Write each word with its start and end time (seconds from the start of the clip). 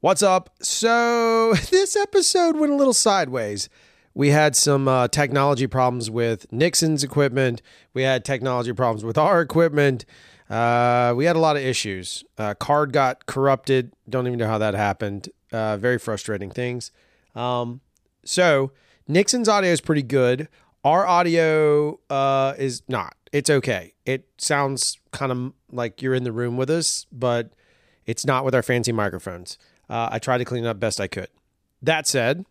What's 0.00 0.22
up? 0.22 0.50
So, 0.62 1.54
this 1.70 1.96
episode 1.96 2.56
went 2.56 2.72
a 2.72 2.76
little 2.76 2.94
sideways. 2.94 3.68
We 4.14 4.28
had 4.28 4.54
some 4.54 4.86
uh, 4.86 5.08
technology 5.08 5.66
problems 5.66 6.08
with 6.08 6.46
Nixon's 6.52 7.02
equipment. 7.02 7.62
We 7.94 8.02
had 8.02 8.24
technology 8.24 8.72
problems 8.72 9.04
with 9.04 9.18
our 9.18 9.40
equipment. 9.40 10.04
Uh, 10.48 11.14
we 11.16 11.24
had 11.24 11.34
a 11.34 11.40
lot 11.40 11.56
of 11.56 11.64
issues. 11.64 12.22
Uh, 12.38 12.54
card 12.54 12.92
got 12.92 13.26
corrupted. 13.26 13.92
Don't 14.08 14.28
even 14.28 14.38
know 14.38 14.46
how 14.46 14.58
that 14.58 14.74
happened. 14.74 15.30
Uh, 15.50 15.76
very 15.76 15.98
frustrating 15.98 16.52
things. 16.52 16.92
Um, 17.34 17.80
so, 18.24 18.70
Nixon's 19.08 19.48
audio 19.48 19.72
is 19.72 19.80
pretty 19.80 20.04
good. 20.04 20.46
Our 20.84 21.08
audio 21.08 21.98
uh, 22.08 22.54
is 22.56 22.82
not. 22.86 23.16
It's 23.32 23.50
okay. 23.50 23.94
It 24.06 24.28
sounds 24.38 25.00
kind 25.10 25.32
of 25.32 25.52
like 25.72 26.02
you're 26.02 26.14
in 26.14 26.22
the 26.22 26.30
room 26.30 26.56
with 26.56 26.70
us, 26.70 27.04
but 27.10 27.52
it's 28.06 28.24
not 28.24 28.44
with 28.44 28.54
our 28.54 28.62
fancy 28.62 28.92
microphones. 28.92 29.58
Uh, 29.88 30.08
I 30.12 30.18
tried 30.18 30.38
to 30.38 30.44
clean 30.44 30.66
up 30.66 30.78
best 30.78 31.00
I 31.00 31.06
could. 31.06 31.28
That 31.82 32.06
said, 32.06 32.44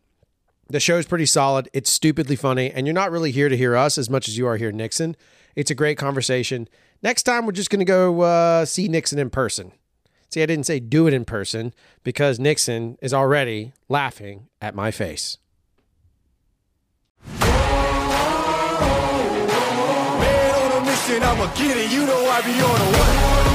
the 0.69 0.79
show's 0.79 1.05
pretty 1.05 1.25
solid. 1.25 1.69
It's 1.73 1.89
stupidly 1.89 2.35
funny, 2.35 2.71
and 2.71 2.85
you're 2.87 2.93
not 2.93 3.11
really 3.11 3.31
here 3.31 3.49
to 3.49 3.57
hear 3.57 3.75
us 3.75 3.97
as 3.97 4.09
much 4.09 4.27
as 4.27 4.37
you 4.37 4.47
are 4.47 4.57
here, 4.57 4.71
Nixon. 4.71 5.15
It's 5.55 5.71
a 5.71 5.75
great 5.75 5.97
conversation. 5.97 6.67
Next 7.01 7.23
time, 7.23 7.45
we're 7.45 7.51
just 7.51 7.69
going 7.69 7.79
to 7.79 7.85
go 7.85 8.21
uh, 8.21 8.65
see 8.65 8.87
Nixon 8.87 9.19
in 9.19 9.29
person. 9.29 9.71
See, 10.29 10.43
I 10.43 10.45
didn't 10.45 10.65
say 10.65 10.79
do 10.79 11.07
it 11.07 11.13
in 11.13 11.23
person 11.25 11.73
because 12.03 12.37
Nixon 12.39 12.97
is 13.01 13.13
already 13.13 13.73
laughing 13.87 14.47
at 14.61 14.75
my 14.75 14.91
face. 14.91 15.37
Man 17.39 17.49
on 20.55 20.81
a 20.81 20.85
mission, 20.85 21.19
get 21.19 21.77
it. 21.77 21.91
You 21.91 22.05
know 22.05 22.29
I 22.29 22.41
be 22.41 22.51
on 22.61 23.43
a? 23.43 23.46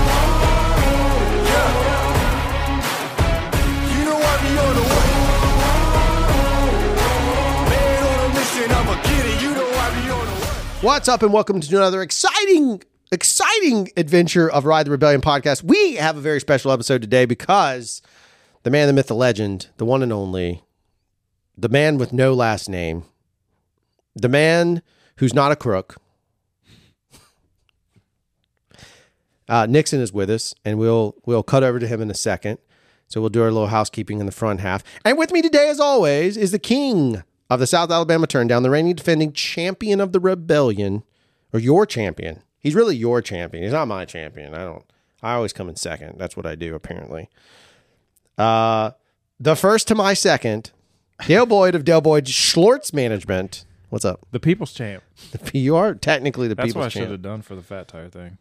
What's 10.82 11.08
up, 11.08 11.22
and 11.22 11.32
welcome 11.32 11.60
to 11.60 11.76
another 11.76 12.02
exciting, 12.02 12.82
exciting 13.12 13.90
adventure 13.96 14.50
of 14.50 14.64
Ride 14.64 14.86
the 14.86 14.90
Rebellion 14.90 15.20
podcast. 15.20 15.62
We 15.62 15.94
have 15.94 16.16
a 16.16 16.20
very 16.20 16.40
special 16.40 16.72
episode 16.72 17.02
today 17.02 17.24
because 17.24 18.02
the 18.64 18.70
man, 18.70 18.88
the 18.88 18.92
myth, 18.92 19.06
the 19.06 19.14
legend, 19.14 19.68
the 19.76 19.84
one 19.84 20.02
and 20.02 20.12
only, 20.12 20.64
the 21.56 21.68
man 21.68 21.98
with 21.98 22.12
no 22.12 22.34
last 22.34 22.68
name, 22.68 23.04
the 24.16 24.28
man 24.28 24.82
who's 25.18 25.32
not 25.32 25.52
a 25.52 25.56
crook. 25.56 25.98
Uh, 29.48 29.66
Nixon 29.66 30.00
is 30.00 30.12
with 30.12 30.30
us, 30.30 30.52
and 30.64 30.78
we'll 30.78 31.14
we'll 31.24 31.44
cut 31.44 31.62
over 31.62 31.78
to 31.78 31.86
him 31.86 32.02
in 32.02 32.10
a 32.10 32.14
second. 32.14 32.58
So 33.12 33.20
we'll 33.20 33.28
do 33.28 33.42
our 33.42 33.52
little 33.52 33.66
housekeeping 33.68 34.20
in 34.20 34.24
the 34.26 34.32
front 34.32 34.60
half. 34.60 34.82
And 35.04 35.18
with 35.18 35.32
me 35.32 35.42
today, 35.42 35.68
as 35.68 35.78
always, 35.78 36.38
is 36.38 36.50
the 36.50 36.58
king 36.58 37.22
of 37.50 37.60
the 37.60 37.66
South 37.66 37.90
Alabama 37.90 38.26
Turndown, 38.26 38.62
the 38.62 38.70
reigning 38.70 38.94
defending 38.94 39.34
champion 39.34 40.00
of 40.00 40.12
the 40.12 40.18
rebellion, 40.18 41.02
or 41.52 41.60
your 41.60 41.84
champion. 41.84 42.42
He's 42.58 42.74
really 42.74 42.96
your 42.96 43.20
champion. 43.20 43.64
He's 43.64 43.72
not 43.74 43.86
my 43.86 44.06
champion. 44.06 44.54
I 44.54 44.64
don't. 44.64 44.84
I 45.22 45.34
always 45.34 45.52
come 45.52 45.68
in 45.68 45.76
second. 45.76 46.18
That's 46.18 46.38
what 46.38 46.46
I 46.46 46.54
do, 46.54 46.74
apparently. 46.74 47.28
Uh, 48.38 48.92
the 49.38 49.56
first 49.56 49.88
to 49.88 49.94
my 49.94 50.14
second, 50.14 50.70
Dale 51.26 51.44
Boyd 51.44 51.74
of 51.74 51.84
Dale 51.84 52.00
Boyd 52.00 52.24
Schlortz 52.24 52.94
Management. 52.94 53.66
What's 53.90 54.06
up? 54.06 54.20
The 54.30 54.40
People's 54.40 54.72
Champ. 54.72 55.02
You 55.52 55.76
are 55.76 55.94
technically 55.94 56.48
the 56.48 56.54
That's 56.54 56.68
people's 56.68 56.80
what 56.80 56.86
I 56.86 56.88
should 56.88 56.98
champ. 57.00 57.10
have 57.10 57.22
done 57.22 57.42
for 57.42 57.56
the 57.56 57.62
fat 57.62 57.88
tire 57.88 58.08
thing. 58.08 58.38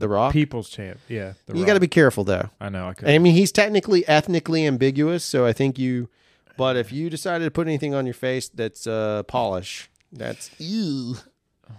The 0.00 0.08
Rock. 0.08 0.32
People's 0.32 0.68
Champ. 0.68 0.98
Yeah. 1.08 1.34
The 1.46 1.56
you 1.56 1.64
got 1.64 1.74
to 1.74 1.80
be 1.80 1.88
careful 1.88 2.24
though. 2.24 2.50
I 2.60 2.68
know. 2.68 2.88
I 2.88 2.94
could. 2.94 3.08
I 3.08 3.18
mean, 3.18 3.34
he's 3.34 3.52
technically 3.52 4.06
ethnically 4.08 4.66
ambiguous, 4.66 5.24
so 5.24 5.46
I 5.46 5.52
think 5.52 5.78
you. 5.78 6.08
But 6.56 6.76
if 6.76 6.92
you 6.92 7.08
decided 7.08 7.44
to 7.44 7.50
put 7.50 7.66
anything 7.68 7.94
on 7.94 8.06
your 8.06 8.14
face 8.14 8.48
that's 8.48 8.86
uh, 8.86 9.22
polish, 9.24 9.88
that's 10.12 10.50
ew. 10.58 11.16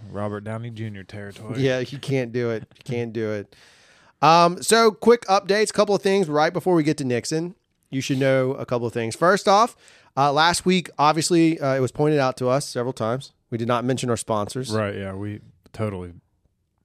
Robert 0.09 0.43
Downey 0.43 0.69
Jr. 0.69 1.01
territory. 1.01 1.59
Yeah, 1.61 1.79
you 1.79 1.97
can't 1.99 2.31
do 2.31 2.49
it. 2.51 2.63
You 2.77 2.83
can't 2.85 3.11
do 3.11 3.31
it. 3.31 3.55
Um, 4.21 4.61
so 4.61 4.91
quick 4.91 5.25
updates, 5.25 5.73
couple 5.73 5.95
of 5.95 6.01
things 6.01 6.29
right 6.29 6.53
before 6.53 6.75
we 6.75 6.83
get 6.83 6.97
to 6.99 7.03
Nixon. 7.03 7.55
You 7.89 8.01
should 8.01 8.19
know 8.19 8.51
a 8.53 8.65
couple 8.65 8.87
of 8.87 8.93
things. 8.93 9.15
First 9.15 9.47
off, 9.47 9.75
uh, 10.15 10.31
last 10.31 10.65
week, 10.65 10.89
obviously, 10.97 11.59
uh, 11.59 11.75
it 11.75 11.79
was 11.79 11.91
pointed 11.91 12.19
out 12.19 12.37
to 12.37 12.47
us 12.47 12.65
several 12.65 12.93
times. 12.93 13.33
We 13.49 13.57
did 13.57 13.67
not 13.67 13.83
mention 13.83 14.09
our 14.09 14.17
sponsors. 14.17 14.71
Right. 14.71 14.95
Yeah. 14.95 15.13
We 15.13 15.41
totally, 15.73 16.13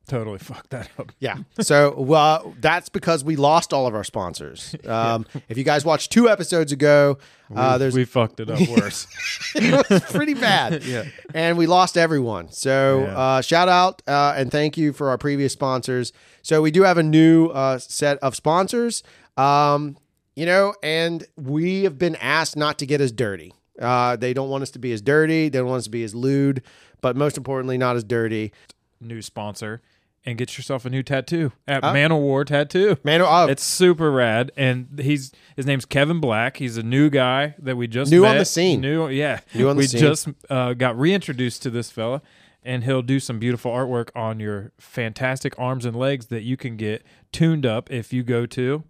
totally 0.09 0.39
fucked 0.51 0.71
that 0.71 0.89
up. 0.99 1.13
Yeah. 1.19 1.37
So 1.61 1.95
well, 2.01 2.55
that's 2.61 2.89
because 2.89 3.25
we 3.25 3.37
lost 3.37 3.73
all 3.73 3.87
of 3.87 3.95
our 3.95 4.05
sponsors. 4.05 4.75
Um, 4.87 5.27
If 5.49 5.59
you 5.59 5.65
guys 5.65 5.85
watched 5.85 6.13
two 6.13 6.29
episodes 6.29 6.71
ago, 6.73 7.19
uh, 7.55 7.73
we, 7.75 7.79
there's 7.79 7.95
we 7.95 8.05
fucked 8.05 8.41
it 8.41 8.51
up 8.51 8.61
worse. 8.77 9.07
it 9.55 9.89
was 9.91 10.03
pretty 10.13 10.35
bad. 10.35 10.85
Yeah. 10.85 11.05
And 11.35 11.59
we 11.59 11.67
lost 11.67 11.97
everyone. 11.99 12.51
So 12.53 13.01
Yeah. 13.07 13.19
uh, 13.19 13.41
shout 13.43 13.69
out 13.69 14.03
uh, 14.07 14.35
and 14.37 14.51
thank 14.51 14.77
you 14.77 14.93
for 14.93 15.09
our 15.11 15.19
previous 15.19 15.53
sponsors. 15.53 16.13
So 16.43 16.63
we 16.63 16.71
do 16.71 16.83
have 16.85 16.99
a 16.99 17.03
new 17.03 17.49
uh, 17.49 17.79
set 17.79 18.19
of 18.19 18.35
sponsors. 18.37 19.03
Um, 19.37 19.97
you 20.35 20.47
know, 20.47 20.75
and 20.83 21.25
we 21.37 21.85
have 21.85 21.99
been 21.99 22.17
asked 22.17 22.57
not 22.57 22.79
to 22.79 22.87
get 22.87 23.01
as 23.01 23.11
dirty. 23.13 23.53
Uh, 23.81 24.17
they 24.17 24.33
don't 24.35 24.49
want 24.51 24.63
us 24.63 24.71
to 24.73 24.79
be 24.79 24.93
as 24.93 25.01
dirty. 25.03 25.49
They 25.49 25.59
don't 25.59 25.69
want 25.69 25.79
us 25.79 25.85
to 25.85 25.91
be 25.91 26.05
as 26.05 26.15
lewd, 26.15 26.63
but 27.01 27.17
most 27.17 27.37
importantly, 27.37 27.77
not 27.79 27.97
as 27.97 28.05
dirty. 28.05 28.53
new 29.01 29.21
sponsor, 29.21 29.83
and 30.27 30.37
get 30.37 30.59
yourself 30.59 30.85
a 30.85 30.91
new 30.91 31.05
tattoo 31.05 31.53
at 31.69 31.83
Man 31.85 32.11
of 32.11 32.19
War 32.19 32.45
Tattoo. 32.45 32.97
Man, 33.05 33.23
oh, 33.23 33.47
It's 33.47 33.63
super 33.63 34.11
rad, 34.11 34.51
and 34.57 35.01
he's 35.01 35.33
his 35.55 35.65
name's 35.65 35.85
Kevin 35.85 36.21
Black. 36.21 36.57
He's 36.57 36.77
a 36.77 36.83
new 36.83 37.09
guy 37.09 37.55
that 37.61 37.77
we 37.77 37.87
just 37.87 38.11
New 38.11 38.27
on 38.27 38.37
the 38.37 38.45
scene. 38.45 38.81
New, 38.81 39.09
yeah. 39.09 39.41
New 39.55 39.69
on 39.69 39.77
the 39.77 39.81
we 39.81 39.87
scene. 39.87 40.01
just 40.01 40.29
uh, 40.51 40.75
got 40.75 40.99
reintroduced 40.99 41.63
to 41.63 41.71
this 41.71 41.91
fella, 41.93 42.23
and 42.65 42.83
he'll 42.83 43.03
do 43.03 43.21
some 43.21 43.39
beautiful 43.39 43.71
artwork 43.71 44.09
on 44.17 44.41
your 44.41 44.73
fantastic 44.79 45.55
arms 45.59 45.85
and 45.85 45.97
legs 45.97 46.27
that 46.27 46.43
you 46.43 46.57
can 46.57 46.77
get 46.77 47.05
tuned 47.31 47.65
up 47.65 47.91
if 47.91 48.13
you 48.13 48.25
go 48.25 48.45
to. 48.47 48.83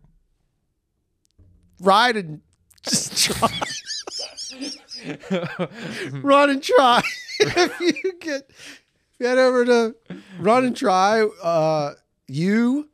ride 1.81 2.17
and 2.17 2.41
just 2.83 3.25
try. 3.25 3.51
run 6.23 6.51
and 6.51 6.63
try. 6.63 7.03
if 7.41 7.81
you 7.81 8.13
get 8.21 8.51
get 9.21 9.39
over 9.39 9.65
to 9.65 9.95
run 10.39 10.65
and 10.65 10.77
try, 10.77 11.23
uh, 11.23 11.95
you 12.29 12.89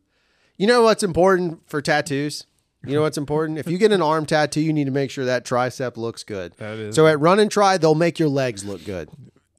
you 0.57 0.67
know 0.67 0.83
what's 0.83 1.03
important 1.03 1.61
for 1.69 1.81
tattoos. 1.83 2.47
You 2.85 2.95
know 2.97 3.03
what's 3.03 3.17
important? 3.19 3.59
If 3.59 3.69
you 3.69 3.79
get 3.79 3.93
an 3.93 4.03
arm 4.03 4.27
tattoo, 4.27 4.61
you 4.61 4.73
need 4.73 4.87
to 4.87 4.91
make 4.91 5.11
sure 5.11 5.25
that 5.25 5.45
tricep 5.45 5.97
looks 5.97 6.25
good. 6.25 6.53
That 6.57 6.79
is- 6.79 6.97
So 6.97 7.07
at 7.07 7.21
run 7.21 7.39
and 7.39 7.49
try, 7.49 7.77
they'll 7.79 7.95
make 7.95 8.19
your 8.19 8.29
legs 8.29 8.65
look 8.65 8.85
good. 8.85 9.09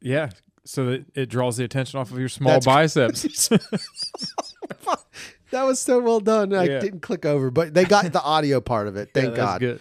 Yeah, 0.01 0.31
so 0.65 0.85
that 0.87 1.05
it 1.15 1.29
draws 1.29 1.55
the 1.55 1.63
attention 1.63 1.99
off 2.01 2.11
of 2.11 2.19
your 2.19 2.27
small 2.27 2.59
That's- 2.59 2.93
biceps. 2.95 3.49
That 5.51 5.63
was 5.67 5.79
so 5.79 5.99
well 5.99 6.19
done. 6.19 6.51
I 6.51 6.63
Yeah. 6.63 6.79
didn't 6.79 7.01
click 7.01 7.27
over, 7.27 7.51
but 7.51 7.75
they 7.75 7.85
got 7.85 8.11
the 8.11 8.21
audio 8.23 8.59
part 8.59 8.87
of 8.87 8.95
it. 8.95 9.09
Thank 9.13 9.31
Yeah, 9.31 9.35
God. 9.35 9.59
good. 9.61 9.79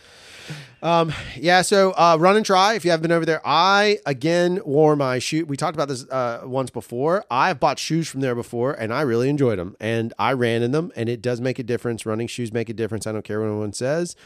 Um, 0.83 1.13
yeah, 1.37 1.63
so 1.63 1.93
uh, 1.93 2.17
run 2.19 2.37
and 2.37 2.45
try. 2.45 2.75
If 2.75 2.85
you 2.85 2.91
haven't 2.91 3.03
been 3.03 3.13
over 3.13 3.25
there, 3.25 3.41
I 3.45 3.99
again 4.05 4.61
wore 4.65 4.97
my 4.97 5.21
shoe. 5.21 5.47
We 5.47 5.57
talked 5.57 5.77
about 5.77 5.89
this 5.89 6.09
uh, 6.09 6.43
once 6.45 6.71
before. 6.71 7.25
I've 7.31 7.61
bought 7.61 7.79
shoes 7.79 8.09
from 8.09 8.21
there 8.21 8.35
before, 8.35 8.73
and 8.73 8.93
I 8.93 9.03
really 9.03 9.29
enjoyed 9.29 9.61
them. 9.61 9.77
And 9.79 10.13
I 10.19 10.33
ran 10.33 10.63
in 10.63 10.73
them, 10.73 10.91
and 10.97 11.09
it 11.09 11.23
does 11.23 11.41
make 11.41 11.61
a 11.61 11.63
difference. 11.63 12.05
Running 12.05 12.27
shoes 12.27 12.53
make 12.53 12.69
a 12.69 12.75
difference. 12.75 13.07
I 13.07 13.13
don't 13.13 13.25
care 13.25 13.41
what 13.41 13.47
anyone 13.47 13.73
says. 13.73 14.17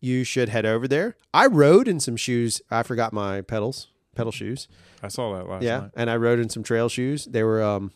You 0.00 0.24
should 0.24 0.50
head 0.50 0.66
over 0.66 0.86
there. 0.86 1.16
I 1.32 1.46
rode 1.46 1.88
in 1.88 1.98
some 2.00 2.16
shoes. 2.16 2.60
I 2.70 2.82
forgot 2.82 3.14
my 3.14 3.40
pedals, 3.40 3.88
pedal 4.14 4.32
shoes. 4.32 4.68
I 5.02 5.08
saw 5.08 5.34
that 5.38 5.48
last 5.48 5.62
yeah, 5.62 5.80
night. 5.80 5.90
and 5.96 6.10
I 6.10 6.16
rode 6.16 6.38
in 6.38 6.50
some 6.50 6.62
trail 6.62 6.90
shoes. 6.90 7.24
They 7.24 7.42
were 7.42 7.62
um, 7.62 7.92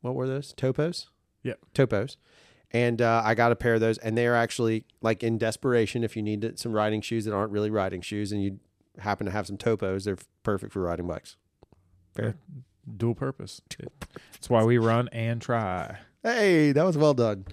what 0.00 0.14
were 0.14 0.26
those? 0.26 0.54
Topos. 0.54 1.06
Yep. 1.42 1.58
Topos. 1.74 2.16
And 2.72 3.02
uh, 3.02 3.22
I 3.24 3.34
got 3.34 3.50
a 3.50 3.56
pair 3.56 3.74
of 3.74 3.80
those, 3.80 3.98
and 3.98 4.16
they 4.16 4.26
are 4.26 4.34
actually 4.34 4.84
like 5.00 5.22
in 5.24 5.38
desperation. 5.38 6.04
If 6.04 6.16
you 6.16 6.22
need 6.22 6.58
some 6.58 6.72
riding 6.72 7.00
shoes 7.00 7.24
that 7.24 7.34
aren't 7.34 7.50
really 7.50 7.70
riding 7.70 8.00
shoes, 8.00 8.30
and 8.30 8.42
you 8.42 8.60
happen 8.98 9.26
to 9.26 9.32
have 9.32 9.46
some 9.46 9.56
topos, 9.56 10.04
they're 10.04 10.18
perfect 10.42 10.72
for 10.72 10.80
riding 10.80 11.06
bikes. 11.06 11.36
Fair. 12.14 12.36
Dual 12.96 13.14
purpose. 13.14 13.60
That's 14.32 14.48
why 14.48 14.64
we 14.64 14.78
run 14.78 15.08
and 15.08 15.40
try. 15.40 15.98
Hey, 16.22 16.72
that 16.72 16.84
was 16.84 16.96
well 16.96 17.14
done. 17.14 17.46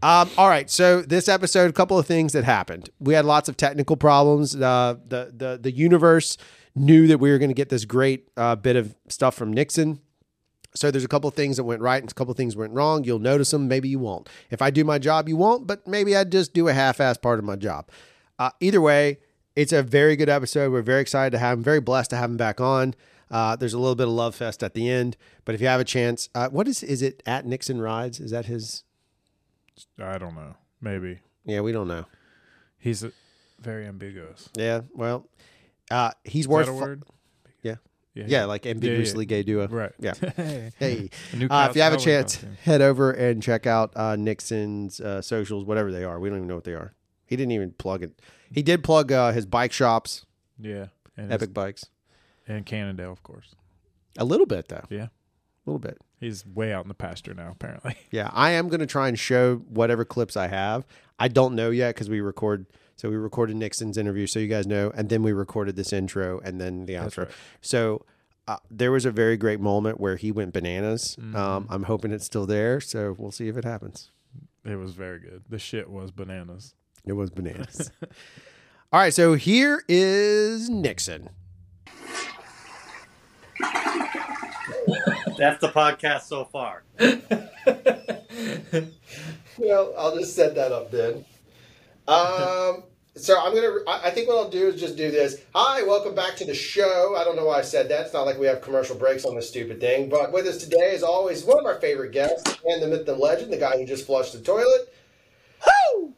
Um, 0.00 0.30
all 0.38 0.48
right, 0.48 0.70
so 0.70 1.02
this 1.02 1.28
episode, 1.28 1.70
a 1.70 1.72
couple 1.72 1.98
of 1.98 2.06
things 2.06 2.32
that 2.32 2.44
happened. 2.44 2.90
We 3.00 3.14
had 3.14 3.24
lots 3.24 3.48
of 3.48 3.56
technical 3.56 3.96
problems. 3.96 4.54
Uh, 4.54 4.96
the 5.06 5.32
the 5.36 5.58
the 5.60 5.72
universe 5.72 6.36
knew 6.76 7.08
that 7.08 7.18
we 7.18 7.30
were 7.30 7.38
going 7.38 7.50
to 7.50 7.54
get 7.54 7.68
this 7.68 7.84
great 7.84 8.28
uh, 8.36 8.54
bit 8.54 8.76
of 8.76 8.94
stuff 9.08 9.34
from 9.34 9.52
Nixon. 9.52 10.00
So 10.78 10.90
there's 10.90 11.04
a 11.04 11.08
couple 11.08 11.30
things 11.30 11.56
that 11.56 11.64
went 11.64 11.82
right 11.82 12.02
and 12.02 12.10
a 12.10 12.14
couple 12.14 12.32
things 12.34 12.56
went 12.56 12.72
wrong. 12.72 13.04
You'll 13.04 13.18
notice 13.18 13.50
them. 13.50 13.68
Maybe 13.68 13.88
you 13.88 13.98
won't. 13.98 14.28
If 14.50 14.62
I 14.62 14.70
do 14.70 14.84
my 14.84 14.98
job, 14.98 15.28
you 15.28 15.36
won't. 15.36 15.66
But 15.66 15.86
maybe 15.86 16.16
I 16.16 16.24
just 16.24 16.54
do 16.54 16.68
a 16.68 16.72
half-ass 16.72 17.18
part 17.18 17.38
of 17.38 17.44
my 17.44 17.56
job. 17.56 17.88
Uh, 18.38 18.50
either 18.60 18.80
way, 18.80 19.18
it's 19.56 19.72
a 19.72 19.82
very 19.82 20.14
good 20.14 20.28
episode. 20.28 20.70
We're 20.72 20.82
very 20.82 21.00
excited 21.00 21.30
to 21.32 21.38
have 21.38 21.58
him. 21.58 21.64
Very 21.64 21.80
blessed 21.80 22.10
to 22.10 22.16
have 22.16 22.30
him 22.30 22.36
back 22.36 22.60
on. 22.60 22.94
Uh, 23.30 23.56
there's 23.56 23.74
a 23.74 23.78
little 23.78 23.96
bit 23.96 24.06
of 24.06 24.12
love 24.14 24.34
fest 24.34 24.62
at 24.62 24.74
the 24.74 24.88
end. 24.88 25.16
But 25.44 25.54
if 25.54 25.60
you 25.60 25.66
have 25.66 25.80
a 25.80 25.84
chance, 25.84 26.28
uh, 26.34 26.48
what 26.48 26.68
is 26.68 26.82
is 26.82 27.02
it 27.02 27.22
at 27.26 27.44
Nixon 27.44 27.80
Rides? 27.80 28.20
Is 28.20 28.30
that 28.30 28.46
his? 28.46 28.84
I 29.98 30.16
don't 30.18 30.34
know. 30.34 30.54
Maybe 30.80 31.18
Yeah, 31.44 31.60
we 31.60 31.72
don't 31.72 31.88
know. 31.88 32.06
he's 32.78 33.02
a, 33.02 33.12
very 33.60 33.84
ambiguous. 33.86 34.48
Yeah, 34.56 34.82
well, 34.94 35.26
uh, 35.90 36.12
he's 36.24 36.44
Is 36.44 36.48
worth. 36.48 36.66
that 36.66 36.72
a 36.72 36.74
word? 36.74 37.02
Yeah. 37.62 37.76
Yeah. 38.14 38.24
Yeah, 38.26 38.44
like 38.46 38.66
ambiguously 38.66 39.26
gay 39.26 39.42
duo. 39.42 39.68
Right. 39.68 39.92
Yeah. 40.00 40.14
Hey. 40.36 40.72
Hey, 40.78 41.10
A 41.32 41.36
new 41.36 41.46
uh, 41.48 41.68
if 41.70 41.76
you 41.76 41.82
have 41.82 41.92
a 41.92 41.96
chance, 41.98 42.44
head 42.64 42.80
over 42.82 43.12
and 43.12 43.42
check 43.42 43.66
out 43.66 43.92
uh, 43.96 44.16
Nixon's 44.16 45.00
uh, 45.00 45.22
socials, 45.22 45.64
whatever 45.64 45.92
they 45.92 46.04
are. 46.04 46.18
We 46.18 46.28
don't 46.28 46.38
even 46.38 46.48
know 46.48 46.56
what 46.56 46.64
they 46.64 46.74
are. 46.74 46.94
He 47.26 47.36
didn't 47.36 47.52
even 47.52 47.72
plug 47.72 48.02
it. 48.02 48.20
He 48.50 48.62
did 48.62 48.82
plug 48.82 49.12
uh, 49.12 49.32
his 49.32 49.46
bike 49.46 49.72
shops, 49.72 50.24
Yeah. 50.58 50.86
And 51.16 51.32
Epic 51.32 51.52
Bikes, 51.52 51.84
and 52.46 52.64
Cannondale, 52.64 53.12
of 53.12 53.22
course. 53.22 53.54
a 54.16 54.24
little 54.24 54.46
bit 54.46 54.68
though. 54.68 54.84
Yeah. 54.88 55.06
A 55.06 55.10
little 55.66 55.78
bit. 55.80 55.98
He's 56.20 56.44
way 56.46 56.72
out 56.72 56.84
in 56.84 56.88
the 56.88 56.94
pasture 56.94 57.34
now, 57.34 57.50
apparently. 57.52 57.96
Yeah, 58.10 58.30
I 58.32 58.50
am 58.52 58.68
going 58.68 58.80
to 58.80 58.86
try 58.86 59.08
and 59.08 59.18
show 59.18 59.56
whatever 59.68 60.04
clips 60.04 60.36
I 60.36 60.46
have. 60.48 60.86
I 61.18 61.28
don't 61.28 61.54
know 61.54 61.70
yet 61.70 61.94
because 61.94 62.08
we 62.08 62.20
record. 62.20 62.66
So 62.98 63.08
we 63.08 63.16
recorded 63.16 63.56
Nixon's 63.56 63.96
interview, 63.96 64.26
so 64.26 64.40
you 64.40 64.48
guys 64.48 64.66
know, 64.66 64.90
and 64.94 65.08
then 65.08 65.22
we 65.22 65.32
recorded 65.32 65.76
this 65.76 65.92
intro 65.92 66.40
and 66.40 66.60
then 66.60 66.84
the 66.84 66.94
That's 66.94 67.14
outro. 67.14 67.24
right. 67.26 67.34
So 67.60 68.04
uh, 68.48 68.56
there 68.70 68.90
was 68.90 69.04
a 69.04 69.12
very 69.12 69.36
great 69.36 69.60
moment 69.60 70.00
where 70.00 70.16
he 70.16 70.32
went 70.32 70.52
bananas. 70.52 71.16
Mm-hmm. 71.20 71.36
Um, 71.36 71.66
I'm 71.70 71.84
hoping 71.84 72.10
it's 72.10 72.24
still 72.24 72.44
there, 72.44 72.80
so 72.80 73.14
we'll 73.16 73.30
see 73.30 73.46
if 73.46 73.56
it 73.56 73.64
happens. 73.64 74.10
It 74.64 74.76
was 74.76 74.94
very 74.94 75.20
good. 75.20 75.44
The 75.48 75.60
shit 75.60 75.88
was 75.88 76.10
bananas. 76.10 76.74
It 77.06 77.12
was 77.12 77.30
bananas. 77.30 77.92
All 78.92 79.00
right, 79.00 79.14
so 79.14 79.34
here 79.34 79.84
is 79.88 80.68
Nixon. 80.68 81.28
That's 85.38 85.60
the 85.60 85.70
podcast 85.72 86.22
so 86.22 86.46
far. 86.46 86.82
Well, 89.58 89.92
I'll 89.98 90.16
just 90.16 90.36
set 90.36 90.54
that 90.54 90.70
up 90.70 90.92
then. 90.92 91.24
Um, 92.08 92.84
so 93.16 93.38
I'm 93.38 93.54
gonna. 93.54 93.80
I 93.86 94.06
I 94.06 94.10
think 94.10 94.28
what 94.28 94.38
I'll 94.38 94.48
do 94.48 94.68
is 94.68 94.80
just 94.80 94.96
do 94.96 95.10
this. 95.10 95.42
Hi, 95.54 95.82
welcome 95.82 96.14
back 96.14 96.36
to 96.36 96.46
the 96.46 96.54
show. 96.54 97.14
I 97.18 97.22
don't 97.22 97.36
know 97.36 97.44
why 97.44 97.58
I 97.58 97.62
said 97.62 97.90
that. 97.90 98.06
It's 98.06 98.14
not 98.14 98.24
like 98.24 98.38
we 98.38 98.46
have 98.46 98.62
commercial 98.62 98.96
breaks 98.96 99.26
on 99.26 99.34
this 99.34 99.48
stupid 99.48 99.78
thing. 99.78 100.08
But 100.08 100.32
with 100.32 100.46
us 100.46 100.56
today, 100.56 100.94
is 100.94 101.02
always, 101.02 101.44
one 101.44 101.58
of 101.58 101.66
our 101.66 101.78
favorite 101.80 102.12
guests, 102.12 102.58
and 102.64 102.82
the 102.82 102.86
myth 102.88 103.06
and 103.06 103.18
legend, 103.18 103.52
the 103.52 103.58
guy 103.58 103.76
who 103.76 103.84
just 103.84 104.06
flushed 104.06 104.32
the 104.32 104.40
toilet. 104.40 104.94
Woo! 105.94 106.14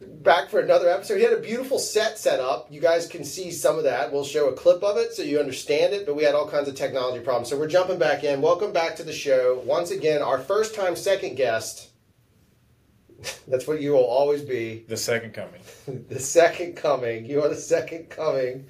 Back 0.00 0.50
for 0.50 0.60
another 0.60 0.88
episode. 0.88 1.16
He 1.16 1.24
had 1.24 1.32
a 1.32 1.40
beautiful 1.40 1.80
set 1.80 2.16
set 2.16 2.38
up. 2.38 2.70
You 2.70 2.80
guys 2.80 3.08
can 3.08 3.24
see 3.24 3.50
some 3.50 3.78
of 3.78 3.84
that. 3.84 4.12
We'll 4.12 4.24
show 4.24 4.50
a 4.50 4.52
clip 4.52 4.84
of 4.84 4.98
it 4.98 5.14
so 5.14 5.22
you 5.22 5.40
understand 5.40 5.94
it. 5.94 6.06
But 6.06 6.14
we 6.14 6.22
had 6.22 6.36
all 6.36 6.48
kinds 6.48 6.68
of 6.68 6.76
technology 6.76 7.24
problems, 7.24 7.48
so 7.48 7.58
we're 7.58 7.66
jumping 7.66 7.98
back 7.98 8.22
in. 8.22 8.40
Welcome 8.40 8.72
back 8.72 8.94
to 8.96 9.02
the 9.02 9.12
show 9.12 9.60
once 9.64 9.90
again. 9.90 10.22
Our 10.22 10.38
first 10.38 10.76
time, 10.76 10.94
second 10.94 11.34
guest. 11.34 11.88
That's 13.48 13.66
what 13.66 13.80
you 13.80 13.92
will 13.92 14.04
always 14.04 14.42
be. 14.42 14.84
The 14.88 14.96
second 14.96 15.34
coming. 15.34 15.60
The 16.08 16.20
second 16.20 16.76
coming. 16.76 17.24
You 17.24 17.42
are 17.42 17.48
the 17.48 17.56
second 17.56 18.10
coming. 18.10 18.66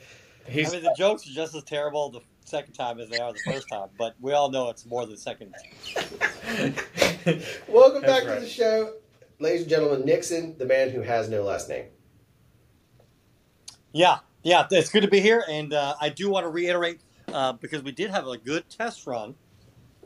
I 0.49 0.55
mean, 0.55 0.65
the 0.83 0.95
jokes 0.97 1.27
are 1.29 1.33
just 1.33 1.55
as 1.55 1.63
terrible 1.65 2.11
the 2.11 2.21
second 2.45 2.75
time 2.75 3.01
as 3.01 3.09
they 3.09 3.19
are 3.19 3.33
the 3.33 3.39
first 3.47 3.69
time, 3.69 3.89
but 3.99 4.15
we 4.21 4.33
all 4.33 4.51
know 4.51 4.69
it's 4.69 4.85
more 4.87 5.07
than 5.07 5.17
second. 5.17 5.55
Welcome 7.69 8.03
That's 8.03 8.25
back 8.25 8.25
to 8.25 8.41
the 8.41 8.49
show, 8.49 8.95
ladies 9.39 9.63
and 9.63 9.71
gentlemen. 9.71 10.05
Nixon, 10.05 10.59
the 10.59 10.67
man 10.67 10.91
who 10.91 11.01
has 11.01 11.29
no 11.29 11.43
last 11.43 11.69
name. 11.69 11.87
Yeah, 13.93 14.19
yeah, 14.43 14.67
it's 14.71 14.91
good 14.91 15.03
to 15.03 15.09
be 15.09 15.21
here, 15.21 15.45
and 15.49 15.73
uh, 15.73 15.95
I 16.01 16.09
do 16.09 16.29
want 16.31 16.45
to 16.45 16.51
reiterate 16.51 17.01
uh, 17.33 17.53
because 17.53 17.83
we 17.83 17.93
did 17.93 18.11
have 18.11 18.27
a 18.27 18.37
good 18.37 18.69
test 18.69 19.07
run. 19.07 19.35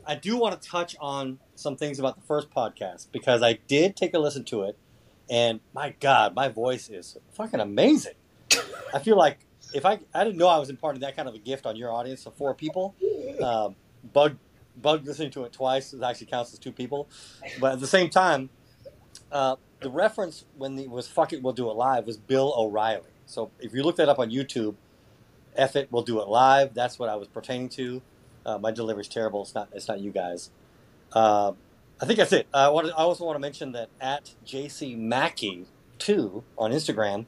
I 0.07 0.15
do 0.15 0.37
want 0.37 0.59
to 0.59 0.67
touch 0.67 0.95
on 1.01 1.39
some 1.55 1.75
things 1.75 1.99
about 1.99 2.15
the 2.15 2.25
first 2.25 2.49
podcast 2.49 3.07
because 3.11 3.43
I 3.43 3.59
did 3.67 3.97
take 3.97 4.13
a 4.13 4.19
listen 4.19 4.45
to 4.45 4.63
it, 4.63 4.77
and 5.29 5.59
my 5.73 5.93
God, 5.99 6.33
my 6.33 6.47
voice 6.47 6.89
is 6.89 7.17
fucking 7.33 7.59
amazing. 7.59 8.13
I 8.93 8.99
feel 8.99 9.17
like 9.17 9.39
if 9.73 9.85
I 9.85 9.99
I 10.13 10.23
didn't 10.23 10.37
know 10.37 10.47
I 10.47 10.59
was 10.59 10.69
imparting 10.69 11.01
that 11.01 11.17
kind 11.17 11.27
of 11.27 11.35
a 11.35 11.39
gift 11.39 11.65
on 11.65 11.75
your 11.75 11.91
audience 11.91 12.25
of 12.25 12.33
four 12.35 12.55
people, 12.55 12.95
um, 13.43 13.75
bug 14.13 14.37
bug 14.81 15.05
listening 15.05 15.31
to 15.31 15.43
it 15.43 15.51
twice 15.51 15.93
it 15.93 16.01
actually 16.01 16.27
counts 16.27 16.53
as 16.53 16.59
two 16.59 16.71
people, 16.71 17.09
but 17.59 17.73
at 17.73 17.79
the 17.81 17.87
same 17.87 18.09
time, 18.09 18.49
uh, 19.31 19.57
the 19.81 19.89
reference 19.89 20.45
when 20.57 20.79
it 20.79 20.89
was 20.89 21.09
"fuck 21.09 21.33
it, 21.33 21.43
we'll 21.43 21.53
do 21.53 21.69
it 21.69 21.73
live" 21.73 22.05
was 22.05 22.15
Bill 22.15 22.53
O'Reilly. 22.57 23.09
So 23.25 23.51
if 23.59 23.73
you 23.73 23.83
look 23.83 23.97
that 23.97 24.07
up 24.07 24.19
on 24.19 24.29
YouTube, 24.29 24.75
"F 25.57 25.75
it, 25.75 25.89
we'll 25.91 26.03
do 26.03 26.21
it 26.21 26.29
live." 26.29 26.73
That's 26.73 26.97
what 26.97 27.09
I 27.09 27.15
was 27.15 27.27
pertaining 27.27 27.67
to. 27.69 28.01
Uh, 28.47 28.57
my 28.57 28.71
delivery's 28.71 29.09
terrible. 29.09 29.43
It's 29.43 29.53
not. 29.53 29.69
It's 29.73 29.87
not 29.87 29.99
you 29.99 30.11
guys. 30.11 30.49
Uh, 31.11 31.51
I 32.01 32.05
think 32.05 32.17
that's 32.17 32.33
it. 32.33 32.47
I, 32.53 32.69
want 32.69 32.87
I 32.87 32.91
also 32.91 33.25
want 33.25 33.35
to 33.35 33.39
mention 33.39 33.73
that 33.73 33.89
at 33.99 34.33
JC 34.45 34.97
Mackey 34.97 35.65
two 35.97 36.43
on 36.57 36.71
Instagram, 36.71 37.25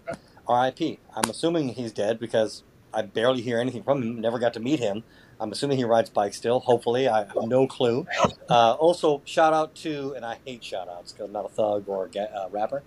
R.I.P. 0.47 0.99
I'm 1.15 1.29
assuming 1.29 1.69
he's 1.69 1.91
dead 1.91 2.19
because 2.19 2.63
I 2.93 3.01
barely 3.01 3.41
hear 3.41 3.59
anything 3.59 3.83
from 3.83 4.01
him. 4.01 4.21
Never 4.21 4.39
got 4.39 4.53
to 4.53 4.59
meet 4.59 4.79
him. 4.79 5.03
I'm 5.39 5.51
assuming 5.51 5.77
he 5.77 5.85
rides 5.85 6.09
bikes 6.09 6.37
still. 6.37 6.59
Hopefully, 6.59 7.07
I 7.07 7.19
have 7.19 7.35
no 7.43 7.65
clue. 7.67 8.05
Uh, 8.49 8.73
also, 8.73 9.21
shout 9.25 9.53
out 9.53 9.73
to, 9.75 10.13
and 10.15 10.25
I 10.25 10.37
hate 10.45 10.63
shout 10.63 10.89
outs 10.89 11.11
because 11.11 11.27
I'm 11.27 11.31
not 11.31 11.45
a 11.45 11.49
thug 11.49 11.87
or 11.87 12.09
a 12.13 12.19
uh, 12.19 12.49
rapper, 12.49 12.83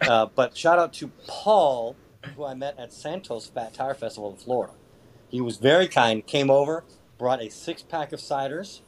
uh, 0.00 0.26
but 0.34 0.56
shout 0.56 0.78
out 0.78 0.92
to 0.94 1.08
Paul, 1.26 1.96
who 2.36 2.44
I 2.44 2.54
met 2.54 2.78
at 2.78 2.92
Santos 2.92 3.46
Fat 3.46 3.74
Tire 3.74 3.94
Festival 3.94 4.30
in 4.30 4.36
Florida. 4.36 4.72
He 5.28 5.40
was 5.40 5.58
very 5.58 5.88
kind, 5.88 6.26
came 6.26 6.50
over, 6.50 6.84
brought 7.18 7.42
a 7.42 7.50
six 7.50 7.82
pack 7.82 8.12
of 8.12 8.20
ciders. 8.20 8.80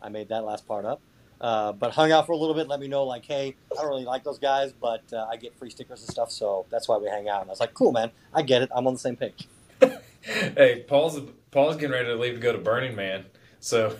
I 0.00 0.08
made 0.08 0.28
that 0.28 0.44
last 0.44 0.66
part 0.66 0.84
up. 0.84 1.00
Uh, 1.40 1.72
but 1.72 1.92
hung 1.92 2.12
out 2.12 2.26
for 2.26 2.32
a 2.32 2.36
little 2.36 2.54
bit, 2.54 2.66
let 2.66 2.80
me 2.80 2.88
know, 2.88 3.04
like, 3.04 3.24
hey, 3.26 3.54
I 3.72 3.82
don't 3.82 3.90
really 3.90 4.04
like 4.06 4.24
those 4.24 4.38
guys, 4.38 4.72
but 4.72 5.02
uh, 5.12 5.26
I 5.30 5.36
get 5.36 5.54
free 5.58 5.68
stickers 5.68 6.00
and 6.00 6.08
stuff, 6.08 6.30
so 6.30 6.64
that's 6.70 6.88
why 6.88 6.96
we 6.96 7.08
hang 7.08 7.28
out. 7.28 7.42
And 7.42 7.50
I 7.50 7.52
was 7.52 7.60
like, 7.60 7.74
cool, 7.74 7.92
man, 7.92 8.10
I 8.32 8.40
get 8.42 8.62
it. 8.62 8.70
I'm 8.74 8.86
on 8.86 8.94
the 8.94 8.98
same 8.98 9.16
page. 9.16 9.46
hey, 10.22 10.84
Paul's 10.88 11.20
Paul's 11.50 11.76
getting 11.76 11.92
ready 11.92 12.06
to 12.06 12.14
leave 12.14 12.34
to 12.34 12.40
go 12.40 12.52
to 12.52 12.58
Burning 12.58 12.96
Man, 12.96 13.26
so 13.60 13.96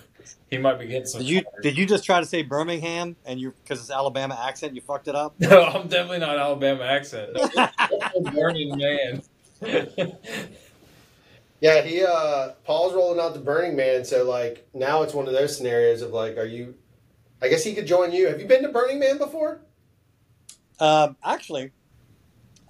he 0.50 0.58
might 0.58 0.78
be 0.78 0.86
getting 0.86 1.06
some. 1.06 1.20
Did 1.20 1.28
you 1.28 1.42
did 1.62 1.76
you 1.76 1.86
just 1.86 2.04
try 2.04 2.20
to 2.20 2.26
say 2.26 2.42
Birmingham 2.42 3.16
and 3.26 3.38
you 3.38 3.52
because 3.62 3.80
it's 3.80 3.90
Alabama 3.90 4.38
accent 4.46 4.74
you 4.74 4.80
fucked 4.80 5.08
it 5.08 5.14
up? 5.14 5.34
No, 5.40 5.62
I'm 5.62 5.88
definitely 5.88 6.18
not 6.18 6.38
Alabama 6.38 6.84
accent. 6.84 7.36
Burning 8.34 8.76
Man. 8.78 9.22
Yeah, 11.60 11.82
he 11.82 12.04
uh 12.04 12.50
Paul's 12.64 12.94
rolling 12.94 13.20
out 13.20 13.34
the 13.34 13.40
Burning 13.40 13.76
Man, 13.76 14.04
so 14.04 14.24
like 14.24 14.68
now 14.74 15.02
it's 15.02 15.14
one 15.14 15.26
of 15.26 15.32
those 15.32 15.56
scenarios 15.56 16.02
of 16.02 16.10
like, 16.12 16.36
are 16.36 16.44
you? 16.44 16.74
I 17.40 17.48
guess 17.48 17.64
he 17.64 17.74
could 17.74 17.86
join 17.86 18.12
you. 18.12 18.28
Have 18.28 18.40
you 18.40 18.46
been 18.46 18.62
to 18.62 18.68
Burning 18.68 18.98
Man 18.98 19.18
before? 19.18 19.60
Um, 20.78 21.16
actually, 21.24 21.72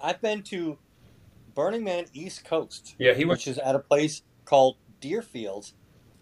I've 0.01 0.21
been 0.21 0.41
to 0.43 0.77
Burning 1.53 1.83
Man 1.83 2.05
East 2.13 2.45
Coast, 2.45 2.95
yeah, 2.97 3.13
he 3.13 3.25
went. 3.25 3.39
which 3.39 3.47
is 3.47 3.57
at 3.57 3.75
a 3.75 3.79
place 3.79 4.21
called 4.45 4.77
Deerfield, 5.01 5.71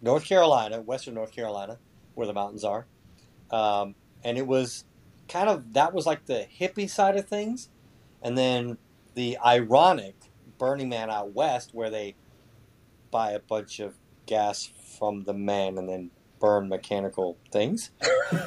North 0.02 0.24
Carolina, 0.24 0.80
Western 0.80 1.14
North 1.14 1.32
Carolina, 1.32 1.78
where 2.14 2.26
the 2.26 2.32
mountains 2.32 2.64
are. 2.64 2.86
Um, 3.50 3.94
and 4.24 4.36
it 4.38 4.46
was 4.46 4.84
kind 5.28 5.48
of 5.48 5.72
that 5.74 5.92
was 5.92 6.06
like 6.06 6.26
the 6.26 6.46
hippie 6.58 6.90
side 6.90 7.16
of 7.16 7.28
things, 7.28 7.68
and 8.22 8.36
then 8.36 8.78
the 9.14 9.38
ironic 9.44 10.16
Burning 10.58 10.88
Man 10.88 11.10
out 11.10 11.32
west, 11.32 11.70
where 11.72 11.90
they 11.90 12.16
buy 13.10 13.32
a 13.32 13.38
bunch 13.38 13.80
of 13.80 13.94
gas 14.26 14.70
from 14.98 15.24
the 15.24 15.34
man 15.34 15.78
and 15.78 15.88
then 15.88 16.10
burn 16.40 16.68
mechanical 16.68 17.36
things. 17.50 17.90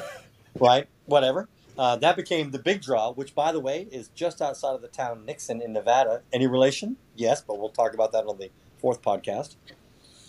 right? 0.60 0.88
Whatever. 1.06 1.48
Uh, 1.78 1.96
that 1.96 2.16
became 2.16 2.50
the 2.50 2.58
big 2.58 2.82
draw, 2.82 3.12
which, 3.12 3.34
by 3.34 3.52
the 3.52 3.60
way, 3.60 3.88
is 3.90 4.08
just 4.08 4.42
outside 4.42 4.74
of 4.74 4.82
the 4.82 4.88
town 4.88 5.24
Nixon 5.24 5.62
in 5.62 5.72
Nevada. 5.72 6.22
Any 6.32 6.46
relation? 6.46 6.96
Yes, 7.16 7.40
but 7.40 7.58
we'll 7.58 7.70
talk 7.70 7.94
about 7.94 8.12
that 8.12 8.26
on 8.26 8.38
the 8.38 8.50
fourth 8.78 9.00
podcast. 9.00 9.56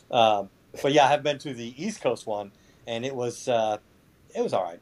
Um, 0.09 0.49
but 0.81 0.93
yeah, 0.93 1.05
I 1.05 1.09
have 1.09 1.23
been 1.23 1.39
to 1.39 1.53
the 1.53 1.73
East 1.83 2.01
Coast 2.01 2.25
one, 2.25 2.51
and 2.87 3.05
it 3.05 3.15
was 3.15 3.47
uh, 3.47 3.77
it 4.33 4.41
was 4.41 4.53
all 4.53 4.63
right. 4.63 4.79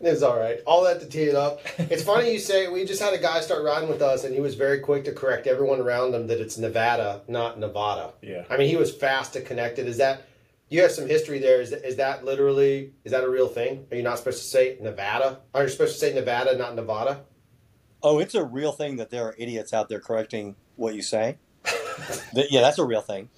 It's 0.00 0.22
all 0.22 0.38
right. 0.38 0.60
All 0.66 0.84
that 0.84 1.00
to 1.00 1.06
tee 1.06 1.24
it 1.24 1.34
up. 1.34 1.60
It's 1.78 2.04
funny 2.04 2.32
you 2.32 2.38
say 2.38 2.68
we 2.68 2.84
just 2.84 3.02
had 3.02 3.14
a 3.14 3.18
guy 3.18 3.40
start 3.40 3.64
riding 3.64 3.88
with 3.88 4.00
us, 4.00 4.24
and 4.24 4.32
he 4.32 4.40
was 4.40 4.54
very 4.54 4.78
quick 4.78 5.04
to 5.04 5.12
correct 5.12 5.46
everyone 5.46 5.80
around 5.80 6.14
him 6.14 6.28
that 6.28 6.40
it's 6.40 6.56
Nevada, 6.56 7.22
not 7.26 7.58
Nevada. 7.58 8.12
Yeah. 8.22 8.44
I 8.48 8.56
mean, 8.56 8.68
he 8.68 8.76
was 8.76 8.94
fast 8.94 9.32
to 9.32 9.40
connect 9.40 9.78
it. 9.78 9.88
Is 9.88 9.96
that 9.98 10.22
you 10.68 10.82
have 10.82 10.92
some 10.92 11.08
history 11.08 11.38
there? 11.38 11.60
Is 11.60 11.70
that, 11.70 11.84
is 11.84 11.96
that 11.96 12.24
literally 12.24 12.92
is 13.04 13.12
that 13.12 13.24
a 13.24 13.28
real 13.28 13.48
thing? 13.48 13.86
Are 13.90 13.96
you 13.96 14.02
not 14.02 14.18
supposed 14.18 14.38
to 14.38 14.44
say 14.44 14.78
Nevada? 14.80 15.40
Are 15.54 15.64
you 15.64 15.68
supposed 15.68 15.94
to 15.94 15.98
say 15.98 16.14
Nevada, 16.14 16.56
not 16.56 16.76
Nevada? 16.76 17.22
Oh, 18.02 18.20
it's 18.20 18.34
a 18.36 18.44
real 18.44 18.70
thing 18.72 18.96
that 18.96 19.10
there 19.10 19.24
are 19.24 19.34
idiots 19.36 19.72
out 19.72 19.88
there 19.88 20.00
correcting 20.00 20.54
what 20.76 20.94
you 20.94 21.02
say. 21.02 21.38
Yeah, 22.32 22.60
that's 22.60 22.78
a 22.78 22.84
real 22.84 23.00
thing. 23.00 23.28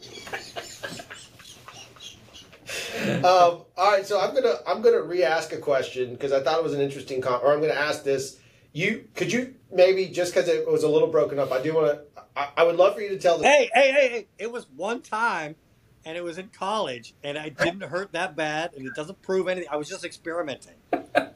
um, 3.25 3.65
all 3.77 3.93
right, 3.93 4.07
so 4.07 4.21
I'm 4.21 4.35
gonna 4.35 4.55
I'm 4.67 4.83
gonna 4.83 5.03
re-ask 5.03 5.53
a 5.53 5.59
question 5.59 6.13
because 6.13 6.33
I 6.33 6.43
thought 6.43 6.59
it 6.59 6.65
was 6.65 6.75
an 6.75 6.81
interesting 6.81 7.21
com- 7.21 7.41
or 7.43 7.53
I'm 7.53 7.61
gonna 7.61 7.73
ask 7.73 8.05
this. 8.05 8.39
You 8.73 9.09
could 9.15 9.33
you 9.33 9.55
maybe 9.73 10.07
just 10.07 10.33
because 10.35 10.49
it 10.49 10.67
was 10.71 10.83
a 10.85 10.89
little 10.89 11.09
broken 11.09 11.39
up, 11.39 11.51
I 11.53 11.61
do 11.63 11.75
want 11.75 11.87
to. 11.93 12.23
I, 12.37 12.49
I 12.59 12.65
would 12.65 12.77
love 12.77 12.95
for 12.95 13.01
you 13.01 13.09
to 13.11 13.19
tell 13.19 13.39
the 13.39 13.45
Hey, 13.45 13.69
hey, 13.75 13.93
hey, 13.93 14.09
hey! 14.09 14.27
It 14.39 14.53
was 14.53 14.67
one 14.77 15.03
time, 15.03 15.57
and 16.05 16.17
it 16.17 16.23
was 16.23 16.39
in 16.39 16.49
college, 16.49 17.15
and 17.25 17.37
I 17.37 17.49
didn't 17.49 17.83
hurt 17.83 18.13
that 18.13 18.37
bad, 18.37 18.75
and 18.77 18.87
it 18.87 18.95
doesn't 18.95 19.21
prove 19.23 19.49
anything. 19.49 19.69
I 19.71 19.77
was 19.77 19.89
just 19.89 20.05
experimenting. 20.05 20.75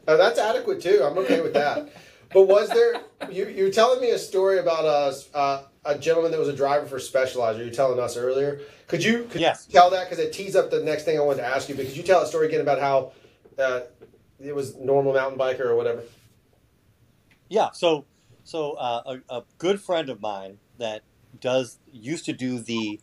Oh, 0.07 0.16
that's 0.16 0.38
adequate 0.38 0.81
too. 0.81 1.02
I'm 1.02 1.19
okay 1.19 1.40
with 1.40 1.54
that. 1.54 1.88
but 2.33 2.43
was 2.43 2.69
there? 2.69 3.00
You 3.31 3.49
you 3.49 3.64
were 3.64 3.71
telling 3.71 4.00
me 4.00 4.11
a 4.11 4.19
story 4.19 4.59
about 4.59 4.85
a 4.85 5.37
uh, 5.37 5.62
a 5.85 5.99
gentleman 5.99 6.31
that 6.31 6.38
was 6.41 6.49
a 6.49 6.57
driver 6.57 6.87
for 6.87 6.99
Specialized. 6.99 7.59
You 7.59 7.67
were 7.67 7.71
telling 7.71 8.00
us 8.00 8.17
earlier. 8.17 8.61
Could 8.87 9.05
you 9.05 9.25
could 9.31 9.41
Yes. 9.41 9.67
you 9.69 9.73
tell 9.73 9.91
that 9.91 10.09
because 10.09 10.19
it 10.25 10.33
tees 10.33 10.57
up 10.57 10.71
the 10.71 10.83
next 10.83 11.05
thing 11.05 11.19
I 11.19 11.23
wanted 11.23 11.43
to 11.43 11.47
ask 11.47 11.69
you? 11.69 11.75
But 11.75 11.87
could 11.87 11.97
you 11.97 12.03
tell 12.03 12.23
a 12.23 12.26
story 12.26 12.49
again 12.49 12.61
about 12.61 12.81
how 12.81 13.12
uh, 13.59 13.81
it 14.41 14.55
was 14.55 14.76
normal 14.76 15.12
mountain 15.12 15.38
biker 15.38 15.61
or 15.61 15.76
whatever? 15.76 16.03
Yeah, 17.49 17.71
so 17.73 18.07
so 18.45 18.73
uh, 18.73 19.19
a, 19.29 19.37
a 19.37 19.45
good 19.59 19.81
friend 19.81 20.09
of 20.09 20.21
mine 20.21 20.59
that 20.79 21.03
does 21.41 21.79
used 21.93 22.25
to 22.26 22.33
do 22.33 22.59
the 22.59 23.00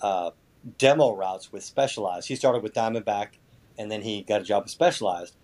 uh, 0.00 0.30
demo 0.78 1.14
routes 1.14 1.52
with 1.52 1.62
Specialized. 1.64 2.28
He 2.28 2.36
started 2.36 2.62
with 2.62 2.74
Diamondback, 2.74 3.38
and 3.78 3.90
then 3.90 4.02
he 4.02 4.22
got 4.22 4.40
a 4.40 4.44
job 4.44 4.64
with 4.64 4.70
Specialized. 4.70 5.36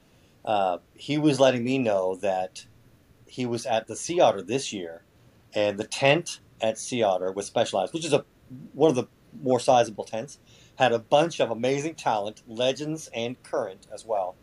Uh, 0.44 0.78
he 0.94 1.18
was 1.18 1.40
letting 1.40 1.64
me 1.64 1.78
know 1.78 2.14
that 2.16 2.66
he 3.26 3.46
was 3.46 3.66
at 3.66 3.88
the 3.88 3.96
Sea 3.96 4.20
Otter 4.20 4.42
this 4.42 4.72
year, 4.72 5.02
and 5.52 5.78
the 5.78 5.86
tent 5.86 6.40
at 6.60 6.78
Sea 6.78 7.02
Otter 7.02 7.32
was 7.32 7.46
Specialized, 7.46 7.92
which 7.92 8.04
is 8.04 8.12
a 8.12 8.24
one 8.72 8.90
of 8.90 8.96
the 8.96 9.06
more 9.42 9.60
sizable 9.60 10.04
tents. 10.04 10.38
Had 10.76 10.92
a 10.92 10.98
bunch 10.98 11.40
of 11.40 11.50
amazing 11.50 11.94
talent, 11.94 12.42
legends 12.46 13.08
and 13.14 13.42
current 13.42 13.86
as 13.92 14.04
well. 14.04 14.34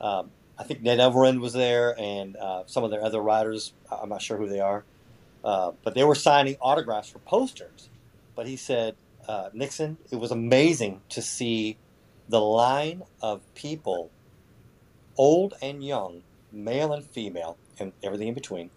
Um, 0.00 0.30
I 0.56 0.62
think 0.62 0.82
Ned 0.82 0.98
Overend 1.00 1.40
was 1.40 1.52
there, 1.52 1.98
and 1.98 2.36
uh, 2.36 2.62
some 2.66 2.84
of 2.84 2.90
their 2.90 3.02
other 3.02 3.20
riders. 3.20 3.72
I'm 3.90 4.08
not 4.08 4.22
sure 4.22 4.36
who 4.36 4.48
they 4.48 4.60
are, 4.60 4.84
uh, 5.44 5.72
but 5.82 5.94
they 5.94 6.04
were 6.04 6.14
signing 6.14 6.56
autographs 6.60 7.08
for 7.08 7.18
posters. 7.20 7.88
But 8.36 8.46
he 8.46 8.56
said, 8.56 8.94
uh, 9.28 9.50
Nixon, 9.52 9.98
it 10.10 10.16
was 10.16 10.30
amazing 10.30 11.00
to 11.10 11.22
see 11.22 11.76
the 12.28 12.40
line 12.40 13.02
of 13.20 13.42
people, 13.54 14.10
old 15.16 15.54
and 15.60 15.84
young, 15.84 16.22
male 16.52 16.92
and 16.92 17.04
female, 17.04 17.56
and 17.78 17.92
everything 18.02 18.28
in 18.28 18.34
between, 18.34 18.70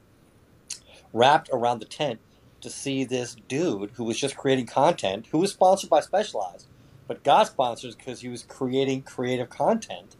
wrapped 1.13 1.49
around 1.51 1.79
the 1.79 1.85
tent 1.85 2.19
to 2.61 2.69
see 2.69 3.03
this 3.03 3.35
dude 3.47 3.91
who 3.93 4.03
was 4.03 4.17
just 4.17 4.37
creating 4.37 4.65
content, 4.65 5.27
who 5.31 5.39
was 5.39 5.51
sponsored 5.51 5.89
by 5.89 5.99
Specialized, 5.99 6.67
but 7.07 7.23
got 7.23 7.47
sponsors 7.47 7.95
because 7.95 8.21
he 8.21 8.27
was 8.27 8.43
creating 8.43 9.03
creative 9.03 9.49
content 9.49 10.15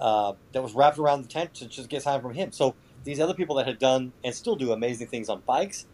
uh, 0.00 0.34
that 0.52 0.62
was 0.62 0.74
wrapped 0.74 0.98
around 0.98 1.22
the 1.22 1.28
tent 1.28 1.54
to 1.54 1.66
just 1.66 1.88
get 1.88 2.02
signed 2.02 2.22
from 2.22 2.34
him. 2.34 2.52
So 2.52 2.74
these 3.04 3.20
other 3.20 3.34
people 3.34 3.56
that 3.56 3.66
had 3.66 3.78
done 3.78 4.12
and 4.24 4.34
still 4.34 4.56
do 4.56 4.72
amazing 4.72 5.06
things 5.06 5.28
on 5.28 5.42
bikes 5.46 5.86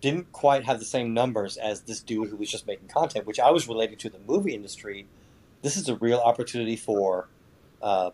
didn't 0.00 0.32
quite 0.32 0.64
have 0.64 0.78
the 0.78 0.84
same 0.84 1.12
numbers 1.12 1.56
as 1.56 1.82
this 1.82 2.00
dude 2.00 2.28
who 2.28 2.36
was 2.36 2.50
just 2.50 2.66
making 2.66 2.88
content, 2.88 3.26
which 3.26 3.40
I 3.40 3.50
was 3.50 3.68
relating 3.68 3.98
to 3.98 4.10
the 4.10 4.18
movie 4.26 4.54
industry. 4.54 5.06
This 5.62 5.76
is 5.76 5.88
a 5.88 5.96
real 5.96 6.18
opportunity 6.18 6.76
for 6.76 7.28
uh, 7.82 8.10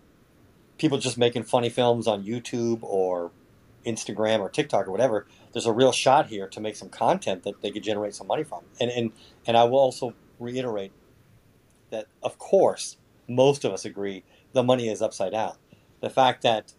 people 0.78 0.98
just 0.98 1.18
making 1.18 1.44
funny 1.44 1.68
films 1.68 2.06
on 2.06 2.24
YouTube 2.24 2.78
or 2.82 3.30
Instagram 3.86 4.40
or 4.40 4.48
TikTok 4.50 4.86
or 4.86 4.90
whatever. 4.90 5.26
There's 5.52 5.66
a 5.66 5.72
real 5.72 5.92
shot 5.92 6.26
here 6.26 6.48
to 6.48 6.60
make 6.60 6.76
some 6.76 6.88
content 6.88 7.44
that 7.44 7.62
they 7.62 7.70
could 7.70 7.82
generate 7.82 8.14
some 8.14 8.26
money 8.26 8.44
from. 8.44 8.62
And 8.80 8.90
and 8.90 9.12
and 9.46 9.56
I 9.56 9.64
will 9.64 9.78
also 9.78 10.14
reiterate 10.38 10.92
that, 11.90 12.06
of 12.22 12.38
course, 12.38 12.96
most 13.28 13.64
of 13.64 13.72
us 13.72 13.84
agree 13.84 14.24
the 14.52 14.62
money 14.62 14.88
is 14.88 15.00
upside 15.00 15.32
down. 15.32 15.56
The 16.00 16.10
fact 16.10 16.42
that 16.42 16.74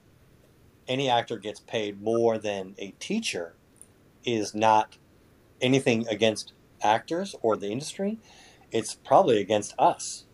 any 0.88 1.10
actor 1.10 1.38
gets 1.38 1.60
paid 1.60 2.02
more 2.02 2.38
than 2.38 2.76
a 2.78 2.92
teacher 3.00 3.56
is 4.24 4.54
not 4.54 4.98
anything 5.62 6.08
against 6.08 6.54
actors 6.82 7.36
or 7.42 7.58
the 7.58 7.70
industry. 7.70 8.20
It's 8.72 8.96
probably 8.96 9.40
against 9.40 9.74
us 9.80 10.26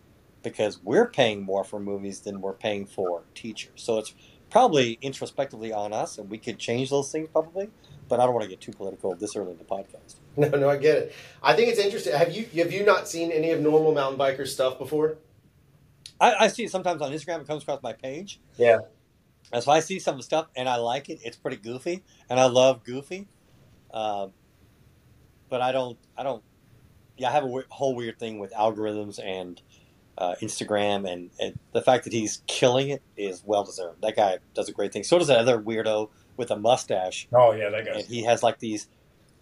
because 0.41 0.83
we're 0.83 1.07
paying 1.07 1.43
more 1.43 1.63
for 1.63 1.79
movies 1.79 2.21
than 2.21 2.41
we're 2.41 2.53
paying 2.53 2.85
for 2.85 3.23
teachers. 3.33 3.81
So 3.81 3.97
it's 3.97 4.13
probably 4.53 4.99
introspectively 5.01 5.73
on 5.73 5.91
us, 5.91 6.19
and 6.19 6.29
we 6.29 6.37
could 6.37 6.59
change 6.59 6.91
those 6.91 7.11
things 7.11 7.27
probably. 7.33 7.69
But 8.07 8.19
I 8.19 8.25
don't 8.25 8.33
want 8.35 8.43
to 8.43 8.49
get 8.49 8.61
too 8.61 8.71
political 8.71 9.15
this 9.15 9.35
early 9.35 9.51
in 9.51 9.57
the 9.57 9.65
podcast. 9.65 10.15
No, 10.35 10.47
no, 10.49 10.67
I 10.67 10.77
get 10.77 10.97
it. 10.97 11.15
I 11.43 11.53
think 11.53 11.69
it's 11.69 11.77
interesting. 11.77 12.15
Have 12.15 12.35
you 12.35 12.47
have 12.63 12.71
you 12.71 12.83
not 12.83 13.07
seen 13.07 13.31
any 13.31 13.51
of 13.51 13.61
normal 13.61 13.93
mountain 13.93 14.17
biker 14.17 14.47
stuff 14.47 14.79
before? 14.79 15.17
I, 16.19 16.33
I 16.45 16.47
see 16.47 16.63
it 16.63 16.71
sometimes 16.71 17.03
on 17.03 17.11
Instagram. 17.11 17.41
It 17.41 17.47
comes 17.47 17.61
across 17.61 17.83
my 17.83 17.93
page. 17.93 18.39
Yeah. 18.57 18.79
And 19.51 19.63
so 19.63 19.71
I 19.71 19.79
see 19.79 19.99
some 19.99 20.19
stuff 20.23 20.47
and 20.55 20.67
I 20.67 20.77
like 20.77 21.09
it. 21.09 21.19
It's 21.23 21.37
pretty 21.37 21.57
goofy, 21.57 22.03
and 22.31 22.39
I 22.39 22.45
love 22.45 22.83
goofy. 22.83 23.27
Um, 23.93 24.33
but 25.49 25.61
I 25.61 25.71
don't. 25.71 25.99
I 26.17 26.23
don't. 26.23 26.41
Yeah, 27.15 27.29
I 27.29 27.31
have 27.33 27.43
a 27.43 27.63
whole 27.69 27.93
weird 27.93 28.17
thing 28.17 28.39
with 28.39 28.51
algorithms 28.53 29.23
and 29.23 29.61
uh, 30.17 30.35
Instagram, 30.41 31.11
and, 31.11 31.29
and 31.39 31.57
the 31.71 31.81
fact 31.81 32.03
that 32.03 32.13
he's 32.13 32.41
killing 32.47 32.89
it 32.89 33.01
is 33.17 33.43
well 33.45 33.63
deserved. 33.63 34.01
That 34.01 34.15
guy 34.15 34.37
does 34.53 34.69
a 34.69 34.71
great 34.71 34.93
thing. 34.93 35.03
So 35.03 35.17
does 35.17 35.27
that 35.27 35.39
other 35.39 35.59
weirdo 35.59 36.09
with 36.37 36.51
a 36.51 36.55
mustache, 36.55 37.27
Oh 37.31 37.51
yeah, 37.51 37.69
that 37.69 37.87
and 37.87 38.05
he 38.05 38.23
has 38.23 38.41
like 38.43 38.59
these 38.59 38.87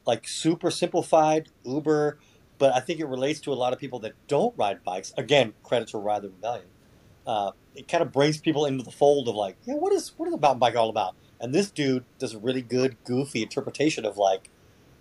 like 0.05 0.27
super 0.27 0.71
simplified 0.71 1.49
Uber. 1.63 2.17
But 2.57 2.75
I 2.75 2.79
think 2.79 2.99
it 2.99 3.07
relates 3.07 3.39
to 3.41 3.53
a 3.53 3.55
lot 3.55 3.73
of 3.73 3.79
people 3.79 3.99
that 3.99 4.13
don't 4.27 4.55
ride 4.55 4.83
bikes. 4.83 5.13
Again, 5.17 5.53
credit 5.63 5.87
to 5.89 5.97
Ride 5.97 6.21
the 6.21 6.29
Rebellion. 6.29 6.67
Uh, 7.25 7.51
it 7.75 7.87
kind 7.87 8.03
of 8.03 8.11
brings 8.11 8.39
people 8.39 8.65
into 8.65 8.83
the 8.83 8.91
fold 8.91 9.27
of 9.27 9.35
like, 9.35 9.57
yeah, 9.65 9.73
what 9.73 9.91
is 9.93 10.13
what 10.17 10.27
is 10.27 10.33
the 10.33 10.39
mountain 10.39 10.59
bike 10.59 10.75
all 10.75 10.89
about? 10.89 11.15
And 11.39 11.55
this 11.55 11.71
dude 11.71 12.05
does 12.19 12.35
a 12.35 12.39
really 12.39 12.61
good, 12.61 12.97
goofy 13.03 13.41
interpretation 13.41 14.05
of 14.05 14.17
like 14.17 14.49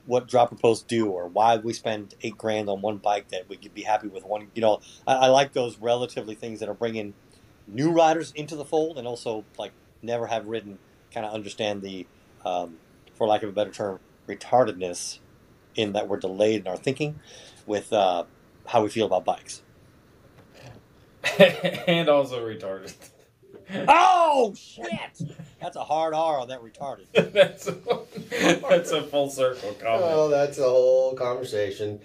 what 0.07 0.29
dropper 0.29 0.57
posts 0.57 0.85
do 0.85 1.09
or 1.09 1.29
why 1.29 1.57
we 1.57 1.73
spend 1.73 2.15
eight 2.23 2.37
grand 2.37 2.69
on 2.69 2.81
one 2.81 2.97
bike 2.97 3.29
that 3.29 3.49
we 3.49 3.57
could 3.57 3.75
be 3.75 3.83
happy 3.83 4.09
with 4.09 4.25
one. 4.25 4.49
You 4.55 4.63
know, 4.63 4.81
I, 5.07 5.15
I 5.15 5.27
like 5.29 5.53
those 5.53 5.79
relatively 5.79 6.35
things 6.35 6.61
that 6.61 6.69
are 6.69 6.75
bringing 6.75 7.15
new 7.67 7.91
riders 7.91 8.33
into 8.33 8.57
the 8.57 8.65
fold 8.65 8.99
and 8.99 9.07
also 9.07 9.45
like 9.59 9.73
never 10.03 10.27
have 10.27 10.47
ridden, 10.47 10.79
kind 11.13 11.27
of 11.27 11.33
understand 11.33 11.83
the, 11.83 12.07
um, 12.45 12.77
for 13.15 13.27
lack 13.27 13.43
of 13.43 13.49
a 13.49 13.53
better 13.53 13.71
term, 13.71 14.01
retardedness 14.27 15.19
in 15.77 15.93
that 15.93 16.09
we're 16.09 16.19
delayed 16.19 16.63
in 16.63 16.67
our 16.67 16.77
thinking 16.77 17.21
with 17.67 17.93
uh, 17.93 18.25
how 18.67 18.83
we 18.83 18.89
feel 18.89 19.07
about 19.07 19.25
bikes. 19.25 19.63
and 21.87 22.09
also 22.09 22.45
retarded. 22.47 22.95
Oh 23.89 24.55
shit! 24.57 25.23
That's 25.61 25.77
a 25.77 25.85
hard 25.85 26.15
R 26.15 26.39
on 26.41 26.49
that 26.49 26.63
retarded. 26.63 27.07
that's 27.33 27.69
a, 27.69 27.79
that's 28.69 28.91
a 28.91 29.03
full 29.03 29.31
circle 29.31 29.73
comment. 29.75 30.03
Oh, 30.05 30.29
that's 30.29 30.59
a 30.59 30.69
whole 30.69 31.15
conversation. 31.15 32.01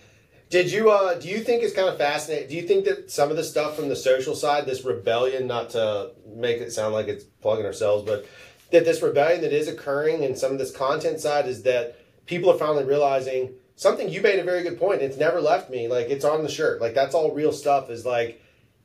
Did 0.49 0.71
you 0.71 0.91
uh 0.91 1.15
do 1.15 1.27
you 1.27 1.39
think 1.39 1.63
it's 1.63 1.73
kind 1.73 1.89
of 1.89 1.97
fascinating? 1.97 2.49
Do 2.49 2.55
you 2.55 2.67
think 2.67 2.85
that 2.85 3.09
some 3.09 3.31
of 3.31 3.37
the 3.37 3.43
stuff 3.43 3.75
from 3.75 3.89
the 3.89 3.95
social 3.95 4.35
side, 4.35 4.65
this 4.65 4.85
rebellion, 4.85 5.47
not 5.47 5.71
to 5.71 6.11
make 6.35 6.61
it 6.61 6.71
sound 6.71 6.93
like 6.93 7.07
it's 7.07 7.23
plugging 7.23 7.65
ourselves, 7.65 8.05
but 8.05 8.25
that 8.71 8.85
this 8.85 9.01
rebellion 9.01 9.41
that 9.41 9.53
is 9.53 9.67
occurring 9.67 10.23
and 10.23 10.37
some 10.37 10.51
of 10.51 10.57
this 10.57 10.75
content 10.75 11.19
side 11.19 11.47
is 11.47 11.63
that 11.63 11.99
people 12.25 12.51
are 12.51 12.57
finally 12.57 12.83
realizing 12.83 13.53
something 13.75 14.09
you 14.09 14.21
made 14.21 14.39
a 14.39 14.43
very 14.43 14.63
good 14.63 14.79
point. 14.79 15.01
It's 15.01 15.17
never 15.17 15.41
left 15.41 15.69
me. 15.69 15.87
Like 15.87 16.07
it's 16.09 16.25
on 16.25 16.43
the 16.43 16.49
shirt. 16.49 16.81
Like 16.81 16.93
that's 16.93 17.15
all 17.15 17.33
real 17.33 17.51
stuff 17.51 17.89
is 17.89 18.05
like 18.05 18.41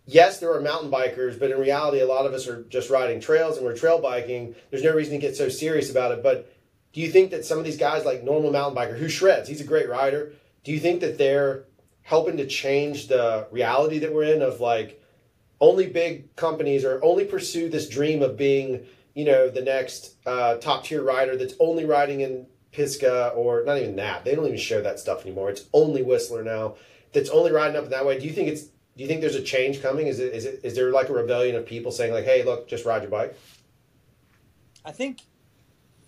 yes, 0.06 0.40
there 0.40 0.52
are 0.52 0.60
mountain 0.60 0.90
bikers, 0.90 1.38
but 1.38 1.50
in 1.50 1.58
reality 1.58 2.00
a 2.00 2.06
lot 2.06 2.26
of 2.26 2.32
us 2.32 2.48
are 2.48 2.62
just 2.64 2.90
riding 2.90 3.20
trails 3.20 3.56
and 3.56 3.66
we're 3.66 3.76
trail 3.76 4.00
biking. 4.00 4.54
There's 4.70 4.82
no 4.82 4.94
reason 4.94 5.14
to 5.14 5.18
get 5.18 5.36
so 5.36 5.48
serious 5.48 5.90
about 5.90 6.12
it. 6.12 6.22
But 6.22 6.52
do 6.92 7.00
you 7.00 7.10
think 7.10 7.30
that 7.30 7.44
some 7.44 7.58
of 7.58 7.64
these 7.64 7.76
guys 7.76 8.04
like 8.04 8.22
normal 8.22 8.50
mountain 8.50 8.76
biker 8.76 8.98
who 8.98 9.08
shreds, 9.08 9.48
he's 9.48 9.60
a 9.60 9.64
great 9.64 9.88
rider. 9.88 10.32
Do 10.64 10.72
you 10.72 10.80
think 10.80 11.00
that 11.00 11.18
they're 11.18 11.64
helping 12.02 12.36
to 12.38 12.46
change 12.46 13.06
the 13.06 13.46
reality 13.50 13.98
that 14.00 14.12
we're 14.12 14.24
in 14.24 14.42
of 14.42 14.60
like 14.60 15.00
only 15.60 15.86
big 15.86 16.34
companies 16.36 16.84
or 16.84 17.02
only 17.04 17.24
pursue 17.24 17.68
this 17.68 17.88
dream 17.88 18.22
of 18.22 18.36
being, 18.36 18.86
you 19.14 19.24
know, 19.24 19.48
the 19.48 19.62
next 19.62 20.16
uh, 20.26 20.56
top 20.56 20.84
tier 20.84 21.02
rider 21.02 21.36
that's 21.36 21.54
only 21.60 21.84
riding 21.84 22.20
in 22.20 22.46
Pisgah 22.72 23.28
or 23.28 23.64
not 23.64 23.78
even 23.78 23.96
that. 23.96 24.24
They 24.24 24.34
don't 24.34 24.46
even 24.46 24.58
show 24.58 24.80
that 24.82 24.98
stuff 24.98 25.22
anymore. 25.22 25.50
It's 25.50 25.66
only 25.72 26.02
Whistler 26.02 26.42
now 26.42 26.76
that's 27.12 27.30
only 27.30 27.52
riding 27.52 27.76
up 27.76 27.84
in 27.84 27.90
that 27.90 28.06
way. 28.06 28.18
Do 28.18 28.26
you 28.26 28.32
think 28.32 28.48
it's 28.48 28.66
do 28.96 29.02
you 29.02 29.08
think 29.08 29.20
there's 29.20 29.34
a 29.36 29.42
change 29.42 29.80
coming? 29.82 30.06
Is 30.06 30.18
it 30.18 30.32
is 30.34 30.44
it 30.44 30.60
is 30.62 30.74
there 30.74 30.90
like 30.90 31.08
a 31.08 31.12
rebellion 31.12 31.56
of 31.56 31.66
people 31.66 31.90
saying 31.92 32.12
like, 32.12 32.24
hey, 32.24 32.42
look, 32.44 32.68
just 32.68 32.84
ride 32.84 33.02
your 33.02 33.10
bike? 33.10 33.36
I 34.84 34.92
think, 34.92 35.20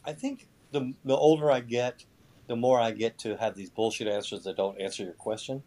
I 0.05 0.13
think 0.13 0.49
the 0.73 0.93
the 1.05 1.17
older 1.17 1.51
I 1.51 1.61
get, 1.61 2.05
the 2.47 2.57
more 2.57 2.81
I 2.81 2.91
get 2.91 3.19
to 3.19 3.37
have 3.37 3.55
these 3.55 3.71
bullshit 3.71 4.09
answers 4.09 4.45
that 4.45 4.57
don't 4.57 4.81
answer 4.81 5.05
your 5.05 5.13
question. 5.15 5.63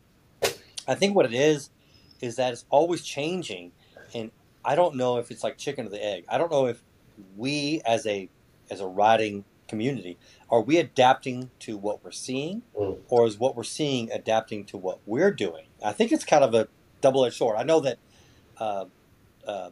I 0.87 0.95
think 0.95 1.15
what 1.15 1.25
it 1.25 1.33
is, 1.33 1.69
is 2.21 2.35
that 2.35 2.53
it's 2.53 2.65
always 2.69 3.01
changing, 3.01 3.71
and 4.13 4.31
I 4.63 4.75
don't 4.75 4.95
know 4.95 5.17
if 5.17 5.31
it's 5.31 5.43
like 5.43 5.57
chicken 5.57 5.85
or 5.87 5.89
the 5.89 6.03
egg. 6.03 6.25
I 6.29 6.37
don't 6.37 6.51
know 6.51 6.67
if 6.67 6.81
we 7.35 7.81
as 7.85 8.05
a 8.05 8.29
as 8.69 8.81
a 8.81 8.87
riding 8.87 9.45
community 9.67 10.15
are 10.49 10.61
we 10.61 10.77
adapting 10.77 11.49
to 11.59 11.75
what 11.75 12.03
we're 12.03 12.11
seeing, 12.11 12.61
Mm. 12.77 12.97
or 13.09 13.25
is 13.25 13.39
what 13.39 13.55
we're 13.55 13.63
seeing 13.63 14.11
adapting 14.11 14.63
to 14.65 14.77
what 14.77 14.99
we're 15.07 15.31
doing? 15.31 15.65
I 15.83 15.91
think 15.91 16.11
it's 16.11 16.23
kind 16.23 16.43
of 16.43 16.53
a 16.53 16.67
double 17.05 17.23
edged 17.23 17.35
sword. 17.35 17.55
I 17.55 17.63
know 17.63 17.81
that 17.81 17.99
uh, 18.57 18.85
uh, 19.45 19.69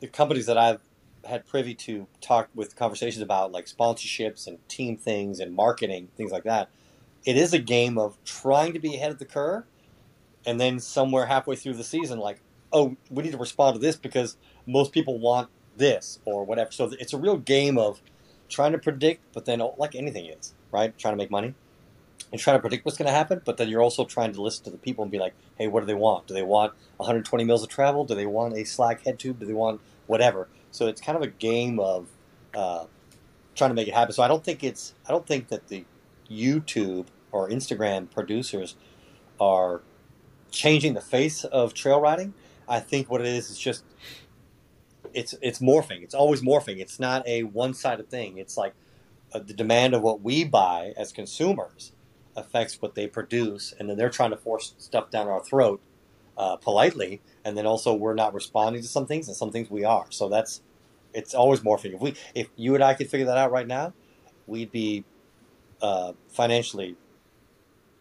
the 0.00 0.08
companies 0.08 0.44
that 0.44 0.58
I've 0.58 0.80
had 1.24 1.46
privy 1.46 1.74
to 1.74 2.06
talk 2.20 2.50
with 2.54 2.76
conversations 2.76 3.22
about 3.22 3.50
like 3.50 3.64
sponsorships 3.64 4.46
and 4.46 4.58
team 4.68 4.98
things 4.98 5.40
and 5.40 5.54
marketing 5.54 6.08
things 6.18 6.30
like 6.30 6.44
that. 6.44 6.68
It 7.24 7.38
is 7.38 7.54
a 7.54 7.58
game 7.58 7.96
of 7.96 8.22
trying 8.26 8.74
to 8.74 8.78
be 8.78 8.94
ahead 8.96 9.10
of 9.10 9.18
the 9.18 9.24
curve, 9.24 9.64
and 10.44 10.60
then 10.60 10.78
somewhere 10.78 11.24
halfway 11.24 11.56
through 11.56 11.72
the 11.72 11.84
season, 11.84 12.18
like, 12.18 12.40
oh, 12.70 12.94
we 13.08 13.22
need 13.22 13.32
to 13.32 13.38
respond 13.38 13.76
to 13.76 13.80
this 13.80 13.96
because 13.96 14.36
most 14.66 14.92
people 14.92 15.18
want 15.18 15.48
this 15.78 16.18
or 16.26 16.44
whatever. 16.44 16.70
So 16.72 16.92
it's 17.00 17.14
a 17.14 17.18
real 17.18 17.38
game 17.38 17.78
of 17.78 18.02
trying 18.50 18.72
to 18.72 18.78
predict, 18.78 19.22
but 19.32 19.46
then 19.46 19.62
like 19.78 19.94
anything 19.94 20.26
is 20.26 20.52
right, 20.70 20.96
trying 20.98 21.14
to 21.14 21.16
make 21.16 21.30
money 21.30 21.54
and 22.34 22.40
trying 22.40 22.56
to 22.56 22.60
predict 22.60 22.84
what's 22.84 22.98
going 22.98 23.06
to 23.06 23.12
happen. 23.12 23.40
But 23.44 23.58
then 23.58 23.68
you're 23.68 23.80
also 23.80 24.04
trying 24.04 24.32
to 24.32 24.42
listen 24.42 24.64
to 24.64 24.70
the 24.70 24.76
people 24.76 25.02
and 25.02 25.12
be 25.12 25.20
like, 25.20 25.34
hey, 25.56 25.68
what 25.68 25.82
do 25.82 25.86
they 25.86 25.94
want? 25.94 26.26
Do 26.26 26.34
they 26.34 26.42
want 26.42 26.72
120 26.96 27.44
mils 27.44 27.62
of 27.62 27.68
travel? 27.68 28.04
Do 28.04 28.16
they 28.16 28.26
want 28.26 28.56
a 28.56 28.64
slack 28.64 29.04
head 29.04 29.20
tube? 29.20 29.38
Do 29.38 29.46
they 29.46 29.52
want 29.52 29.80
whatever? 30.08 30.48
So 30.72 30.88
it's 30.88 31.00
kind 31.00 31.14
of 31.14 31.22
a 31.22 31.28
game 31.28 31.78
of 31.78 32.08
uh, 32.52 32.86
trying 33.54 33.70
to 33.70 33.74
make 33.74 33.86
it 33.86 33.94
happen. 33.94 34.12
So 34.14 34.24
I 34.24 34.26
don't 34.26 34.42
think 34.42 34.64
it's 34.64 34.94
I 35.08 35.12
don't 35.12 35.24
think 35.24 35.46
that 35.46 35.68
the 35.68 35.84
YouTube 36.28 37.06
or 37.30 37.48
Instagram 37.48 38.10
producers 38.10 38.74
are 39.40 39.82
changing 40.50 40.94
the 40.94 41.00
face 41.00 41.44
of 41.44 41.72
trail 41.72 42.00
riding. 42.00 42.34
I 42.68 42.80
think 42.80 43.12
what 43.12 43.20
it 43.20 43.28
is 43.28 43.48
is 43.48 43.60
just 43.60 43.84
it's 45.12 45.36
it's 45.40 45.60
morphing. 45.60 46.02
It's 46.02 46.14
always 46.14 46.42
morphing. 46.42 46.80
It's 46.80 46.98
not 46.98 47.24
a 47.28 47.44
one 47.44 47.74
sided 47.74 48.10
thing. 48.10 48.38
It's 48.38 48.56
like 48.56 48.74
uh, 49.32 49.38
the 49.38 49.54
demand 49.54 49.94
of 49.94 50.02
what 50.02 50.20
we 50.20 50.42
buy 50.42 50.94
as 50.96 51.12
consumers 51.12 51.92
affects 52.36 52.80
what 52.80 52.94
they 52.94 53.06
produce, 53.06 53.72
and 53.78 53.88
then 53.88 53.96
they're 53.96 54.10
trying 54.10 54.30
to 54.30 54.36
force 54.36 54.74
stuff 54.78 55.10
down 55.10 55.28
our 55.28 55.42
throat 55.42 55.80
uh, 56.36 56.56
politely, 56.56 57.20
and 57.44 57.56
then 57.56 57.66
also 57.66 57.94
we're 57.94 58.14
not 58.14 58.34
responding 58.34 58.82
to 58.82 58.88
some 58.88 59.06
things, 59.06 59.28
and 59.28 59.36
some 59.36 59.50
things 59.50 59.70
we 59.70 59.84
are. 59.84 60.06
So 60.10 60.28
that's 60.28 60.62
it's 61.12 61.34
always 61.34 61.60
morphing. 61.60 61.94
If 61.94 62.00
we 62.00 62.14
if 62.34 62.48
you 62.56 62.74
and 62.74 62.82
I 62.82 62.94
could 62.94 63.08
figure 63.08 63.26
that 63.26 63.38
out 63.38 63.52
right 63.52 63.66
now, 63.66 63.92
we'd 64.46 64.72
be 64.72 65.04
uh, 65.80 66.12
financially 66.28 66.96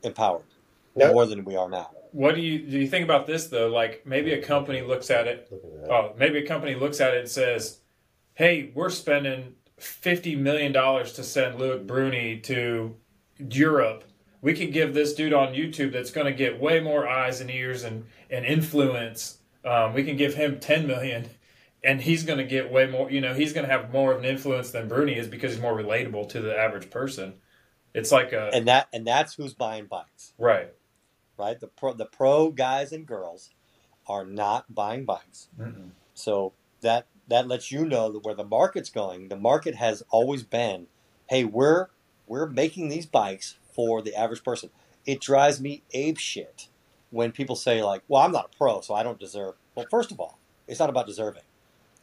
empowered 0.03 0.45
No. 0.95 1.13
more 1.13 1.25
than 1.25 1.45
we 1.45 1.55
are 1.55 1.69
now. 1.69 1.91
What 2.11 2.35
do 2.35 2.41
you 2.41 2.59
do? 2.59 2.79
You 2.79 2.87
think 2.87 3.03
about 3.03 3.25
this 3.25 3.47
though? 3.47 3.67
Like 3.69 4.05
maybe 4.05 4.33
a 4.33 4.41
company 4.41 4.81
looks 4.81 5.09
at 5.09 5.27
it. 5.27 5.51
Oh, 5.89 6.13
maybe 6.17 6.39
a 6.39 6.47
company 6.47 6.75
looks 6.75 7.01
at 7.01 7.13
it 7.13 7.21
and 7.21 7.29
says, 7.29 7.79
"Hey, 8.35 8.71
we're 8.75 8.89
spending 8.89 9.55
fifty 9.79 10.35
million 10.35 10.71
dollars 10.71 11.13
to 11.13 11.23
send 11.23 11.59
Loic 11.59 11.85
Bruni 11.87 12.39
to 12.41 12.95
Europe. 13.37 14.03
We 14.43 14.53
can 14.53 14.69
give 14.69 14.93
this 14.93 15.15
dude 15.15 15.33
on 15.33 15.53
YouTube 15.53 15.93
that's 15.93 16.12
going 16.12 16.27
to 16.27 16.33
get 16.33 16.59
way 16.59 16.79
more 16.79 17.07
eyes 17.07 17.41
and 17.41 17.50
ears 17.50 17.83
and 17.83 18.05
and 18.29 18.45
influence. 18.45 19.39
Um, 19.65 19.93
we 19.93 20.03
can 20.03 20.17
give 20.17 20.35
him 20.35 20.59
ten 20.59 20.85
million, 20.85 21.29
and 21.83 22.01
he's 22.01 22.23
going 22.23 22.38
to 22.38 22.43
get 22.43 22.71
way 22.71 22.85
more. 22.85 23.09
You 23.09 23.21
know, 23.21 23.33
he's 23.33 23.53
going 23.53 23.65
to 23.65 23.71
have 23.71 23.91
more 23.91 24.12
of 24.12 24.19
an 24.19 24.25
influence 24.25 24.69
than 24.69 24.88
Bruni 24.88 25.17
is 25.17 25.27
because 25.27 25.53
he's 25.53 25.62
more 25.62 25.75
relatable 25.75 26.29
to 26.29 26.41
the 26.41 26.55
average 26.55 26.91
person. 26.91 27.35
It's 27.93 28.12
like 28.12 28.33
a 28.33 28.50
And 28.53 28.67
that 28.67 28.89
and 28.91 29.07
that's 29.07 29.35
who's 29.35 29.53
buying 29.53 29.85
bikes, 29.85 30.33
right. 30.38 30.73
right? 31.38 31.59
The 31.59 31.67
pro 31.67 31.93
the 31.93 32.05
pro 32.05 32.51
guys 32.51 32.91
and 32.91 33.05
girls 33.05 33.50
are 34.07 34.25
not 34.25 34.75
buying 34.75 35.05
bikes. 35.05 35.47
Mm-mm. 35.59 35.91
So 36.13 36.53
that 36.81 37.07
that 37.27 37.47
lets 37.47 37.71
you 37.71 37.85
know 37.85 38.12
that 38.12 38.25
where 38.25 38.35
the 38.35 38.43
market's 38.43 38.89
going. 38.89 39.29
The 39.29 39.38
market 39.38 39.75
has 39.75 40.03
always 40.09 40.43
been, 40.43 40.88
hey, 41.27 41.45
we're 41.45 41.88
we're 42.27 42.47
making 42.47 42.89
these 42.89 43.05
bikes 43.05 43.55
for 43.74 44.01
the 44.01 44.15
average 44.15 44.44
person. 44.44 44.70
It 45.06 45.20
drives 45.20 45.60
me 45.60 45.84
ape 45.92 46.18
shit 46.18 46.68
when 47.12 47.32
people 47.32 47.56
say 47.56 47.84
like, 47.84 48.03
"Well, 48.08 48.22
I'm 48.22 48.32
not 48.32 48.50
a 48.53 48.58
pro, 48.58 48.82
so 48.82 48.94
I 48.94 49.03
don't 49.03 49.20
deserve." 49.20 49.56
Well, 49.75 49.86
first 49.89 50.12
of 50.12 50.20
all, 50.20 50.39
it's 50.68 50.80
not 50.80 50.89
about 50.89 51.08
deserving. 51.08 51.44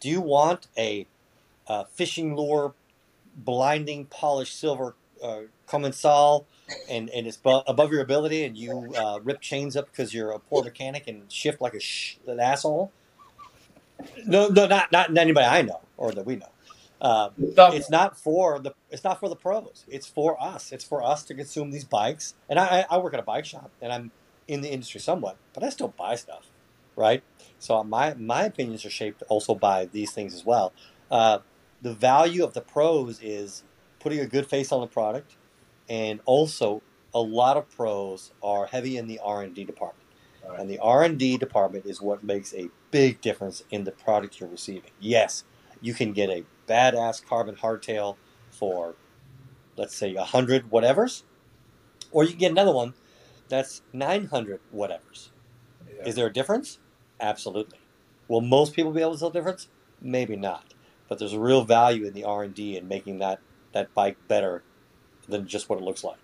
Do 0.01 0.09
you 0.09 0.21
want 0.21 0.69
a, 0.77 1.07
uh 1.67 1.85
fishing 1.85 2.37
lure, 2.37 2.75
blinding 3.37 4.07
polished 4.07 4.59
silver 4.59 4.95
uh, 5.23 5.43
Commencal, 5.67 6.47
and 6.89 7.09
and 7.11 7.27
it's 7.27 7.37
bu- 7.37 7.63
above 7.67 7.93
your 7.93 8.01
ability, 8.01 8.45
and 8.45 8.57
you 8.57 8.95
uh, 8.97 9.21
rip 9.23 9.41
chains 9.41 9.77
up 9.77 9.87
because 9.91 10.13
you're 10.15 10.33
a 10.33 10.39
poor 10.39 10.65
mechanic 10.65 11.07
and 11.07 11.31
shift 11.31 11.61
like 11.61 11.75
a 11.75 11.81
sh- 11.81 12.17
an 12.27 12.41
asshole? 12.41 12.91
No, 14.27 14.49
no, 14.49 14.67
not 14.67 14.91
not 14.91 15.17
anybody 15.17 15.47
I 15.47 15.63
know 15.63 15.81
or 15.97 16.13
that 16.13 16.25
we 16.27 16.37
know. 16.37 16.49
Uh, 17.01 17.31
it's 17.75 17.91
not 17.91 18.19
for 18.19 18.61
the 18.61 18.73
it's 18.91 19.05
not 19.05 19.21
for 19.21 19.29
the 19.31 19.37
pros. 19.37 19.87
It's 19.89 20.09
for 20.09 20.43
us. 20.43 20.73
It's 20.73 20.85
for 20.85 21.03
us 21.05 21.25
to 21.27 21.35
consume 21.35 21.73
these 21.73 21.85
bikes. 21.87 22.35
And 22.49 22.59
I, 22.59 22.87
I 22.91 22.99
work 22.99 23.15
at 23.15 23.21
a 23.21 23.25
bike 23.25 23.47
shop, 23.47 23.73
and 23.83 23.93
I'm 23.93 24.13
in 24.49 24.63
the 24.63 24.71
industry 24.71 25.01
somewhat, 25.01 25.39
but 25.55 25.65
I 25.65 25.71
still 25.71 25.95
buy 25.97 26.17
stuff, 26.17 26.53
right? 26.97 27.25
So 27.59 27.85
my 27.85 28.15
my 28.15 28.45
opinions 28.45 28.85
are 28.87 28.91
shaped 28.91 29.23
also 29.31 29.55
by 29.55 29.87
these 29.87 30.13
things 30.13 30.35
as 30.35 30.45
well. 30.45 30.75
Uh, 31.11 31.41
the 31.83 31.95
value 31.95 32.45
of 32.45 32.55
the 32.55 32.63
pros 32.63 33.21
is 33.23 33.65
putting 34.01 34.21
a 34.21 34.27
good 34.27 34.49
face 34.49 34.73
on 34.73 34.83
the 34.83 34.89
product, 34.89 35.37
and 35.89 36.21
also 36.27 36.83
a 37.15 37.21
lot 37.21 37.57
of 37.57 37.71
pros 37.71 38.33
are 38.43 38.67
heavy 38.67 38.97
in 38.99 39.09
the 39.09 39.21
R 39.25 39.43
and 39.43 39.55
D 39.55 39.65
department. 39.65 40.09
And 40.59 40.71
the 40.71 40.79
R 40.81 41.05
and 41.05 41.19
D 41.19 41.39
department 41.39 41.87
is 41.87 42.03
what 42.03 42.25
makes 42.25 42.55
a 42.55 42.71
big 42.91 43.21
difference 43.21 43.63
in 43.71 43.85
the 43.85 43.93
product 43.93 44.41
you're 44.41 44.49
receiving. 44.51 44.91
Yes, 45.01 45.45
you 45.81 45.95
can 45.95 46.13
get 46.13 46.31
a 46.31 46.45
badass 46.71 47.25
carbon 47.25 47.57
hardtail 47.57 48.17
for, 48.51 48.95
let's 49.77 49.97
say, 49.97 50.15
hundred 50.15 50.71
whatevers, 50.71 51.25
or 52.13 52.25
you 52.25 52.31
can 52.31 52.39
get 52.39 52.53
another 52.53 52.73
one 52.73 52.95
that's 53.49 53.83
nine 53.93 54.27
hundred 54.27 54.61
whatevers. 54.75 55.31
Is 56.07 56.15
there 56.15 56.29
a 56.29 56.33
difference? 56.33 56.79
Absolutely. 57.21 57.79
Will 58.29 58.41
most 58.41 58.75
people 58.75 58.93
be 58.93 59.03
able 59.03 59.15
to 59.15 59.19
tell 59.19 59.31
the 59.31 59.39
difference? 59.39 59.69
Maybe 60.01 60.37
not. 60.37 60.73
But 61.09 61.19
there's 61.19 61.33
a 61.33 61.41
real 61.41 61.65
value 61.65 62.07
in 62.07 62.15
the 62.15 62.25
R 62.25 62.45
and 62.45 62.55
D 62.55 62.77
in 62.77 62.89
making 62.89 63.19
that 63.19 63.41
that 63.73 63.93
bike 63.93 64.17
better 64.29 64.63
than 65.29 65.47
just 65.47 65.69
what 65.69 65.79
it 65.79 65.85
looks 65.85 66.05
like. 66.05 66.19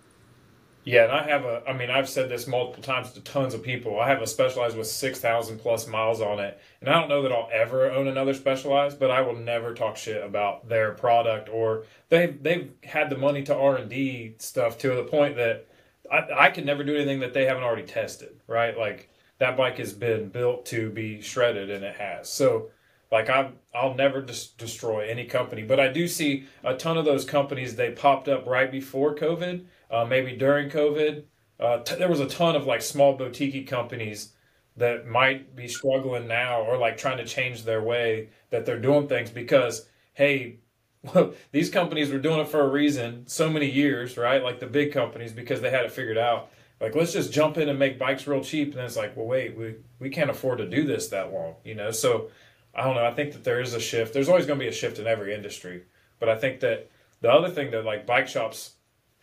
Yeah, 0.87 1.03
and 1.03 1.11
I 1.11 1.23
have 1.23 1.43
a. 1.43 1.61
I 1.67 1.73
mean, 1.73 1.89
I've 1.89 2.07
said 2.07 2.29
this 2.29 2.47
multiple 2.47 2.81
times 2.81 3.11
to 3.11 3.19
tons 3.19 3.53
of 3.53 3.61
people. 3.61 3.99
I 3.99 4.07
have 4.07 4.21
a 4.21 4.25
Specialized 4.25 4.77
with 4.77 4.87
six 4.87 5.19
thousand 5.19 5.59
plus 5.59 5.85
miles 5.85 6.21
on 6.21 6.39
it, 6.39 6.57
and 6.79 6.89
I 6.89 6.93
don't 6.97 7.09
know 7.09 7.23
that 7.23 7.31
I'll 7.33 7.49
ever 7.51 7.91
own 7.91 8.07
another 8.07 8.33
Specialized, 8.33 8.97
but 8.97 9.11
I 9.11 9.19
will 9.19 9.35
never 9.35 9.73
talk 9.73 9.97
shit 9.97 10.23
about 10.23 10.69
their 10.69 10.93
product 10.93 11.49
or 11.49 11.83
they've 12.07 12.41
they've 12.41 12.71
had 12.85 13.09
the 13.09 13.17
money 13.17 13.43
to 13.43 13.53
R 13.53 13.75
and 13.75 13.89
D 13.89 14.35
stuff 14.37 14.77
to 14.77 14.95
the 14.95 15.03
point 15.03 15.35
that 15.35 15.67
I, 16.09 16.45
I 16.45 16.49
can 16.51 16.63
never 16.63 16.85
do 16.85 16.95
anything 16.95 17.19
that 17.19 17.33
they 17.33 17.43
haven't 17.43 17.63
already 17.63 17.83
tested. 17.83 18.39
Right, 18.47 18.77
like 18.77 19.09
that 19.39 19.57
bike 19.57 19.79
has 19.79 19.91
been 19.91 20.29
built 20.29 20.65
to 20.67 20.89
be 20.89 21.19
shredded, 21.19 21.69
and 21.69 21.83
it 21.83 21.97
has. 21.97 22.29
So 22.29 22.69
like 23.11 23.29
I, 23.29 23.51
I'll 23.75 23.93
never 23.93 24.21
destroy 24.21 25.09
any 25.09 25.25
company, 25.25 25.63
but 25.63 25.81
I 25.81 25.89
do 25.89 26.07
see 26.07 26.45
a 26.63 26.75
ton 26.75 26.97
of 26.97 27.03
those 27.03 27.25
companies. 27.25 27.75
They 27.75 27.91
popped 27.91 28.29
up 28.29 28.45
right 28.47 28.71
before 28.71 29.15
COVID, 29.15 29.65
uh, 29.91 30.05
maybe 30.05 30.35
during 30.35 30.69
COVID. 30.69 31.23
Uh, 31.59 31.79
t- 31.79 31.95
there 31.95 32.09
was 32.09 32.19
a 32.19 32.27
ton 32.27 32.55
of 32.55 32.65
like 32.65 32.81
small 32.81 33.13
boutique 33.13 33.67
companies 33.67 34.33
that 34.75 35.07
might 35.07 35.55
be 35.55 35.67
struggling 35.67 36.27
now 36.27 36.61
or 36.61 36.77
like 36.77 36.97
trying 36.97 37.17
to 37.17 37.25
change 37.25 37.63
their 37.63 37.81
way 37.81 38.29
that 38.51 38.65
they're 38.65 38.79
doing 38.79 39.07
things 39.07 39.29
because 39.29 39.87
hey, 40.13 40.57
these 41.51 41.69
companies 41.69 42.11
were 42.11 42.19
doing 42.19 42.39
it 42.39 42.47
for 42.47 42.61
a 42.61 42.67
reason 42.67 43.23
so 43.27 43.49
many 43.49 43.69
years, 43.69 44.17
right? 44.17 44.43
Like 44.43 44.59
the 44.59 44.67
big 44.67 44.91
companies 44.91 45.31
because 45.31 45.61
they 45.61 45.69
had 45.69 45.85
it 45.85 45.91
figured 45.91 46.17
out. 46.17 46.49
Like 46.79 46.95
let's 46.95 47.13
just 47.13 47.31
jump 47.31 47.57
in 47.57 47.69
and 47.69 47.79
make 47.79 47.97
bikes 47.97 48.27
real 48.27 48.43
cheap, 48.43 48.73
and 48.73 48.81
it's 48.81 48.95
like, 48.97 49.17
well, 49.17 49.25
wait, 49.25 49.57
we 49.57 49.75
we 49.99 50.09
can't 50.09 50.29
afford 50.29 50.59
to 50.59 50.69
do 50.69 50.85
this 50.85 51.07
that 51.09 51.33
long, 51.33 51.55
you 51.63 51.73
know. 51.73 51.89
So 51.89 52.29
I 52.75 52.83
don't 52.83 52.95
know. 52.95 53.05
I 53.05 53.13
think 53.13 53.33
that 53.33 53.43
there 53.43 53.61
is 53.61 53.73
a 53.73 53.79
shift. 53.79 54.13
There's 54.13 54.29
always 54.29 54.45
going 54.45 54.59
to 54.59 54.63
be 54.63 54.69
a 54.69 54.73
shift 54.73 54.99
in 54.99 55.07
every 55.07 55.33
industry, 55.33 55.83
but 56.19 56.29
I 56.29 56.35
think 56.35 56.59
that 56.59 56.91
the 57.21 57.31
other 57.31 57.49
thing 57.49 57.71
that 57.71 57.83
like 57.83 58.05
bike 58.05 58.27
shops 58.27 58.73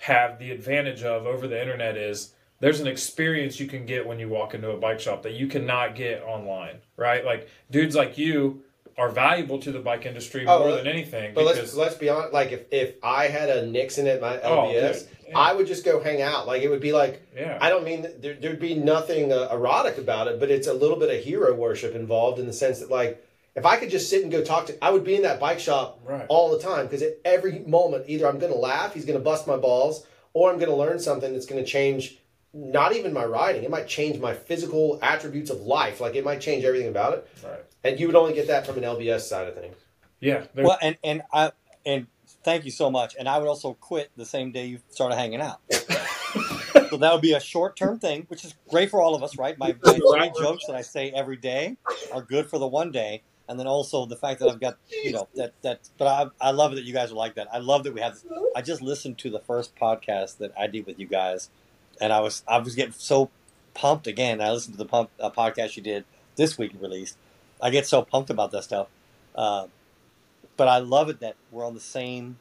have 0.05 0.39
the 0.39 0.51
advantage 0.51 1.03
of 1.03 1.27
over 1.27 1.49
the 1.49 1.59
internet 1.59 1.97
is 1.97 2.35
there's 2.61 2.79
an 2.79 2.87
experience 2.87 3.59
you 3.59 3.67
can 3.67 3.87
get 3.87 4.07
when 4.07 4.19
you 4.19 4.29
walk 4.29 4.53
into 4.53 4.71
a 4.71 4.77
bike 4.77 5.01
shop 5.01 5.23
that 5.23 5.33
you 5.33 5.47
cannot 5.47 5.95
get 5.95 6.23
online, 6.23 6.77
right? 6.99 7.25
Like 7.25 7.49
dudes 7.71 7.97
like 7.97 8.19
you 8.19 8.63
are 8.99 9.09
valuable 9.09 9.59
to 9.61 9.73
the 9.73 9.79
bike 9.79 10.05
industry 10.05 10.45
Oh, 10.47 10.59
more 10.59 10.73
than 10.77 10.87
anything 10.87 11.33
But 11.35 11.45
let's 11.47 11.59
because 11.59 11.75
let's 11.75 11.95
be 11.95 12.11
honest. 12.11 12.35
Like 12.35 12.53
if, 12.53 12.65
if 12.71 12.95
I 13.03 13.29
had 13.29 13.49
a 13.49 13.67
Nixon 13.67 14.07
at 14.07 14.21
my 14.21 14.39
Oh, 14.43 14.69
LBS, 14.69 15.01
dude. 15.01 15.09
Yeah. 15.29 15.39
I 15.39 15.55
would 15.55 15.67
just 15.67 15.87
go 15.87 16.03
hang 16.03 16.21
out. 16.21 16.47
Like 16.47 16.61
it 16.61 16.69
would 16.69 16.83
be 16.83 16.93
like 16.93 17.27
yeah, 17.35 17.57
I 17.59 17.71
don't 17.71 17.85
mean 17.85 18.07
there, 18.21 18.35
there'd 18.35 18.61
be 18.61 18.75
nothing 18.75 19.33
uh, 19.33 19.49
erotic 19.51 19.97
about 19.97 20.29
it, 20.29 20.39
but 20.39 20.51
it's 20.51 20.69
a 20.69 20.75
little 20.75 20.99
bit 20.99 21.09
of 21.17 21.25
hero 21.25 21.55
worship 21.55 21.95
involved 21.95 22.39
in 22.39 22.47
the 22.47 22.53
sense 22.53 22.81
that 22.81 22.91
like 22.91 23.25
if 23.57 23.65
I 23.65 23.77
could 23.77 23.91
just 23.91 24.11
sit 24.11 24.23
and 24.23 24.33
go 24.33 24.43
talk 24.43 24.67
to, 24.67 24.85
I 24.85 24.91
would 24.91 25.05
be 25.05 25.15
in 25.15 25.23
that 25.23 25.39
bike 25.41 25.61
shop 25.61 26.01
Right. 26.05 26.27
all 26.29 26.51
the 26.51 26.59
time 26.59 26.87
because 26.87 27.03
at 27.03 27.19
every 27.25 27.61
moment 27.61 28.05
either 28.09 28.27
I'm 28.27 28.39
going 28.39 28.53
to 28.53 28.59
laugh, 28.59 28.95
he's 28.95 29.05
going 29.05 29.19
to 29.19 29.25
bust 29.25 29.47
my 29.47 29.57
balls, 29.57 30.07
or 30.33 30.51
I'm 30.51 30.59
going 30.59 30.71
to 30.71 30.77
learn 30.77 30.99
something 30.99 31.33
that's 31.33 31.47
going 31.47 31.63
to 31.65 31.71
change. 31.71 32.19
Not 32.53 32.95
even 32.95 33.13
my 33.13 33.25
riding; 33.25 33.65
it 33.65 33.71
might 33.71 33.89
change 33.89 34.21
my 34.21 34.33
physical 34.35 34.99
attributes 35.03 35.51
of 35.51 35.61
life. 35.63 36.01
Like 36.01 36.15
it 36.15 36.25
might 36.25 36.41
change 36.41 36.65
everything 36.65 36.89
about 36.89 37.15
it. 37.15 37.29
right. 37.45 37.65
And 37.83 37.99
you 37.99 38.07
would 38.07 38.17
only 38.17 38.33
get 38.33 38.47
that 38.47 38.65
from 38.67 38.79
an 38.79 38.85
LBS 38.85 39.23
side 39.23 39.49
of 39.49 39.55
things. 39.57 39.77
Yeah, 40.21 40.45
Well, 40.55 40.79
and 40.81 40.97
and 41.03 41.23
I 41.33 41.51
and 41.85 42.07
thank 42.45 42.65
you 42.65 42.71
so 42.71 42.91
much. 42.91 43.17
And 43.19 43.29
I 43.29 43.39
would 43.39 43.49
also 43.49 43.75
quit 43.75 44.11
the 44.17 44.25
same 44.25 44.53
day 44.53 44.67
you 44.67 44.79
started 44.89 45.17
hanging 45.17 45.41
out. 45.41 45.61
so 46.91 46.97
that 46.97 47.13
would 47.13 47.21
be 47.23 47.33
a 47.33 47.41
short 47.41 47.77
term 47.77 47.99
thing, 47.99 48.25
which 48.29 48.45
is 48.45 48.55
great 48.69 48.91
for 48.91 49.01
all 49.03 49.15
of 49.15 49.23
us, 49.23 49.37
right? 49.39 49.59
My, 49.59 49.75
my 49.85 49.99
three 49.99 50.31
jokes 50.39 50.67
that 50.67 50.77
I 50.77 50.83
say 50.83 51.11
every 51.11 51.37
day 51.37 51.77
are 52.13 52.23
good 52.23 52.49
for 52.49 52.59
the 52.59 52.67
one 52.67 52.91
day, 52.91 53.23
and 53.49 53.59
then 53.59 53.67
also 53.67 54.07
the 54.07 54.17
fact 54.17 54.41
that 54.41 54.49
I've 54.49 54.61
got 54.61 54.79
you 54.91 55.13
know 55.13 55.29
that 55.35 55.53
that. 55.63 55.89
But 55.99 56.07
I 56.09 56.49
I 56.49 56.51
love 56.51 56.75
that 56.75 56.85
you 56.85 56.93
guys 56.93 57.13
are 57.13 57.17
like 57.17 57.35
that. 57.35 57.49
I 57.53 57.59
love 57.59 57.85
that 57.85 57.95
we 57.95 58.01
have. 58.01 58.19
I 58.57 58.63
just 58.63 58.83
listened 58.83 59.19
to 59.19 59.31
the 59.31 59.41
first 59.41 59.77
podcast 59.77 60.39
that 60.39 60.53
I 60.59 60.67
did 60.67 60.87
with 60.87 60.99
you 60.99 61.07
guys, 61.07 61.51
and 62.01 62.13
I 62.13 62.21
was 62.21 62.43
I 62.49 62.59
was 62.59 62.75
getting 62.75 62.93
so 62.93 63.31
pumped 63.75 64.07
again. 64.07 64.41
I 64.41 64.51
listened 64.51 64.75
to 64.75 64.79
the 64.79 64.89
pump 64.89 65.11
uh, 65.21 65.31
podcast 65.31 65.77
you 65.77 65.83
did 65.83 66.05
this 66.37 66.59
week 66.59 66.73
released. 66.81 67.17
I 67.61 67.71
get 67.71 67.87
so 67.87 68.03
pumped 68.03 68.31
about 68.31 68.51
that 68.53 68.65
stuff. 68.65 68.89
Uh, 69.35 69.67
but 70.57 70.69
I 70.69 70.79
love 70.79 71.09
it 71.09 71.21
that 71.21 71.35
we're 71.51 71.67
on 71.67 71.75
the 71.75 71.81
same 71.81 72.39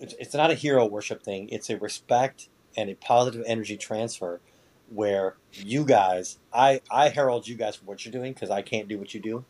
it's, 0.00 0.14
it's 0.18 0.34
not 0.34 0.50
a 0.50 0.54
hero 0.54 0.86
worship 0.86 1.22
thing. 1.22 1.48
It's 1.50 1.70
a 1.70 1.76
respect 1.76 2.48
and 2.76 2.90
a 2.90 2.94
positive 2.94 3.44
energy 3.46 3.76
transfer 3.76 4.40
where 4.88 5.36
you 5.52 5.84
guys, 5.84 6.38
I, 6.52 6.80
I 6.90 7.10
herald 7.10 7.46
you 7.46 7.54
guys 7.54 7.76
for 7.76 7.84
what 7.84 8.04
you're 8.04 8.12
doing 8.12 8.32
because 8.32 8.50
I 8.50 8.62
can't 8.62 8.88
do 8.88 8.98
what 8.98 9.14
you 9.14 9.20
do. 9.20 9.44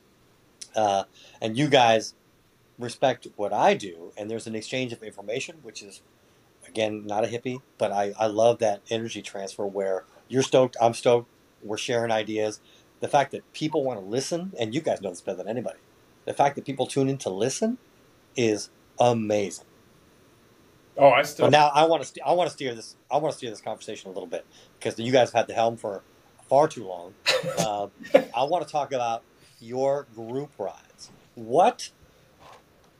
Uh, 0.74 1.04
and 1.40 1.56
you 1.56 1.68
guys 1.68 2.14
respect 2.78 3.26
what 3.36 3.52
I 3.52 3.74
do. 3.74 4.12
And 4.16 4.30
there's 4.30 4.46
an 4.46 4.54
exchange 4.54 4.92
of 4.92 5.02
information, 5.02 5.58
which 5.62 5.82
is, 5.82 6.02
again, 6.66 7.06
not 7.06 7.24
a 7.24 7.28
hippie, 7.28 7.60
but 7.78 7.92
I, 7.92 8.12
I 8.18 8.26
love 8.26 8.58
that 8.58 8.80
energy 8.90 9.22
transfer 9.22 9.66
where 9.66 10.04
you're 10.28 10.42
stoked, 10.42 10.76
I'm 10.80 10.94
stoked, 10.94 11.28
we're 11.62 11.76
sharing 11.76 12.10
ideas. 12.10 12.60
The 13.00 13.08
fact 13.08 13.32
that 13.32 13.50
people 13.52 13.84
want 13.84 14.00
to 14.00 14.04
listen, 14.04 14.52
and 14.58 14.74
you 14.74 14.80
guys 14.80 15.00
know 15.00 15.10
this 15.10 15.20
better 15.20 15.38
than 15.38 15.48
anybody, 15.48 15.78
the 16.24 16.34
fact 16.34 16.56
that 16.56 16.64
people 16.64 16.86
tune 16.86 17.08
in 17.08 17.18
to 17.18 17.30
listen 17.30 17.78
is 18.36 18.70
amazing. 18.98 19.66
Oh, 20.96 21.10
I 21.10 21.22
still. 21.22 21.46
But 21.46 21.52
now 21.52 21.70
I 21.74 21.84
want 21.84 22.02
to 22.02 22.08
st- 22.08 22.26
I 22.26 22.32
want 22.32 22.48
to 22.50 22.54
steer 22.54 22.74
this 22.74 22.96
I 23.10 23.16
want 23.16 23.32
to 23.32 23.38
steer 23.38 23.50
this 23.50 23.60
conversation 23.60 24.10
a 24.10 24.12
little 24.12 24.28
bit 24.28 24.44
because 24.78 24.98
you 24.98 25.12
guys 25.12 25.28
have 25.28 25.34
had 25.34 25.46
the 25.46 25.54
helm 25.54 25.76
for 25.76 26.02
far 26.48 26.68
too 26.68 26.86
long. 26.86 27.14
uh, 27.58 27.86
I 28.36 28.44
want 28.44 28.66
to 28.66 28.70
talk 28.70 28.92
about 28.92 29.22
your 29.60 30.06
group 30.14 30.50
rides. 30.58 31.10
What 31.34 31.90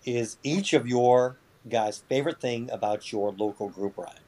is 0.04 0.38
each 0.42 0.72
of 0.72 0.86
your 0.86 1.36
guys' 1.68 2.02
favorite 2.08 2.40
thing 2.40 2.70
about 2.70 3.12
your 3.12 3.32
local 3.32 3.68
group 3.68 3.98
ride? 3.98 4.20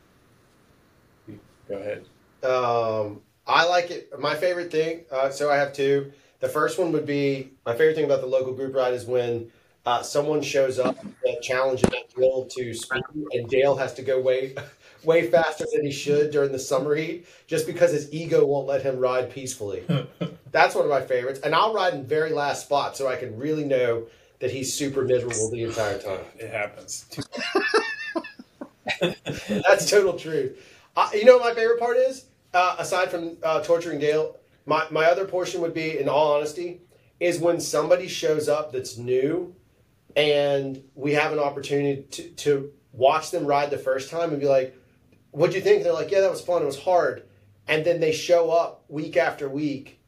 Go 1.68 1.77
ahead. 1.77 2.05
Um, 2.42 3.21
I 3.47 3.66
like 3.66 3.90
it. 3.90 4.11
My 4.18 4.35
favorite 4.35 4.71
thing. 4.71 5.03
Uh, 5.11 5.31
so 5.31 5.51
I 5.51 5.57
have 5.57 5.73
two. 5.73 6.12
The 6.40 6.49
first 6.49 6.79
one 6.79 6.92
would 6.92 7.07
be 7.07 7.53
my 7.64 7.73
favorite 7.73 7.95
thing 7.95 8.05
about 8.05 8.21
the 8.21 8.27
local 8.27 8.53
group 8.53 8.75
ride 8.75 8.95
is 8.95 9.07
when 9.07 9.51
uh, 9.87 10.03
someone 10.03 10.42
shows 10.42 10.79
up 10.79 10.97
that 11.25 11.42
challenges 11.42 11.88
that 11.90 12.12
drill 12.14 12.47
to 12.57 12.75
speed, 12.75 13.03
and 13.33 13.49
Dale 13.49 13.77
has 13.77 13.95
to 13.95 14.03
go 14.03 14.21
way, 14.21 14.55
way 15.04 15.30
faster 15.30 15.64
than 15.72 15.84
he 15.84 15.92
should 15.92 16.30
during 16.30 16.52
the 16.52 16.58
summer 16.58 16.94
heat, 16.94 17.26
just 17.46 17.66
because 17.66 17.90
his 17.92 18.12
ego 18.12 18.44
won't 18.44 18.66
let 18.66 18.82
him 18.82 18.98
ride 18.98 19.30
peacefully. 19.30 19.84
That's 20.50 20.74
one 20.74 20.84
of 20.84 20.90
my 20.90 21.00
favorites, 21.00 21.40
and 21.40 21.54
I'll 21.54 21.74
ride 21.74 21.94
in 21.94 22.06
very 22.06 22.32
last 22.32 22.66
spot 22.66 22.96
so 22.96 23.08
I 23.08 23.16
can 23.16 23.36
really 23.38 23.64
know 23.64 24.06
that 24.40 24.50
he's 24.50 24.74
super 24.74 25.02
miserable 25.02 25.50
the 25.50 25.62
entire 25.62 25.98
time. 25.98 26.20
It 26.38 26.50
happens. 26.50 27.06
That's 29.48 29.88
total 29.88 30.18
truth. 30.18 30.58
Uh, 30.96 31.08
you 31.14 31.24
know 31.24 31.38
what 31.38 31.54
my 31.54 31.54
favorite 31.54 31.78
part 31.78 31.96
is? 31.96 32.26
Uh, 32.52 32.76
aside 32.78 33.10
from 33.10 33.36
uh, 33.42 33.62
torturing 33.62 33.98
Dale, 33.98 34.36
my, 34.66 34.86
my 34.90 35.06
other 35.06 35.24
portion 35.24 35.60
would 35.60 35.74
be, 35.74 35.98
in 35.98 36.08
all 36.08 36.34
honesty, 36.34 36.80
is 37.20 37.38
when 37.38 37.60
somebody 37.60 38.08
shows 38.08 38.48
up 38.48 38.72
that's 38.72 38.98
new 38.98 39.54
and 40.16 40.82
we 40.94 41.12
have 41.12 41.32
an 41.32 41.38
opportunity 41.38 42.02
to, 42.02 42.28
to 42.30 42.72
watch 42.92 43.30
them 43.30 43.46
ride 43.46 43.70
the 43.70 43.78
first 43.78 44.10
time 44.10 44.30
and 44.30 44.40
be 44.40 44.46
like, 44.46 44.76
what'd 45.33 45.55
you 45.55 45.61
think? 45.61 45.83
They're 45.83 45.92
like, 45.92 46.11
yeah, 46.11 46.21
that 46.21 46.31
was 46.31 46.40
fun. 46.40 46.62
It 46.62 46.66
was 46.66 46.79
hard. 46.79 47.25
And 47.66 47.85
then 47.85 48.01
they 48.01 48.12
show 48.12 48.51
up 48.51 48.85
week 48.88 49.16
after 49.16 49.49
week 49.49 50.01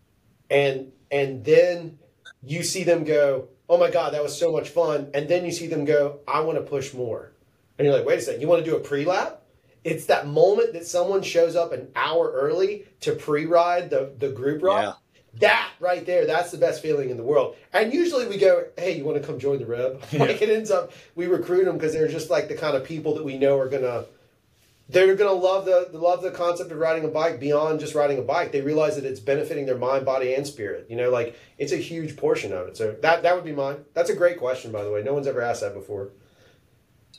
and 0.50 0.92
and 1.10 1.44
then 1.44 1.98
you 2.42 2.62
see 2.62 2.84
them 2.84 3.04
go, 3.04 3.48
oh 3.68 3.78
my 3.78 3.90
God, 3.90 4.14
that 4.14 4.22
was 4.22 4.38
so 4.38 4.52
much 4.52 4.68
fun. 4.68 5.10
And 5.14 5.28
then 5.28 5.44
you 5.44 5.52
see 5.52 5.66
them 5.66 5.84
go, 5.84 6.20
I 6.26 6.40
want 6.40 6.58
to 6.58 6.64
push 6.64 6.92
more. 6.92 7.32
And 7.78 7.86
you're 7.86 7.96
like, 7.96 8.06
wait 8.06 8.18
a 8.18 8.22
second, 8.22 8.40
you 8.40 8.48
want 8.48 8.64
to 8.64 8.70
do 8.70 8.76
a 8.76 8.80
pre 8.80 9.04
lap? 9.04 9.42
It's 9.82 10.06
that 10.06 10.26
moment 10.26 10.72
that 10.72 10.86
someone 10.86 11.22
shows 11.22 11.56
up 11.56 11.72
an 11.72 11.88
hour 11.94 12.30
early 12.32 12.84
to 13.00 13.12
pre 13.12 13.46
ride 13.46 13.90
the, 13.90 14.14
the 14.18 14.30
group 14.30 14.62
ride. 14.62 14.82
Yeah. 14.84 14.92
That 15.40 15.70
right 15.80 16.06
there, 16.06 16.26
that's 16.26 16.52
the 16.52 16.58
best 16.58 16.80
feeling 16.80 17.10
in 17.10 17.16
the 17.16 17.24
world. 17.24 17.56
And 17.72 17.92
usually 17.92 18.28
we 18.28 18.38
go, 18.38 18.66
hey, 18.78 18.96
you 18.96 19.04
want 19.04 19.20
to 19.20 19.26
come 19.26 19.40
join 19.40 19.58
the 19.58 19.66
Reb? 19.66 20.00
Like 20.12 20.40
it 20.40 20.48
ends 20.48 20.70
up, 20.70 20.92
we 21.16 21.26
recruit 21.26 21.64
them 21.64 21.76
because 21.76 21.92
they're 21.92 22.06
just 22.06 22.30
like 22.30 22.48
the 22.48 22.54
kind 22.54 22.76
of 22.76 22.84
people 22.84 23.16
that 23.16 23.24
we 23.24 23.36
know 23.36 23.58
are 23.58 23.68
gonna, 23.68 24.04
they're 24.88 25.14
gonna 25.14 25.32
love 25.32 25.64
the 25.64 25.88
love 25.92 26.22
the 26.22 26.30
concept 26.30 26.70
of 26.70 26.78
riding 26.78 27.04
a 27.04 27.08
bike 27.08 27.40
beyond 27.40 27.80
just 27.80 27.94
riding 27.94 28.18
a 28.18 28.22
bike. 28.22 28.52
They 28.52 28.60
realize 28.60 28.96
that 28.96 29.04
it's 29.04 29.20
benefiting 29.20 29.66
their 29.66 29.78
mind, 29.78 30.04
body, 30.04 30.34
and 30.34 30.46
spirit. 30.46 30.86
You 30.90 30.96
know, 30.96 31.10
like 31.10 31.36
it's 31.58 31.72
a 31.72 31.76
huge 31.76 32.16
portion 32.16 32.52
of 32.52 32.68
it. 32.68 32.76
So 32.76 32.96
that 33.02 33.22
that 33.22 33.34
would 33.34 33.44
be 33.44 33.52
mine. 33.52 33.84
That's 33.94 34.10
a 34.10 34.16
great 34.16 34.38
question, 34.38 34.72
by 34.72 34.84
the 34.84 34.90
way. 34.90 35.02
No 35.02 35.14
one's 35.14 35.26
ever 35.26 35.40
asked 35.40 35.62
that 35.62 35.74
before. 35.74 36.10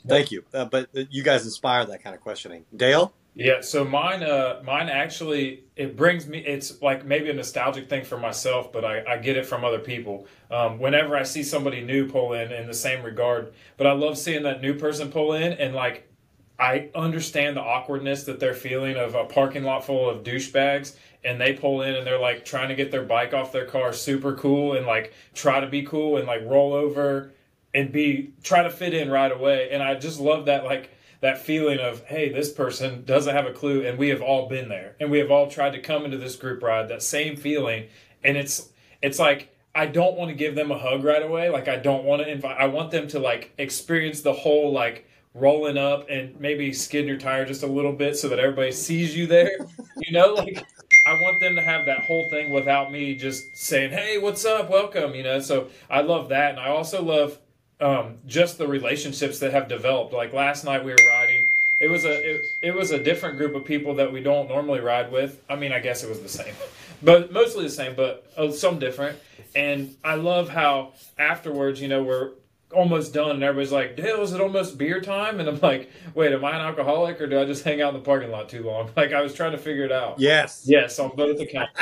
Thank 0.06 0.30
you. 0.30 0.44
Uh, 0.54 0.66
but 0.66 0.88
you 0.92 1.22
guys 1.22 1.44
inspire 1.44 1.84
that 1.86 2.02
kind 2.02 2.14
of 2.14 2.20
questioning. 2.20 2.64
Dale? 2.74 3.12
Yeah, 3.38 3.60
so 3.60 3.84
mine, 3.84 4.22
uh, 4.22 4.62
mine 4.64 4.88
actually, 4.88 5.64
it 5.76 5.94
brings 5.94 6.26
me. 6.26 6.38
It's 6.38 6.80
like 6.80 7.04
maybe 7.04 7.28
a 7.28 7.34
nostalgic 7.34 7.86
thing 7.86 8.02
for 8.02 8.16
myself, 8.16 8.72
but 8.72 8.82
I, 8.82 9.04
I 9.04 9.18
get 9.18 9.36
it 9.36 9.44
from 9.44 9.62
other 9.62 9.78
people. 9.78 10.26
Um, 10.50 10.78
whenever 10.78 11.14
I 11.14 11.22
see 11.22 11.42
somebody 11.42 11.82
new 11.82 12.08
pull 12.08 12.32
in, 12.32 12.50
in 12.50 12.66
the 12.66 12.72
same 12.72 13.02
regard, 13.04 13.52
but 13.76 13.86
I 13.86 13.92
love 13.92 14.16
seeing 14.16 14.44
that 14.44 14.62
new 14.62 14.78
person 14.78 15.10
pull 15.12 15.34
in, 15.34 15.52
and 15.52 15.74
like, 15.74 16.10
I 16.58 16.90
understand 16.94 17.56
the 17.56 17.62
awkwardness 17.62 18.24
that 18.24 18.40
they're 18.40 18.54
feeling 18.54 18.96
of 18.96 19.14
a 19.14 19.24
parking 19.24 19.64
lot 19.64 19.84
full 19.84 20.08
of 20.08 20.24
douchebags, 20.24 20.96
and 21.22 21.40
they 21.40 21.52
pull 21.52 21.82
in 21.82 21.94
and 21.94 22.06
they're 22.06 22.18
like 22.18 22.44
trying 22.44 22.68
to 22.68 22.74
get 22.74 22.90
their 22.90 23.02
bike 23.02 23.34
off 23.34 23.52
their 23.52 23.66
car, 23.66 23.92
super 23.92 24.34
cool, 24.34 24.74
and 24.74 24.86
like 24.86 25.12
try 25.34 25.60
to 25.60 25.66
be 25.66 25.82
cool 25.82 26.16
and 26.16 26.26
like 26.26 26.42
roll 26.46 26.72
over 26.72 27.32
and 27.74 27.92
be 27.92 28.32
try 28.42 28.62
to 28.62 28.70
fit 28.70 28.94
in 28.94 29.10
right 29.10 29.30
away. 29.30 29.68
And 29.70 29.82
I 29.82 29.96
just 29.96 30.18
love 30.18 30.46
that 30.46 30.64
like 30.64 30.90
that 31.20 31.38
feeling 31.38 31.78
of 31.78 32.02
hey 32.04 32.30
this 32.30 32.52
person 32.52 33.04
doesn't 33.04 33.34
have 33.34 33.46
a 33.46 33.52
clue 33.52 33.86
and 33.86 33.98
we 33.98 34.08
have 34.08 34.22
all 34.22 34.48
been 34.48 34.68
there. 34.68 34.96
And 34.98 35.10
we 35.10 35.18
have 35.18 35.30
all 35.30 35.50
tried 35.50 35.72
to 35.72 35.80
come 35.80 36.04
into 36.04 36.16
this 36.16 36.36
group 36.36 36.62
ride 36.62 36.88
that 36.88 37.02
same 37.02 37.36
feeling. 37.36 37.88
And 38.24 38.36
it's 38.36 38.70
it's 39.02 39.18
like 39.18 39.54
i 39.74 39.84
don't 39.84 40.16
want 40.16 40.30
to 40.30 40.34
give 40.34 40.54
them 40.54 40.70
a 40.70 40.78
hug 40.78 41.04
right 41.04 41.22
away. 41.22 41.50
Like 41.50 41.68
i 41.68 41.76
don't 41.76 42.04
want 42.04 42.22
to 42.22 42.30
invite 42.30 42.56
i 42.58 42.66
want 42.66 42.90
them 42.90 43.08
to 43.08 43.18
like 43.18 43.52
experience 43.58 44.22
the 44.22 44.32
whole 44.32 44.72
like 44.72 45.05
rolling 45.36 45.76
up 45.78 46.06
and 46.08 46.38
maybe 46.40 46.72
skid 46.72 47.06
your 47.06 47.18
tire 47.18 47.44
just 47.44 47.62
a 47.62 47.66
little 47.66 47.92
bit 47.92 48.16
so 48.16 48.28
that 48.28 48.38
everybody 48.38 48.72
sees 48.72 49.16
you 49.16 49.26
there 49.26 49.50
you 49.98 50.12
know 50.12 50.32
like 50.34 50.64
i 51.06 51.20
want 51.20 51.38
them 51.40 51.54
to 51.54 51.62
have 51.62 51.86
that 51.86 52.00
whole 52.00 52.28
thing 52.30 52.50
without 52.50 52.90
me 52.90 53.14
just 53.14 53.54
saying 53.56 53.90
hey 53.90 54.18
what's 54.18 54.44
up 54.44 54.70
welcome 54.70 55.14
you 55.14 55.22
know 55.22 55.38
so 55.38 55.68
i 55.90 56.00
love 56.00 56.30
that 56.30 56.50
and 56.50 56.60
i 56.60 56.68
also 56.68 57.02
love 57.02 57.38
um, 57.80 58.14
just 58.26 58.58
the 58.58 58.66
relationships 58.66 59.38
that 59.40 59.52
have 59.52 59.68
developed. 59.68 60.12
Like 60.12 60.32
last 60.32 60.64
night 60.64 60.84
we 60.84 60.92
were 60.92 60.98
riding. 61.08 61.48
It 61.78 61.88
was 61.88 62.04
a 62.04 62.36
it, 62.36 62.46
it 62.62 62.74
was 62.74 62.90
a 62.90 63.02
different 63.02 63.36
group 63.36 63.54
of 63.54 63.64
people 63.64 63.94
that 63.96 64.10
we 64.10 64.22
don't 64.22 64.48
normally 64.48 64.80
ride 64.80 65.12
with. 65.12 65.42
I 65.48 65.56
mean, 65.56 65.72
I 65.72 65.80
guess 65.80 66.02
it 66.02 66.08
was 66.08 66.20
the 66.20 66.28
same, 66.28 66.54
but 67.02 67.32
mostly 67.32 67.64
the 67.64 67.70
same, 67.70 67.94
but 67.94 68.30
uh, 68.36 68.50
some 68.50 68.78
different. 68.78 69.18
And 69.54 69.94
I 70.02 70.14
love 70.14 70.48
how 70.48 70.92
afterwards, 71.18 71.80
you 71.80 71.88
know, 71.88 72.02
we're 72.02 72.30
almost 72.72 73.14
done, 73.14 73.30
and 73.32 73.42
everybody's 73.42 73.72
like, 73.72 73.96
"Dale, 73.96 74.22
is 74.22 74.32
it 74.32 74.40
almost 74.40 74.76
beer 74.76 75.00
time?" 75.00 75.40
And 75.40 75.48
I'm 75.48 75.60
like, 75.60 75.90
"Wait, 76.14 76.32
am 76.32 76.44
I 76.44 76.50
an 76.56 76.60
alcoholic, 76.62 77.20
or 77.20 77.26
do 77.26 77.38
I 77.38 77.44
just 77.44 77.64
hang 77.64 77.80
out 77.80 77.94
in 77.94 78.00
the 78.00 78.04
parking 78.04 78.30
lot 78.30 78.48
too 78.48 78.62
long?" 78.62 78.90
Like 78.96 79.12
I 79.12 79.20
was 79.20 79.34
trying 79.34 79.52
to 79.52 79.58
figure 79.58 79.84
it 79.84 79.92
out. 79.92 80.18
Yes. 80.18 80.64
Yes, 80.66 80.98
on 80.98 81.14
both 81.14 81.38
accounts. 81.40 81.72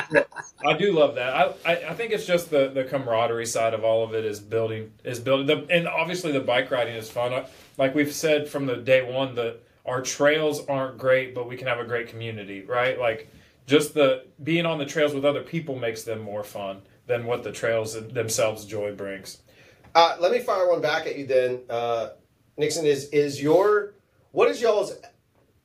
I 0.64 0.76
do 0.76 0.92
love 0.92 1.14
that. 1.14 1.34
I, 1.34 1.54
I, 1.64 1.90
I 1.90 1.94
think 1.94 2.12
it's 2.12 2.26
just 2.26 2.50
the, 2.50 2.68
the 2.68 2.84
camaraderie 2.84 3.46
side 3.46 3.72
of 3.72 3.84
all 3.84 4.04
of 4.04 4.14
it 4.14 4.24
is 4.24 4.40
building 4.40 4.92
is 5.04 5.20
building 5.20 5.46
the 5.46 5.66
and 5.70 5.86
obviously 5.88 6.32
the 6.32 6.40
bike 6.40 6.70
riding 6.70 6.96
is 6.96 7.10
fun. 7.10 7.44
Like 7.78 7.94
we've 7.94 8.12
said 8.12 8.48
from 8.48 8.66
the 8.66 8.76
day 8.76 9.02
one, 9.10 9.34
that 9.36 9.60
our 9.86 10.02
trails 10.02 10.66
aren't 10.66 10.98
great, 10.98 11.34
but 11.34 11.48
we 11.48 11.56
can 11.56 11.66
have 11.66 11.78
a 11.78 11.84
great 11.84 12.08
community, 12.08 12.62
right? 12.62 12.98
Like 12.98 13.28
just 13.66 13.94
the 13.94 14.24
being 14.42 14.66
on 14.66 14.78
the 14.78 14.86
trails 14.86 15.14
with 15.14 15.24
other 15.24 15.42
people 15.42 15.76
makes 15.78 16.02
them 16.02 16.20
more 16.20 16.44
fun 16.44 16.82
than 17.06 17.24
what 17.26 17.42
the 17.42 17.52
trails 17.52 17.94
themselves 18.08 18.64
joy 18.64 18.94
brings. 18.94 19.38
Uh, 19.94 20.16
let 20.18 20.32
me 20.32 20.40
fire 20.40 20.68
one 20.68 20.80
back 20.80 21.06
at 21.06 21.16
you 21.16 21.26
then, 21.26 21.60
uh, 21.70 22.10
Nixon. 22.56 22.84
Is 22.84 23.08
is 23.10 23.40
your 23.40 23.94
what 24.32 24.48
is 24.48 24.60
y'all's 24.60 24.94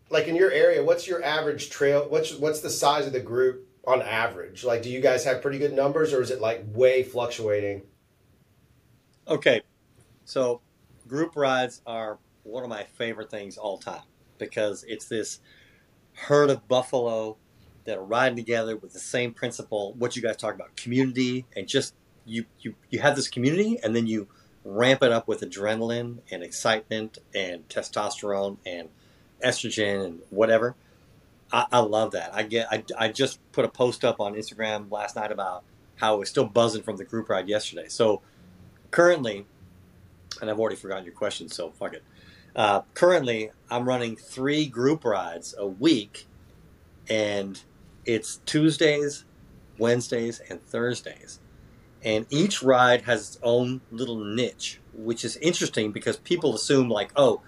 like 0.10 0.28
in 0.28 0.36
your 0.36 0.52
area? 0.52 0.84
What's 0.84 1.08
your 1.08 1.24
average 1.24 1.70
trail? 1.70 2.06
What's 2.10 2.36
what's 2.36 2.62
the 2.62 2.70
size 2.70 3.08
of 3.08 3.14
the 3.14 3.20
group 3.20 3.68
on 3.86 4.02
average? 4.02 4.64
Like, 4.64 4.84
do 4.84 4.90
you 4.90 5.02
guys 5.02 5.26
have 5.26 5.42
pretty 5.42 5.58
good 5.58 5.74
numbers, 5.74 6.14
or 6.14 6.22
is 6.22 6.30
it 6.30 6.42
like 6.42 6.64
way 6.74 7.04
fluctuating? 7.04 7.84
Okay, 9.28 9.62
so 10.26 10.62
group 11.08 11.36
rides 11.36 11.82
are 11.86 12.20
one 12.44 12.64
of 12.64 12.70
my 12.70 12.84
favorite 12.84 13.30
things 13.30 13.58
all 13.58 13.78
time 13.78 14.02
because 14.38 14.84
it's 14.88 15.06
this 15.06 15.40
herd 16.14 16.50
of 16.50 16.68
buffalo 16.68 17.38
that 17.86 17.98
are 17.98 18.04
riding 18.04 18.36
together 18.36 18.76
with 18.76 18.94
the 18.94 19.00
same 19.00 19.34
principle. 19.34 19.94
What 19.94 20.16
you 20.16 20.22
guys 20.22 20.38
talk 20.38 20.54
about, 20.54 20.76
community, 20.76 21.46
and 21.56 21.68
just 21.68 21.96
you 22.30 22.46
you 22.60 22.76
you 22.90 23.00
have 23.00 23.16
this 23.16 23.28
community, 23.28 23.80
and 23.84 23.96
then 23.96 24.08
you 24.08 24.28
ramp 24.64 25.04
it 25.04 25.12
up 25.12 25.28
with 25.28 25.42
adrenaline 25.42 26.20
and 26.32 26.44
excitement 26.44 27.18
and 27.34 27.68
testosterone 27.70 28.58
and 28.66 28.90
estrogen 29.44 30.06
and 30.06 30.20
whatever. 30.30 30.76
I, 31.52 31.66
I 31.72 31.80
love 31.80 32.12
that. 32.12 32.34
I 32.34 32.44
get. 32.44 32.68
I, 32.72 32.84
I 32.98 33.08
just 33.10 33.40
put 33.52 33.66
a 33.66 33.70
post 33.70 34.06
up 34.06 34.20
on 34.20 34.34
Instagram 34.34 34.92
last 34.92 35.16
night 35.16 35.32
about 35.32 35.64
how 35.96 36.16
it 36.16 36.20
was 36.20 36.30
still 36.30 36.46
buzzing 36.46 36.84
from 36.84 36.98
the 36.98 37.04
group 37.04 37.30
ride 37.30 37.50
yesterday. 37.50 37.88
So 37.88 38.22
currently, 38.92 39.46
and 40.42 40.50
I've 40.50 40.60
already 40.60 40.76
forgotten 40.76 41.06
your 41.06 41.14
question, 41.14 41.50
so 41.50 41.72
fuck 41.72 41.94
it. 41.94 42.04
Uh, 42.56 42.82
currently, 42.94 43.52
I'm 43.70 43.88
running 43.88 44.16
three 44.16 44.66
group 44.66 45.04
rides 45.04 45.56
a 45.58 45.68
week, 45.68 46.28
and 47.10 47.62
it's 48.06 48.38
Tuesdays, 48.46 49.26
Wednesdays, 49.78 50.40
and 50.50 50.62
Thursdays. 50.62 51.40
And 52.04 52.26
each 52.30 52.64
ride 52.64 53.02
has 53.02 53.28
its 53.28 53.40
own 53.44 53.82
little 53.92 54.24
niche, 54.24 54.80
which 54.94 55.26
is 55.26 55.36
interesting 55.38 55.92
because 55.92 56.18
people 56.18 56.56
assume, 56.56 56.90
like, 56.90 57.12
oh, 57.16 57.42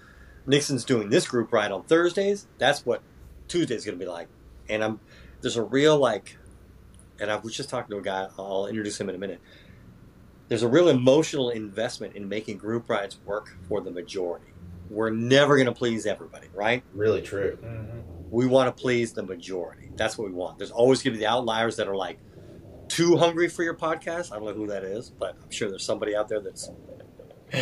Nixon's 0.46 0.84
doing 0.84 1.08
this 1.08 1.26
group 1.26 1.52
ride 1.52 1.72
on 1.72 1.84
Thursdays. 1.84 2.46
That's 2.58 2.84
what 2.84 3.02
Tuesday's 3.48 3.84
going 3.84 3.98
to 3.98 4.04
be 4.04 4.10
like. 4.10 4.28
And 4.68 4.82
I'm 4.82 5.00
there's 5.40 5.56
a 5.56 5.62
real 5.62 5.98
like, 5.98 6.38
and 7.20 7.30
I 7.30 7.36
was 7.36 7.54
just 7.54 7.68
talking 7.68 7.90
to 7.90 7.98
a 7.98 8.02
guy. 8.02 8.28
I'll 8.38 8.66
introduce 8.66 9.00
him 9.00 9.08
in 9.08 9.14
a 9.14 9.18
minute. 9.18 9.40
There's 10.48 10.62
a 10.62 10.68
real 10.68 10.88
emotional 10.88 11.50
investment 11.50 12.14
in 12.14 12.28
making 12.28 12.58
group 12.58 12.88
rides 12.88 13.18
work 13.24 13.56
for 13.68 13.80
the 13.80 13.90
majority. 13.90 14.46
We're 14.88 15.10
never 15.10 15.56
going 15.56 15.66
to 15.66 15.72
please 15.72 16.06
everybody, 16.06 16.48
right? 16.54 16.82
Really 16.94 17.22
true. 17.22 17.58
Mm-hmm. 17.62 17.98
We 18.30 18.46
want 18.46 18.74
to 18.74 18.80
please 18.80 19.12
the 19.12 19.22
majority. 19.22 19.90
That's 19.96 20.16
what 20.16 20.28
we 20.28 20.34
want. 20.34 20.58
There's 20.58 20.70
always 20.70 21.02
going 21.02 21.14
to 21.14 21.18
be 21.18 21.24
the 21.24 21.30
outliers 21.30 21.76
that 21.76 21.88
are 21.88 21.96
like 21.96 22.18
too 22.92 23.16
hungry 23.16 23.48
for 23.48 23.62
your 23.62 23.74
podcast. 23.74 24.32
I 24.32 24.36
don't 24.36 24.44
know 24.44 24.52
who 24.52 24.66
that 24.66 24.84
is, 24.84 25.08
but 25.08 25.34
I'm 25.42 25.50
sure 25.50 25.70
there's 25.70 25.84
somebody 25.84 26.14
out 26.14 26.28
there 26.28 26.40
that's 26.40 26.70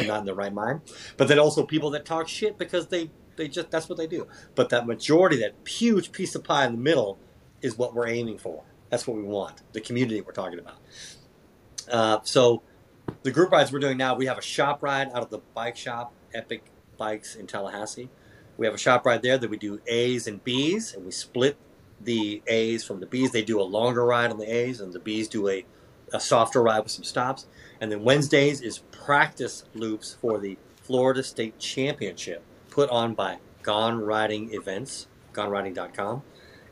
not 0.07 0.21
in 0.21 0.25
the 0.25 0.35
right 0.35 0.53
mind. 0.53 0.81
But 1.16 1.29
then 1.29 1.38
also 1.38 1.64
people 1.64 1.90
that 1.90 2.05
talk 2.05 2.27
shit 2.27 2.59
because 2.59 2.88
they 2.88 3.11
they 3.37 3.47
just 3.47 3.71
that's 3.71 3.88
what 3.88 3.97
they 3.97 4.09
do. 4.09 4.27
But 4.57 4.71
that 4.71 4.88
majority, 4.88 5.37
that 5.37 5.55
huge 5.66 6.11
piece 6.11 6.35
of 6.35 6.43
pie 6.43 6.66
in 6.66 6.73
the 6.73 6.79
middle, 6.79 7.19
is 7.62 7.79
what 7.79 7.95
we're 7.95 8.09
aiming 8.09 8.38
for. 8.38 8.64
That's 8.88 9.07
what 9.07 9.16
we 9.16 9.23
want. 9.23 9.62
The 9.73 9.81
community 9.81 10.21
we're 10.21 10.33
talking 10.33 10.59
about. 10.59 10.79
Uh, 11.88 12.19
so 12.25 12.62
the 13.23 13.31
group 13.31 13.53
rides 13.53 13.73
we're 13.73 13.79
doing 13.79 13.97
now, 13.97 14.16
we 14.16 14.27
have 14.27 14.38
a 14.38 14.43
shop 14.43 14.83
ride 14.83 15.09
out 15.12 15.23
of 15.23 15.31
the 15.31 15.38
bike 15.55 15.77
shop, 15.77 16.12
Epic 16.35 16.64
Bikes 16.99 17.37
in 17.37 17.47
Tallahassee. 17.47 18.11
We 18.57 18.66
have 18.66 18.75
a 18.75 18.79
shop 18.79 19.07
ride 19.07 19.23
there 19.23 19.38
that 19.38 19.49
we 19.49 19.57
do 19.57 19.81
A's 19.87 20.27
and 20.27 20.43
B's, 20.43 20.93
and 20.93 21.05
we 21.05 21.12
split 21.12 21.57
the 22.03 22.43
A's 22.47 22.85
from 22.85 23.01
the 23.01 23.07
B's. 23.07 23.33
They 23.33 23.43
do 23.43 23.61
a 23.61 23.63
longer 23.63 24.05
ride 24.05 24.31
on 24.31 24.39
the 24.39 24.53
A's, 24.53 24.81
and 24.81 24.93
the 24.93 24.99
B's 24.99 25.29
do 25.29 25.49
a, 25.49 25.65
a 26.13 26.21
softer 26.21 26.63
ride 26.63 26.81
with 26.81 26.93
some 26.93 27.05
stops. 27.05 27.47
And 27.81 27.91
then 27.91 28.03
Wednesdays 28.03 28.61
is 28.61 28.79
practice 28.91 29.65
loops 29.75 30.17
for 30.21 30.39
the 30.39 30.59
Florida 30.83 31.23
State 31.23 31.59
Championship 31.59 32.43
put 32.71 32.91
on 32.91 33.15
by 33.15 33.39
Gone 33.63 34.01
Riding 34.01 34.55
Events, 34.55 35.07
GoneRiding.com. 35.33 36.23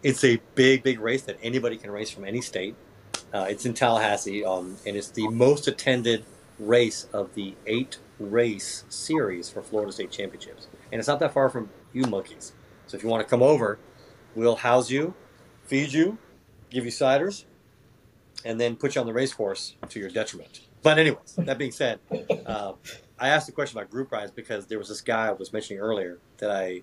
It's 0.02 0.24
a 0.24 0.40
big, 0.54 0.82
big 0.82 1.00
race 1.00 1.22
that 1.22 1.38
anybody 1.42 1.76
can 1.76 1.90
race 1.90 2.10
from 2.10 2.24
any 2.24 2.40
state. 2.40 2.76
Uh, 3.32 3.46
it's 3.48 3.66
in 3.66 3.74
Tallahassee, 3.74 4.44
um, 4.44 4.76
and 4.86 4.96
it's 4.96 5.10
the 5.10 5.28
most 5.28 5.68
attended 5.68 6.24
race 6.58 7.08
of 7.12 7.34
the 7.34 7.54
eight 7.66 7.98
race 8.18 8.84
series 8.88 9.50
for 9.50 9.62
Florida 9.62 9.92
State 9.92 10.10
Championships. 10.10 10.68
And 10.90 10.98
it's 10.98 11.08
not 11.08 11.20
that 11.20 11.32
far 11.32 11.48
from 11.50 11.70
you 11.92 12.04
monkeys. 12.04 12.52
So 12.86 12.96
if 12.96 13.02
you 13.02 13.08
want 13.08 13.22
to 13.22 13.28
come 13.28 13.42
over, 13.42 13.78
we'll 14.34 14.56
house 14.56 14.90
you, 14.90 15.14
feed 15.66 15.92
you, 15.92 16.18
give 16.70 16.84
you 16.84 16.90
ciders, 16.90 17.44
and 18.44 18.60
then 18.60 18.76
put 18.76 18.94
you 18.94 19.00
on 19.00 19.06
the 19.06 19.12
race 19.12 19.32
course 19.32 19.74
to 19.88 19.98
your 19.98 20.10
detriment. 20.10 20.60
But 20.82 20.98
anyways, 20.98 21.34
that 21.36 21.58
being 21.58 21.72
said, 21.72 21.98
uh, 22.46 22.72
I 23.18 23.28
asked 23.28 23.46
the 23.46 23.52
question 23.52 23.78
about 23.78 23.90
group 23.90 24.12
rides 24.12 24.30
because 24.30 24.66
there 24.66 24.78
was 24.78 24.88
this 24.88 25.00
guy 25.00 25.28
I 25.28 25.32
was 25.32 25.52
mentioning 25.52 25.80
earlier 25.80 26.18
that 26.38 26.50
I 26.50 26.82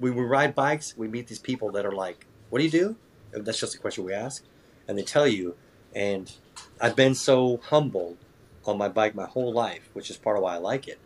we, 0.00 0.10
we 0.10 0.24
ride 0.24 0.54
bikes, 0.54 0.96
we 0.96 1.08
meet 1.08 1.28
these 1.28 1.38
people 1.38 1.70
that 1.72 1.86
are 1.86 1.92
like, 1.92 2.26
"What 2.50 2.58
do 2.58 2.64
you 2.64 2.70
do?" 2.70 2.96
And 3.32 3.44
that's 3.44 3.60
just 3.60 3.74
a 3.74 3.78
question 3.78 4.04
we 4.04 4.12
ask, 4.12 4.44
and 4.88 4.98
they 4.98 5.02
tell 5.02 5.26
you. 5.26 5.56
And 5.94 6.32
I've 6.80 6.96
been 6.96 7.14
so 7.14 7.60
humbled 7.64 8.16
on 8.64 8.76
my 8.78 8.88
bike 8.88 9.14
my 9.14 9.26
whole 9.26 9.52
life, 9.52 9.88
which 9.92 10.10
is 10.10 10.16
part 10.16 10.36
of 10.36 10.42
why 10.42 10.54
I 10.54 10.58
like 10.58 10.88
it. 10.88 10.98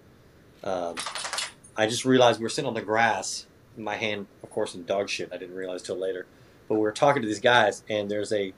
Um, 0.64 0.94
I 1.76 1.86
just 1.86 2.04
realized 2.04 2.40
we 2.40 2.44
were 2.44 2.48
sitting 2.48 2.68
on 2.68 2.74
the 2.74 2.82
grass, 2.82 3.46
my 3.78 3.96
hand, 3.96 4.26
of 4.42 4.50
course, 4.50 4.74
in 4.74 4.84
dog 4.84 5.08
shit. 5.08 5.30
I 5.32 5.36
didn't 5.38 5.54
realize 5.56 5.82
till 5.82 5.96
later, 5.96 6.26
but 6.68 6.74
we 6.74 6.80
were 6.80 6.92
talking 6.92 7.22
to 7.22 7.28
these 7.28 7.40
guys, 7.40 7.82
and 7.88 8.10
there's 8.10 8.32
a 8.32 8.52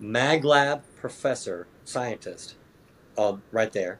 MagLab 0.00 0.82
professor, 1.00 1.66
scientist, 1.84 2.54
um, 3.16 3.42
right 3.50 3.72
there, 3.72 3.98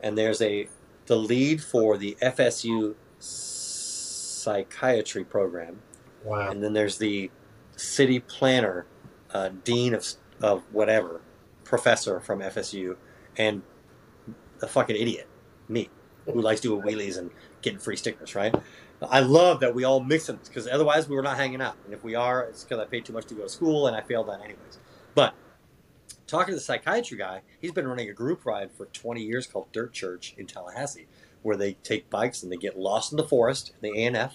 and 0.00 0.16
there's 0.16 0.40
a 0.40 0.68
the 1.06 1.16
lead 1.16 1.62
for 1.62 1.96
the 1.96 2.16
FSU 2.20 2.94
psychiatry 3.18 5.24
program, 5.24 5.80
Wow. 6.24 6.50
and 6.50 6.62
then 6.62 6.72
there's 6.72 6.98
the 6.98 7.30
city 7.76 8.18
planner, 8.20 8.86
uh, 9.32 9.50
dean 9.64 9.94
of 9.94 10.06
of 10.42 10.62
whatever, 10.72 11.20
professor 11.64 12.20
from 12.20 12.40
FSU, 12.40 12.96
and 13.38 13.62
a 14.60 14.66
fucking 14.66 14.96
idiot, 14.96 15.26
me, 15.68 15.88
who 16.26 16.40
likes 16.42 16.60
doing 16.60 16.82
wheelies 16.82 17.16
and 17.16 17.30
getting 17.62 17.78
free 17.78 17.96
stickers, 17.96 18.34
right? 18.34 18.54
I 19.02 19.20
love 19.20 19.60
that 19.60 19.74
we 19.74 19.84
all 19.84 20.00
mix 20.00 20.26
them 20.26 20.40
because 20.44 20.66
otherwise 20.66 21.08
we 21.08 21.16
were 21.16 21.22
not 21.22 21.36
hanging 21.36 21.60
out. 21.60 21.76
And 21.84 21.92
if 21.92 22.02
we 22.02 22.14
are, 22.14 22.42
it's 22.44 22.64
because 22.64 22.78
I 22.78 22.86
paid 22.86 23.04
too 23.04 23.12
much 23.12 23.26
to 23.26 23.34
go 23.34 23.42
to 23.42 23.48
school 23.48 23.86
and 23.86 23.96
I 23.96 24.00
failed 24.00 24.28
that 24.28 24.40
anyways. 24.40 24.78
But 25.14 25.34
talking 26.26 26.52
to 26.52 26.56
the 26.56 26.60
psychiatry 26.60 27.18
guy, 27.18 27.42
he's 27.60 27.72
been 27.72 27.86
running 27.86 28.08
a 28.08 28.14
group 28.14 28.46
ride 28.46 28.72
for 28.72 28.86
20 28.86 29.22
years 29.22 29.46
called 29.46 29.70
Dirt 29.72 29.92
Church 29.92 30.34
in 30.38 30.46
Tallahassee, 30.46 31.08
where 31.42 31.56
they 31.56 31.74
take 31.74 32.08
bikes 32.08 32.42
and 32.42 32.50
they 32.50 32.56
get 32.56 32.78
lost 32.78 33.12
in 33.12 33.16
the 33.16 33.24
forest, 33.24 33.72
the 33.80 33.90
ANF, 33.90 34.32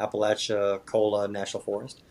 Apalachicola 0.00 1.28
National 1.28 1.62
Forest, 1.62 2.02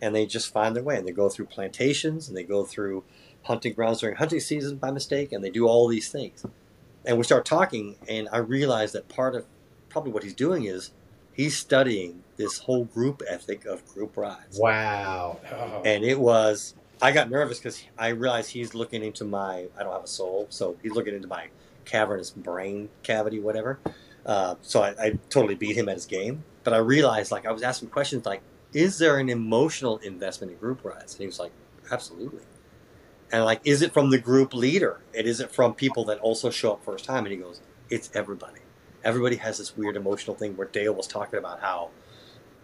and 0.00 0.14
they 0.14 0.26
just 0.26 0.52
find 0.52 0.74
their 0.74 0.82
way. 0.82 0.96
And 0.96 1.06
they 1.06 1.12
go 1.12 1.28
through 1.28 1.46
plantations 1.46 2.28
and 2.28 2.36
they 2.36 2.42
go 2.42 2.64
through 2.64 3.04
hunting 3.44 3.74
grounds 3.74 4.00
during 4.00 4.16
hunting 4.16 4.40
season 4.40 4.76
by 4.76 4.90
mistake, 4.90 5.30
and 5.30 5.44
they 5.44 5.50
do 5.50 5.66
all 5.66 5.86
these 5.86 6.10
things. 6.10 6.44
And 7.04 7.16
we 7.18 7.24
start 7.24 7.44
talking, 7.44 7.96
and 8.08 8.28
I 8.32 8.38
realize 8.38 8.92
that 8.92 9.08
part 9.08 9.34
of 9.36 9.46
probably 9.88 10.10
what 10.10 10.22
he's 10.22 10.34
doing 10.34 10.64
is 10.64 10.90
he's 11.34 11.56
studying 11.56 12.22
this 12.36 12.58
whole 12.58 12.84
group 12.84 13.22
ethic 13.28 13.66
of 13.66 13.86
group 13.86 14.16
rides. 14.16 14.58
Wow. 14.58 15.40
Oh, 15.52 15.82
And 15.84 16.04
it 16.04 16.18
was, 16.18 16.74
I 17.02 17.12
got 17.12 17.30
nervous 17.30 17.58
because 17.58 17.82
I 17.98 18.08
realized 18.08 18.50
he's 18.50 18.74
looking 18.74 19.02
into 19.02 19.24
my, 19.24 19.66
I 19.78 19.82
don't 19.82 19.92
have 19.92 20.04
a 20.04 20.08
soul, 20.08 20.46
so 20.48 20.76
he's 20.82 20.92
looking 20.92 21.14
into 21.14 21.28
my 21.28 21.48
cavernous 21.84 22.30
brain 22.30 22.88
cavity, 23.02 23.40
whatever. 23.40 23.78
Uh, 24.24 24.54
so 24.62 24.82
I, 24.82 24.94
I 24.98 25.18
totally 25.28 25.54
beat 25.54 25.76
him 25.76 25.88
at 25.88 25.96
his 25.96 26.06
game. 26.06 26.44
But 26.62 26.72
I 26.72 26.78
realized, 26.78 27.30
like, 27.30 27.44
I 27.44 27.52
was 27.52 27.62
asking 27.62 27.90
questions 27.90 28.24
like, 28.24 28.40
is 28.72 28.98
there 28.98 29.18
an 29.18 29.28
emotional 29.28 29.98
investment 29.98 30.52
in 30.52 30.58
group 30.58 30.84
rides? 30.84 31.14
And 31.14 31.20
he 31.20 31.26
was 31.26 31.38
like, 31.38 31.52
absolutely. 31.90 32.42
And 33.30 33.44
like, 33.44 33.60
is 33.64 33.82
it 33.82 33.92
from 33.92 34.10
the 34.10 34.18
group 34.18 34.54
leader? 34.54 35.00
And 35.16 35.26
is 35.26 35.40
it 35.40 35.52
from 35.52 35.74
people 35.74 36.04
that 36.06 36.18
also 36.20 36.50
show 36.50 36.72
up 36.72 36.84
first 36.84 37.04
time? 37.04 37.24
And 37.24 37.32
he 37.32 37.36
goes, 37.36 37.60
it's 37.90 38.10
everybody. 38.14 38.60
Everybody 39.04 39.36
has 39.36 39.58
this 39.58 39.76
weird 39.76 39.96
emotional 39.96 40.36
thing 40.36 40.56
where 40.56 40.66
Dale 40.66 40.94
was 40.94 41.06
talking 41.06 41.38
about 41.38 41.60
how 41.60 41.90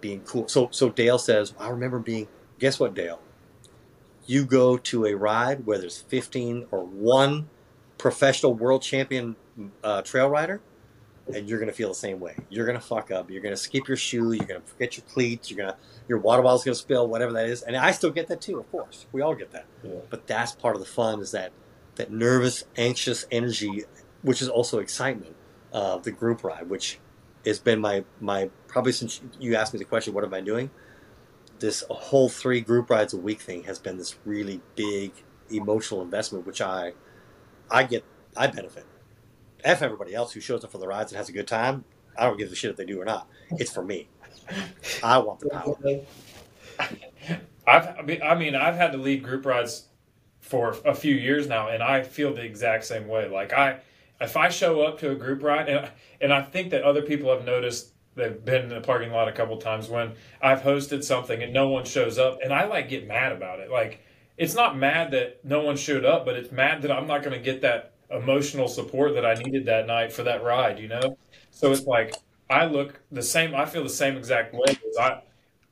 being 0.01 0.21
cool. 0.23 0.49
So 0.49 0.69
so 0.71 0.91
Dale 0.91 1.19
says, 1.19 1.55
I 1.59 1.69
remember 1.69 1.99
being. 1.99 2.29
Guess 2.59 2.79
what, 2.79 2.95
Dale? 2.95 3.21
You 4.27 4.45
go 4.45 4.77
to 4.77 5.07
a 5.07 5.15
ride 5.15 5.65
where 5.67 5.79
there's 5.79 6.03
15 6.03 6.67
or 6.71 6.85
one 6.85 7.49
professional 7.99 8.55
world 8.55 8.83
champion 8.83 9.37
uh, 9.83 10.03
trail 10.03 10.29
rider, 10.29 10.61
and 11.35 11.49
you're 11.49 11.59
gonna 11.59 11.73
feel 11.73 11.89
the 11.89 11.95
same 11.95 12.21
way. 12.21 12.37
You're 12.49 12.67
gonna 12.67 12.81
fuck 12.81 13.11
up. 13.11 13.31
You're 13.31 13.43
gonna 13.43 13.57
skip 13.57 13.89
your 13.89 13.97
shoe. 13.97 14.33
You're 14.33 14.47
gonna 14.47 14.61
forget 14.61 14.97
your 14.97 15.05
cleats. 15.07 15.51
You're 15.51 15.59
gonna 15.59 15.77
your 16.09 16.19
water 16.19 16.43
bottle's 16.43 16.65
gonna 16.65 16.75
spill. 16.75 17.09
Whatever 17.09 17.33
that 17.33 17.47
is. 17.47 17.63
And 17.63 17.77
I 17.77 17.93
still 17.93 18.11
get 18.11 18.29
that 18.29 18.41
too. 18.41 18.59
Of 18.59 18.71
course, 18.71 19.07
we 19.13 19.23
all 19.23 19.35
get 19.35 19.53
that. 19.53 19.67
Yeah. 19.83 20.01
But 20.11 20.27
that's 20.27 20.53
part 20.53 20.77
of 20.77 20.81
the 20.81 20.89
fun. 20.89 21.21
Is 21.21 21.33
that 21.33 21.53
that 21.97 22.11
nervous, 22.11 22.65
anxious 22.77 23.27
energy, 23.31 23.85
which 24.23 24.43
is 24.43 24.49
also 24.49 24.79
excitement 24.79 25.35
of 25.73 26.03
the 26.03 26.11
group 26.11 26.45
ride, 26.45 26.69
which 26.69 26.99
has 27.45 27.59
been 27.59 27.81
my 27.81 28.05
my 28.21 28.51
probably 28.67 28.93
since 28.93 29.21
you 29.39 29.55
asked 29.55 29.73
me 29.73 29.79
the 29.79 29.85
question, 29.85 30.15
what 30.15 30.25
am 30.25 30.35
I 30.35 30.41
doing? 30.41 30.71
This 31.59 31.85
whole 31.91 32.29
three 32.29 32.61
group 32.61 32.91
rides 32.91 33.13
a 33.13 33.19
week 33.19 33.41
thing 33.41 33.65
has 33.65 33.79
been 33.79 33.99
this 33.99 34.17
really 34.25 34.61
big 34.77 35.13
emotional 35.51 36.03
investment, 36.03 36.47
which 36.47 36.61
I 36.61 36.93
I 37.71 37.85
get 37.85 38.05
I 38.37 38.47
benefit. 38.47 38.87
F 39.63 39.83
everybody 39.83 40.15
else 40.15 40.33
who 40.33 40.41
shows 40.41 40.65
up 40.65 40.73
for 40.73 40.79
the 40.79 40.89
rides 40.89 41.13
and 41.13 41.19
has 41.19 41.29
a 41.29 41.33
good 41.33 41.47
time. 41.47 41.85
I 42.19 42.25
don't 42.25 42.39
give 42.39 42.51
a 42.51 42.55
shit 42.55 42.71
if 42.71 42.77
they 42.77 42.85
do 42.85 43.01
or 43.01 43.05
not. 43.05 43.29
It's 43.53 43.73
for 43.73 43.85
me. 43.85 44.09
I 45.03 45.19
want 45.19 45.41
the 45.41 45.51
power. 45.51 45.77
I've, 47.67 48.21
I 48.23 48.35
mean, 48.35 48.55
I've 48.55 48.75
had 48.75 48.93
to 48.93 48.99
lead 48.99 49.23
group 49.23 49.47
rides 49.47 49.85
for 50.41 50.77
a 50.85 50.95
few 50.95 51.15
years 51.15 51.47
now, 51.47 51.69
and 51.69 51.83
I 51.83 52.03
feel 52.03 52.35
the 52.35 52.43
exact 52.43 52.85
same 52.85 53.07
way. 53.07 53.29
Like 53.29 53.53
I, 53.53 53.81
if 54.21 54.37
I 54.37 54.49
show 54.49 54.83
up 54.83 54.99
to 55.01 55.11
a 55.11 55.15
group 55.15 55.43
ride, 55.43 55.69
and 55.69 55.91
and 56.21 56.33
I 56.33 56.43
think 56.43 56.71
that 56.71 56.83
other 56.83 57.03
people 57.03 57.31
have 57.35 57.45
noticed. 57.45 57.93
They've 58.17 58.45
been 58.45 58.65
in 58.65 58.69
the 58.69 58.81
parking 58.81 59.13
lot 59.13 59.29
a 59.29 59.33
couple 59.33 59.57
times 59.59 59.89
when 59.89 60.13
I've 60.43 60.63
hosted 60.63 61.05
something 61.05 61.43
and 61.45 61.53
no 61.53 61.69
one 61.69 61.85
shows 61.85 62.19
up, 62.19 62.41
and 62.43 62.53
I 62.53 62.65
like 62.65 62.89
get 62.89 63.07
mad 63.07 63.31
about 63.33 63.61
it. 63.61 63.71
Like 63.71 64.01
it's 64.37 64.55
not 64.55 64.77
mad 64.77 65.13
that 65.13 65.45
no 65.45 65.61
one 65.61 65.77
showed 65.77 66.05
up, 66.05 66.25
but 66.25 66.35
it's 66.35 66.51
mad 66.51 66.83
that 66.83 66.91
I'm 66.91 67.07
not 67.07 67.23
going 67.23 67.39
to 67.39 67.43
get 67.43 67.61
that 67.61 67.93
emotional 68.11 68.67
support 68.67 69.15
that 69.15 69.25
I 69.25 69.35
needed 69.35 69.67
that 69.67 69.87
night 69.87 70.13
for 70.13 70.25
that 70.25 70.43
ride. 70.43 70.79
You 70.81 70.89
know, 70.89 71.17
so 71.51 71.71
it's 71.73 71.87
like 71.87 72.15
I 72.51 72.67
look 72.67 73.01
the 73.13 73.23
same. 73.23 73.55
I 73.55 73.65
feel 73.65 73.85
the 73.85 73.89
same 73.89 74.17
exact 74.17 74.55
way. 74.55 74.77
I 74.99 75.21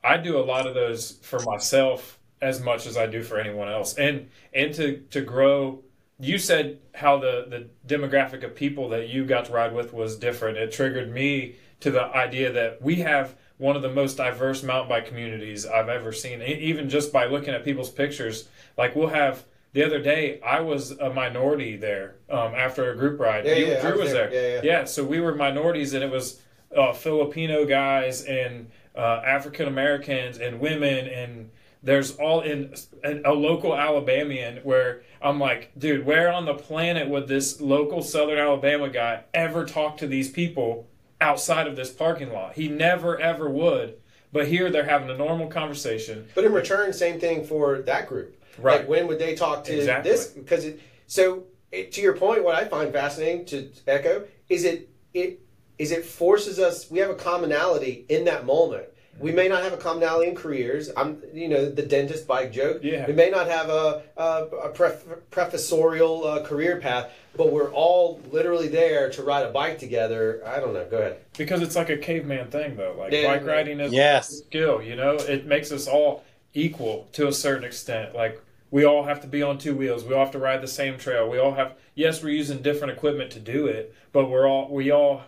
I 0.04 0.16
do 0.16 0.38
a 0.38 0.44
lot 0.44 0.66
of 0.66 0.74
those 0.74 1.18
for 1.22 1.40
myself 1.40 2.18
as 2.40 2.60
much 2.62 2.86
as 2.86 2.96
I 2.96 3.06
do 3.06 3.22
for 3.22 3.38
anyone 3.38 3.68
else, 3.68 3.94
and 3.96 4.28
and 4.54 4.72
to 4.74 4.98
to 5.10 5.20
grow. 5.20 5.82
You 6.20 6.38
said 6.38 6.78
how 6.94 7.18
the 7.18 7.46
the 7.48 7.68
demographic 7.94 8.42
of 8.44 8.54
people 8.54 8.88
that 8.90 9.08
you 9.08 9.24
got 9.24 9.44
to 9.46 9.52
ride 9.52 9.72
with 9.72 9.92
was 9.92 10.16
different. 10.16 10.58
It 10.58 10.72
triggered 10.72 11.12
me 11.12 11.56
to 11.80 11.90
the 11.92 12.02
idea 12.04 12.50
that 12.52 12.82
we 12.82 12.96
have 12.96 13.36
one 13.56 13.76
of 13.76 13.82
the 13.82 13.88
most 13.90 14.16
diverse 14.16 14.62
mountain 14.64 14.88
bike 14.88 15.06
communities 15.06 15.64
I've 15.64 15.88
ever 15.88 16.12
seen. 16.12 16.42
Even 16.42 16.88
just 16.88 17.12
by 17.12 17.26
looking 17.26 17.54
at 17.54 17.64
people's 17.64 17.90
pictures, 17.90 18.48
like 18.76 18.94
we'll 18.96 19.08
have. 19.08 19.44
The 19.74 19.84
other 19.84 20.00
day, 20.00 20.40
I 20.40 20.60
was 20.60 20.92
a 20.92 21.10
minority 21.10 21.76
there 21.76 22.16
um, 22.30 22.54
after 22.54 22.90
a 22.90 22.96
group 22.96 23.20
ride. 23.20 23.44
Yeah, 23.44 23.54
You- 23.54 23.66
yeah, 23.66 23.78
I 23.78 23.80
Drew 23.82 23.90
was 23.92 24.00
was 24.00 24.12
there. 24.12 24.30
there. 24.30 24.54
Yeah, 24.56 24.62
yeah. 24.62 24.78
Yeah, 24.80 24.84
so 24.86 25.04
we 25.04 25.20
were 25.20 25.34
minorities, 25.34 25.92
and 25.92 26.02
it 26.02 26.10
was 26.10 26.40
uh, 26.74 26.94
Filipino 26.94 27.66
guys 27.66 28.22
and 28.24 28.70
uh, 28.96 29.20
African 29.26 29.68
Americans 29.68 30.38
and 30.38 30.58
women 30.58 31.06
and 31.06 31.50
there's 31.82 32.16
all 32.16 32.40
in, 32.40 32.74
in 33.04 33.22
a 33.24 33.32
local 33.32 33.74
Alabamian 33.76 34.58
where 34.58 35.02
I'm 35.22 35.38
like, 35.38 35.72
dude, 35.78 36.04
where 36.04 36.32
on 36.32 36.44
the 36.44 36.54
planet 36.54 37.08
would 37.08 37.28
this 37.28 37.60
local 37.60 38.02
Southern 38.02 38.38
Alabama 38.38 38.88
guy 38.88 39.24
ever 39.32 39.64
talk 39.64 39.96
to 39.98 40.06
these 40.06 40.30
people 40.30 40.88
outside 41.20 41.66
of 41.66 41.76
this 41.76 41.90
parking 41.90 42.32
lot? 42.32 42.54
He 42.54 42.68
never 42.68 43.18
ever 43.20 43.48
would. 43.48 43.96
But 44.32 44.48
here 44.48 44.70
they're 44.70 44.84
having 44.84 45.08
a 45.08 45.16
normal 45.16 45.46
conversation. 45.48 46.28
But 46.34 46.44
in 46.44 46.52
return, 46.52 46.92
same 46.92 47.18
thing 47.18 47.44
for 47.46 47.80
that 47.82 48.08
group. 48.08 48.36
Right. 48.58 48.80
Like 48.80 48.88
when 48.88 49.06
would 49.06 49.18
they 49.18 49.34
talk 49.34 49.64
to 49.64 49.76
Exactly. 49.76 50.10
this? 50.10 50.26
Because 50.26 50.64
it, 50.64 50.80
so 51.06 51.44
it, 51.72 51.92
to 51.92 52.02
your 52.02 52.14
point, 52.16 52.44
what 52.44 52.54
I 52.54 52.64
find 52.66 52.92
fascinating 52.92 53.46
to 53.46 53.70
echo 53.86 54.24
is 54.48 54.64
it 54.64 54.90
it 55.14 55.40
is 55.78 55.92
it 55.92 56.04
forces 56.04 56.58
us. 56.58 56.90
We 56.90 56.98
have 56.98 57.08
a 57.08 57.14
commonality 57.14 58.04
in 58.08 58.24
that 58.24 58.44
moment. 58.44 58.84
We 59.20 59.32
may 59.32 59.48
not 59.48 59.62
have 59.62 59.72
a 59.72 59.76
commonality 59.76 60.28
in 60.30 60.34
careers. 60.36 60.90
I'm, 60.96 61.22
you 61.32 61.48
know, 61.48 61.68
the 61.68 61.82
dentist 61.82 62.26
bike 62.26 62.52
joke. 62.52 62.80
Yeah. 62.82 63.06
We 63.06 63.12
may 63.12 63.30
not 63.30 63.48
have 63.48 63.68
a, 63.68 64.02
a, 64.16 64.22
a 64.64 64.68
pref, 64.70 65.04
professorial 65.30 66.24
uh, 66.26 66.42
career 66.44 66.76
path, 66.80 67.10
but 67.36 67.52
we're 67.52 67.72
all 67.72 68.20
literally 68.30 68.68
there 68.68 69.10
to 69.10 69.22
ride 69.22 69.46
a 69.46 69.50
bike 69.50 69.78
together. 69.78 70.42
I 70.46 70.60
don't 70.60 70.72
know. 70.72 70.86
Go 70.88 70.98
ahead. 70.98 71.18
Because 71.36 71.62
it's 71.62 71.76
like 71.76 71.90
a 71.90 71.96
caveman 71.96 72.50
thing, 72.50 72.76
though. 72.76 72.94
Like 72.98 73.12
Yeah, 73.12 73.38
bike 73.38 73.46
riding 73.46 73.80
is 73.80 73.92
Yes. 73.92 74.30
a 74.30 74.36
skill. 74.36 74.82
You 74.82 74.96
know, 74.96 75.14
it 75.14 75.46
makes 75.46 75.72
us 75.72 75.86
all 75.88 76.24
equal 76.54 77.08
to 77.12 77.28
a 77.28 77.32
certain 77.32 77.64
extent. 77.64 78.14
Like 78.14 78.40
we 78.70 78.84
all 78.84 79.04
have 79.04 79.20
to 79.22 79.26
be 79.26 79.42
on 79.42 79.58
two 79.58 79.74
wheels. 79.74 80.04
We 80.04 80.14
all 80.14 80.24
have 80.24 80.32
to 80.32 80.38
ride 80.38 80.62
the 80.62 80.68
same 80.68 80.98
trail. 80.98 81.28
We 81.28 81.38
all 81.38 81.54
have. 81.54 81.74
Yes, 81.94 82.22
we're 82.22 82.30
using 82.30 82.62
different 82.62 82.92
equipment 82.92 83.30
to 83.32 83.40
do 83.40 83.66
it, 83.66 83.94
but 84.12 84.30
we're 84.30 84.48
all 84.48 84.68
we 84.72 84.90
all 84.90 85.22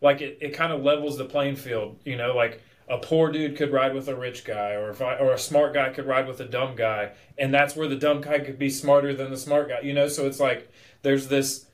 like 0.00 0.20
it. 0.20 0.38
It 0.40 0.50
kind 0.50 0.72
of 0.72 0.82
levels 0.82 1.18
the 1.18 1.24
playing 1.24 1.56
field. 1.56 1.98
You 2.04 2.16
know, 2.16 2.34
like 2.34 2.62
a 2.88 2.98
poor 2.98 3.30
dude 3.32 3.56
could 3.56 3.72
ride 3.72 3.94
with 3.94 4.08
a 4.08 4.14
rich 4.14 4.44
guy, 4.44 4.72
or 4.72 4.90
if 4.90 5.00
I, 5.00 5.16
or 5.16 5.32
a 5.32 5.38
smart 5.38 5.74
guy 5.74 5.90
could 5.90 6.06
ride 6.06 6.28
with 6.28 6.40
a 6.40 6.44
dumb 6.44 6.76
guy, 6.76 7.12
and 7.38 7.52
that's 7.52 7.74
where 7.74 7.88
the 7.88 7.96
dumb 7.96 8.20
guy 8.20 8.40
could 8.40 8.58
be 8.58 8.70
smarter 8.70 9.14
than 9.14 9.30
the 9.30 9.36
smart 9.36 9.68
guy. 9.68 9.80
You 9.80 9.94
know, 9.94 10.08
so 10.08 10.26
it's 10.26 10.40
like 10.40 10.70
there's 11.02 11.28
this 11.28 11.66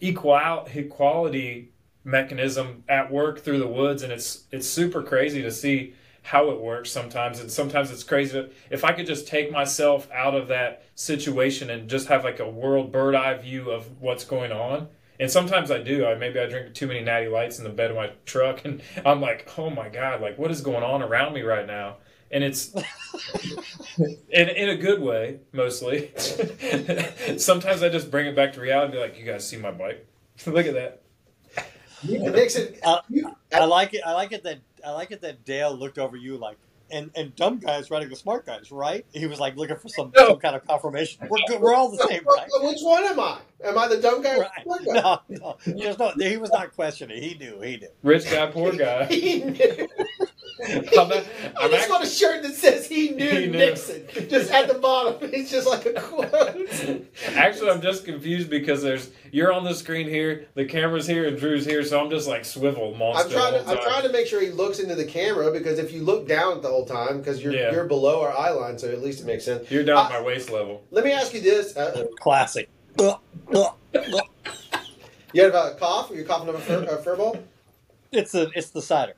equal 0.00 0.66
equality 0.74 1.72
mechanism 2.04 2.84
at 2.88 3.10
work 3.10 3.40
through 3.40 3.58
the 3.58 3.66
woods 3.66 4.02
and 4.02 4.12
it's 4.12 4.44
it's 4.50 4.68
super 4.68 5.02
crazy 5.02 5.40
to 5.40 5.50
see 5.50 5.94
how 6.22 6.50
it 6.50 6.60
works 6.60 6.90
sometimes 6.90 7.40
and 7.40 7.50
sometimes 7.50 7.90
it's 7.90 8.04
crazy 8.04 8.46
if 8.70 8.84
i 8.84 8.92
could 8.92 9.06
just 9.06 9.26
take 9.26 9.50
myself 9.50 10.06
out 10.12 10.34
of 10.34 10.48
that 10.48 10.84
situation 10.94 11.70
and 11.70 11.88
just 11.88 12.08
have 12.08 12.22
like 12.22 12.40
a 12.40 12.48
world 12.48 12.92
bird 12.92 13.14
eye 13.14 13.34
view 13.34 13.70
of 13.70 14.02
what's 14.02 14.24
going 14.24 14.52
on 14.52 14.86
and 15.20 15.30
sometimes 15.30 15.70
i 15.70 15.82
do. 15.82 16.06
I 16.06 16.14
maybe 16.14 16.38
i 16.40 16.46
drink 16.46 16.74
too 16.74 16.86
many 16.86 17.00
natty 17.00 17.28
lights 17.28 17.58
in 17.58 17.64
the 17.64 17.70
bed 17.70 17.90
of 17.90 17.96
my 17.96 18.10
truck 18.24 18.64
and 18.64 18.82
i'm 19.04 19.20
like 19.20 19.48
oh 19.58 19.70
my 19.70 19.88
god 19.88 20.20
like 20.20 20.38
what 20.38 20.50
is 20.50 20.60
going 20.60 20.82
on 20.82 21.02
around 21.02 21.34
me 21.34 21.42
right 21.42 21.66
now? 21.66 21.96
And 22.30 22.42
it's 22.42 22.74
in, 23.98 24.48
in 24.48 24.68
a 24.70 24.76
good 24.76 25.00
way 25.00 25.38
mostly. 25.52 26.10
Sometimes 27.38 27.82
i 27.82 27.88
just 27.88 28.10
bring 28.10 28.26
it 28.26 28.34
back 28.34 28.52
to 28.54 28.60
reality 28.60 28.84
and 28.84 28.92
be 28.92 28.98
like 28.98 29.18
you 29.18 29.24
guys 29.24 29.46
see 29.48 29.56
my 29.56 29.70
bike? 29.70 30.06
Look 30.46 30.66
at 30.66 30.74
that. 30.74 31.02
Nixon, 32.02 32.74
Uh, 32.82 33.00
you- 33.08 33.34
I 33.52 33.64
like 33.66 33.94
it. 33.94 34.02
I 34.04 34.12
like 34.12 34.32
it 34.32 34.42
that 34.42 34.58
I 34.84 34.90
like 34.92 35.10
it 35.12 35.20
that 35.22 35.44
Dale 35.44 35.72
looked 35.74 35.98
over 35.98 36.16
you 36.16 36.36
like, 36.36 36.58
and 36.94 37.10
and 37.14 37.34
dumb 37.36 37.58
guys 37.58 37.90
writing 37.90 38.08
the 38.08 38.16
smart 38.16 38.46
guys, 38.46 38.70
right? 38.72 39.04
He 39.12 39.26
was 39.26 39.40
like 39.40 39.56
looking 39.56 39.76
for 39.76 39.88
some, 39.88 40.12
No. 40.16 40.28
some 40.28 40.38
kind 40.38 40.56
of 40.56 40.66
confirmation. 40.66 41.26
We're 41.28 41.38
good. 41.48 41.60
We're 41.60 41.74
all 41.74 41.90
the 41.90 41.98
same, 42.08 42.22
right? 42.24 42.48
Which 42.62 42.78
one 42.82 43.04
am 43.04 43.20
I? 43.20 43.38
Am 43.64 43.76
I 43.78 43.88
the 43.88 43.98
dumb 43.98 44.22
guy? 44.22 44.34
or 44.36 44.36
the 44.36 44.40
Right. 44.42 44.62
smart 44.64 44.84
guy? 44.86 44.92
No, 44.92 45.20
no, 45.28 45.56
there's 45.66 45.98
no. 45.98 46.12
He 46.18 46.36
was 46.36 46.50
not 46.52 46.72
questioning. 46.74 47.20
He 47.22 47.34
knew. 47.34 47.60
He 47.60 47.76
knew. 47.78 47.88
rich 48.02 48.30
guy 48.30 48.46
poor 48.46 48.72
guy 48.76 49.04
He 49.06 49.42
knew. 49.44 49.88
I'm 50.68 51.08
not- 51.08 51.24
I 51.56 51.64
I'm 51.64 51.70
just 51.70 51.82
act- 51.82 51.90
want 51.90 52.04
a 52.04 52.06
shirt 52.06 52.42
that 52.44 52.54
says 52.54 52.86
he 52.86 53.10
knew, 53.16 53.28
He 53.28 53.46
knew. 53.46 53.58
Nixon. 53.58 54.04
Just 54.28 54.50
at 54.52 54.68
the 54.68 54.74
bottom. 54.74 55.16
It's 55.32 55.50
just 55.50 55.66
like 55.66 55.84
a 55.86 55.92
quote. 55.94 56.30
Actually, 57.34 57.70
I'm 57.70 57.80
just 57.82 58.04
confused 58.04 58.48
because 58.50 58.82
there's 58.82 59.10
you're 59.32 59.52
on 59.52 59.64
the 59.64 59.74
screen 59.74 60.08
here, 60.08 60.46
the 60.54 60.64
camera's 60.64 61.06
here, 61.08 61.26
and 61.26 61.36
Drew's 61.36 61.64
here, 61.66 61.82
so 61.84 62.00
I'm 62.00 62.08
just 62.10 62.28
like 62.28 62.44
swivel 62.44 62.94
monster. 62.94 63.26
I'm 63.26 63.32
trying 63.32 63.52
the 63.54 63.58
to 63.58 63.64
whole 63.64 63.76
I'm 63.78 63.82
trying 63.82 64.02
to 64.04 64.12
make 64.12 64.26
sure 64.28 64.40
he 64.40 64.50
looks 64.50 64.78
into 64.78 64.94
the 64.94 65.04
camera 65.04 65.50
because 65.50 65.78
if 65.80 65.92
you 65.92 66.02
look 66.04 66.28
down 66.28 66.60
the 66.62 66.68
whole 66.68 66.86
time, 66.86 67.18
because 67.18 67.42
you're 67.42 67.52
Yeah. 67.52 67.72
you're 67.72 67.84
below 67.86 68.20
our 68.22 68.32
eye 68.36 68.50
line, 68.50 68.78
so 68.78 68.88
at 68.88 69.02
least 69.02 69.20
it 69.20 69.26
makes 69.26 69.44
sense. 69.44 69.68
You're 69.70 69.82
down 69.84 70.06
Uh, 70.06 70.10
my 70.10 70.20
waist 70.22 70.50
level. 70.50 70.84
Let 70.92 71.04
me 71.04 71.10
ask 71.12 71.34
you 71.34 71.40
this: 71.40 71.76
uh, 71.76 72.06
Classic. 72.20 72.68
You 75.32 75.42
have 75.42 75.54
a 75.54 75.74
cough? 75.80 76.10
Or 76.10 76.14
you 76.14 76.24
coughing 76.24 76.48
up 76.48 76.54
a 76.54 76.60
fur, 76.60 76.84
a 76.84 77.02
fur 77.02 77.16
ball? 77.16 77.36
It's 78.12 78.34
a. 78.34 78.48
It's 78.54 78.70
the 78.70 78.82
cider. 78.82 79.14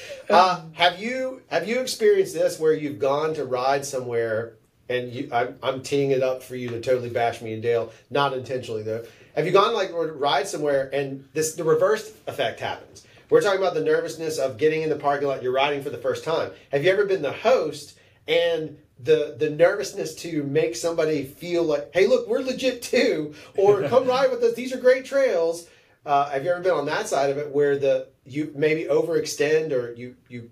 Uh, 0.30 0.60
have 0.74 1.00
you 1.00 1.40
have 1.48 1.66
you 1.66 1.80
experienced 1.80 2.34
this 2.34 2.60
where 2.60 2.74
you've 2.74 2.98
gone 2.98 3.32
to 3.32 3.46
ride 3.46 3.82
somewhere 3.82 4.56
and 4.86 5.10
you 5.10 5.26
I'm, 5.32 5.58
I'm 5.62 5.82
teeing 5.82 6.10
it 6.10 6.22
up 6.22 6.42
for 6.42 6.54
you 6.54 6.68
to 6.68 6.80
totally 6.82 7.08
bash 7.08 7.40
me 7.40 7.54
and 7.54 7.62
Dale, 7.62 7.90
not 8.10 8.34
intentionally 8.34 8.82
though. 8.82 9.06
Have 9.34 9.46
you 9.46 9.52
gone 9.52 9.72
like 9.72 9.90
ride 9.92 10.46
somewhere 10.46 10.90
and 10.92 11.26
this 11.32 11.54
the 11.54 11.64
reverse 11.64 12.12
effect 12.26 12.60
happens? 12.60 13.06
We're 13.30 13.40
talking 13.40 13.60
about 13.60 13.72
the 13.72 13.84
nervousness 13.84 14.38
of 14.38 14.58
getting 14.58 14.82
in 14.82 14.90
the 14.90 14.96
parking 14.96 15.28
lot. 15.28 15.42
You're 15.42 15.52
riding 15.52 15.82
for 15.82 15.90
the 15.90 15.98
first 15.98 16.24
time. 16.24 16.50
Have 16.72 16.84
you 16.84 16.90
ever 16.90 17.06
been 17.06 17.22
the 17.22 17.32
host 17.32 17.98
and 18.26 18.76
the 19.00 19.36
the 19.38 19.50
nervousness 19.50 20.14
to 20.16 20.42
make 20.42 20.76
somebody 20.76 21.24
feel 21.24 21.62
like, 21.62 21.90
hey, 21.94 22.06
look, 22.06 22.28
we're 22.28 22.40
legit 22.40 22.82
too, 22.82 23.34
or 23.56 23.82
come 23.88 24.06
ride 24.06 24.30
with 24.30 24.42
us. 24.42 24.54
These 24.54 24.72
are 24.72 24.78
great 24.78 25.04
trails. 25.04 25.68
Uh, 26.04 26.28
have 26.30 26.44
you 26.44 26.50
ever 26.50 26.62
been 26.62 26.72
on 26.72 26.86
that 26.86 27.08
side 27.08 27.30
of 27.30 27.38
it 27.38 27.50
where 27.50 27.78
the 27.78 28.08
you 28.28 28.52
maybe 28.54 28.84
overextend 28.84 29.72
or 29.72 29.92
you 29.94 30.16
you 30.28 30.50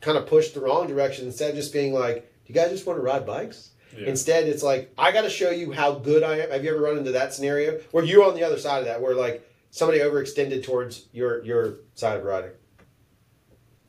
kind 0.00 0.16
of 0.16 0.26
push 0.26 0.50
the 0.50 0.60
wrong 0.60 0.86
direction 0.86 1.26
instead 1.26 1.50
of 1.50 1.56
just 1.56 1.72
being 1.72 1.92
like, 1.92 2.16
"Do 2.44 2.52
you 2.52 2.54
guys 2.54 2.70
just 2.70 2.86
want 2.86 2.98
to 2.98 3.02
ride 3.02 3.26
bikes?" 3.26 3.70
Yeah. 3.96 4.08
Instead, 4.08 4.46
it's 4.48 4.62
like, 4.62 4.92
"I 4.98 5.12
got 5.12 5.22
to 5.22 5.30
show 5.30 5.50
you 5.50 5.72
how 5.72 5.92
good 5.92 6.22
I 6.22 6.38
am." 6.38 6.50
Have 6.50 6.64
you 6.64 6.70
ever 6.70 6.80
run 6.80 6.98
into 6.98 7.12
that 7.12 7.34
scenario 7.34 7.80
where 7.90 8.04
you're 8.04 8.24
on 8.24 8.34
the 8.34 8.44
other 8.44 8.58
side 8.58 8.80
of 8.80 8.84
that, 8.84 9.00
where 9.00 9.14
like 9.14 9.48
somebody 9.70 10.00
overextended 10.00 10.64
towards 10.64 11.08
your 11.12 11.44
your 11.44 11.76
side 11.94 12.18
of 12.18 12.24
riding? 12.24 12.52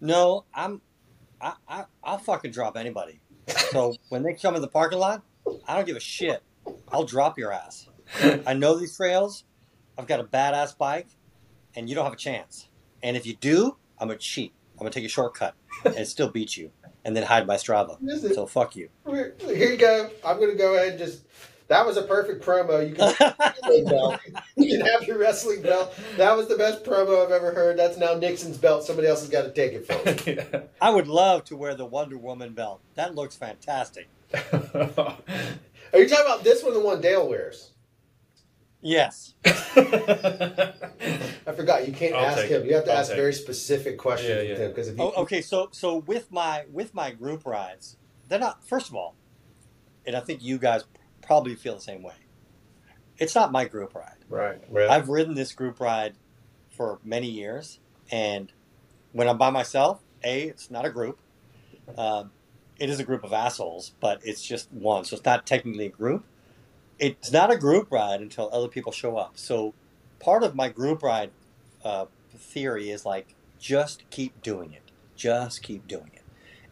No, 0.02 0.46
I'm. 0.54 0.82
I, 1.42 1.54
I 1.68 1.86
I'll 2.04 2.18
fucking 2.18 2.52
drop 2.52 2.78
anybody. 2.78 3.22
So 3.72 3.96
when 4.10 4.24
they 4.24 4.34
come 4.34 4.56
in 4.56 4.62
the 4.62 4.68
parking 4.68 5.00
lot, 5.00 5.24
I 5.68 5.76
don't 5.76 5.86
give 5.86 5.98
a 5.98 6.02
shit. 6.02 6.42
I'll 6.92 7.06
drop 7.06 7.38
your 7.38 7.52
ass. 7.52 7.88
I 8.46 8.54
know 8.54 8.78
these 8.78 8.96
trails. 8.96 9.44
I've 9.98 10.08
got 10.08 10.20
a 10.20 10.24
badass 10.24 10.78
bike, 10.78 11.10
and 11.76 11.90
you 11.90 11.96
don't 11.96 12.06
have 12.06 12.14
a 12.14 12.18
chance. 12.18 12.69
And 13.04 13.16
if 13.18 13.26
you 13.26 13.36
do, 13.36 13.76
I'm 14.00 14.08
gonna 14.08 14.20
cheat. 14.20 14.54
I'm 14.74 14.80
gonna 14.80 14.92
take 14.92 15.06
a 15.06 15.10
shortcut 15.10 15.56
and 15.86 16.08
still 16.16 16.30
beat 16.30 16.56
you, 16.58 16.72
and 17.06 17.16
then 17.16 17.24
hide 17.24 17.46
my 17.48 17.56
Strava. 17.56 17.98
Is 18.08 18.24
it- 18.24 18.36
So 18.36 18.46
fuck 18.46 18.76
you. 18.76 18.90
Here 19.08 19.36
you 19.72 19.78
go. 19.78 20.10
I'm 20.26 20.38
going 20.38 20.52
to 20.52 20.58
go 20.58 20.76
ahead 20.76 20.90
and 20.90 21.00
just. 21.00 21.24
That 21.68 21.86
was 21.86 21.98
a 21.98 22.02
perfect 22.02 22.44
promo. 22.44 22.88
You 22.90 22.96
can. 22.96 23.14
You 24.56 24.78
can 24.78 24.86
have 24.88 25.04
your 25.04 25.18
wrestling 25.20 25.62
belt. 25.62 25.94
That 26.18 26.36
was 26.36 26.48
the 26.48 26.56
best 26.58 26.84
promo 26.84 27.24
I've 27.24 27.32
ever 27.32 27.54
heard. 27.54 27.78
That's 27.78 27.96
now 27.98 28.16
Nixon's 28.16 28.58
belt. 28.58 28.84
Somebody 28.84 29.08
else 29.08 29.22
has 29.22 29.30
got 29.30 29.44
to 29.44 29.52
take 29.52 29.74
it 29.74 29.86
from 29.86 29.98
him. 30.04 30.46
Yeah. 30.54 30.62
I 30.82 30.90
would 30.90 31.08
love 31.08 31.44
to 31.46 31.56
wear 31.56 31.76
the 31.76 31.86
Wonder 31.86 32.18
Woman 32.18 32.54
belt. 32.54 32.82
That 32.96 33.14
looks 33.16 33.36
fantastic. 33.36 34.08
Are 34.34 35.18
you 36.00 36.08
talking 36.10 36.26
about 36.26 36.44
this 36.44 36.64
one, 36.64 36.74
the 36.74 36.80
one 36.80 37.02
Dale 37.02 37.28
wears? 37.30 37.72
Yes. 38.82 39.34
I 39.46 40.74
forgot. 41.56 41.88
You 41.88 41.94
can't 41.94 42.16
I'll 42.16 42.26
ask 42.26 42.46
him. 42.46 42.62
it. 42.64 42.68
You 42.68 42.76
have 42.76 42.86
to 42.86 42.92
I'll 42.92 43.00
ask 43.00 43.10
take 43.10 43.18
very 43.18 43.34
specific 43.34 43.98
questions 43.98 44.30
Yeah, 44.44 44.50
with 44.52 44.60
him 44.60 44.70
because 44.72 44.88
if 44.88 44.98
you, 44.98 45.04
Oh, 45.04 45.14
okay, 45.24 45.42
so 45.42 45.70
so 45.72 45.98
with 45.98 46.32
my 46.32 46.66
with 46.72 46.94
my 46.94 47.12
group 47.12 47.46
rides, 47.46 47.98
they're 48.28 48.40
not. 48.40 48.66
First 48.66 48.90
of 48.90 48.96
all, 48.96 49.16
and 50.06 50.16
I 50.16 50.22
think 50.22 50.44
you 50.44 50.58
guys 50.58 50.86
probably 51.22 51.56
feel 51.56 51.76
the 51.76 51.82
same 51.82 52.02
way. 52.04 52.14
It's 53.18 53.36
not 53.36 53.52
my 53.52 53.66
group 53.66 53.94
ride. 53.96 54.16
right, 54.30 54.62
right. 54.70 54.90
I've 54.90 55.10
ridden 55.10 55.36
this 55.36 55.52
group 55.52 55.82
ride 55.82 56.14
for 56.70 57.00
many 57.04 57.28
years, 57.30 57.80
and 58.12 58.52
when 59.12 59.28
I'm 59.28 59.38
by 59.38 59.50
myself, 59.50 60.02
a 60.24 60.44
it's 60.44 60.72
not 60.72 60.86
a 60.86 60.90
group. 60.90 61.20
Um, 61.98 62.32
it 62.78 62.90
is 62.90 63.00
a 63.00 63.04
group 63.04 63.26
of 63.26 63.34
assholes, 63.34 63.92
but 64.00 64.22
it's 64.24 64.42
just 64.42 64.72
one, 64.72 65.04
so 65.04 65.18
it's 65.18 65.26
not 65.26 65.46
technically 65.46 65.88
a 65.88 65.90
group. 65.90 66.24
It's 67.00 67.32
not 67.32 67.52
a 67.52 67.58
group 67.58 67.92
ride 67.92 68.22
until 68.22 68.50
other 68.52 68.68
people 68.68 68.92
show 68.92 69.18
up. 69.18 69.34
So 69.36 69.74
part 70.20 70.44
of 70.44 70.56
my 70.56 70.70
group 70.70 71.02
ride 71.02 71.32
uh, 71.84 72.06
theory 72.36 72.90
is 72.90 73.06
like 73.06 73.36
just 73.60 74.04
keep 74.10 74.42
doing 74.42 74.74
it, 74.74 74.92
just 75.16 75.64
keep 75.64 75.88
doing 75.88 76.12
it. 76.14 76.24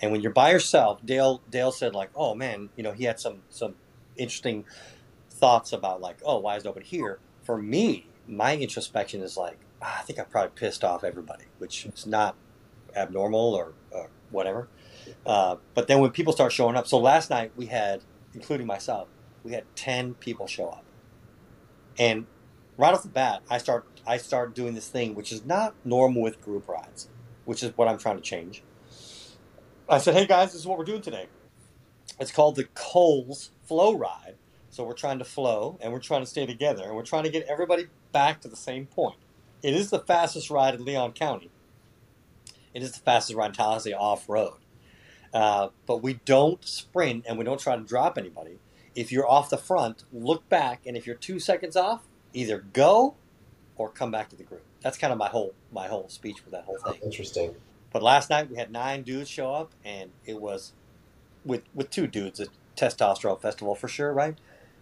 And 0.02 0.12
when 0.12 0.22
you're 0.22 0.34
by 0.34 0.52
yourself, 0.52 1.00
Dale 1.06 1.42
Dale 1.50 1.72
said 1.72 1.96
like, 1.96 2.10
oh 2.16 2.36
man, 2.36 2.70
you 2.76 2.84
know 2.84 2.92
he 2.92 3.06
had 3.06 3.20
some 3.20 3.42
some 3.50 3.76
interesting 4.18 4.66
thoughts 5.30 5.72
about 5.72 6.02
like, 6.02 6.18
oh, 6.26 6.40
why 6.40 6.56
is 6.56 6.64
nobody 6.64 6.86
here? 6.86 7.20
For 7.44 7.58
me, 7.58 8.08
my 8.28 8.56
introspection 8.58 9.22
is 9.22 9.38
like, 9.38 9.60
ah, 9.82 10.00
I 10.00 10.04
think 10.04 10.20
I 10.20 10.24
probably 10.24 10.52
pissed 10.56 10.84
off 10.84 11.04
everybody, 11.04 11.46
which 11.60 11.86
is 11.86 12.06
not 12.06 12.36
abnormal 12.96 13.54
or, 13.54 13.74
or 13.92 14.10
whatever. 14.32 14.68
Uh, 15.26 15.58
but 15.74 15.88
then 15.88 16.02
when 16.02 16.12
people 16.12 16.34
start 16.34 16.52
showing 16.52 16.76
up, 16.76 16.88
so 16.88 16.98
last 16.98 17.30
night 17.30 17.52
we 17.56 17.68
had, 17.68 18.02
including 18.34 18.68
myself, 18.68 19.08
we 19.48 19.54
had 19.54 19.66
ten 19.76 20.14
people 20.16 20.48
show 20.48 20.70
up, 20.70 20.86
and 21.98 22.28
right 22.78 22.94
off 22.94 23.04
the 23.04 23.10
bat, 23.10 23.42
I 23.50 23.58
start 23.58 23.86
I 24.06 24.18
start 24.18 24.56
doing 24.56 24.76
this 24.76 24.90
thing 24.90 25.16
which 25.16 25.32
is 25.32 25.46
not 25.46 25.76
normal 25.86 26.22
with 26.22 26.42
group 26.42 26.68
rides, 26.70 27.10
which 27.46 27.64
is 27.64 27.76
what 27.78 27.88
I'm 27.88 27.98
trying 27.98 28.18
to 28.18 28.22
change. 28.22 28.64
I 29.90 30.00
said, 30.00 30.14
"Hey 30.16 30.28
guys, 30.28 30.52
this 30.52 30.62
is 30.62 30.68
what 30.68 30.78
we're 30.78 30.86
doing 30.86 31.02
today. 31.02 31.28
It's 32.20 32.32
called 32.32 32.56
the 32.56 32.66
Coles 32.74 33.52
Flow 33.64 33.96
Ride. 33.96 34.36
So 34.70 34.84
we're 34.84 34.94
trying 34.94 35.20
to 35.20 35.26
flow 35.26 35.78
and 35.82 35.92
we're 35.92 36.00
trying 36.00 36.22
to 36.22 36.28
stay 36.28 36.46
together 36.46 36.84
and 36.84 36.96
we're 36.96 37.04
trying 37.04 37.24
to 37.24 37.30
get 37.30 37.48
everybody 37.48 37.88
back 38.12 38.42
to 38.42 38.48
the 38.48 38.56
same 38.56 38.86
point. 38.86 39.18
It 39.64 39.74
is 39.74 39.90
the 39.90 40.00
fastest 40.00 40.50
ride 40.50 40.76
in 40.76 40.86
Leon 40.86 41.14
County. 41.14 41.50
It 42.74 42.84
is 42.84 42.92
the 42.92 43.00
fastest 43.00 43.36
ride 43.36 43.48
in 43.48 43.54
Tallahassee 43.54 43.94
off 43.94 44.30
road. 44.30 44.58
Uh, 45.34 45.70
but 45.86 46.04
we 46.04 46.14
don't 46.26 46.64
sprint 46.64 47.26
and 47.28 47.38
we 47.38 47.44
don't 47.44 47.60
try 47.60 47.76
to 47.76 47.82
drop 47.84 48.18
anybody. 48.18 48.60
If 48.98 49.12
you're 49.12 49.30
off 49.30 49.52
the 49.52 49.60
front, 49.60 50.06
look 50.12 50.50
back, 50.50 50.82
and 50.88 50.98
if 50.98 51.06
you're 51.06 51.16
two 51.16 51.40
seconds 51.40 51.78
off, 51.78 52.08
either 52.34 52.58
go 52.74 53.18
or 53.76 53.92
come 53.92 54.10
back 54.12 54.30
to 54.30 54.36
the 54.36 54.44
group. 54.44 54.66
That's 54.82 54.98
kind 54.98 55.14
of 55.14 55.20
my 55.20 55.30
whole 55.30 55.54
my 55.72 55.88
whole 55.88 56.10
speech 56.10 56.40
for 56.40 56.50
that 56.50 56.66
whole 56.66 56.80
thing. 56.80 57.00
Interesting. 57.04 57.56
But 57.94 58.02
last 58.04 58.32
night 58.32 58.50
we 58.50 58.58
had 58.58 58.72
nine 58.72 59.04
dudes 59.04 59.30
show 59.30 59.54
up, 59.54 59.74
and 59.86 60.14
it 60.26 60.42
was 60.42 60.74
with 61.46 61.64
with 61.76 61.92
two 61.92 62.08
dudes 62.08 62.40
a 62.40 62.48
testosterone 62.76 63.40
festival 63.40 63.76
for 63.76 63.88
sure, 63.88 64.12
right? 64.12 64.40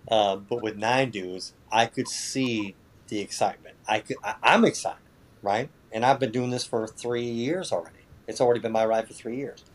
Um, 0.10 0.46
but 0.50 0.64
with 0.64 0.78
nine 0.78 1.12
dudes, 1.12 1.56
I 1.72 1.88
could 1.88 2.08
see 2.08 2.78
the 3.10 3.20
excitement. 3.20 3.76
I 3.88 4.00
could, 4.00 4.18
I, 4.24 4.36
I'm 4.44 4.66
excited, 4.66 5.02
right? 5.42 5.72
And 5.92 6.06
I've 6.06 6.20
been 6.20 6.32
doing 6.32 6.52
this 6.52 6.66
for 6.66 6.88
three 6.88 7.26
years 7.26 7.74
already. 7.74 8.08
It's 8.28 8.42
already 8.42 8.62
been 8.62 8.72
my 8.72 8.86
ride 8.86 9.08
for 9.08 9.14
three 9.14 9.38
years. 9.38 9.66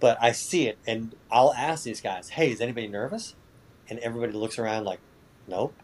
But 0.00 0.18
I 0.20 0.32
see 0.32 0.68
it, 0.68 0.78
and 0.86 1.14
I'll 1.30 1.54
ask 1.54 1.84
these 1.84 2.00
guys, 2.00 2.30
"Hey, 2.30 2.52
is 2.52 2.60
anybody 2.60 2.88
nervous?" 2.88 3.34
And 3.90 3.98
everybody 3.98 4.32
looks 4.32 4.58
around 4.58 4.84
like, 4.84 5.00
"Nope." 5.46 5.74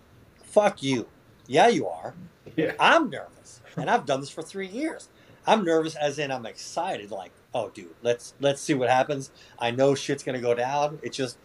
Fuck 0.45 0.83
you. 0.83 1.07
Yeah, 1.47 1.69
you 1.69 1.87
are. 1.87 2.15
Yeah. 2.57 2.73
I'm 2.81 3.11
nervous, 3.11 3.61
and 3.77 3.91
I've 3.91 4.07
done 4.07 4.21
this 4.21 4.31
for 4.31 4.43
three 4.43 4.69
years. 4.69 5.09
I'm 5.47 5.65
nervous, 5.65 5.95
as 5.95 6.19
in 6.19 6.31
I'm 6.31 6.47
excited. 6.47 7.11
Like, 7.11 7.33
oh, 7.53 7.71
dude, 7.71 7.95
let's 8.03 8.35
let's 8.41 8.61
see 8.61 8.75
what 8.75 8.89
happens. 8.89 9.31
I 9.59 9.71
know 9.71 9.95
shit's 9.95 10.23
gonna 10.23 10.41
go 10.41 10.55
down. 10.55 10.99
It's 11.03 11.17
just, 11.17 11.39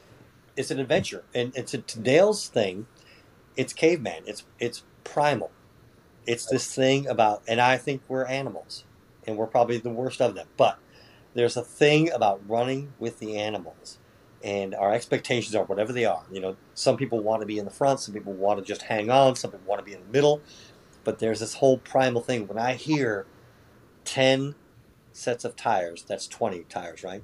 it's 0.56 0.72
an 0.72 0.80
adventure, 0.80 1.24
and 1.34 1.56
it's 1.56 1.72
to 1.72 2.00
Dale's 2.00 2.48
thing. 2.48 2.88
It's 3.58 3.74
caveman. 3.74 4.24
It's 4.26 4.46
it's 4.60 4.84
primal. 5.04 5.52
It's 6.26 6.46
this 6.46 6.74
thing 6.74 7.08
about, 7.08 7.42
and 7.48 7.60
I 7.60 7.78
think 7.78 8.02
we're 8.08 8.26
animals, 8.26 8.86
and 9.26 9.38
we're 9.38 9.48
probably 9.48 9.78
the 9.78 9.90
worst 9.90 10.22
of 10.22 10.36
them. 10.36 10.48
But 10.58 10.78
there's 11.34 11.58
a 11.58 11.64
thing 11.64 12.12
about 12.12 12.42
running 12.48 12.94
with 13.00 13.20
the 13.20 13.38
animals, 13.38 13.98
and 14.44 14.74
our 14.76 14.94
expectations 14.94 15.56
are 15.56 15.66
whatever 15.66 15.94
they 15.94 16.06
are. 16.06 16.24
You 16.32 16.42
know, 16.42 16.56
some 16.74 16.98
people 16.98 17.20
want 17.20 17.42
to 17.42 17.46
be 17.46 17.58
in 17.58 17.66
the 17.66 17.72
front, 17.72 18.00
some 18.00 18.14
people 18.14 18.34
want 18.34 18.60
to 18.60 18.66
just 18.66 18.84
hang 18.84 19.10
on, 19.10 19.36
some 19.36 19.52
people 19.52 19.68
want 19.68 19.80
to 19.80 19.86
be 19.86 19.94
in 19.94 20.00
the 20.00 20.12
middle. 20.12 20.42
But 21.04 21.20
there's 21.20 21.40
this 21.40 21.56
whole 21.56 21.78
primal 21.78 22.22
thing. 22.22 22.48
When 22.48 22.58
I 22.58 22.74
hear 22.74 23.26
10 24.06 24.56
sets 25.14 25.46
of 25.46 25.56
tires, 25.56 26.04
that's 26.04 26.28
20 26.28 26.64
tires, 26.70 27.04
right? 27.04 27.24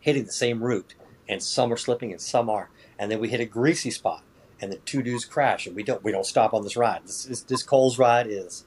Hitting 0.00 0.24
the 0.24 0.32
same 0.32 0.62
route, 0.62 0.94
and 1.28 1.42
some 1.42 1.72
are 1.72 1.76
slipping 1.76 2.12
and 2.12 2.20
some 2.20 2.48
are. 2.48 2.70
And 2.98 3.10
then 3.10 3.20
we 3.20 3.28
hit 3.28 3.40
a 3.40 3.46
greasy 3.46 3.90
spot, 3.90 4.22
and 4.60 4.72
the 4.72 4.76
two 4.76 5.02
dudes 5.02 5.24
crash, 5.24 5.66
and 5.66 5.74
we 5.74 5.82
don't 5.82 6.04
we 6.04 6.12
don't 6.12 6.26
stop 6.26 6.54
on 6.54 6.62
this 6.62 6.76
ride. 6.76 7.02
This 7.04 7.24
this, 7.24 7.42
this 7.42 7.62
Coles 7.62 7.98
ride 7.98 8.26
is 8.26 8.64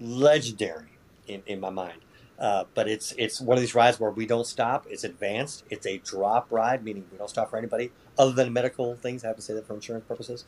legendary 0.00 0.98
in, 1.26 1.42
in 1.46 1.60
my 1.60 1.70
mind. 1.70 2.00
Uh, 2.38 2.64
but 2.74 2.88
it's 2.88 3.12
it's 3.18 3.40
one 3.40 3.58
of 3.58 3.60
these 3.60 3.74
rides 3.74 3.98
where 3.98 4.10
we 4.10 4.24
don't 4.26 4.46
stop. 4.46 4.86
It's 4.88 5.02
advanced. 5.04 5.64
It's 5.70 5.86
a 5.86 5.98
drop 5.98 6.46
ride, 6.50 6.84
meaning 6.84 7.04
we 7.10 7.18
don't 7.18 7.28
stop 7.28 7.50
for 7.50 7.58
anybody 7.58 7.90
other 8.16 8.32
than 8.32 8.52
medical 8.52 8.94
things. 8.94 9.24
I 9.24 9.28
have 9.28 9.36
to 9.36 9.42
say 9.42 9.54
that 9.54 9.66
for 9.66 9.74
insurance 9.74 10.04
purposes. 10.06 10.44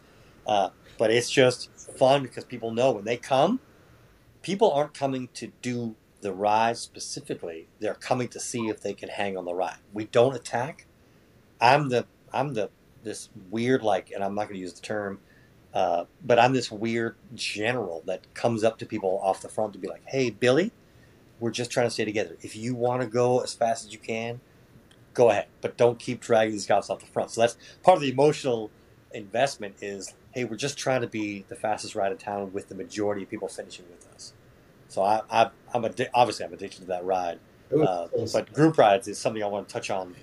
Uh, 0.47 0.71
but 0.99 1.11
it's 1.11 1.31
just 1.31 1.71
fun 1.97 2.23
because 2.23 2.45
people 2.45 2.71
know 2.71 2.93
when 2.93 3.05
they 3.05 3.17
come, 3.17 3.61
people 4.43 4.71
aren't 4.73 4.95
coming 4.95 5.29
to 5.35 5.53
do 5.63 5.97
the 6.21 6.33
ride 6.33 6.77
specifically. 6.77 7.69
They're 7.81 7.95
coming 7.95 8.29
to 8.29 8.41
see 8.41 8.69
if 8.69 8.81
they 8.81 8.95
can 8.95 9.09
hang 9.09 9.37
on 9.37 9.45
the 9.45 9.55
ride. 9.55 9.79
We 9.93 10.05
don't 10.05 10.35
attack. 10.35 10.87
I'm 11.61 11.89
the 11.89 12.07
I'm 12.33 12.55
the 12.55 12.71
this 13.03 13.31
weird 13.51 13.83
like, 13.83 14.11
and 14.15 14.23
I'm 14.23 14.35
not 14.35 14.45
going 14.45 14.55
to 14.55 14.61
use 14.61 14.75
the 14.75 14.83
term, 14.83 15.21
uh, 15.75 16.05
but 16.25 16.39
I'm 16.39 16.53
this 16.53 16.71
weird 16.71 17.17
general 17.35 18.03
that 18.07 18.33
comes 18.35 18.63
up 18.63 18.79
to 18.79 18.87
people 18.87 19.19
off 19.23 19.43
the 19.43 19.49
front 19.49 19.73
to 19.73 19.79
be 19.79 19.89
like, 19.89 20.03
"Hey, 20.07 20.31
Billy, 20.31 20.73
we're 21.41 21.51
just 21.51 21.71
trying 21.71 21.87
to 21.87 21.91
stay 21.91 22.05
together. 22.05 22.37
If 22.43 22.55
you 22.57 22.75
want 22.75 23.03
to 23.03 23.09
go 23.09 23.41
as 23.41 23.55
fast 23.55 23.87
as 23.87 23.93
you 23.93 23.99
can, 23.99 24.41
go 25.15 25.31
ahead, 25.31 25.47
but 25.61 25.77
don't 25.77 25.99
keep 25.99 26.21
dragging 26.21 26.53
these 26.53 26.67
guys 26.67 26.91
off 26.91 27.01
the 27.01 27.07
front." 27.07 27.31
So 27.31 27.41
that's 27.41 27.57
part 27.83 27.97
of 27.97 28.03
the 28.03 28.11
emotional 28.11 28.71
investment. 29.13 29.77
Is 29.81 30.15
hey, 30.33 30.45
we're 30.45 30.57
just 30.57 30.79
trying 30.79 31.01
to 31.01 31.09
be 31.09 31.45
the 31.49 31.57
fastest 31.57 31.95
ride 31.95 32.13
in 32.13 32.19
town 32.19 32.53
with 32.53 32.69
the 32.69 32.75
majority 32.75 33.23
of 33.25 33.31
people 33.31 33.49
finishing 33.49 33.87
with 33.91 34.07
us. 34.15 34.33
So 34.89 35.03
I, 35.03 35.23
I 35.31 35.51
I'm 35.75 35.83
addi- 35.83 36.09
obviously 36.15 36.45
I'm 36.47 36.53
addicted 36.53 36.81
to 36.83 36.87
that 36.89 37.05
ride. 37.05 37.39
Uh, 37.85 38.09
but 38.33 38.53
group 38.53 38.79
rides 38.79 39.09
is 39.09 39.19
something 39.19 39.43
I 39.43 39.47
want 39.47 39.69
to 39.69 39.73
touch 39.73 39.91
on. 39.91 40.15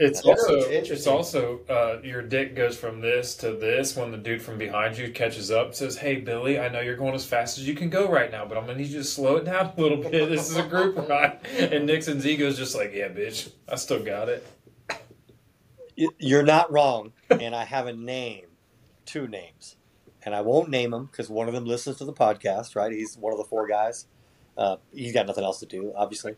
It's 0.00 0.24
Yeah, 0.24 0.30
also 0.32 0.54
it's 0.54 0.88
it's 0.88 1.06
also 1.06 1.60
uh, 1.68 1.98
your 2.02 2.22
dick 2.22 2.56
goes 2.56 2.74
from 2.74 3.02
this 3.02 3.34
to 3.36 3.52
this 3.52 3.94
when 3.94 4.10
the 4.10 4.16
dude 4.16 4.40
from 4.40 4.56
behind 4.56 4.96
you 4.96 5.12
catches 5.12 5.50
up 5.50 5.66
and 5.66 5.74
says, 5.74 5.98
"Hey 5.98 6.16
Billy, 6.16 6.58
I 6.58 6.70
know 6.70 6.80
you're 6.80 6.96
going 6.96 7.14
as 7.14 7.26
fast 7.26 7.58
as 7.58 7.68
you 7.68 7.74
can 7.74 7.90
go 7.90 8.08
right 8.08 8.32
now, 8.32 8.46
but 8.46 8.56
I'm 8.56 8.64
gonna 8.64 8.78
need 8.78 8.86
you 8.86 9.00
to 9.00 9.04
slow 9.04 9.36
it 9.36 9.44
down 9.44 9.74
a 9.76 9.80
little 9.80 9.98
bit. 9.98 10.10
This 10.30 10.50
is 10.50 10.56
a 10.56 10.62
group 10.62 10.96
ride." 11.06 11.40
And 11.58 11.84
Nixon's 11.84 12.26
ego's 12.26 12.56
just 12.56 12.74
like, 12.74 12.94
"Yeah, 12.94 13.08
bitch, 13.08 13.52
I 13.68 13.76
still 13.76 14.02
got 14.02 14.30
it." 14.30 14.46
You're 16.18 16.44
not 16.44 16.72
wrong, 16.72 17.12
and 17.28 17.54
I 17.54 17.64
have 17.64 17.86
a 17.86 17.92
name, 17.92 18.46
two 19.04 19.28
names, 19.28 19.76
and 20.22 20.34
I 20.34 20.40
won't 20.40 20.70
name 20.70 20.94
him 20.94 21.06
because 21.06 21.28
one 21.28 21.46
of 21.46 21.52
them 21.52 21.66
listens 21.66 21.98
to 21.98 22.06
the 22.06 22.14
podcast. 22.14 22.74
Right, 22.74 22.90
he's 22.90 23.18
one 23.18 23.34
of 23.34 23.38
the 23.38 23.44
four 23.44 23.68
guys. 23.68 24.06
Uh, 24.56 24.76
he's 24.94 25.12
got 25.12 25.26
nothing 25.26 25.44
else 25.44 25.60
to 25.60 25.66
do, 25.66 25.92
obviously. 25.94 26.36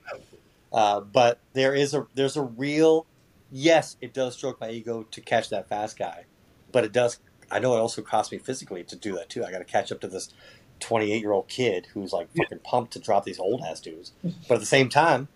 Uh, 0.72 1.00
but 1.00 1.38
there 1.52 1.76
is 1.76 1.94
a 1.94 2.08
there's 2.16 2.36
a 2.36 2.42
real 2.42 3.06
yes, 3.52 3.96
it 4.00 4.12
does 4.14 4.34
stroke 4.34 4.60
my 4.60 4.70
ego 4.70 5.06
to 5.10 5.20
catch 5.20 5.50
that 5.50 5.68
fast 5.68 5.98
guy, 5.98 6.24
but 6.72 6.84
it 6.84 6.92
does. 6.92 7.18
I 7.50 7.58
know 7.58 7.76
it 7.76 7.80
also 7.80 8.02
costs 8.02 8.32
me 8.32 8.38
physically 8.38 8.82
to 8.84 8.96
do 8.96 9.14
that 9.14 9.28
too. 9.28 9.44
I 9.44 9.52
got 9.52 9.58
to 9.58 9.64
catch 9.64 9.92
up 9.92 10.00
to 10.00 10.08
this 10.08 10.32
28 10.80 11.20
year 11.20 11.32
old 11.32 11.48
kid 11.48 11.88
who's 11.92 12.12
like 12.12 12.28
fucking 12.34 12.60
pumped 12.60 12.94
to 12.94 12.98
drop 12.98 13.24
these 13.24 13.38
old 13.38 13.60
ass 13.62 13.80
dudes. 13.80 14.12
But 14.48 14.54
at 14.54 14.60
the 14.60 14.66
same 14.66 14.88
time, 14.88 15.28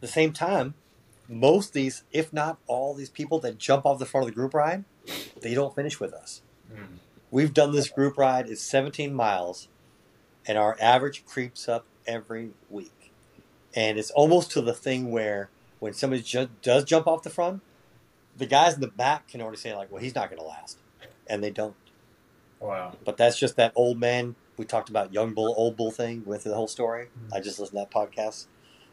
the 0.00 0.08
same 0.08 0.32
time, 0.32 0.74
most 1.26 1.72
these, 1.72 2.04
if 2.12 2.32
not 2.32 2.58
all 2.66 2.94
these 2.94 3.10
people 3.10 3.38
that 3.40 3.58
jump 3.58 3.84
off 3.86 3.98
the 3.98 4.06
front 4.06 4.28
of 4.28 4.32
the 4.32 4.34
group 4.34 4.54
ride, 4.54 4.84
they 5.40 5.54
don't 5.54 5.74
finish 5.74 5.98
with 5.98 6.12
us. 6.12 6.42
Mm. 6.72 6.98
We've 7.30 7.52
done 7.52 7.72
this 7.72 7.88
group 7.88 8.16
ride. 8.16 8.48
It's 8.48 8.62
17 8.62 9.12
miles, 9.12 9.68
and 10.46 10.56
our 10.56 10.76
average 10.80 11.26
creeps 11.26 11.68
up 11.68 11.84
every 12.06 12.50
week. 12.70 13.12
And 13.74 13.98
it's 13.98 14.10
almost 14.10 14.50
to 14.52 14.62
the 14.62 14.72
thing 14.72 15.10
where 15.10 15.50
when 15.80 15.92
somebody 15.92 16.22
ju- 16.22 16.50
does 16.62 16.84
jump 16.84 17.06
off 17.06 17.22
the 17.22 17.30
front, 17.30 17.62
the 18.36 18.46
guys 18.46 18.74
in 18.74 18.80
the 18.80 18.88
back 18.88 19.28
can 19.28 19.40
already 19.40 19.58
say 19.58 19.74
like, 19.74 19.90
"Well, 19.90 20.02
he's 20.02 20.14
not 20.14 20.30
going 20.30 20.40
to 20.40 20.46
last," 20.46 20.78
and 21.26 21.42
they 21.42 21.50
don't. 21.50 21.74
Wow. 22.60 22.96
But 23.04 23.16
that's 23.16 23.38
just 23.38 23.56
that 23.56 23.72
old 23.74 23.98
man. 23.98 24.34
We 24.56 24.64
talked 24.64 24.88
about 24.88 25.12
young 25.12 25.34
bull, 25.34 25.54
old 25.56 25.76
bull 25.76 25.90
thing 25.90 26.24
with 26.26 26.44
the 26.44 26.54
whole 26.54 26.66
story. 26.66 27.08
I 27.32 27.40
just 27.40 27.60
listened 27.60 27.78
to 27.78 27.86
that 27.86 27.90
podcast. 27.90 28.46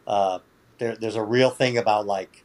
Uh, 0.06 0.40
there, 0.78 0.96
there's 0.96 1.16
a 1.16 1.24
real 1.24 1.50
thing 1.50 1.78
about 1.78 2.06
like 2.06 2.44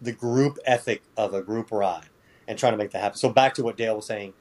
the 0.00 0.12
group 0.12 0.58
ethic 0.66 1.02
of 1.16 1.32
a 1.32 1.40
group 1.42 1.70
ride 1.70 2.08
and 2.46 2.58
trying 2.58 2.72
to 2.72 2.76
make 2.76 2.90
that 2.90 3.00
happen. 3.00 3.18
So 3.18 3.30
back 3.30 3.54
to 3.54 3.62
what 3.62 3.76
Dale 3.76 3.96
was 3.96 4.06
saying, 4.06 4.34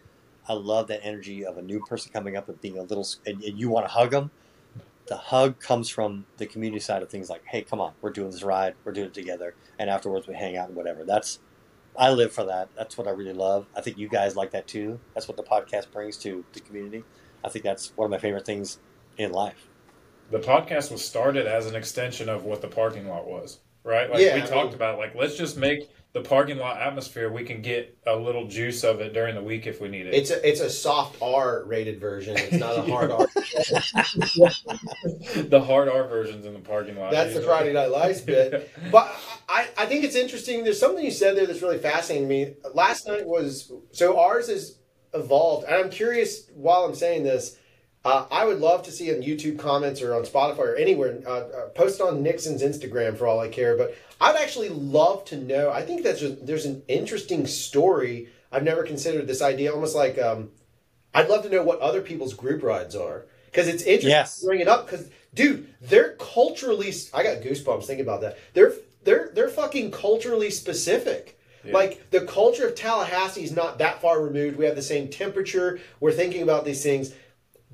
I 0.50 0.54
love 0.54 0.88
that 0.88 1.02
energy 1.04 1.46
of 1.46 1.58
a 1.58 1.62
new 1.62 1.80
person 1.80 2.12
coming 2.12 2.36
up 2.36 2.50
and 2.50 2.60
being 2.60 2.78
a 2.78 2.82
little, 2.82 3.08
and, 3.26 3.44
and 3.44 3.60
you 3.60 3.70
want 3.70 3.86
to 3.86 3.92
hug 3.92 4.12
them. 4.12 4.32
The 5.12 5.18
hug 5.18 5.60
comes 5.60 5.90
from 5.90 6.26
the 6.38 6.46
community 6.46 6.80
side 6.80 7.04
of 7.04 7.10
things, 7.10 7.30
like, 7.30 7.44
"Hey, 7.44 7.64
come 7.64 7.82
on, 7.82 7.92
we're 8.00 8.12
doing 8.12 8.32
this 8.32 8.44
ride, 8.44 8.76
we're 8.86 8.94
doing 8.94 9.08
it 9.08 9.14
together," 9.14 9.56
and 9.78 9.90
afterwards 9.90 10.26
we 10.26 10.36
hang 10.36 10.56
out 10.56 10.70
and 10.70 10.78
whatever. 10.78 11.04
That's 11.04 11.40
I 11.98 12.12
live 12.12 12.32
for 12.32 12.46
that. 12.46 12.70
That's 12.78 12.98
what 12.98 13.10
I 13.10 13.12
really 13.12 13.34
love. 13.34 13.68
I 13.76 13.82
think 13.82 13.98
you 13.98 14.08
guys 14.08 14.38
like 14.38 14.52
that 14.52 14.68
too. 14.68 15.02
That's 15.14 15.28
what 15.28 15.36
the 15.36 15.44
podcast 15.44 15.92
brings 15.92 16.16
to 16.20 16.46
the 16.54 16.62
community. 16.62 17.04
I 17.44 17.50
think 17.50 17.66
that's 17.66 17.92
one 17.98 18.06
of 18.06 18.12
my 18.12 18.20
favorite 18.20 18.46
things 18.46 18.80
in 19.18 19.34
life. 19.34 19.68
The 20.30 20.40
podcast 20.40 20.94
was 20.94 21.04
started 21.04 21.46
as 21.46 21.66
an 21.66 21.76
extension 21.76 22.30
of 22.30 22.46
what 22.46 22.62
the 22.62 22.70
parking 22.70 23.10
lot 23.10 23.28
was, 23.28 23.60
right? 23.84 24.10
Like 24.10 24.22
Yeah, 24.22 24.36
we 24.36 24.44
I 24.44 24.46
talked 24.46 24.68
mean- 24.68 24.76
about, 24.76 24.98
like 24.98 25.14
let's 25.14 25.36
just 25.36 25.58
make 25.58 25.90
the 26.14 26.22
parking 26.22 26.58
lot 26.58 26.82
atmosphere. 26.82 27.32
We 27.32 27.44
can 27.44 27.62
get 27.62 27.98
a 28.06 28.16
little 28.16 28.48
juice 28.48 28.84
of 28.84 29.00
it 29.00 29.14
during 29.14 29.36
the 29.36 29.42
week 29.42 29.66
if 29.66 29.80
we 29.80 29.88
need 29.88 30.08
it. 30.08 30.14
It's 30.14 30.30
a 30.30 30.48
it's 30.48 30.60
a 30.60 30.70
soft 30.70 31.22
R 31.22 31.64
rated 31.66 32.02
version. 32.02 32.36
It's 32.38 32.54
not 32.54 32.78
a 32.78 32.82
hard 32.82 33.12
R. 33.12 33.28
the 35.44 35.64
hard 35.66 35.88
R 35.88 36.08
versions 36.08 36.46
in 36.46 36.54
the 36.54 36.60
parking 36.60 36.98
lot. 36.98 37.12
That's 37.12 37.34
the. 37.34 37.42
Friday 37.42 37.74
Night 37.74 37.92
Lights 37.92 38.22
bit. 38.26 38.70
But 38.92 39.14
I, 39.48 39.68
I 39.78 39.86
think 39.86 40.04
it's 40.04 40.16
interesting. 40.16 40.64
There's 40.64 40.80
something 40.80 41.04
you 41.04 41.12
said 41.12 41.38
there 41.38 41.46
that's 41.46 41.62
really 41.62 41.80
fascinating 41.80 42.28
to 42.28 42.34
me. 42.34 42.54
Last 42.74 43.08
night 43.08 43.26
was 43.26 43.72
so 43.92 44.20
ours 44.20 44.50
is 44.50 44.80
evolved, 45.14 45.66
and 45.66 45.76
I'm 45.76 45.90
curious. 45.90 46.50
While 46.54 46.84
I'm 46.84 46.96
saying 46.96 47.24
this, 47.24 47.58
uh, 48.04 48.26
I 48.32 48.46
would 48.46 48.60
love 48.60 48.84
to 48.84 48.92
see 48.92 49.10
in 49.10 49.22
YouTube 49.22 49.60
comments 49.60 50.02
or 50.02 50.16
on 50.16 50.24
Spotify 50.24 50.60
or 50.60 50.76
anywhere. 50.76 51.20
Uh, 51.26 51.30
uh, 51.30 51.70
post 51.70 52.02
on 52.02 52.24
Nixon's 52.24 52.64
Instagram 52.64 53.18
for 53.18 53.28
all 53.28 53.40
I 53.40 53.48
care. 53.48 53.78
But 53.78 53.96
I'd 54.22 54.36
actually 54.36 54.70
love 54.70 55.26
to 55.26 55.36
know. 55.38 55.72
I 55.72 55.82
think 55.82 56.04
that's 56.04 56.20
just, 56.20 56.46
there's 56.46 56.66
an 56.66 56.84
interesting 56.88 57.48
story. 57.48 58.30
I've 58.52 58.64
never 58.64 58.84
considered 58.84 59.26
this 59.28 59.42
idea, 59.42 59.74
almost 59.74 59.96
like 59.96 60.20
um, 60.20 60.52
I'd 61.14 61.28
love 61.28 61.44
to 61.44 61.50
know 61.50 61.64
what 61.64 61.80
other 61.80 62.02
people's 62.02 62.34
group 62.36 62.62
rides 62.64 62.96
are 62.96 63.26
because 63.48 63.68
it's 63.68 63.84
interesting 63.84 64.12
Yes. 64.12 64.40
to 64.40 64.46
bring 64.46 64.60
it 64.62 64.68
up 64.68 64.86
because, 64.86 65.10
dude, 65.34 65.68
they're 65.82 66.14
culturally. 66.20 66.94
I 67.14 67.24
got 67.24 67.42
goosebumps 67.42 67.86
thinking 67.86 68.06
about 68.06 68.22
that. 68.22 68.38
They're 68.54 68.74
they're 69.04 69.32
they're 69.34 69.50
fucking 69.50 69.92
culturally 69.92 70.52
specific. 70.52 71.40
Like 71.64 72.10
the 72.10 72.22
culture 72.22 72.68
of 72.68 72.74
Tallahassee 72.74 73.44
is 73.44 73.52
not 73.52 73.78
that 73.78 74.02
far 74.02 74.20
removed. 74.20 74.58
We 74.58 74.66
have 74.66 74.76
the 74.76 74.82
same 74.82 75.10
temperature. 75.10 75.80
We're 76.00 76.12
thinking 76.12 76.42
about 76.42 76.66
these 76.66 76.82
things, 76.82 77.14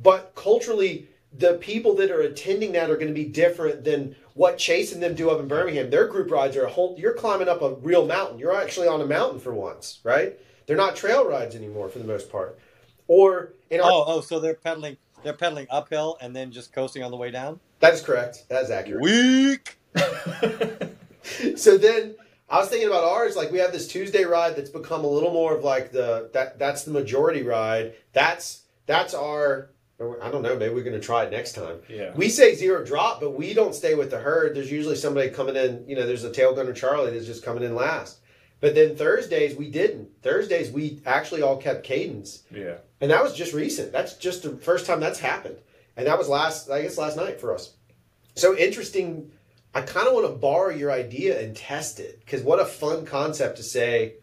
but 0.02 0.34
culturally, 0.36 1.08
the 1.32 1.54
people 1.54 1.96
that 1.96 2.12
are 2.12 2.20
attending 2.22 2.74
that 2.74 2.90
are 2.90 2.96
going 2.96 3.08
to 3.08 3.14
be 3.14 3.24
different 3.24 3.86
than 3.86 4.14
what 4.38 4.58
Chase 4.58 4.94
and 4.94 5.02
them 5.02 5.16
do 5.16 5.30
up 5.30 5.40
in 5.40 5.48
Birmingham. 5.48 5.90
Their 5.90 6.08
group 6.08 6.32
rides 6.32 6.56
are 6.56 6.66
a 6.66 6.70
whole. 6.70 6.96
You're 6.98 7.14
climbing 7.14 7.50
up 7.50 7.62
a 7.62 7.74
real 7.76 8.06
mountain. 8.06 8.38
You're 8.40 8.56
actually 8.56 8.88
on 8.88 9.02
a 9.02 9.06
mountain 9.06 9.40
for 9.40 9.54
once, 9.54 10.00
right? 10.04 10.40
They're 10.68 10.78
not 10.78 10.96
trail 10.96 11.28
rides 11.28 11.56
anymore 11.56 11.90
for 11.90 12.00
the 12.00 12.06
most 12.06 12.32
part. 12.32 12.58
Or 13.08 13.54
in 13.70 13.82
our 13.82 13.90
Oh, 13.90 14.04
oh, 14.08 14.22
so 14.22 14.40
they're 14.40 14.54
pedaling. 14.54 14.98
They're 15.24 15.34
pedaling 15.34 15.66
uphill 15.72 16.18
and 16.22 16.36
then 16.36 16.52
just 16.52 16.72
coasting 16.72 17.04
on 17.04 17.10
the 17.12 17.18
way 17.18 17.32
down. 17.32 17.60
that 17.80 17.94
is 17.94 18.02
correct. 18.02 18.46
That 18.50 18.64
is 18.64 18.70
accurate. 18.70 19.02
Weak. 19.02 19.78
so 21.56 21.78
then 21.78 22.16
I 22.50 22.60
was 22.60 22.70
thinking 22.70 22.88
about 22.88 23.04
ours. 23.04 23.36
Like 23.36 23.52
we 23.52 23.58
have 23.58 23.72
this 23.72 23.88
Tuesday 23.88 24.24
ride 24.24 24.56
that's 24.56 24.70
become 24.70 25.04
a 25.04 25.08
little 25.08 25.32
more 25.34 25.56
of 25.58 25.64
like 25.64 25.92
the 25.92 26.30
that 26.34 26.60
that's 26.60 26.84
the 26.84 26.92
majority 26.92 27.42
ride. 27.42 27.96
That's 28.14 28.62
that's 28.86 29.14
our. 29.16 29.70
I 30.00 30.30
don't 30.30 30.44
know. 30.44 30.56
Maybe 30.56 30.74
we're 30.74 30.84
going 30.84 31.00
to 31.00 31.06
try 31.06 31.24
it 31.24 31.32
next 31.32 31.54
time. 31.54 31.80
Yeah. 31.90 32.12
We 32.16 32.30
say 32.30 32.54
zero 32.54 32.86
drop, 32.86 33.20
but 33.20 33.32
we 33.32 33.54
don't 33.56 33.74
stay 33.74 33.96
with 33.96 34.12
the 34.12 34.20
herd. 34.20 34.56
There's 34.56 34.72
usually 34.72 34.96
somebody 34.96 35.30
coming 35.30 35.56
in. 35.56 35.86
You 35.88 35.96
know, 35.96 36.06
there's 36.06 36.24
a 36.24 36.32
tail 36.32 36.54
gunner 36.54 36.74
Charlie 36.74 37.12
that's 37.12 37.26
just 37.26 37.44
coming 37.44 37.64
in 37.64 37.74
last. 37.74 38.20
But 38.60 38.76
then 38.76 38.96
Thursdays 38.96 39.56
we 39.56 39.70
didn't. 39.72 40.10
Thursdays 40.22 40.72
we 40.72 41.02
actually 41.06 41.42
all 41.42 41.58
kept 41.58 41.84
cadence, 41.84 42.44
Yeah. 42.52 42.78
and 43.02 43.10
that 43.12 43.24
was 43.24 43.34
just 43.36 43.54
recent. 43.54 43.92
That's 43.92 44.16
just 44.16 44.44
the 44.44 44.58
first 44.58 44.86
time 44.86 45.00
that's 45.00 45.20
happened, 45.20 45.58
and 45.96 46.08
that 46.08 46.18
was 46.18 46.28
last. 46.30 46.70
I 46.70 46.82
guess 46.84 46.98
last 46.98 47.18
night 47.18 47.40
for 47.40 47.54
us. 47.54 47.74
So 48.36 48.56
interesting. 48.58 49.32
I 49.76 49.82
kind 49.82 50.08
of 50.08 50.14
want 50.14 50.26
to 50.26 50.34
borrow 50.34 50.70
your 50.72 50.92
idea 50.92 51.40
and 51.40 51.56
test 51.56 52.00
it 52.00 52.20
because 52.20 52.42
what 52.42 52.60
a 52.60 52.66
fun 52.66 53.06
concept 53.06 53.58
to 53.58 53.64
say. 53.64 54.16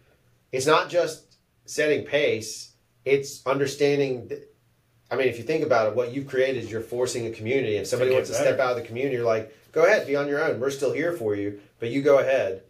It's 0.51 0.67
not 0.67 0.89
just 0.91 1.37
setting 1.65 2.05
pace; 2.05 2.73
it's 3.05 3.45
understanding. 3.47 4.29
That, 4.29 4.51
I 5.15 5.17
mean, 5.19 5.29
if 5.29 5.39
you 5.39 5.45
think 5.45 5.65
about 5.65 5.89
it, 5.89 5.95
what 5.95 6.13
you've 6.13 6.27
created 6.27 6.63
is 6.65 6.71
you're 6.71 6.81
forcing 6.81 7.27
a 7.27 7.31
community. 7.31 7.77
If 7.77 7.87
somebody 7.87 8.11
wants 8.13 8.29
to 8.31 8.35
better. 8.35 8.45
step 8.55 8.61
out 8.61 8.73
of 8.73 8.77
the 8.77 8.83
community, 8.87 9.17
you're 9.17 9.25
like, 9.25 9.55
"Go 9.73 9.85
ahead, 9.85 10.07
be 10.07 10.17
on 10.17 10.29
your 10.29 10.43
own. 10.45 10.61
We're 10.61 10.71
still 10.71 10.93
here 10.93 11.13
for 11.13 11.35
you, 11.35 11.61
but 11.79 11.89
you 11.91 12.03
go 12.03 12.19
ahead." 12.19 12.63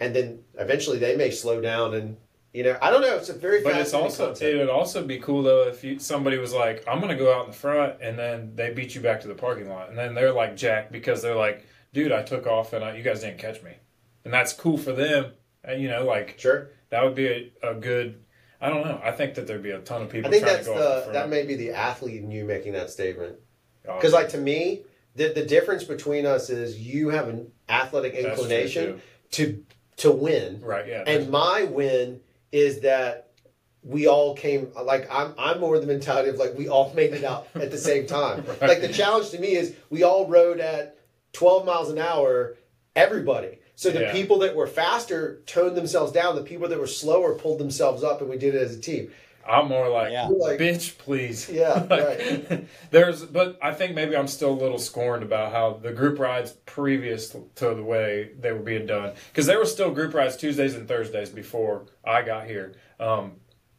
And 0.00 0.16
then 0.16 0.42
eventually 0.58 0.98
they 0.98 1.14
may 1.16 1.30
slow 1.30 1.60
down, 1.60 1.94
and 1.94 2.16
you 2.52 2.62
know, 2.64 2.76
I 2.82 2.90
don't 2.90 3.00
know. 3.02 3.16
It's 3.16 3.28
a 3.28 3.34
very 3.34 3.62
But 3.62 3.76
it's 3.76 3.94
also 3.94 4.26
concept. 4.26 4.42
it 4.50 4.58
would 4.58 4.68
also 4.68 5.04
be 5.04 5.18
cool 5.18 5.42
though 5.42 5.68
if 5.68 5.84
you, 5.84 5.98
somebody 5.98 6.38
was 6.38 6.52
like, 6.52 6.82
"I'm 6.88 7.00
gonna 7.00 7.16
go 7.16 7.32
out 7.32 7.44
in 7.44 7.50
the 7.52 7.56
front," 7.56 7.94
and 8.02 8.18
then 8.18 8.52
they 8.56 8.70
beat 8.70 8.94
you 8.94 9.00
back 9.00 9.20
to 9.22 9.28
the 9.28 9.34
parking 9.34 9.68
lot, 9.68 9.88
and 9.88 9.96
then 9.96 10.14
they're 10.14 10.32
like 10.32 10.56
Jack 10.56 10.90
because 10.92 11.22
they're 11.22 11.36
like, 11.36 11.64
"Dude, 11.92 12.12
I 12.12 12.22
took 12.22 12.46
off 12.46 12.72
and 12.72 12.84
I, 12.84 12.96
you 12.96 13.02
guys 13.02 13.20
didn't 13.20 13.38
catch 13.38 13.62
me," 13.62 13.72
and 14.24 14.32
that's 14.34 14.52
cool 14.52 14.76
for 14.76 14.92
them. 14.92 15.32
And 15.64 15.80
you 15.80 15.88
know, 15.88 16.04
like 16.04 16.34
Sure. 16.38 16.68
that 16.90 17.04
would 17.04 17.14
be 17.14 17.52
a, 17.62 17.70
a 17.70 17.74
good. 17.74 18.16
I 18.62 18.70
don't 18.70 18.86
know. 18.86 19.00
I 19.02 19.10
think 19.10 19.34
that 19.34 19.46
there'd 19.48 19.62
be 19.62 19.72
a 19.72 19.80
ton 19.80 20.02
of 20.02 20.08
people 20.08 20.28
I 20.28 20.30
think 20.30 20.44
that's 20.44 20.66
to 20.66 20.72
go 20.72 21.04
the 21.06 21.12
that 21.12 21.28
may 21.28 21.44
be 21.44 21.56
the 21.56 21.70
athlete 21.70 22.22
in 22.22 22.30
you 22.30 22.44
making 22.44 22.74
that 22.74 22.90
statement. 22.90 23.36
Oh, 23.88 23.96
Because 23.96 24.12
like 24.12 24.28
to 24.30 24.38
me, 24.38 24.82
the 25.16 25.28
the 25.28 25.44
difference 25.44 25.82
between 25.82 26.24
us 26.26 26.48
is 26.48 26.78
you 26.78 27.08
have 27.08 27.28
an 27.28 27.50
athletic 27.68 28.14
That's 28.14 28.26
inclination 28.26 29.02
to 29.32 29.64
to 29.98 30.12
win, 30.12 30.60
right, 30.62 30.86
yeah, 30.86 31.04
and 31.06 31.30
my 31.30 31.64
win 31.64 32.20
is 32.50 32.80
that 32.80 33.32
we 33.82 34.06
all 34.06 34.36
came 34.36 34.70
like 34.80 35.08
I'm 35.10 35.34
I'm 35.36 35.58
more 35.60 35.78
the 35.80 35.86
mentality 35.86 36.30
of 36.30 36.36
like 36.36 36.56
we 36.56 36.68
all 36.68 36.92
made 36.94 37.12
it 37.12 37.24
out 37.24 37.48
at 37.54 37.70
the 37.72 37.78
same 37.78 38.06
time. 38.06 38.44
Right. 38.60 38.62
Like 38.62 38.80
the 38.80 38.92
challenge 38.92 39.30
to 39.30 39.40
me 39.40 39.56
is 39.56 39.74
we 39.90 40.04
all 40.04 40.28
rode 40.28 40.60
at 40.60 40.98
12 41.32 41.64
miles 41.66 41.90
an 41.90 41.98
hour, 41.98 42.56
everybody. 42.94 43.58
So 43.74 43.90
the 43.90 44.00
Yeah. 44.02 44.12
people 44.12 44.38
that 44.40 44.54
were 44.54 44.66
faster 44.66 45.40
toned 45.46 45.76
themselves 45.76 46.12
down. 46.12 46.36
The 46.36 46.42
people 46.42 46.68
that 46.68 46.78
were 46.78 46.86
slower 46.86 47.34
pulled 47.34 47.58
themselves 47.58 48.04
up, 48.04 48.20
and 48.20 48.28
we 48.30 48.36
did 48.36 48.54
it 48.54 48.62
as 48.62 48.76
a 48.76 48.80
team. 48.80 49.10
I'm 49.48 49.66
more 49.66 49.88
like, 49.88 50.12
Yeah. 50.12 50.28
Like- 50.28 50.60
bitch, 50.60 50.98
please. 50.98 51.48
Yeah, 51.50 51.84
Like, 51.90 52.64
There's, 52.92 53.24
but 53.24 53.58
I 53.60 53.72
think 53.72 53.94
maybe 53.96 54.16
I'm 54.16 54.28
still 54.28 54.50
a 54.50 54.60
little 54.60 54.78
scorned 54.78 55.24
about 55.24 55.50
how 55.50 55.80
the 55.82 55.90
group 55.92 56.20
rides 56.20 56.52
previous 56.64 57.30
to 57.30 57.74
the 57.74 57.82
way 57.82 58.30
they 58.38 58.52
were 58.52 58.60
being 58.60 58.86
done, 58.86 59.14
because 59.32 59.46
there 59.46 59.58
were 59.58 59.64
still 59.66 59.90
group 59.90 60.14
rides 60.14 60.36
Tuesdays 60.36 60.74
and 60.74 60.86
Thursdays 60.86 61.30
before 61.30 61.86
I 62.04 62.22
got 62.22 62.46
here. 62.46 62.74
Um, 63.00 63.32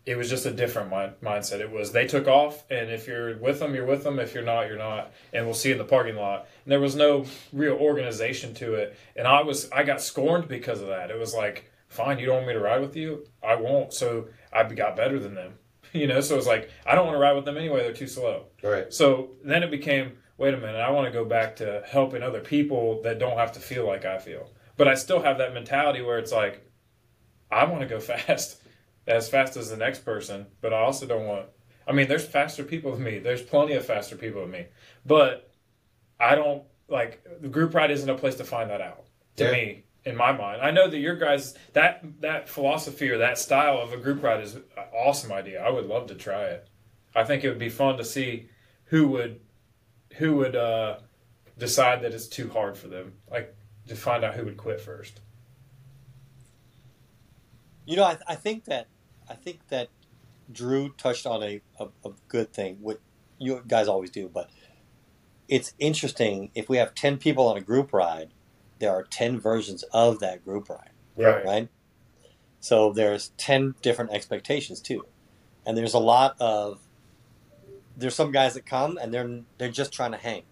it 0.05 0.17
was 0.17 0.29
just 0.29 0.45
a 0.45 0.51
different 0.51 0.89
mind, 0.89 1.13
mindset. 1.23 1.59
It 1.59 1.71
was 1.71 1.91
they 1.91 2.07
took 2.07 2.27
off, 2.27 2.63
and 2.69 2.91
if 2.91 3.07
you're 3.07 3.37
with 3.37 3.59
them, 3.59 3.73
you're 3.73 3.85
with 3.85 4.03
them. 4.03 4.19
If 4.19 4.33
you're 4.33 4.43
not, 4.43 4.67
you're 4.67 4.77
not, 4.77 5.13
and 5.31 5.45
we'll 5.45 5.53
see 5.53 5.69
you 5.69 5.75
in 5.75 5.77
the 5.77 5.85
parking 5.85 6.15
lot. 6.15 6.47
And 6.65 6.71
there 6.71 6.79
was 6.79 6.95
no 6.95 7.25
real 7.53 7.75
organization 7.75 8.53
to 8.55 8.73
it, 8.73 8.97
and 9.15 9.27
I 9.27 9.41
was 9.43 9.71
I 9.71 9.83
got 9.83 10.01
scorned 10.01 10.47
because 10.47 10.81
of 10.81 10.87
that. 10.87 11.09
It 11.09 11.17
was 11.17 11.33
like, 11.33 11.71
fine, 11.87 12.19
you 12.19 12.25
don't 12.25 12.37
want 12.37 12.47
me 12.47 12.53
to 12.53 12.59
ride 12.59 12.81
with 12.81 12.95
you, 12.95 13.25
I 13.41 13.55
won't. 13.55 13.93
So 13.93 14.27
I 14.51 14.63
got 14.63 14.95
better 14.95 15.19
than 15.19 15.35
them, 15.35 15.53
you 15.93 16.07
know. 16.07 16.19
So 16.19 16.37
it's 16.37 16.47
like 16.47 16.69
I 16.85 16.95
don't 16.95 17.05
want 17.05 17.15
to 17.15 17.21
ride 17.21 17.33
with 17.33 17.45
them 17.45 17.57
anyway. 17.57 17.83
They're 17.83 17.93
too 17.93 18.07
slow. 18.07 18.47
Right. 18.61 18.93
So 18.93 19.31
then 19.43 19.63
it 19.63 19.71
became, 19.71 20.17
wait 20.37 20.53
a 20.53 20.57
minute, 20.57 20.81
I 20.81 20.89
want 20.91 21.05
to 21.05 21.11
go 21.11 21.23
back 21.23 21.55
to 21.57 21.83
helping 21.87 22.23
other 22.23 22.41
people 22.41 23.01
that 23.03 23.19
don't 23.19 23.37
have 23.37 23.53
to 23.53 23.59
feel 23.61 23.87
like 23.87 24.03
I 24.03 24.17
feel. 24.17 24.49
But 24.75 24.87
I 24.87 24.95
still 24.95 25.21
have 25.21 25.37
that 25.37 25.53
mentality 25.53 26.01
where 26.01 26.17
it's 26.17 26.31
like, 26.31 26.69
I 27.51 27.65
want 27.65 27.81
to 27.81 27.87
go 27.87 27.99
fast, 28.01 28.59
as 29.07 29.29
fast 29.29 29.57
as 29.57 29.69
the 29.69 29.77
next 29.77 30.05
person, 30.05 30.45
but 30.61 30.73
I 30.73 30.79
also 30.81 31.05
don't 31.05 31.25
want. 31.25 31.47
I 31.87 31.91
mean, 31.91 32.07
there's 32.07 32.25
faster 32.25 32.63
people 32.63 32.93
than 32.93 33.03
me. 33.03 33.19
There's 33.19 33.41
plenty 33.41 33.73
of 33.73 33.85
faster 33.85 34.15
people 34.15 34.41
than 34.41 34.51
me, 34.51 34.67
but 35.05 35.51
I 36.19 36.35
don't 36.35 36.63
like 36.87 37.25
the 37.41 37.49
group 37.49 37.73
ride 37.73 37.91
isn't 37.91 38.09
a 38.09 38.15
place 38.15 38.35
to 38.35 38.43
find 38.43 38.69
that 38.69 38.81
out. 38.81 39.05
To 39.37 39.45
Yeah. 39.45 39.51
me, 39.51 39.83
in 40.05 40.15
my 40.15 40.31
mind, 40.31 40.61
I 40.61 40.71
know 40.71 40.87
that 40.89 40.97
your 40.97 41.15
guys 41.15 41.55
that 41.73 42.03
that 42.21 42.47
philosophy 42.47 43.09
or 43.09 43.17
that 43.17 43.37
style 43.37 43.79
of 43.79 43.91
a 43.93 43.97
group 43.97 44.21
ride 44.23 44.41
is 44.41 44.55
an 44.55 44.63
awesome 44.93 45.31
idea. 45.31 45.61
I 45.63 45.69
would 45.69 45.85
love 45.85 46.07
to 46.07 46.15
try 46.15 46.45
it. 46.45 46.67
I 47.15 47.23
think 47.23 47.43
it 47.43 47.49
would 47.49 47.59
be 47.59 47.69
fun 47.69 47.97
to 47.97 48.05
see 48.05 48.49
who 48.85 49.07
would 49.09 49.41
who 50.17 50.35
would 50.37 50.55
uh, 50.55 50.99
decide 51.57 52.01
that 52.03 52.13
it's 52.13 52.27
too 52.27 52.49
hard 52.49 52.77
for 52.77 52.87
them. 52.87 53.13
Like 53.29 53.55
to 53.87 53.95
find 53.95 54.23
out 54.23 54.35
who 54.35 54.45
would 54.45 54.57
quit 54.57 54.79
first. 54.79 55.19
You 57.85 57.97
know, 57.97 58.03
I, 58.05 58.17
I 58.27 58.35
think 58.35 58.65
that 58.65 58.87
I 59.29 59.35
think 59.35 59.67
that 59.69 59.89
Drew 60.51 60.89
touched 60.93 61.25
on 61.25 61.41
a, 61.43 61.61
a, 61.79 61.87
a 62.05 62.11
good 62.27 62.53
thing, 62.53 62.77
what 62.81 62.99
you 63.37 63.63
guys 63.67 63.87
always 63.87 64.11
do, 64.11 64.29
but 64.33 64.49
it's 65.47 65.73
interesting 65.79 66.51
if 66.55 66.69
we 66.69 66.77
have 66.77 66.93
ten 66.95 67.17
people 67.17 67.47
on 67.47 67.57
a 67.57 67.61
group 67.61 67.93
ride, 67.93 68.33
there 68.79 68.91
are 68.91 69.03
ten 69.03 69.39
versions 69.39 69.83
of 69.93 70.19
that 70.19 70.43
group 70.43 70.69
ride, 70.69 70.91
Right. 71.15 71.45
right? 71.45 71.69
So 72.59 72.93
there's 72.93 73.31
ten 73.37 73.75
different 73.81 74.11
expectations 74.11 74.79
too, 74.81 75.05
and 75.65 75.77
there's 75.77 75.93
a 75.93 75.99
lot 75.99 76.35
of 76.39 76.81
there's 77.95 78.15
some 78.15 78.31
guys 78.31 78.53
that 78.55 78.65
come 78.65 78.97
and 78.97 79.13
they're 79.13 79.41
they're 79.57 79.69
just 79.69 79.91
trying 79.93 80.11
to 80.11 80.17
hang. 80.17 80.43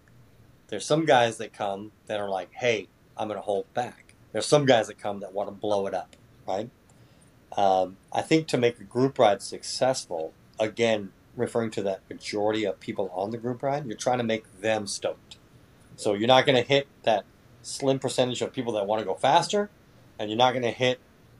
There's 0.68 0.86
some 0.86 1.04
guys 1.04 1.38
that 1.38 1.52
come 1.52 1.92
that 2.06 2.20
are 2.20 2.28
like, 2.30 2.50
hey, 2.52 2.88
I'm 3.16 3.28
going 3.28 3.38
to 3.38 3.42
hold 3.44 3.72
back. 3.74 4.14
There's 4.32 4.46
some 4.46 4.64
guys 4.64 4.86
that 4.86 4.98
come 4.98 5.20
that 5.20 5.32
want 5.34 5.48
to 5.48 5.52
blow 5.54 5.86
it 5.86 5.92
up, 5.92 6.16
right? 6.46 6.70
Um, 7.56 7.98
I 8.12 8.22
think 8.22 8.48
to 8.48 8.58
make 8.58 8.80
a 8.80 8.84
group 8.84 9.18
ride 9.18 9.42
successful, 9.42 10.32
again, 10.58 11.12
referring 11.36 11.70
to 11.72 11.82
that 11.82 12.00
majority 12.08 12.64
of 12.64 12.80
people 12.80 13.10
on 13.14 13.30
the 13.30 13.38
group 13.38 13.62
ride, 13.62 13.86
you're 13.86 13.96
trying 13.96 14.18
to 14.18 14.24
make 14.24 14.60
them 14.60 14.86
stoked. 14.86 15.36
So 15.96 16.14
you're 16.14 16.28
not 16.28 16.46
going 16.46 16.56
to 16.56 16.66
hit 16.66 16.86
that 17.02 17.24
slim 17.62 17.98
percentage 17.98 18.42
of 18.42 18.52
people 18.52 18.72
that 18.74 18.86
want 18.86 19.00
to 19.00 19.06
go 19.06 19.14
faster, 19.14 19.70
and 20.18 20.30
you're 20.30 20.38
not 20.38 20.52
going 20.52 20.62
to 20.62 20.70
hit 20.70 20.98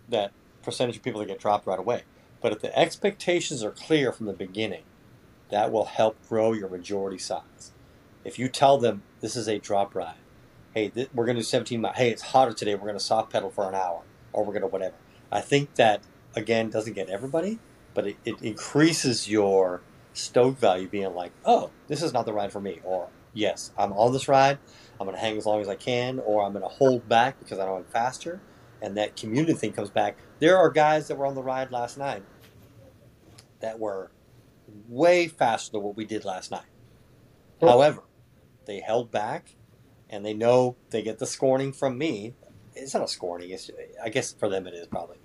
that 0.09 0.33
percentage 0.63 0.97
of 0.97 1.03
people 1.03 1.21
that 1.21 1.27
get 1.27 1.41
dropped 1.41 1.67
right 1.67 1.79
away. 1.79 2.03
But 2.41 2.53
if 2.53 2.61
the 2.61 2.77
expectations 2.79 3.63
are 3.63 3.71
clear 3.71 4.13
from 4.13 4.27
the 4.27 4.33
beginning, 4.33 4.83
that 5.51 5.71
will 5.71 5.85
help 5.85 6.17
grow 6.29 6.53
your 6.53 6.69
majority 6.69 7.19
size. 7.19 7.73
If 8.25 8.39
you 8.39 8.49
tell 8.49 8.79
them 8.79 9.03
this 9.21 9.37
is 9.37 9.49
a 9.49 9.59
drop 9.59 9.95
ride, 9.95 10.15
hey, 10.75 10.89
th- 10.89 11.11
we're 11.15 11.27
going 11.27 11.37
to 11.37 11.43
do 11.43 11.47
17 11.47 11.81
miles. 11.81 11.97
Hey, 11.97 12.11
it's 12.11 12.23
hotter 12.23 12.53
today. 12.53 12.75
We're 12.75 12.83
going 12.83 12.95
to 12.95 13.01
soft 13.01 13.33
pedal 13.33 13.51
for 13.51 13.69
an 13.69 13.75
hour, 13.75 14.03
or 14.33 14.45
we're 14.45 14.53
going 14.53 14.63
to 14.63 14.69
whatever. 14.69 14.95
I 15.33 15.41
think 15.41 15.74
that 15.74 16.03
again 16.37 16.70
doesn't 16.70 16.93
get 16.93 17.09
everybody, 17.09 17.59
but 17.95 18.07
it, 18.07 18.16
it 18.24 18.43
increases 18.43 19.28
your 19.28 19.83
stoke 20.12 20.59
value, 20.59 20.89
being 20.89 21.14
like, 21.14 21.33
oh, 21.45 21.70
this 21.89 22.03
is 22.03 22.12
not 22.12 22.26
the 22.26 22.33
ride 22.33 22.53
for 22.53 22.61
me, 22.61 22.80
or 22.85 23.09
yes, 23.33 23.72
I'm 23.78 23.93
on 23.93 24.12
this 24.12 24.28
ride. 24.28 24.59
I'm 25.01 25.07
going 25.07 25.16
to 25.16 25.20
hang 25.20 25.37
as 25.37 25.47
long 25.47 25.61
as 25.61 25.68
I 25.68 25.74
can, 25.74 26.20
or 26.20 26.45
I'm 26.45 26.53
going 26.53 26.62
to 26.62 26.68
hold 26.68 27.09
back 27.09 27.39
because 27.39 27.59
I 27.59 27.64
know 27.64 27.76
I'm 27.76 27.85
faster. 27.85 28.41
And 28.80 28.97
that 28.97 29.16
community 29.16 29.55
thing 29.55 29.72
comes 29.72 29.91
back. 29.91 30.18
There 30.39 30.59
are 30.59 30.68
guys 30.68 31.09
that 31.09 31.16
were 31.16 31.26
on 31.26 31.35
the 31.35 31.43
ride 31.43 31.70
last 31.70 31.97
night 31.97 32.24
that 33.61 33.78
were 33.78 34.11
way 34.89 35.28
faster 35.28 35.72
than 35.72 35.83
what 35.83 35.97
we 35.97 36.05
did 36.05 36.24
last 36.24 36.51
night. 36.51 36.66
However, 37.61 38.03
they 38.66 38.80
held 38.80 39.11
back, 39.11 39.55
and 40.11 40.26
they 40.26 40.35
know 40.35 40.76
they 40.91 41.03
get 41.03 41.18
the 41.18 41.26
scorning 41.26 41.72
from 41.72 41.97
me. 41.97 42.35
It's 42.74 42.93
not 42.93 43.05
a 43.05 43.09
scorning. 43.09 43.51
It's, 43.51 43.70
I 44.03 44.09
guess 44.09 44.33
for 44.33 44.49
them 44.49 44.66
it 44.66 44.74
is 44.74 44.89
probably. 44.89 45.18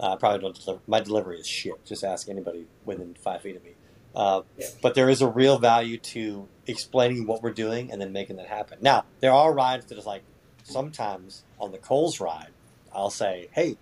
Uh, 0.00 0.14
I 0.14 0.16
probably 0.16 0.40
don't 0.40 0.58
deliver. 0.58 0.80
My 0.86 1.00
delivery 1.00 1.38
is 1.38 1.46
shit. 1.46 1.84
Just 1.84 2.02
ask 2.04 2.28
anybody 2.28 2.66
within 2.84 3.14
five 3.14 3.42
feet 3.42 3.56
of 3.56 3.64
me. 3.64 3.74
Uh. 4.14 4.42
But 4.82 4.94
there 4.94 5.10
is 5.10 5.20
a 5.20 5.28
real 5.28 5.58
value 5.58 5.98
to 5.98 6.48
explaining 6.66 7.26
what 7.26 7.42
we're 7.42 7.52
doing 7.52 7.92
and 7.92 8.00
then 8.00 8.12
making 8.12 8.36
that 8.36 8.46
happen. 8.46 8.78
Now, 8.80 9.04
there 9.20 9.32
are 9.32 9.52
rides 9.52 9.86
that 9.86 9.98
is 9.98 10.06
like 10.06 10.22
sometimes 10.62 11.44
on 11.58 11.72
the 11.72 11.78
Coles 11.78 12.20
ride, 12.20 12.50
I'll 12.92 13.10
say, 13.10 13.48
hey, 13.52 13.76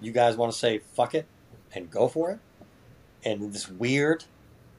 you 0.00 0.12
guys 0.12 0.36
want 0.36 0.52
to 0.52 0.58
say 0.58 0.78
fuck 0.78 1.14
it 1.14 1.26
and 1.72 1.90
go 1.90 2.08
for 2.08 2.30
it? 2.30 2.38
And 3.24 3.52
this 3.52 3.68
weird 3.68 4.24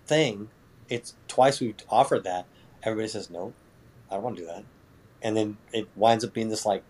thing, 0.05 0.49
it's 0.89 1.15
twice 1.27 1.59
we've 1.59 1.75
offered 1.89 2.23
that. 2.23 2.45
Everybody 2.83 3.09
says, 3.09 3.29
no, 3.29 3.53
I 4.09 4.15
don't 4.15 4.23
want 4.23 4.37
to 4.37 4.41
do 4.43 4.47
that. 4.47 4.63
And 5.21 5.35
then 5.35 5.57
it 5.73 5.89
winds 5.95 6.23
up 6.23 6.33
being 6.33 6.49
this 6.49 6.65
like 6.65 6.83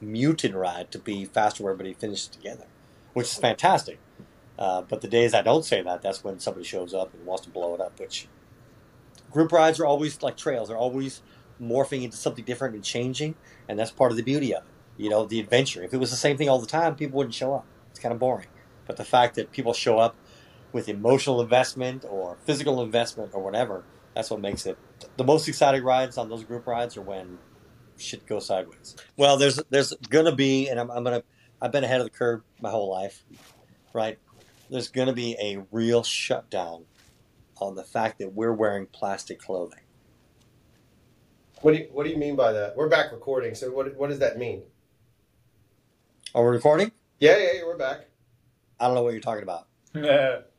muted 0.00 0.54
ride 0.54 0.90
to 0.92 0.98
be 0.98 1.24
faster 1.24 1.62
where 1.62 1.72
everybody 1.72 1.94
finishes 1.94 2.28
together, 2.28 2.64
which 3.12 3.26
is 3.26 3.36
fantastic. 3.36 3.98
Uh, 4.58 4.82
but 4.82 5.00
the 5.00 5.08
days 5.08 5.34
I 5.34 5.42
don't 5.42 5.64
say 5.64 5.82
that, 5.82 6.02
that's 6.02 6.22
when 6.22 6.38
somebody 6.38 6.64
shows 6.64 6.94
up 6.94 7.14
and 7.14 7.24
wants 7.26 7.44
to 7.44 7.50
blow 7.50 7.74
it 7.74 7.80
up. 7.80 7.98
Which 7.98 8.28
group 9.30 9.52
rides 9.52 9.80
are 9.80 9.86
always 9.86 10.22
like 10.22 10.36
trails; 10.36 10.68
they're 10.68 10.76
always 10.76 11.22
morphing 11.60 12.02
into 12.02 12.16
something 12.16 12.44
different 12.44 12.74
and 12.74 12.84
changing, 12.84 13.34
and 13.68 13.78
that's 13.78 13.90
part 13.90 14.10
of 14.10 14.16
the 14.16 14.22
beauty 14.22 14.54
of 14.54 14.62
it. 14.62 14.68
You 14.96 15.10
know, 15.10 15.24
the 15.24 15.40
adventure. 15.40 15.82
If 15.82 15.94
it 15.94 15.98
was 15.98 16.10
the 16.10 16.16
same 16.16 16.36
thing 16.36 16.48
all 16.48 16.60
the 16.60 16.66
time, 16.66 16.94
people 16.96 17.16
wouldn't 17.16 17.34
show 17.34 17.54
up. 17.54 17.66
It's 17.90 17.98
kind 17.98 18.12
of 18.12 18.18
boring. 18.18 18.48
But 18.86 18.96
the 18.96 19.04
fact 19.04 19.36
that 19.36 19.52
people 19.52 19.72
show 19.72 19.98
up 19.98 20.16
with 20.72 20.88
emotional 20.88 21.40
investment 21.40 22.04
or 22.08 22.36
physical 22.44 22.82
investment 22.82 23.32
or 23.34 23.42
whatever, 23.42 23.84
that's 24.14 24.30
what 24.30 24.40
makes 24.40 24.66
it 24.66 24.78
the 25.16 25.24
most 25.24 25.48
exciting 25.48 25.82
rides 25.82 26.18
on 26.18 26.28
those 26.28 26.44
group 26.44 26.66
rides 26.66 26.96
are 26.96 27.02
when 27.02 27.38
shit 27.96 28.26
goes 28.26 28.46
sideways. 28.46 28.96
Well, 29.16 29.36
there's 29.36 29.60
there's 29.70 29.92
gonna 30.08 30.34
be, 30.34 30.68
and 30.68 30.78
I'm, 30.80 30.90
I'm 30.90 31.04
gonna 31.04 31.22
I've 31.62 31.70
been 31.70 31.84
ahead 31.84 32.00
of 32.00 32.06
the 32.06 32.10
curve 32.10 32.42
my 32.60 32.70
whole 32.70 32.90
life, 32.90 33.24
right? 33.94 34.18
There's 34.68 34.88
gonna 34.88 35.12
be 35.12 35.36
a 35.40 35.64
real 35.70 36.02
shutdown 36.02 36.86
on 37.60 37.76
the 37.76 37.84
fact 37.84 38.18
that 38.18 38.34
we're 38.34 38.52
wearing 38.52 38.86
plastic 38.86 39.38
clothing. 39.38 39.78
What 41.60 41.74
do 41.74 41.78
you, 41.78 41.88
What 41.92 42.04
do 42.04 42.10
you 42.10 42.16
mean 42.16 42.34
by 42.34 42.50
that? 42.52 42.76
We're 42.76 42.88
back 42.88 43.12
recording. 43.12 43.54
So 43.54 43.70
what 43.70 43.96
What 43.96 44.10
does 44.10 44.18
that 44.18 44.36
mean? 44.36 44.64
Are 46.34 46.42
we 46.44 46.50
recording? 46.50 46.90
Yeah, 47.20 47.38
yeah, 47.38 47.52
yeah 47.54 47.64
we're 47.64 47.76
back. 47.76 48.08
I 48.80 48.86
don't 48.86 48.96
know 48.96 49.02
what 49.04 49.12
you're 49.12 49.20
talking 49.20 49.44
about. 49.44 49.68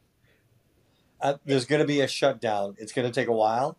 Uh, 1.23 1.37
there's 1.45 1.63
going 1.63 1.79
to 1.79 1.87
be 1.87 2.01
a 2.01 2.07
shutdown. 2.07 2.75
It's 2.77 2.91
going 2.91 3.09
to 3.09 3.13
take 3.13 3.29
a 3.29 3.33
while, 3.33 3.77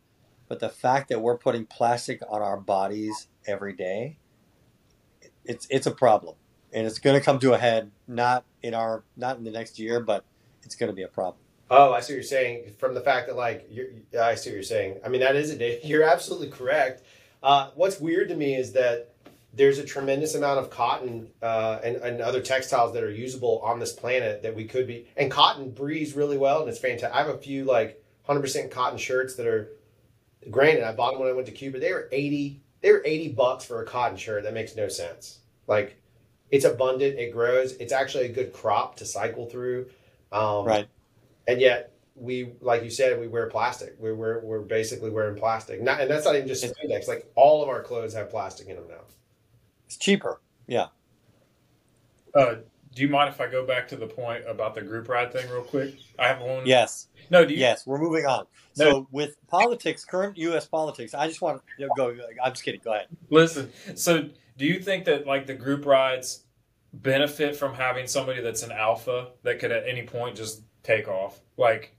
but 0.49 0.61
the 0.61 0.71
fact 0.71 1.11
that 1.11 1.21
we're 1.21 1.37
putting 1.37 1.67
plastic 1.67 2.23
on 2.27 2.41
our 2.41 2.57
bodies 2.59 3.29
every 3.47 3.75
day, 3.75 4.17
it's 5.45 5.67
it's 5.69 5.87
a 5.87 5.91
problem, 5.91 6.37
and 6.75 6.87
it's 6.87 6.99
going 6.99 7.19
to 7.19 7.25
come 7.25 7.39
to 7.39 7.55
a 7.55 7.59
head. 7.59 7.91
Not 8.07 8.45
in 8.63 8.75
our 8.75 9.05
not 9.17 9.39
in 9.39 9.45
the 9.45 9.51
next 9.51 9.79
year, 9.79 10.01
but 10.01 10.25
it's 10.63 10.75
going 10.75 10.91
to 10.91 10.97
be 10.97 11.03
a 11.03 11.09
problem. 11.09 11.37
Oh, 11.71 11.93
I 11.93 12.01
see 12.01 12.13
what 12.13 12.17
you're 12.17 12.23
saying. 12.25 12.73
From 12.79 12.95
the 12.95 13.01
fact 13.01 13.29
that 13.29 13.37
like 13.37 13.71
I 14.21 14.35
see 14.35 14.51
what 14.51 14.55
you're 14.55 14.63
saying. 14.63 14.99
I 15.05 15.09
mean, 15.09 15.21
that 15.21 15.37
is 15.37 15.51
a 15.51 15.81
you're 15.85 16.03
absolutely 16.03 16.51
correct. 16.51 17.03
Uh, 17.43 17.71
what's 17.75 18.01
weird 18.01 18.29
to 18.29 18.37
me 18.37 18.57
is 18.57 18.73
that 18.73 19.15
there's 19.57 19.79
a 19.79 19.85
tremendous 19.85 20.35
amount 20.35 20.59
of 20.59 20.69
cotton 20.69 21.29
uh, 21.41 21.79
and, 21.85 21.97
and 21.97 22.21
other 22.21 22.41
textiles 22.41 22.93
that 22.95 23.05
are 23.05 23.11
usable 23.11 23.61
on 23.63 23.79
this 23.79 23.93
planet 23.93 24.43
that 24.43 24.57
we 24.57 24.65
could 24.65 24.87
be. 24.87 25.07
And 25.17 25.31
cotton 25.31 25.71
breathes 25.71 26.15
really 26.15 26.37
well, 26.37 26.61
and 26.61 26.69
it's 26.69 26.79
fantastic. 26.79 27.15
I 27.15 27.19
have 27.19 27.29
a 27.29 27.39
few 27.39 27.65
like 27.65 28.03
100% 28.29 28.71
cotton 28.71 28.99
shirts 28.99 29.37
that 29.37 29.47
are. 29.47 29.71
Granted, 30.51 30.85
I 30.85 30.93
bought 30.93 31.13
them 31.13 31.21
when 31.21 31.31
I 31.31 31.33
went 31.33 31.47
to 31.47 31.53
Cuba. 31.53 31.79
They 31.79 31.93
were 31.93 32.09
80. 32.13 32.61
They 32.83 32.93
were 32.93 33.03
80 33.03 33.29
bucks 33.33 33.65
for 33.65 33.81
a 33.83 33.87
cotton 33.87 34.19
shirt. 34.19 34.43
That 34.43 34.53
makes 34.53 34.77
no 34.77 34.89
sense. 34.89 35.39
Like, 35.67 35.97
it's 36.55 36.65
abundant. 36.65 37.19
It 37.19 37.33
grows. 37.33 37.73
It's 37.73 37.93
actually 37.93 38.27
a 38.27 38.33
good 38.33 38.53
crop 38.53 38.97
to 38.97 39.05
cycle 39.05 39.47
through. 39.47 39.87
Um, 40.31 40.65
Right. 40.65 40.87
and 41.49 41.61
yet 41.61 41.93
we 42.17 42.53
like 42.61 42.85
you 42.85 42.91
said 42.91 43.19
we 43.19 43.27
wear 43.27 43.49
plastic 43.49 43.97
we're, 43.99 44.15
we're, 44.15 44.39
we're 44.45 44.61
basically 44.61 45.11
wearing 45.11 45.37
plastic 45.37 45.83
not, 45.83 46.01
and 46.01 46.09
that's 46.09 46.25
not 46.25 46.37
even 46.37 46.47
just 46.47 46.65
spandex 46.65 47.09
like 47.09 47.29
all 47.35 47.61
of 47.61 47.69
our 47.69 47.83
clothes 47.83 48.15
have 48.15 48.31
plastic 48.31 48.69
in 48.69 48.77
them 48.77 48.87
now 48.89 49.03
It's 49.87 49.97
cheaper. 49.97 50.41
Yeah. 50.69 50.87
Uh, 52.35 52.57
do 52.95 53.03
you 53.03 53.09
mind 53.09 53.31
if 53.31 53.41
I 53.41 53.49
go 53.49 53.67
back 53.67 53.89
to 53.89 53.97
the 53.97 54.07
point 54.07 54.45
about 54.47 54.77
the 54.77 54.81
group 54.83 55.09
ride 55.09 55.33
thing 55.33 55.49
real 55.51 55.63
quick? 55.63 55.97
I 56.19 56.29
have 56.29 56.41
one. 56.41 56.65
Yes. 56.67 57.09
No. 57.31 57.45
Do 57.45 57.53
you? 57.53 57.61
Yes. 57.61 57.85
We're 57.87 57.99
moving 57.99 58.27
on. 58.27 58.47
No. 58.77 58.91
So 58.91 59.09
with 59.11 59.37
politics, 59.49 60.05
current 60.05 60.39
U.S. 60.39 60.67
politics, 60.67 61.15
I 61.15 61.27
just 61.27 61.43
want 61.43 61.61
to 61.79 61.89
go. 61.97 62.17
I'm 62.43 62.53
just 62.53 62.65
kidding. 62.65 62.81
Go 62.85 62.93
ahead. 62.93 63.09
Listen. 63.31 63.73
So, 63.97 64.29
do 64.57 64.65
you 64.67 64.79
think 64.81 65.05
that 65.07 65.27
like 65.27 65.47
the 65.47 65.55
group 65.55 65.85
rides 65.87 66.44
benefit 67.03 67.57
from 67.57 67.75
having 67.75 68.07
somebody 68.07 68.41
that's 68.41 68.63
an 68.63 68.73
alpha 68.73 69.29
that 69.43 69.59
could 69.59 69.73
at 69.73 69.87
any 69.89 70.03
point 70.05 70.37
just 70.37 70.63
take 70.83 71.09
off? 71.09 71.41
Like 71.57 71.97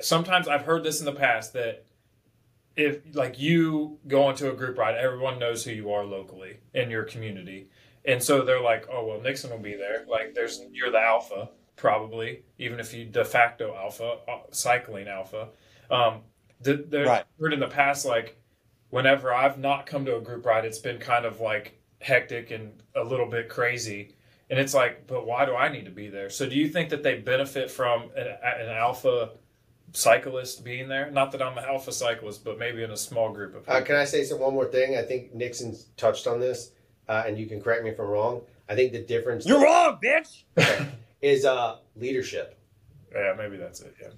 sometimes 0.00 0.48
I've 0.48 0.62
heard 0.62 0.84
this 0.84 1.00
in 1.00 1.06
the 1.06 1.12
past 1.12 1.52
that 1.54 1.84
if 2.76 3.00
like 3.14 3.38
you 3.38 3.98
go 4.06 4.24
onto 4.24 4.50
a 4.50 4.54
group 4.54 4.78
ride, 4.78 4.96
everyone 4.96 5.38
knows 5.38 5.64
who 5.64 5.70
you 5.72 5.90
are 5.92 6.04
locally 6.04 6.58
in 6.74 6.90
your 6.90 7.04
community. 7.04 7.70
And 8.04 8.22
so 8.22 8.42
they're 8.42 8.60
like, 8.60 8.86
"Oh, 8.90 9.04
well, 9.06 9.20
Nixon 9.20 9.50
will 9.50 9.58
be 9.58 9.74
there. 9.74 10.04
Like 10.08 10.34
there's 10.34 10.62
you're 10.72 10.90
the 10.90 11.00
alpha 11.00 11.50
probably, 11.76 12.44
even 12.58 12.80
if 12.80 12.94
you 12.94 13.04
de 13.04 13.24
facto 13.24 13.74
alpha, 13.74 14.18
uh, 14.28 14.38
cycling 14.52 15.08
alpha." 15.08 15.48
Um 15.90 16.22
the, 16.60 16.74
the 16.76 17.04
Right. 17.04 17.24
heard 17.40 17.52
in 17.52 17.60
the 17.60 17.68
past 17.68 18.04
like 18.06 18.38
whenever 18.90 19.32
I've 19.34 19.58
not 19.58 19.86
come 19.86 20.04
to 20.06 20.16
a 20.16 20.20
group 20.20 20.44
ride, 20.46 20.64
it's 20.64 20.78
been 20.78 20.98
kind 20.98 21.24
of 21.24 21.40
like 21.40 21.80
hectic 22.00 22.50
and 22.50 22.82
a 22.94 23.02
little 23.02 23.26
bit 23.28 23.48
crazy. 23.48 24.14
And 24.50 24.58
it's 24.60 24.74
like, 24.74 25.06
but 25.06 25.26
why 25.26 25.44
do 25.44 25.54
I 25.56 25.68
need 25.70 25.86
to 25.86 25.90
be 25.90 26.08
there? 26.08 26.30
So, 26.30 26.48
do 26.48 26.54
you 26.54 26.68
think 26.68 26.90
that 26.90 27.02
they 27.02 27.18
benefit 27.18 27.70
from 27.70 28.10
an, 28.16 28.26
an 28.42 28.68
alpha 28.68 29.30
cyclist 29.92 30.64
being 30.64 30.88
there? 30.88 31.10
Not 31.10 31.32
that 31.32 31.42
I'm 31.42 31.56
an 31.58 31.64
alpha 31.64 31.92
cyclist, 31.92 32.44
but 32.44 32.58
maybe 32.58 32.82
in 32.82 32.90
a 32.90 32.96
small 32.96 33.32
group 33.32 33.54
of 33.54 33.62
people. 33.62 33.74
uh, 33.74 33.80
can 33.82 33.96
i 33.96 34.04
say 34.04 34.22
some 34.24 34.38
one 34.40 34.52
more 34.54 34.66
thing 34.66 34.96
i 34.96 35.02
think 35.02 35.34
nixon's 35.34 35.86
touched 35.96 36.26
on 36.26 36.38
this 36.40 36.72
uh, 37.08 37.22
and 37.26 37.38
you 37.38 37.46
can 37.46 37.60
correct 37.60 37.82
me 37.84 37.90
if 37.90 37.98
i'm 37.98 38.06
wrong 38.06 38.40
i 38.68 38.74
think 38.74 38.92
the 38.92 39.00
difference 39.02 39.46
You're 39.46 39.62
wrong, 39.62 39.98
bitch. 40.02 40.42
is 41.22 41.44
uh, 41.44 41.78
leadership 41.96 42.58
yeah, 43.14 43.32
maybe 43.38 43.56
that's 43.56 43.80
it. 43.80 43.94
Yeah. 44.00 44.08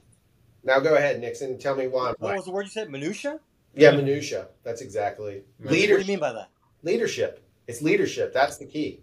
now 0.64 0.80
go 0.80 0.94
ahead 0.96 1.20
nixon 1.20 1.58
tell 1.58 1.76
me 1.76 1.86
why 1.86 2.12
What 2.18 2.34
was 2.36 2.44
the 2.46 2.50
word 2.50 2.64
you 2.64 2.70
said? 2.70 2.90
Minutia. 2.90 3.38
yeah 3.74 3.90
minutia 3.92 4.48
that's 4.64 4.80
exactly 4.80 5.42
Leader. 5.60 5.94
What 5.94 6.00
do 6.00 6.06
you 6.06 6.12
mean 6.12 6.20
by 6.20 6.32
that? 6.32 6.48
leadership 6.82 7.44
it's 7.66 7.80
leadership 7.82 8.32
that's 8.32 8.56
the 8.58 8.66
key 8.66 9.00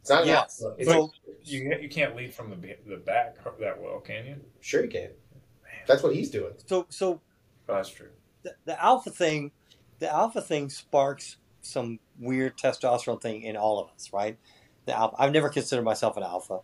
it's 0.00 0.10
not 0.10 0.22
an 0.22 0.28
Yes. 0.28 0.62
alpha. 0.62 0.76
It's 0.78 0.88
like- 0.88 1.10
You 1.44 1.78
you 1.80 1.88
can't 1.88 2.14
lead 2.16 2.34
from 2.34 2.50
the 2.50 2.76
the 2.86 2.96
back 2.98 3.36
that 3.58 3.80
well, 3.80 4.00
can 4.00 4.26
you? 4.26 4.36
sure 4.60 4.84
you 4.84 4.90
can 4.90 5.10
that's 5.86 6.02
what 6.02 6.14
he's 6.14 6.30
doing 6.30 6.52
So 6.66 6.86
so 6.90 7.20
Oh, 7.68 7.74
that's 7.76 7.88
true. 7.88 8.10
the, 8.42 8.54
the 8.64 8.82
alpha 8.82 9.10
thing, 9.10 9.52
the 10.00 10.12
alpha 10.12 10.40
thing 10.42 10.68
sparks 10.70 11.36
some 11.62 12.00
weird 12.18 12.56
testosterone 12.58 13.20
thing 13.20 13.42
in 13.42 13.56
all 13.56 13.78
of 13.78 13.88
us, 13.94 14.12
right? 14.12 14.38
The 14.86 14.96
alpha. 14.96 15.16
I've 15.18 15.32
never 15.32 15.48
considered 15.48 15.84
myself 15.84 16.16
an 16.16 16.22
alpha. 16.24 16.60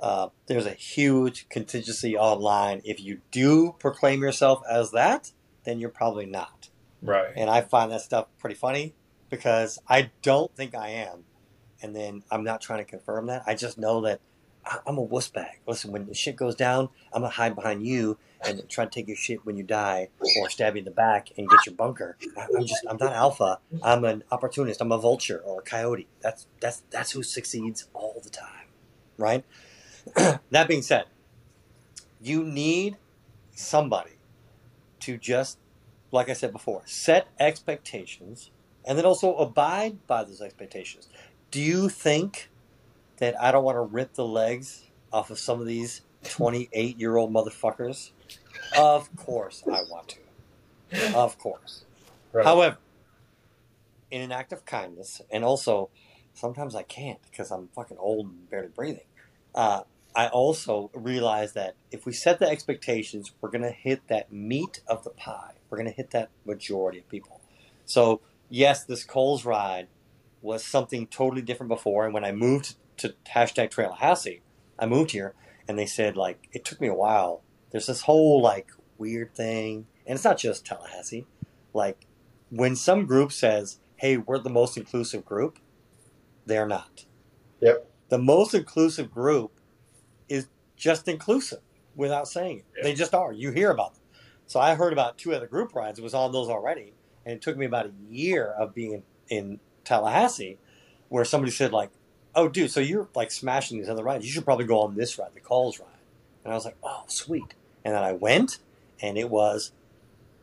Uh, 0.00 0.28
there's 0.46 0.66
a 0.66 0.72
huge 0.72 1.48
contingency 1.48 2.16
online. 2.16 2.80
If 2.84 3.00
you 3.00 3.20
do 3.30 3.76
proclaim 3.78 4.20
yourself 4.22 4.62
as 4.68 4.90
that, 4.92 5.32
then 5.64 5.78
you're 5.78 5.90
probably 5.90 6.26
not. 6.26 6.70
Right. 7.02 7.32
And 7.36 7.48
I 7.48 7.60
find 7.60 7.92
that 7.92 8.00
stuff 8.00 8.26
pretty 8.38 8.56
funny 8.56 8.94
because 9.30 9.78
I 9.88 10.10
don't 10.22 10.54
think 10.56 10.74
I 10.74 10.88
am. 10.88 11.24
And 11.82 11.94
then 11.94 12.22
I'm 12.30 12.44
not 12.44 12.60
trying 12.60 12.78
to 12.84 12.90
confirm 12.90 13.26
that. 13.26 13.42
I 13.46 13.54
just 13.54 13.76
know 13.78 14.00
that 14.02 14.20
I- 14.64 14.78
I'm 14.86 14.96
a 14.96 15.02
wuss 15.02 15.28
bag. 15.28 15.58
Listen, 15.66 15.90
when 15.90 16.06
the 16.06 16.14
shit 16.14 16.36
goes 16.36 16.54
down, 16.54 16.88
I'm 17.12 17.22
gonna 17.22 17.34
hide 17.34 17.56
behind 17.56 17.84
you 17.84 18.18
and 18.44 18.68
try 18.68 18.84
to 18.84 18.90
take 18.90 19.08
your 19.08 19.16
shit 19.16 19.44
when 19.44 19.56
you 19.56 19.64
die, 19.64 20.08
or 20.38 20.48
stab 20.48 20.76
you 20.76 20.80
in 20.80 20.84
the 20.84 20.92
back 20.92 21.28
and 21.36 21.48
get 21.48 21.66
your 21.66 21.74
bunker. 21.74 22.16
I- 22.36 22.46
I'm 22.56 22.64
just, 22.64 22.84
I'm 22.88 22.96
not 22.98 23.12
alpha. 23.12 23.58
I'm 23.82 24.04
an 24.04 24.22
opportunist. 24.30 24.80
I'm 24.80 24.92
a 24.92 24.98
vulture 24.98 25.40
or 25.44 25.60
a 25.60 25.62
coyote. 25.64 26.06
That's 26.20 26.46
that's 26.60 26.84
that's 26.90 27.10
who 27.10 27.24
succeeds 27.24 27.88
all 27.92 28.20
the 28.22 28.30
time, 28.30 28.68
right? 29.18 29.44
that 30.50 30.68
being 30.68 30.82
said, 30.82 31.06
you 32.20 32.44
need 32.44 32.96
somebody 33.54 34.12
to 35.00 35.18
just, 35.18 35.58
like 36.12 36.28
I 36.28 36.34
said 36.34 36.52
before, 36.52 36.82
set 36.86 37.26
expectations 37.40 38.50
and 38.84 38.96
then 38.98 39.04
also 39.04 39.34
abide 39.36 40.06
by 40.06 40.24
those 40.24 40.40
expectations. 40.40 41.08
Do 41.52 41.60
you 41.60 41.90
think 41.90 42.48
that 43.18 43.40
I 43.40 43.52
don't 43.52 43.62
want 43.62 43.76
to 43.76 43.82
rip 43.82 44.14
the 44.14 44.24
legs 44.24 44.88
off 45.12 45.30
of 45.30 45.38
some 45.38 45.60
of 45.60 45.66
these 45.66 46.00
28 46.24 46.98
year 46.98 47.18
old 47.18 47.30
motherfuckers? 47.30 48.10
Of 48.76 49.14
course 49.16 49.62
I 49.66 49.82
want 49.90 50.16
to. 50.90 51.14
Of 51.14 51.36
course. 51.36 51.84
Right. 52.32 52.46
However, 52.46 52.78
in 54.10 54.22
an 54.22 54.32
act 54.32 54.54
of 54.54 54.64
kindness, 54.64 55.20
and 55.30 55.44
also 55.44 55.90
sometimes 56.32 56.74
I 56.74 56.84
can't 56.84 57.18
because 57.30 57.50
I'm 57.50 57.68
fucking 57.76 57.98
old 57.98 58.28
and 58.28 58.48
barely 58.48 58.68
breathing. 58.68 59.04
Uh, 59.54 59.82
I 60.16 60.28
also 60.28 60.90
realize 60.94 61.52
that 61.52 61.74
if 61.90 62.06
we 62.06 62.14
set 62.14 62.38
the 62.38 62.48
expectations, 62.48 63.32
we're 63.42 63.50
going 63.50 63.62
to 63.62 63.70
hit 63.70 64.08
that 64.08 64.32
meat 64.32 64.80
of 64.86 65.04
the 65.04 65.10
pie. 65.10 65.52
We're 65.68 65.76
going 65.76 65.90
to 65.90 65.94
hit 65.94 66.12
that 66.12 66.30
majority 66.46 67.00
of 67.00 67.08
people. 67.10 67.42
So, 67.84 68.22
yes, 68.48 68.84
this 68.84 69.04
Coles 69.04 69.44
ride 69.44 69.88
was 70.42 70.64
something 70.64 71.06
totally 71.06 71.42
different 71.42 71.68
before. 71.68 72.04
And 72.04 72.12
when 72.12 72.24
I 72.24 72.32
moved 72.32 72.74
to 72.98 73.14
hashtag 73.34 73.70
Trailahassee, 73.70 74.40
I 74.78 74.86
moved 74.86 75.12
here 75.12 75.34
and 75.66 75.78
they 75.78 75.86
said, 75.86 76.16
like, 76.16 76.48
it 76.52 76.64
took 76.64 76.80
me 76.80 76.88
a 76.88 76.94
while. 76.94 77.42
There's 77.70 77.86
this 77.86 78.02
whole, 78.02 78.42
like, 78.42 78.68
weird 79.02 79.34
thing, 79.34 79.86
and 80.06 80.14
it's 80.14 80.24
not 80.24 80.38
just 80.38 80.64
Tallahassee. 80.64 81.26
Like 81.74 82.06
when 82.50 82.76
some 82.76 83.04
group 83.04 83.32
says, 83.32 83.80
"Hey, 83.96 84.16
we're 84.16 84.38
the 84.38 84.50
most 84.50 84.76
inclusive 84.76 85.24
group," 85.24 85.58
they're 86.46 86.68
not. 86.68 87.06
Yep. 87.60 87.90
The 88.10 88.18
most 88.18 88.54
inclusive 88.54 89.10
group 89.10 89.58
is 90.28 90.46
just 90.76 91.08
inclusive 91.08 91.62
without 91.96 92.28
saying 92.28 92.58
it. 92.58 92.64
Yeah. 92.76 92.82
They 92.84 92.94
just 92.94 93.14
are. 93.14 93.32
You 93.32 93.50
hear 93.50 93.70
about 93.70 93.94
them. 93.94 94.04
So 94.46 94.60
I 94.60 94.74
heard 94.74 94.92
about 94.92 95.18
two 95.18 95.34
other 95.34 95.46
group 95.48 95.74
rides. 95.74 95.98
It 95.98 96.02
was 96.02 96.14
on 96.14 96.30
those 96.30 96.48
already, 96.48 96.94
and 97.24 97.34
it 97.34 97.42
took 97.42 97.56
me 97.56 97.66
about 97.66 97.86
a 97.86 97.92
year 98.08 98.46
of 98.46 98.74
being 98.74 99.02
in 99.28 99.58
Tallahassee, 99.84 100.58
where 101.08 101.24
somebody 101.24 101.52
said 101.52 101.72
like, 101.72 101.90
"Oh, 102.34 102.48
dude, 102.48 102.70
so 102.70 102.80
you're 102.80 103.08
like 103.14 103.30
smashing 103.30 103.78
these 103.78 103.88
other 103.88 104.04
rides. 104.04 104.24
You 104.24 104.32
should 104.32 104.44
probably 104.44 104.66
go 104.66 104.80
on 104.80 104.94
this 104.94 105.18
ride, 105.18 105.34
the 105.34 105.40
Calls 105.40 105.78
ride." 105.78 105.88
And 106.44 106.52
I 106.52 106.56
was 106.56 106.64
like, 106.64 106.76
"Oh, 106.82 107.04
sweet." 107.06 107.54
And 107.84 107.94
then 107.94 108.02
I 108.02 108.12
went, 108.12 108.58
and 109.00 109.18
it 109.18 109.28
was 109.28 109.72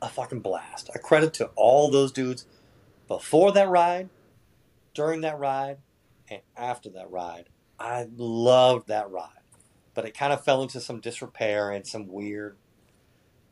a 0.01 0.09
fucking 0.09 0.41
blast. 0.41 0.89
A 0.93 0.99
credit 0.99 1.33
to 1.35 1.49
all 1.55 1.89
those 1.89 2.11
dudes 2.11 2.45
before 3.07 3.51
that 3.53 3.69
ride, 3.69 4.09
during 4.93 5.21
that 5.21 5.39
ride, 5.39 5.77
and 6.29 6.41
after 6.55 6.89
that 6.89 7.09
ride. 7.09 7.49
I 7.79 8.07
loved 8.17 8.87
that 8.89 9.09
ride, 9.09 9.29
but 9.93 10.05
it 10.05 10.17
kind 10.17 10.33
of 10.33 10.43
fell 10.43 10.61
into 10.61 10.81
some 10.81 10.99
disrepair 10.99 11.71
and 11.71 11.87
some 11.87 12.07
weird 12.07 12.57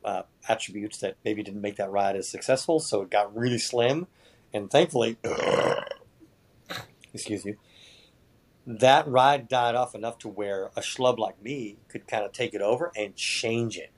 uh, 0.04 0.24
attributes 0.48 0.98
that 1.00 1.16
maybe 1.24 1.44
didn't 1.44 1.62
make 1.62 1.78
that 1.78 1.92
ride 1.92 2.16
as 2.16 2.28
successful. 2.28 2.80
So 2.80 3.02
it 3.02 3.10
got 3.10 3.36
really 3.36 3.58
slim, 3.58 4.08
and 4.54 4.70
thankfully, 4.70 5.18
excuse 7.14 7.46
you, 7.46 7.58
that 8.66 9.08
ride 9.08 9.48
died 9.48 9.76
off 9.76 9.96
enough 9.96 10.18
to 10.20 10.28
where 10.28 10.72
a 10.76 10.82
schlub 10.82 11.18
like 11.18 11.42
me 11.42 11.78
could 11.88 12.08
kind 12.08 12.26
of 12.26 12.32
take 12.32 12.54
it 12.54 12.62
over 12.62 12.92
and 12.96 13.16
change 13.16 13.78
it. 13.78 13.92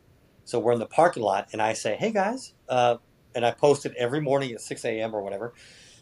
So 0.45 0.59
we're 0.59 0.73
in 0.73 0.79
the 0.79 0.85
parking 0.85 1.23
lot, 1.23 1.49
and 1.51 1.61
I 1.61 1.73
say, 1.73 1.95
"Hey 1.95 2.11
guys," 2.11 2.53
uh, 2.67 2.97
and 3.35 3.45
I 3.45 3.51
post 3.51 3.85
it 3.85 3.93
every 3.97 4.21
morning 4.21 4.51
at 4.51 4.61
six 4.61 4.83
a.m. 4.85 5.15
or 5.15 5.21
whatever. 5.21 5.53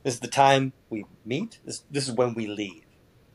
This 0.03 0.13
is 0.15 0.19
the 0.21 0.27
time 0.27 0.73
we 0.89 1.05
meet. 1.25 1.59
This 1.65 1.83
this 1.91 2.07
is 2.07 2.13
when 2.13 2.33
we 2.33 2.47
leave. 2.47 2.83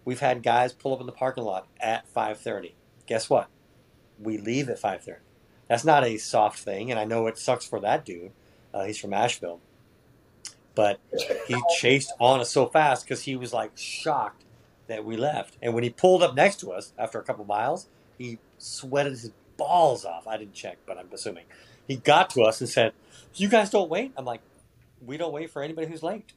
We've 0.04 0.20
had 0.20 0.42
guys 0.42 0.72
pull 0.72 0.94
up 0.94 1.00
in 1.00 1.06
the 1.06 1.12
parking 1.12 1.44
lot 1.44 1.66
at 1.80 2.08
five 2.08 2.38
thirty. 2.38 2.74
Guess 3.06 3.28
what? 3.28 3.48
We 4.18 4.38
leave 4.38 4.68
at 4.68 4.78
five 4.78 5.02
thirty. 5.02 5.20
That's 5.68 5.84
not 5.84 6.04
a 6.04 6.18
soft 6.18 6.58
thing, 6.58 6.90
and 6.90 6.98
I 6.98 7.04
know 7.04 7.26
it 7.26 7.38
sucks 7.38 7.66
for 7.66 7.80
that 7.80 8.04
dude. 8.04 8.32
Uh, 8.72 8.84
he's 8.84 8.98
from 8.98 9.12
Asheville, 9.12 9.60
but 10.74 11.00
he 11.46 11.56
chased 11.78 12.12
on 12.18 12.40
us 12.40 12.50
so 12.50 12.66
fast 12.66 13.04
because 13.04 13.22
he 13.22 13.36
was 13.36 13.52
like 13.52 13.72
shocked 13.76 14.44
that 14.86 15.04
we 15.04 15.16
left. 15.16 15.56
And 15.62 15.74
when 15.74 15.84
he 15.84 15.90
pulled 15.90 16.22
up 16.22 16.34
next 16.34 16.60
to 16.60 16.72
us 16.72 16.92
after 16.98 17.18
a 17.18 17.22
couple 17.22 17.44
miles, 17.44 17.88
he 18.18 18.38
sweated 18.58 19.12
his 19.12 19.30
balls 19.56 20.04
off. 20.04 20.26
I 20.26 20.36
didn't 20.36 20.54
check, 20.54 20.78
but 20.86 20.98
I'm 20.98 21.08
assuming 21.12 21.44
he 21.86 21.96
got 21.96 22.30
to 22.30 22.42
us 22.42 22.60
and 22.60 22.68
said, 22.68 22.92
"You 23.34 23.48
guys 23.48 23.70
don't 23.70 23.90
wait." 23.90 24.12
I'm 24.16 24.24
like, 24.24 24.40
"We 25.04 25.16
don't 25.16 25.32
wait 25.32 25.50
for 25.50 25.62
anybody 25.62 25.88
who's 25.88 26.02
late," 26.02 26.32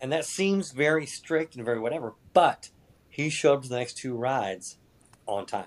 and 0.00 0.12
that 0.12 0.24
seems 0.24 0.72
very 0.72 1.06
strict 1.06 1.56
and 1.56 1.64
very 1.64 1.78
whatever. 1.78 2.14
But 2.32 2.70
he 3.08 3.28
showed 3.28 3.54
up 3.54 3.62
to 3.62 3.68
the 3.68 3.76
next 3.76 3.96
two 3.98 4.14
rides 4.14 4.78
on 5.26 5.46
time. 5.46 5.66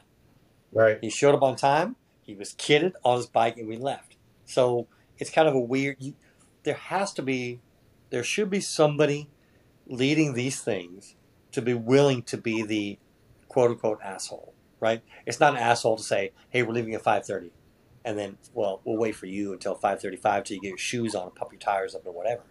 Right. 0.72 0.98
He 1.02 1.10
showed 1.10 1.36
up 1.36 1.44
on 1.44 1.56
time. 1.56 1.98
He 2.22 2.34
was 2.34 2.54
kitted 2.54 2.94
on 3.04 3.18
his 3.18 3.28
bike, 3.28 3.58
and 3.58 3.68
we 3.68 3.78
left. 3.78 4.16
So 4.46 4.88
it's 5.20 5.30
kind 5.30 5.48
of 5.48 5.54
a 5.54 5.60
weird. 5.60 5.98
You, 6.00 6.14
there 6.64 6.76
has 6.76 7.14
to 7.14 7.22
be, 7.22 7.60
there 8.14 8.24
should 8.24 8.48
be 8.48 8.62
somebody 8.62 9.28
leading 9.88 10.36
these 10.36 10.62
things 10.62 11.16
to 11.52 11.64
be 11.64 11.74
willing 11.74 12.22
to 12.22 12.38
be 12.38 12.62
the 12.62 13.00
quote 13.48 13.72
unquote 13.72 14.00
asshole, 14.04 14.54
right? 14.80 15.02
It's 15.26 15.40
not 15.40 15.54
an 15.54 15.60
asshole 15.60 15.98
to 15.98 16.04
say, 16.04 16.32
"Hey, 16.52 16.62
we're 16.62 16.74
leaving 16.74 16.94
at 16.94 17.02
5:30," 17.02 17.52
and 18.06 18.16
then, 18.16 18.38
well, 18.54 18.82
we'll 18.86 18.98
wait 18.98 19.16
for 19.16 19.26
you 19.26 19.52
until 19.52 19.74
5:35 19.74 20.44
till 20.44 20.54
you 20.54 20.62
get 20.62 20.68
your 20.70 20.78
shoes 20.78 21.16
on 21.16 21.24
and 21.24 21.36
pump 21.36 21.54
your 21.54 21.60
tires 21.60 21.96
up 21.96 22.06
or 22.06 22.12
whatever. 22.12 22.44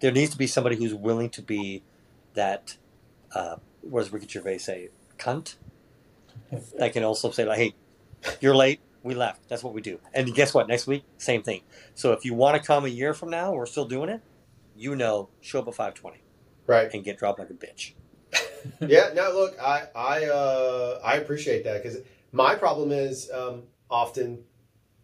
There 0.00 0.12
needs 0.12 0.32
to 0.32 0.36
be 0.36 0.46
somebody 0.46 0.76
who's 0.76 0.94
willing 0.94 1.30
to 1.30 1.40
be 1.40 1.82
that. 2.34 2.76
Uh, 3.34 3.56
what 3.80 4.02
does 4.02 4.12
Ricky 4.12 4.28
Gervais 4.28 4.58
say? 4.58 4.90
Cunt. 5.16 5.54
That 6.76 6.92
can 6.92 7.04
also 7.04 7.30
say 7.30 7.46
like, 7.46 7.58
"Hey, 7.58 7.74
you're 8.42 8.54
late. 8.54 8.80
We 9.02 9.14
left. 9.14 9.48
That's 9.48 9.64
what 9.64 9.72
we 9.72 9.80
do." 9.80 9.98
And 10.12 10.34
guess 10.34 10.52
what? 10.52 10.68
Next 10.68 10.86
week, 10.86 11.04
same 11.16 11.42
thing. 11.42 11.62
So 11.94 12.12
if 12.12 12.26
you 12.26 12.34
want 12.34 12.60
to 12.60 12.66
come 12.66 12.84
a 12.84 12.88
year 12.88 13.14
from 13.14 13.30
now, 13.30 13.54
we're 13.54 13.64
still 13.64 13.86
doing 13.86 14.10
it. 14.10 14.20
You 14.74 14.96
know, 14.96 15.30
show 15.40 15.60
up 15.60 15.68
at 15.68 15.74
5:20 15.74 16.14
Right. 16.66 16.92
and 16.92 17.04
get 17.04 17.18
dropped 17.18 17.38
like 17.38 17.50
a 17.50 17.54
bitch. 17.54 17.92
yeah, 18.80 19.10
no, 19.14 19.30
look, 19.32 19.56
I 19.60 19.86
I 19.94 20.24
uh, 20.26 21.00
I 21.04 21.16
appreciate 21.16 21.64
that 21.64 21.82
because 21.82 21.98
my 22.32 22.54
problem 22.54 22.90
is 22.90 23.30
um, 23.30 23.64
often 23.90 24.42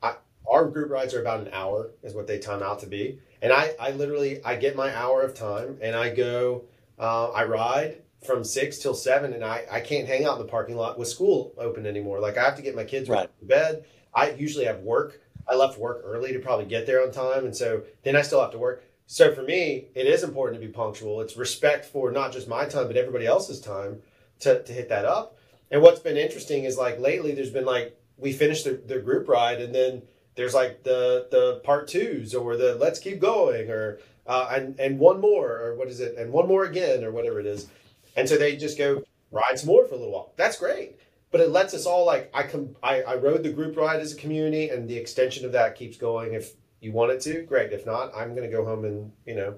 I, 0.03 0.15
our 0.51 0.67
group 0.67 0.91
rides 0.91 1.15
are 1.15 1.21
about 1.21 1.41
an 1.41 1.51
hour 1.53 1.91
is 2.03 2.15
what 2.15 2.27
they 2.27 2.39
time 2.39 2.63
out 2.63 2.81
to 2.81 2.87
be, 2.87 3.21
and 3.43 3.53
I 3.53 3.75
I 3.79 3.91
literally 3.93 4.43
I 4.45 4.57
get 4.57 4.75
my 4.77 4.95
hour 4.97 5.23
of 5.23 5.35
time 5.35 5.79
and 5.81 5.95
I 5.95 6.13
go 6.15 6.65
uh, 6.99 7.31
I 7.31 7.45
ride 7.45 8.03
from 8.27 8.43
six 8.45 8.79
till 8.79 8.95
seven 8.95 9.33
and 9.35 9.45
I 9.45 9.65
I 9.71 9.81
can't 9.81 10.09
hang 10.09 10.25
out 10.25 10.39
in 10.41 10.45
the 10.45 10.51
parking 10.51 10.77
lot 10.77 10.99
with 10.99 11.09
school 11.09 11.55
open 11.59 11.87
anymore. 11.87 12.19
Like 12.21 12.37
I 12.39 12.45
have 12.45 12.57
to 12.57 12.63
get 12.63 12.75
my 12.75 12.85
kids 12.85 13.09
Right. 13.09 13.29
for 13.39 13.45
bed. 13.47 13.85
I 14.15 14.31
usually 14.31 14.65
have 14.65 14.81
work. 14.81 15.21
I 15.47 15.55
left 15.55 15.79
work 15.79 16.03
early 16.05 16.33
to 16.33 16.39
probably 16.39 16.65
get 16.67 16.87
there 16.87 17.03
on 17.03 17.13
time, 17.13 17.45
and 17.45 17.57
so 17.57 17.83
then 18.03 18.17
I 18.17 18.23
still 18.23 18.41
have 18.41 18.51
to 18.53 18.59
work. 18.59 18.85
So 19.13 19.35
for 19.35 19.43
me, 19.43 19.89
it 19.97 20.07
is 20.07 20.23
important 20.23 20.61
to 20.61 20.65
be 20.65 20.73
punctual. 20.73 21.21
It's 21.21 21.37
respect 21.37 21.85
for 21.85 22.13
not 22.13 22.31
just 22.31 22.47
my 22.47 22.65
time, 22.65 22.87
but 22.87 22.97
everybody 22.97 23.27
else's 23.27 23.61
time 23.61 24.03
to, 24.39 24.63
to 24.63 24.73
hit 24.73 24.89
that 24.91 25.05
up. 25.05 25.37
And 25.69 25.83
what's 25.83 25.99
been 25.99 26.17
interesting 26.17 26.63
is 26.63 26.79
like 26.79 27.01
lately, 27.01 27.35
there's 27.35 27.51
been 27.51 27.65
like 27.65 28.01
we 28.17 28.33
finished 28.33 28.67
the, 28.67 28.81
the 28.87 29.01
group 29.01 29.27
ride, 29.27 29.61
and 29.61 29.75
then 29.75 30.03
there's 30.37 30.55
like 30.55 30.85
the 30.85 31.27
the 31.29 31.61
part 31.65 31.89
twos 31.89 32.37
or 32.37 32.57
the 32.57 32.77
let's 32.77 33.01
keep 33.01 33.19
going 33.19 33.69
or 33.69 33.99
uh, 34.29 34.49
and 34.53 34.79
and 34.79 35.01
one 35.01 35.21
more 35.21 35.59
or 35.59 35.75
what 35.75 35.89
is 35.89 35.99
it 35.99 36.17
and 36.17 36.33
one 36.33 36.47
more 36.47 36.63
again 36.63 37.03
or 37.03 37.11
whatever 37.11 37.41
it 37.41 37.47
is. 37.47 37.67
And 38.15 38.29
so 38.29 38.37
they 38.37 38.55
just 38.57 38.79
go 38.79 39.03
ride 39.33 39.59
some 39.59 39.67
more 39.67 39.87
for 39.87 39.97
a 39.97 39.99
little 39.99 40.13
while. 40.13 40.33
That's 40.37 40.57
great. 40.57 41.01
But 41.33 41.41
it 41.41 41.51
lets 41.51 41.75
us 41.75 41.85
all 41.85 42.07
like 42.07 42.31
I 42.33 42.45
com- 42.45 42.77
I, 42.81 43.03
I 43.03 43.17
rode 43.17 43.43
the 43.43 43.51
group 43.51 43.77
ride 43.77 43.99
as 43.99 44.13
a 44.13 44.17
community, 44.17 44.69
and 44.69 44.89
the 44.89 44.97
extension 44.97 45.45
of 45.45 45.51
that 45.51 45.75
keeps 45.75 45.97
going. 45.97 46.35
If 46.35 46.53
you 46.81 46.93
want 46.93 47.13
it 47.13 47.21
to, 47.23 47.43
great. 47.43 47.73
If 47.73 47.87
not, 47.87 48.13
I'm 48.15 48.35
going 48.35 48.49
to 48.49 48.57
go 48.57 48.65
home 48.65 48.85
and 48.85 49.13
you 49.27 49.35
know 49.35 49.55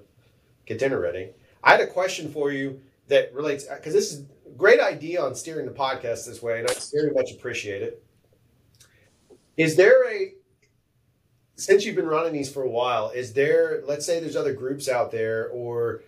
get 0.65 0.79
dinner 0.79 0.99
ready. 0.99 1.29
I 1.63 1.71
had 1.71 1.81
a 1.81 1.87
question 1.87 2.31
for 2.31 2.51
you 2.51 2.81
that 3.07 3.33
relates 3.33 3.67
uh, 3.69 3.75
because 3.75 3.93
this 3.93 4.11
is 4.11 4.21
a 4.21 4.49
great 4.57 4.79
idea 4.79 5.23
on 5.23 5.35
steering 5.35 5.65
the 5.65 5.71
podcast 5.71 6.25
this 6.25 6.41
way, 6.41 6.59
and 6.59 6.69
I 6.69 6.73
very 6.93 7.11
much 7.11 7.31
appreciate 7.31 7.81
it. 7.81 8.03
Is 9.57 9.75
there 9.75 10.09
a 10.11 10.33
since 11.55 11.85
you've 11.85 11.95
been 11.95 12.07
running 12.07 12.33
these 12.33 12.51
for 12.51 12.63
a 12.63 12.69
while, 12.69 13.09
is 13.11 13.33
there 13.33 13.83
let's 13.85 14.05
say 14.05 14.19
there's 14.19 14.35
other 14.35 14.53
groups 14.53 14.89
out 14.89 15.11
there 15.11 15.49
or 15.49 16.01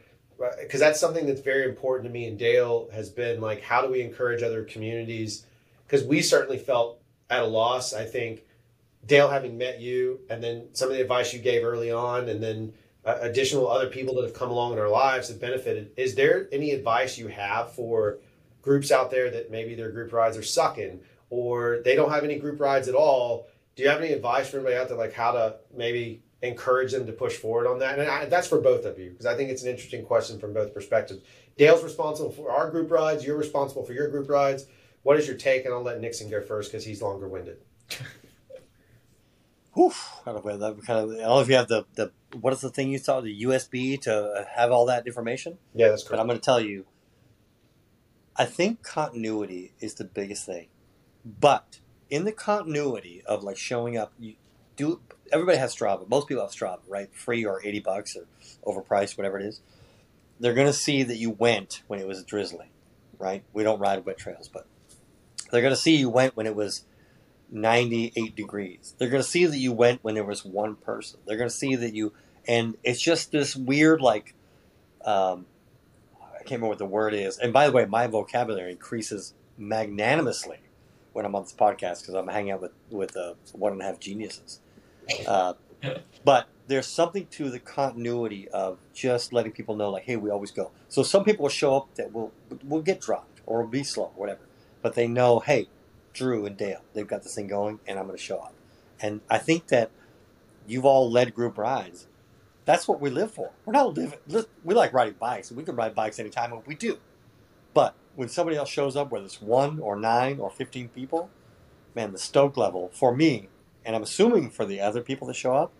uh, 0.43 0.49
because 0.59 0.79
that's 0.79 0.99
something 0.99 1.25
that's 1.25 1.41
very 1.41 1.67
important 1.69 2.07
to 2.07 2.13
me 2.13 2.27
and 2.27 2.37
Dale 2.37 2.89
has 2.91 3.09
been 3.09 3.39
like 3.39 3.61
how 3.61 3.81
do 3.81 3.91
we 3.91 4.01
encourage 4.01 4.43
other 4.43 4.63
communities 4.63 5.45
because 5.87 6.03
we 6.03 6.21
certainly 6.21 6.57
felt 6.57 7.01
at 7.29 7.41
a 7.41 7.45
loss 7.45 7.93
I 7.93 8.05
think 8.05 8.44
Dale 9.05 9.29
having 9.29 9.57
met 9.57 9.79
you 9.79 10.19
and 10.29 10.43
then 10.43 10.67
some 10.73 10.89
of 10.89 10.95
the 10.95 11.01
advice 11.01 11.33
you 11.33 11.39
gave 11.39 11.63
early 11.63 11.91
on 11.91 12.29
and 12.29 12.41
then 12.41 12.73
uh, 13.05 13.17
additional 13.21 13.69
other 13.69 13.87
people 13.87 14.15
that 14.15 14.23
have 14.23 14.33
come 14.33 14.49
along 14.49 14.73
in 14.73 14.79
our 14.79 14.89
lives 14.89 15.27
have 15.27 15.39
benefited. 15.39 15.91
Is 15.95 16.15
there 16.15 16.47
any 16.51 16.71
advice 16.71 17.17
you 17.17 17.27
have 17.27 17.73
for 17.73 18.17
groups 18.61 18.91
out 18.91 19.11
there 19.11 19.29
that 19.29 19.51
maybe 19.51 19.75
their 19.75 19.91
group 19.91 20.11
rides 20.11 20.37
are 20.37 20.43
sucking 20.43 21.01
or 21.29 21.81
they 21.85 21.95
don't 21.95 22.11
have 22.11 22.23
any 22.23 22.39
group 22.39 22.59
rides 22.59 22.87
at 22.87 22.95
all? 22.95 23.47
Do 23.75 23.83
you 23.83 23.89
have 23.89 24.01
any 24.01 24.11
advice 24.11 24.49
for 24.49 24.57
anybody 24.57 24.75
out 24.75 24.87
there 24.87 24.97
like 24.97 25.13
how 25.13 25.33
to 25.33 25.57
maybe 25.75 26.23
encourage 26.41 26.91
them 26.91 27.05
to 27.05 27.11
push 27.11 27.35
forward 27.35 27.67
on 27.67 27.79
that? 27.79 27.99
And 27.99 28.09
I, 28.09 28.25
that's 28.25 28.47
for 28.47 28.59
both 28.59 28.85
of 28.85 28.97
you 28.97 29.11
because 29.11 29.25
i 29.25 29.35
think 29.35 29.49
it's 29.49 29.63
an 29.63 29.69
interesting 29.69 30.03
question 30.03 30.39
from 30.39 30.53
both 30.53 30.73
perspectives. 30.73 31.21
Dale's 31.57 31.83
responsible 31.83 32.31
for 32.31 32.51
our 32.51 32.71
group 32.71 32.89
rides 32.89 33.23
you're 33.23 33.37
responsible 33.37 33.83
for 33.83 33.93
your 33.93 34.09
group 34.09 34.29
rides. 34.29 34.65
What 35.03 35.19
is 35.19 35.27
your 35.27 35.37
take? 35.37 35.65
And 35.65 35.73
i'll 35.73 35.83
let 35.83 36.01
nixon 36.01 36.29
go 36.29 36.41
first 36.41 36.71
because 36.71 36.83
he's 36.83 37.03
longer 37.03 37.27
winded 37.27 37.57
Whew, 39.75 39.91
kind 40.23 40.37
of, 40.37 40.43
that 40.43 40.85
kind 40.85 40.99
of, 40.99 41.11
I 41.11 41.13
don't 41.15 41.21
know 41.21 41.39
if 41.41 41.49
you 41.49 41.55
have 41.55 41.67
the, 41.67 41.85
the 41.95 42.11
what 42.39 42.53
is 42.53 42.61
the 42.61 42.69
thing 42.69 42.89
you 42.89 42.97
saw 42.97 43.19
the 43.19 43.43
USB 43.43 43.99
to 44.01 44.47
have 44.55 44.71
all 44.71 44.85
that 44.85 45.05
information. 45.05 45.57
yeah 45.73 45.89
that's 45.89 46.03
correct. 46.03 46.11
But 46.11 46.19
I'm 46.21 46.27
going 46.27 46.39
to 46.39 46.43
tell 46.43 46.61
you, 46.61 46.85
I 48.37 48.45
think 48.45 48.83
continuity 48.83 49.73
is 49.81 49.95
the 49.95 50.05
biggest 50.05 50.45
thing. 50.45 50.67
But 51.25 51.79
in 52.09 52.23
the 52.23 52.31
continuity 52.31 53.21
of 53.25 53.43
like 53.43 53.57
showing 53.57 53.97
up, 53.97 54.13
you 54.17 54.35
do. 54.77 55.01
Everybody 55.33 55.57
has 55.57 55.75
Strava. 55.75 56.07
Most 56.07 56.27
people 56.27 56.43
have 56.43 56.51
Strava, 56.51 56.79
right? 56.87 57.13
Free 57.13 57.45
or 57.45 57.61
eighty 57.65 57.79
bucks 57.79 58.15
or 58.15 58.25
overpriced, 58.65 59.17
whatever 59.17 59.39
it 59.39 59.45
is. 59.45 59.61
They're 60.39 60.53
going 60.53 60.67
to 60.67 60.73
see 60.73 61.03
that 61.03 61.17
you 61.17 61.31
went 61.31 61.81
when 61.87 61.99
it 61.99 62.07
was 62.07 62.23
drizzling, 62.23 62.69
right? 63.17 63.43
We 63.53 63.63
don't 63.63 63.79
ride 63.79 64.05
wet 64.05 64.17
trails, 64.17 64.47
but 64.47 64.67
they're 65.51 65.61
going 65.61 65.73
to 65.73 65.79
see 65.79 65.95
you 65.95 66.09
went 66.09 66.35
when 66.35 66.45
it 66.45 66.55
was 66.55 66.85
98 67.51 68.35
degrees. 68.35 68.95
They're 68.97 69.09
going 69.09 69.23
to 69.23 69.27
see 69.27 69.45
that 69.45 69.57
you 69.57 69.71
went 69.71 70.03
when 70.03 70.15
there 70.15 70.23
was 70.23 70.43
one 70.45 70.75
person. 70.75 71.19
They're 71.25 71.37
going 71.37 71.49
to 71.49 71.55
see 71.55 71.75
that 71.75 71.93
you, 71.93 72.13
and 72.47 72.77
it's 72.83 73.01
just 73.01 73.31
this 73.31 73.55
weird, 73.55 74.01
like, 74.01 74.33
um, 75.03 75.45
I 76.21 76.37
can't 76.39 76.61
remember 76.61 76.69
what 76.69 76.77
the 76.77 76.85
word 76.85 77.13
is. 77.13 77.37
And 77.37 77.53
by 77.53 77.67
the 77.67 77.73
way, 77.73 77.85
my 77.85 78.07
vocabulary 78.07 78.71
increases 78.71 79.33
magnanimously 79.57 80.59
when 81.13 81.25
I'm 81.25 81.33
on 81.35 81.43
this 81.43 81.53
podcast 81.53 82.01
because 82.01 82.13
I'm 82.13 82.27
hanging 82.27 82.51
out 82.51 82.61
with 82.61 82.73
with 82.89 83.15
uh, 83.15 83.35
one 83.53 83.71
and 83.71 83.81
a 83.81 83.85
half 83.85 83.99
geniuses. 83.99 84.59
Uh, 85.25 85.53
but 86.23 86.47
there's 86.67 86.87
something 86.87 87.27
to 87.27 87.49
the 87.49 87.59
continuity 87.59 88.47
of 88.49 88.79
just 88.93 89.31
letting 89.31 89.51
people 89.51 89.75
know, 89.75 89.89
like, 89.91 90.03
hey, 90.03 90.17
we 90.17 90.29
always 90.29 90.51
go. 90.51 90.71
So 90.89 91.03
some 91.03 91.23
people 91.23 91.43
will 91.43 91.49
show 91.49 91.77
up 91.77 91.95
that 91.95 92.11
will 92.11 92.33
will 92.63 92.81
get 92.81 93.01
dropped 93.01 93.41
or 93.45 93.61
will 93.61 93.69
be 93.69 93.83
slow 93.83 94.05
or 94.15 94.21
whatever, 94.21 94.41
but 94.81 94.95
they 94.95 95.07
know, 95.07 95.39
hey, 95.39 95.67
Drew 96.15 96.47
and 96.47 96.57
Dale, 96.57 96.81
they've 96.93 97.05
got 97.05 97.21
this 97.21 97.35
thing 97.35 97.47
going, 97.47 97.79
and 97.85 97.99
I'm 97.99 98.05
going 98.07 98.17
to 98.17 98.23
show 98.23 98.37
up. 98.37 98.55
And 98.99 99.21
I 99.29 99.37
think 99.37 99.67
that 99.67 99.91
you've 100.65 100.85
all 100.85 101.11
led 101.11 101.35
group 101.35 101.57
rides. 101.59 102.07
That's 102.63 102.87
what 102.87 102.99
we 102.99 103.11
live 103.11 103.31
for. 103.31 103.51
We're 103.65 103.73
not 103.73 103.95
living. 103.95 104.17
We 104.63 104.73
like 104.73 104.93
riding 104.93 105.15
bikes. 105.19 105.51
We 105.51 105.61
can 105.63 105.75
ride 105.75 105.93
bikes 105.93 106.17
anytime, 106.17 106.51
and 106.51 106.65
we 106.65 106.73
do. 106.73 106.97
But 107.75 107.93
when 108.15 108.29
somebody 108.29 108.57
else 108.57 108.69
shows 108.69 108.95
up, 108.95 109.11
whether 109.11 109.25
it's 109.25 109.41
one 109.41 109.79
or 109.79 109.95
nine 109.95 110.39
or 110.39 110.49
fifteen 110.49 110.87
people, 110.89 111.29
man, 111.93 112.11
the 112.11 112.17
stoke 112.17 112.57
level 112.57 112.89
for 112.93 113.15
me, 113.15 113.49
and 113.85 113.95
I'm 113.95 114.01
assuming 114.01 114.49
for 114.49 114.65
the 114.65 114.81
other 114.81 115.01
people 115.01 115.27
that 115.27 115.35
show 115.35 115.53
up, 115.53 115.73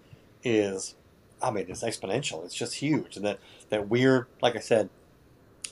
is, 0.43 0.95
I 1.41 1.49
mean, 1.49 1.65
it's 1.69 1.81
exponential. 1.81 2.45
It's 2.45 2.53
just 2.53 2.75
huge. 2.75 3.15
And 3.15 3.25
that 3.25 3.39
that 3.69 3.89
weird, 3.89 4.27
like 4.41 4.55
I 4.55 4.59
said, 4.59 4.89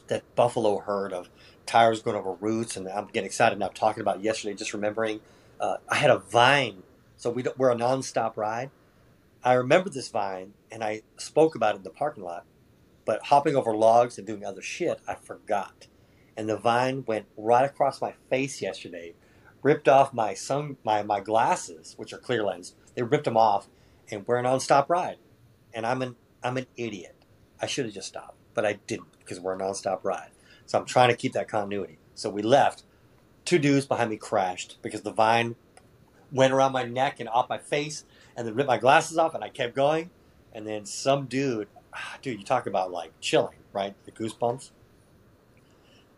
that 0.07 0.24
buffalo 0.36 0.80
herd 0.80 1.14
of 1.14 1.30
tires 1.66 2.01
going 2.01 2.18
over 2.18 2.34
roots, 2.34 2.76
and 2.76 2.88
I'm 2.88 3.07
getting 3.07 3.26
excited 3.26 3.59
now 3.59 3.70
talking 3.70 4.01
about 4.01 4.22
yesterday. 4.22 4.55
Just 4.55 4.74
remembering, 4.74 5.22
uh, 5.59 5.78
I 5.89 5.95
had 5.95 6.09
a 6.09 6.18
vine, 6.18 6.84
so 7.18 7.30
we 7.30 7.43
we're 7.57 7.72
a 7.72 7.76
nonstop 7.76 8.38
ride. 8.38 8.70
I 9.43 9.53
remember 9.53 9.89
this 9.89 10.09
vine, 10.09 10.53
and 10.72 10.84
I 10.84 11.01
spoke 11.18 11.55
about 11.55 11.76
it 11.76 11.80
in 11.80 11.84
the 11.84 11.89
parking 11.89 12.24
lot. 12.24 12.45
But 13.05 13.26
hopping 13.26 13.55
over 13.55 13.76
logs 13.76 14.18
and 14.18 14.26
doing 14.26 14.45
other 14.45 14.61
shit, 14.61 15.01
I 15.07 15.16
forgot. 15.16 15.88
And 16.38 16.47
the 16.47 16.57
vine 16.57 17.03
went 17.05 17.26
right 17.38 17.66
across 17.66 18.01
my 18.01 18.14
face 18.30 18.61
yesterday, 18.61 19.14
ripped 19.61 19.89
off 19.89 20.14
my 20.14 20.34
sun 20.34 20.78
my 20.84 21.03
my 21.03 21.20
glasses, 21.20 21.95
which 21.97 22.14
are 22.14 22.18
clear 22.18 22.43
lens. 22.43 22.76
They 22.95 23.03
ripped 23.03 23.26
them 23.26 23.38
off, 23.38 23.68
and 24.09 24.26
we're 24.28 24.38
a 24.38 24.43
nonstop 24.43 24.89
ride. 24.89 25.18
And 25.74 25.86
I'm 25.86 26.01
an 26.01 26.16
I'm 26.43 26.57
an 26.57 26.68
idiot. 26.78 27.16
I 27.61 27.68
should 27.68 27.86
have 27.86 27.93
just 27.93 28.09
stopped, 28.09 28.38
but 28.53 28.66
I 28.66 28.74
didn't 28.88 29.18
because 29.20 29.39
we're 29.39 29.55
a 29.55 29.59
nonstop 29.59 30.03
ride. 30.03 30.32
So 30.66 30.80
I'm 30.80 30.86
trying 30.86 31.09
to 31.09 31.16
keep 31.16 31.34
that 31.34 31.47
continuity. 31.47 31.97
So 32.16 32.30
we 32.30 32.41
left. 32.41 32.84
Two 33.45 33.59
dudes 33.59 33.86
behind 33.86 34.09
me 34.09 34.18
crashed 34.18 34.78
because 34.82 35.01
the 35.01 35.11
vine 35.11 35.55
went 36.32 36.53
around 36.53 36.72
my 36.72 36.84
neck 36.84 37.20
and 37.20 37.30
off 37.30 37.49
my 37.49 37.57
face, 37.57 38.05
and 38.36 38.47
then 38.47 38.55
ripped 38.55 38.68
my 38.68 38.78
glasses 38.78 39.18
off, 39.18 39.36
and 39.36 39.43
I 39.43 39.49
kept 39.49 39.76
going. 39.76 40.09
And 40.53 40.66
then 40.66 40.86
some 40.86 41.26
dude, 41.26 41.68
ah, 41.93 42.18
dude, 42.22 42.39
you 42.39 42.45
talk 42.45 42.66
about 42.66 42.91
like 42.91 43.11
chilling, 43.20 43.57
right? 43.72 43.95
The 44.05 44.11
goosebumps. 44.11 44.72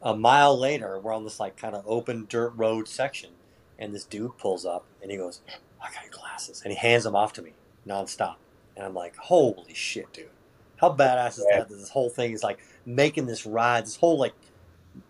A 0.01 0.15
mile 0.15 0.57
later, 0.57 0.99
we're 0.99 1.13
on 1.13 1.23
this 1.23 1.39
like 1.39 1.57
kind 1.57 1.75
of 1.75 1.83
open 1.87 2.27
dirt 2.29 2.53
road 2.55 2.87
section, 2.87 3.31
and 3.79 3.93
this 3.93 4.03
dude 4.03 4.37
pulls 4.37 4.65
up 4.65 4.85
and 5.01 5.09
he 5.09 5.17
goes, 5.17 5.41
"I 5.81 5.91
got 5.91 6.03
your 6.03 6.11
glasses," 6.11 6.61
and 6.61 6.71
he 6.71 6.77
hands 6.77 7.03
them 7.03 7.15
off 7.15 7.33
to 7.33 7.41
me 7.41 7.53
nonstop. 7.87 8.35
And 8.75 8.85
I'm 8.85 8.93
like, 8.93 9.15
"Holy 9.15 9.73
shit, 9.73 10.13
dude! 10.13 10.29
How 10.77 10.93
badass 10.93 11.37
is 11.39 11.45
that? 11.49 11.69
that 11.69 11.69
this 11.69 11.89
whole 11.89 12.09
thing 12.09 12.33
is 12.33 12.43
like 12.43 12.59
making 12.85 13.25
this 13.25 13.45
ride. 13.45 13.85
This 13.85 13.97
whole 13.97 14.17
like 14.17 14.33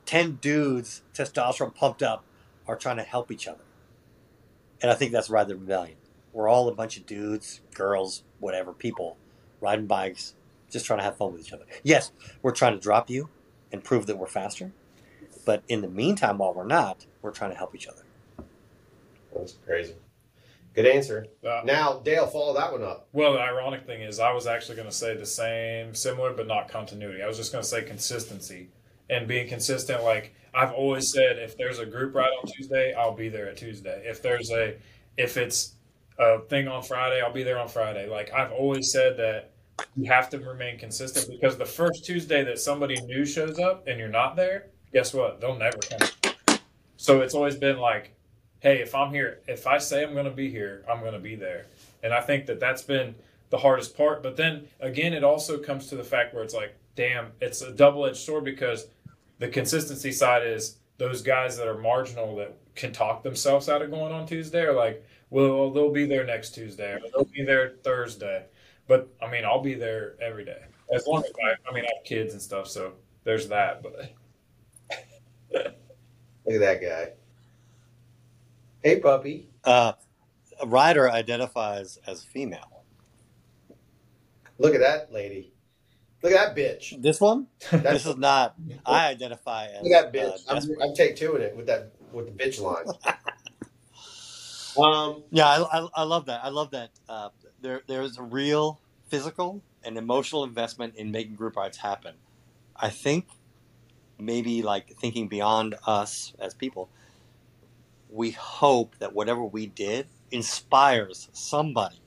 ten 0.06 0.34
dudes, 0.42 1.02
testosterone 1.14 1.74
pumped 1.74 2.04
up, 2.04 2.24
are 2.68 2.76
trying 2.76 2.98
to 2.98 3.04
help 3.04 3.32
each 3.32 3.48
other." 3.48 3.64
And 4.82 4.92
I 4.92 4.96
think 4.96 5.12
that's 5.12 5.30
Ride 5.30 5.48
the 5.48 5.56
Rebellion. 5.56 5.98
We're 6.34 6.48
all 6.48 6.68
a 6.68 6.76
bunch 6.76 6.98
of 6.98 7.06
dudes, 7.06 7.62
girls, 7.74 8.24
whatever, 8.40 8.74
people 8.74 9.18
riding 9.62 9.88
bikes, 9.88 10.36
just 10.70 10.86
trying 10.86 11.00
to 11.00 11.04
have 11.04 11.18
fun 11.18 11.32
with 11.32 11.42
each 11.42 11.54
other. 11.54 11.66
Yes, 11.82 12.12
we're 12.42 12.52
trying 12.52 12.74
to 12.74 12.80
drop 12.80 13.10
you 13.10 13.30
and 13.72 13.84
prove 13.84 14.06
that 14.08 14.18
we're 14.18 14.28
faster. 14.28 14.74
But 15.46 15.64
in 15.68 15.82
the 15.82 15.88
meantime, 15.88 16.38
while 16.38 16.54
we're 16.54 16.66
not, 16.66 17.06
we're 17.22 17.32
trying 17.32 17.52
to 17.52 17.58
help 17.58 17.74
each 17.74 17.88
other. 17.88 18.04
That's 19.34 19.54
crazy. 19.66 19.96
Good 20.76 20.86
answer. 20.86 21.26
Uh, 21.48 21.62
Now, 21.64 22.00
Dale, 22.00 22.28
follow 22.28 22.54
that 22.56 22.72
one 22.72 22.84
up. 22.84 23.08
Well, 23.14 23.34
the 23.34 23.40
ironic 23.40 23.86
thing 23.86 24.02
is, 24.02 24.20
I 24.20 24.34
was 24.34 24.46
actually 24.46 24.76
going 24.76 24.90
to 24.90 24.94
say 24.94 25.16
the 25.16 25.26
same, 25.26 25.96
similar, 25.96 26.34
but 26.34 26.48
not 26.48 26.68
continuity. 26.68 27.24
I 27.24 27.28
was 27.28 27.38
just 27.38 27.54
going 27.54 27.64
to 27.64 27.68
say 27.68 27.82
consistency 27.84 28.70
and 29.10 29.26
being 29.28 29.48
consistent. 29.48 30.04
Like 30.04 30.36
I've 30.54 30.74
always 30.74 31.12
said, 31.14 31.38
if 31.38 31.58
there's 31.58 31.80
a 31.80 31.86
group 31.86 32.14
ride 32.14 32.32
on 32.42 32.48
Tuesday, 32.48 32.94
I'll 32.94 33.16
be 33.16 33.30
there 33.30 33.48
at 33.48 33.58
Tuesday. 33.58 34.04
If 34.06 34.22
there's 34.22 34.52
a, 34.52 34.76
if 35.18 35.38
it's 35.38 35.76
a 36.20 36.40
thing 36.42 36.68
on 36.68 36.84
Friday, 36.84 37.22
I'll 37.22 37.34
be 37.34 37.44
there 37.44 37.60
on 37.60 37.70
Friday. 37.70 38.10
Like 38.10 38.34
I've 38.34 38.52
always 38.52 38.92
said 38.92 39.18
that 39.18 39.52
you 39.96 40.12
have 40.12 40.30
to 40.32 40.40
remain 40.40 40.78
consistent 40.78 41.30
because 41.30 41.58
the 41.58 41.66
first 41.66 42.06
Tuesday 42.06 42.44
that 42.44 42.60
somebody 42.60 42.96
new 43.02 43.26
shows 43.26 43.60
up 43.60 43.88
and 43.88 44.00
you're 44.00 44.10
not 44.10 44.36
there, 44.36 44.68
guess 44.94 45.14
what? 45.14 45.40
They'll 45.40 45.58
never 45.58 45.78
come. 45.78 46.60
So 46.98 47.22
it's 47.22 47.34
always 47.34 47.56
been 47.56 47.78
like, 47.78 48.15
hey, 48.66 48.82
if 48.82 48.96
I'm 48.96 49.12
here, 49.12 49.42
if 49.48 49.68
I 49.68 49.78
say 49.78 50.04
I'm 50.04 50.14
going 50.14 50.26
to 50.26 50.32
be 50.32 50.50
here, 50.50 50.84
I'm 50.90 51.02
going 51.02 51.14
to 51.14 51.20
be 51.20 51.36
there. 51.36 51.68
And 52.02 52.12
I 52.12 52.20
think 52.22 52.48
that 52.48 52.60
that's 52.60 52.82
been 52.82 53.14
the 53.52 53.60
hardest 53.60 53.96
part. 53.96 54.24
But 54.24 54.38
then 54.38 54.68
again, 54.80 55.14
it 55.14 55.24
also 55.24 55.60
comes 55.60 55.86
to 55.88 55.96
the 55.96 56.04
fact 56.04 56.34
where 56.34 56.44
it's 56.44 56.56
like, 56.56 56.76
damn, 56.96 57.32
it's 57.40 57.62
a 57.62 57.72
double 57.72 58.08
edged 58.08 58.18
sword 58.18 58.44
because 58.44 58.88
the 59.38 59.50
consistency 59.50 60.12
side 60.12 60.48
is 60.48 60.78
those 60.98 61.22
guys 61.22 61.58
that 61.58 61.68
are 61.68 61.78
marginal 61.78 62.36
that 62.38 62.58
can 62.74 62.92
talk 62.92 63.22
themselves 63.22 63.70
out 63.70 63.84
of 63.84 63.92
going 63.92 64.12
on 64.12 64.26
Tuesday 64.26 64.62
are 64.62 64.74
like, 64.74 65.06
well, 65.30 65.70
they'll 65.70 65.92
be 65.92 66.08
there 66.08 66.26
next 66.26 66.56
Tuesday 66.56 66.94
or 66.94 67.02
they'll 67.14 67.26
be 67.26 67.44
there 67.44 67.76
Thursday. 67.84 68.46
But 68.88 69.08
I 69.22 69.30
mean, 69.30 69.46
I'll 69.46 69.62
be 69.62 69.76
there 69.76 70.16
every 70.20 70.44
day 70.44 70.64
as 70.92 71.06
long 71.06 71.24
as 71.24 71.32
I, 71.44 71.70
I 71.70 71.74
mean, 71.74 71.84
I 71.84 71.90
have 71.96 72.04
kids 72.04 72.34
and 72.34 72.42
stuff, 72.42 72.68
so 72.68 72.94
there's 73.24 73.48
that. 73.50 73.84
But 73.84 74.12
Look 76.46 76.56
at 76.56 76.60
that 76.60 76.82
guy. 76.82 77.12
Hey, 78.86 79.00
puppy. 79.00 79.50
Uh, 79.64 79.94
a 80.62 80.68
rider 80.68 81.10
identifies 81.10 81.98
as 82.06 82.24
female. 82.24 82.84
Look 84.60 84.76
at 84.76 84.82
that 84.82 85.12
lady. 85.12 85.54
Look 86.22 86.34
at 86.34 86.56
that 86.56 86.56
bitch. 86.56 87.02
This 87.02 87.20
one? 87.20 87.48
That's- 87.72 88.04
this 88.04 88.06
is 88.06 88.16
not. 88.16 88.54
I 88.86 89.08
identify 89.08 89.66
as. 89.70 89.82
Look 89.82 89.92
at 89.92 90.14
that 90.14 90.22
bitch. 90.22 90.48
uh, 90.48 90.62
I'm. 90.82 90.90
I'm 90.90 90.94
take 90.94 91.16
two 91.16 91.36
in 91.36 91.42
it 91.42 91.58
with 91.58 91.66
that 91.66 91.94
with 92.14 92.28
the 92.28 92.32
bitch 92.44 92.62
line. 92.62 92.86
um, 94.78 95.24
Yeah, 95.32 95.48
I, 95.48 95.80
I, 95.80 95.88
I 95.96 96.04
love 96.04 96.28
that. 96.28 96.42
I 96.46 96.50
love 96.50 96.70
that. 96.70 96.92
Uh, 97.10 97.30
there, 97.64 97.82
there's 97.88 98.20
a 98.20 98.24
real 98.24 98.80
physical 99.10 99.64
and 99.84 99.98
emotional 99.98 100.44
investment 100.44 100.94
in 100.96 101.10
making 101.10 101.34
group 101.34 101.56
rides 101.56 101.78
happen. 101.78 102.14
I 102.76 102.90
think 102.90 103.26
maybe 104.20 104.62
like 104.62 104.96
thinking 105.00 105.28
beyond 105.28 105.74
us 105.88 106.34
as 106.40 106.54
people, 106.54 106.92
we 108.16 108.32
hope 108.32 108.96
that 109.00 109.14
whatever 109.14 109.44
we 109.44 109.68
did 109.68 110.08
inspires 110.32 111.28
somebody 111.34 112.00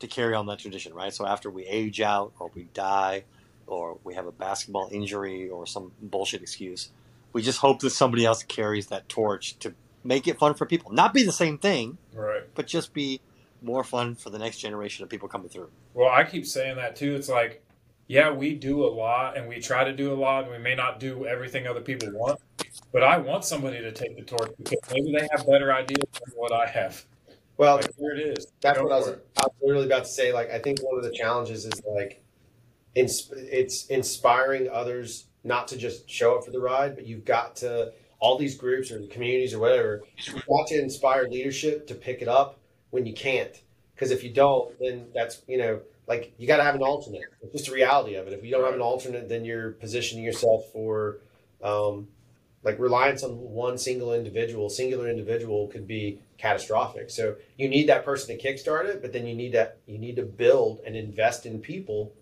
to 0.00 0.06
carry 0.06 0.34
on 0.34 0.46
that 0.46 0.58
tradition, 0.58 0.92
right? 0.92 1.14
So 1.14 1.26
after 1.26 1.50
we 1.50 1.64
age 1.64 2.00
out 2.00 2.34
or 2.38 2.50
we 2.54 2.64
die 2.74 3.24
or 3.66 3.98
we 4.04 4.14
have 4.14 4.26
a 4.26 4.32
basketball 4.32 4.90
injury 4.92 5.48
or 5.48 5.66
some 5.66 5.92
bullshit 6.00 6.42
excuse, 6.42 6.90
we 7.32 7.40
just 7.40 7.58
hope 7.58 7.80
that 7.80 7.90
somebody 7.90 8.26
else 8.26 8.42
carries 8.42 8.88
that 8.88 9.08
torch 9.08 9.58
to 9.60 9.74
make 10.04 10.28
it 10.28 10.38
fun 10.38 10.54
for 10.54 10.66
people. 10.66 10.92
Not 10.92 11.14
be 11.14 11.22
the 11.22 11.32
same 11.32 11.56
thing, 11.56 11.96
right. 12.12 12.42
but 12.54 12.66
just 12.66 12.92
be 12.92 13.22
more 13.62 13.84
fun 13.84 14.14
for 14.14 14.28
the 14.28 14.38
next 14.38 14.58
generation 14.58 15.04
of 15.04 15.08
people 15.08 15.28
coming 15.28 15.48
through. 15.48 15.70
Well, 15.94 16.10
I 16.10 16.24
keep 16.24 16.46
saying 16.46 16.76
that 16.76 16.96
too. 16.96 17.14
It's 17.14 17.30
like, 17.30 17.64
yeah, 18.12 18.30
we 18.30 18.54
do 18.54 18.84
a 18.84 18.92
lot 18.92 19.38
and 19.38 19.48
we 19.48 19.58
try 19.58 19.84
to 19.84 19.92
do 19.94 20.12
a 20.12 20.18
lot, 20.26 20.42
and 20.44 20.52
we 20.52 20.58
may 20.58 20.74
not 20.74 21.00
do 21.00 21.24
everything 21.24 21.66
other 21.66 21.80
people 21.80 22.10
want. 22.12 22.38
But 22.92 23.02
I 23.02 23.16
want 23.16 23.42
somebody 23.42 23.78
to 23.80 23.90
take 23.90 24.16
the 24.16 24.22
torch 24.22 24.50
because 24.58 24.78
maybe 24.92 25.14
they 25.18 25.26
have 25.34 25.46
better 25.46 25.72
ideas 25.72 26.04
than 26.12 26.34
what 26.36 26.52
I 26.52 26.66
have. 26.66 27.06
well, 27.56 27.76
Like, 27.76 27.88
here 27.98 28.10
it 28.14 28.36
is. 28.36 28.48
that's 28.60 28.76
Go 28.76 28.84
what 28.84 28.92
I 28.92 28.98
was, 28.98 29.08
it. 29.08 29.26
I 29.38 29.44
was 29.44 29.52
literally 29.62 29.86
about 29.86 30.04
to 30.04 30.10
say. 30.10 30.30
Like, 30.30 30.50
I 30.50 30.58
think 30.58 30.80
one 30.82 30.98
of 30.98 31.04
the 31.04 31.10
challenges 31.10 31.64
is 31.64 31.72
like, 31.88 32.22
ins- 32.94 33.32
it's 33.34 33.86
inspiring 33.86 34.68
others 34.70 35.28
not 35.42 35.66
to 35.68 35.78
just 35.78 36.08
show 36.10 36.36
up 36.36 36.44
for 36.44 36.50
the 36.50 36.60
ride, 36.60 36.94
but 36.94 37.06
you've 37.06 37.24
got 37.24 37.56
to 37.56 37.94
all 38.20 38.36
these 38.36 38.56
groups 38.58 38.90
or 38.90 39.00
the 39.00 39.06
communities 39.06 39.54
or 39.54 39.58
whatever. 39.58 40.02
You've 40.18 40.44
got 40.46 40.66
to 40.66 40.78
inspire 40.78 41.28
leadership 41.30 41.86
to 41.86 41.94
pick 41.94 42.20
it 42.20 42.28
up 42.28 42.60
when 42.90 43.06
you 43.06 43.14
can't, 43.14 43.58
because 43.94 44.10
if 44.10 44.22
you 44.22 44.28
don't, 44.34 44.78
then 44.78 45.06
that's 45.14 45.40
you 45.48 45.56
know 45.56 45.80
like 46.12 46.34
you 46.38 46.46
got 46.46 46.58
to 46.58 46.64
have 46.64 46.74
an 46.74 46.82
alternate. 46.82 47.22
It's 47.42 47.52
just 47.52 47.66
the 47.66 47.72
reality 47.72 48.14
of 48.16 48.26
it. 48.26 48.32
If 48.32 48.44
you 48.44 48.50
don't 48.50 48.64
have 48.64 48.74
an 48.74 48.80
alternate, 48.80 49.28
then 49.28 49.44
you're 49.44 49.72
positioning 49.72 50.24
yourself 50.24 50.60
for. 50.72 51.18
Um, 51.62 52.08
like 52.64 52.78
reliance 52.78 53.24
on 53.24 53.32
one 53.32 53.76
single 53.76 54.14
individual, 54.14 54.68
singular 54.68 55.08
individual 55.08 55.66
could 55.68 55.86
be 55.86 56.20
catastrophic. 56.38 57.10
So 57.10 57.36
you 57.56 57.68
need 57.68 57.88
that 57.88 58.04
person 58.04 58.36
to 58.36 58.42
kickstart 58.42 58.84
it, 58.84 59.02
but 59.02 59.12
then 59.12 59.26
you 59.26 59.34
need 59.34 59.52
that 59.52 59.78
you 59.86 59.98
need 59.98 60.16
to 60.16 60.22
build 60.22 60.80
and 60.86 60.96
invest 60.96 61.44
in 61.44 61.60
people 61.60 62.12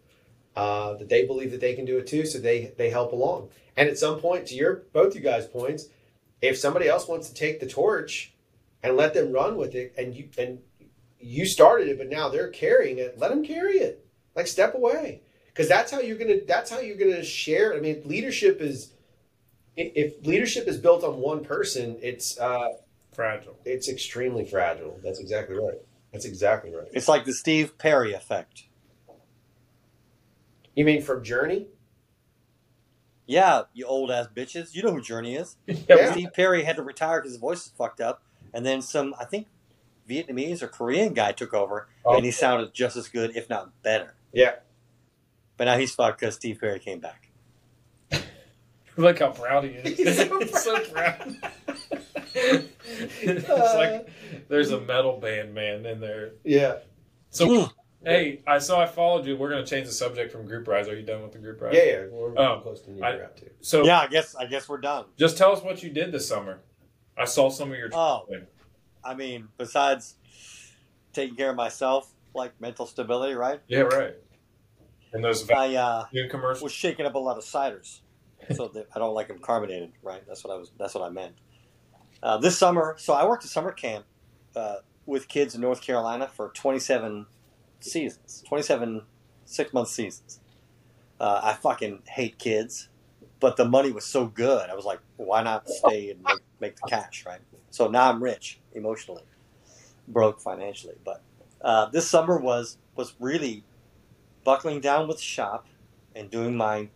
uh, 0.57 0.95
that 0.95 1.09
they 1.09 1.27
believe 1.27 1.51
that 1.53 1.61
they 1.61 1.75
can 1.75 1.85
do 1.85 1.99
it 1.99 2.07
too, 2.07 2.27
so 2.27 2.39
they 2.39 2.73
they 2.77 2.91
help 2.91 3.13
along. 3.13 3.51
And 3.77 3.89
at 3.89 3.99
some 3.99 4.19
point, 4.19 4.47
to 4.47 4.55
your 4.55 4.83
both 4.93 5.15
you 5.15 5.21
guys' 5.21 5.47
points, 5.47 5.87
if 6.41 6.59
somebody 6.59 6.89
else 6.89 7.07
wants 7.07 7.29
to 7.29 7.35
take 7.35 7.61
the 7.61 7.67
torch 7.67 8.33
and 8.83 8.97
let 8.97 9.15
them 9.15 9.33
run 9.33 9.57
with 9.57 9.75
it, 9.75 9.95
and 9.97 10.15
you 10.15 10.29
and 10.39 10.61
you 11.21 11.47
started 11.47 11.89
it, 11.89 11.99
but 11.99 12.09
now 12.09 12.29
they're 12.29 12.49
carrying 12.49 12.99
it, 12.99 13.19
let 13.19 13.31
them 13.31 13.45
carry 13.45 13.79
it. 13.79 14.07
Like 14.35 14.47
step 14.47 14.75
away, 14.75 15.23
because 15.47 15.69
that's 15.69 15.91
how 15.91 16.01
you're 16.01 16.17
gonna 16.17 16.41
that's 16.47 16.71
how 16.71 16.79
you're 16.79 16.97
gonna 16.97 17.25
share. 17.25 17.75
I 17.75 17.81
mean, 17.81 18.03
leadership 18.05 18.61
is 18.61 18.93
if 19.77 20.25
leadership 20.25 20.69
is 20.69 20.79
built 20.79 21.03
on 21.05 21.19
one 21.19 21.45
person, 21.45 21.97
it's 22.01 22.39
uh, 22.39 22.69
Fragile. 23.13 23.57
it's 23.65 23.89
extremely 23.89 24.45
fragile. 24.45 24.99
That's 25.03 25.19
exactly 25.21 25.57
right. 25.57 25.79
That's 26.13 26.25
exactly 26.25 26.75
right. 26.75 26.89
It's 26.93 27.09
like 27.09 27.25
the 27.25 27.33
Steve 27.33 27.77
Perry 27.79 28.13
effect. 28.13 28.65
You 30.75 30.85
mean 30.85 31.03
from 31.03 31.23
Journey? 31.25 31.67
Yeah, 33.27 33.63
you 33.75 33.87
old 33.87 34.11
ass 34.11 34.27
bitches. 34.35 34.75
You 34.75 34.83
know 34.83 34.93
who 34.93 35.01
Journey 35.01 35.37
is. 35.37 35.57
Yeah. 35.89 36.13
Steve 36.13 36.29
Perry 36.35 36.65
had 36.65 36.77
to 36.77 36.83
retire 36.83 37.21
because 37.21 37.33
his 37.33 37.41
voice 37.41 37.67
is 37.67 37.73
fucked 37.77 38.01
up, 38.01 38.23
and 38.53 38.65
then 38.67 38.83
some, 38.83 39.15
I 39.21 39.25
think, 39.25 39.47
Vietnamese 40.11 40.63
or 40.63 40.69
Korean 40.69 41.15
guy 41.15 41.33
took 41.33 41.55
over, 41.55 41.89
Oh. 42.05 42.17
and 42.17 42.25
he 42.25 42.31
sounded 42.31 42.75
just 42.75 42.97
as 42.97 43.09
good, 43.09 43.37
if 43.37 43.49
not 43.49 43.71
better. 43.83 44.15
Yeah. 44.33 44.57
But 45.57 45.65
now 45.67 45.77
he's 45.79 45.95
fucked 45.95 46.21
because 46.21 46.35
Steve 46.35 46.59
Perry 46.61 46.79
came 46.81 47.01
back. 47.01 47.29
Look 48.97 49.19
how 49.21 49.31
proud 49.31 49.65
he 49.65 49.71
is. 49.71 49.97
He's 49.99 50.17
so 50.17 50.39
He's 50.41 50.63
so 50.63 50.81
proud. 50.93 51.37
it's 52.35 53.49
like 53.49 54.09
there's 54.49 54.71
a 54.73 54.81
metal 54.81 55.19
band 55.19 55.55
man 55.55 55.87
in 55.87 56.01
there. 56.01 56.33
Yeah. 56.45 56.79
So 57.31 57.71
hey, 58.05 58.41
I 58.47 58.59
saw 58.59 58.81
I 58.81 58.87
followed 58.87 59.27
you. 59.27 59.37
We're 59.37 59.51
gonna 59.51 59.67
change 59.67 59.87
the 59.87 59.93
subject 59.93 60.33
from 60.33 60.47
group 60.47 60.67
rise. 60.69 60.89
Are 60.89 60.97
you 60.97 61.03
done 61.05 61.23
with 61.23 61.33
the 61.33 61.39
group 61.39 61.61
rise? 61.61 61.75
Yeah, 61.75 61.85
yeah. 61.85 62.07
We're 62.11 62.37
Um, 62.37 62.63
close 62.63 62.81
to 62.83 62.91
New 62.91 63.03
I- 63.03 63.15
Year 63.15 63.25
out 63.25 63.37
too. 63.37 63.51
So 63.61 63.85
Yeah, 63.85 64.01
I 64.01 64.07
guess 64.09 64.35
I 64.35 64.47
guess 64.47 64.69
we're 64.69 64.79
done. 64.81 65.05
just 65.19 65.37
tell 65.39 65.53
us 65.53 65.63
what 65.63 65.83
you 65.83 65.91
did 65.91 66.13
this 66.13 66.27
summer. 66.29 66.61
I 67.17 67.25
saw 67.25 67.49
some 67.51 67.71
of 67.73 67.79
your. 67.79 67.91
Oh. 67.93 68.27
I 69.05 69.15
mean, 69.15 69.49
besides 69.57 70.17
taking 71.13 71.37
care 71.37 71.51
of 71.51 71.57
myself, 71.57 72.13
like 72.35 72.61
mental 72.61 72.87
stability, 72.87 73.35
right? 73.35 73.61
Yeah, 73.69 73.81
right. 73.81 74.15
And 75.13 75.25
those 75.25 75.49
I 75.51 75.75
uh, 75.75 76.05
commercials. 76.31 76.63
was 76.63 76.73
shaking 76.73 77.07
up 77.07 77.15
a 77.15 77.19
lot 77.19 77.37
of 77.37 77.45
ciders, 77.45 78.01
so 78.55 78.69
that 78.69 78.89
I 78.95 78.99
don't 78.99 79.15
like 79.15 79.29
them 79.29 79.39
carbonated. 79.39 79.93
Right? 80.03 80.23
That's 80.27 80.45
what 80.45 80.55
I 80.55 80.57
was. 80.57 80.71
That's 80.79 80.95
what 80.95 81.05
I 81.05 81.11
meant. 81.11 81.35
Uh, 82.23 82.37
this 82.37 82.57
summer, 82.57 82.95
so 82.99 83.15
I 83.15 83.27
worked 83.27 83.45
at 83.45 83.51
summer 83.51 83.73
camp 83.73 84.05
uh, 84.55 84.77
with 85.07 85.27
kids 85.27 85.55
in 85.55 85.63
North 85.63 85.81
Carolina 85.81 86.29
for 86.29 86.51
27 86.51 87.27
seasons, 87.81 88.45
27 88.47 89.03
six 89.47 89.73
month 89.73 89.89
seasons. 89.89 90.41
Uh, 91.19 91.41
I 91.43 91.55
fucking 91.55 92.03
hate 92.07 92.39
kids, 92.39 92.89
but 93.41 93.57
the 93.57 93.65
money 93.65 93.91
was 93.91 94.07
so 94.07 94.27
good. 94.27 94.71
I 94.71 94.75
was 94.75 94.85
like, 94.85 95.01
why 95.17 95.43
not 95.43 95.69
stay 95.69 96.11
and 96.11 96.23
make, 96.23 96.39
make 96.61 96.77
the 96.77 96.89
cash, 96.89 97.25
right? 97.27 97.41
So 97.71 97.89
now 97.89 98.11
I'm 98.11 98.23
rich 98.23 98.60
emotionally, 98.75 99.25
broke 100.09 100.41
financially. 100.41 100.95
But 101.05 101.23
uh, 101.61 101.87
this 101.87 102.09
summer 102.09 102.39
was 102.39 102.79
was 102.97 103.15
really 103.21 103.65
buckling 104.45 104.81
down 104.81 105.09
with 105.09 105.21
shop 105.21 105.67
and 106.15 106.31
doing 106.31 106.57
my 106.57 106.89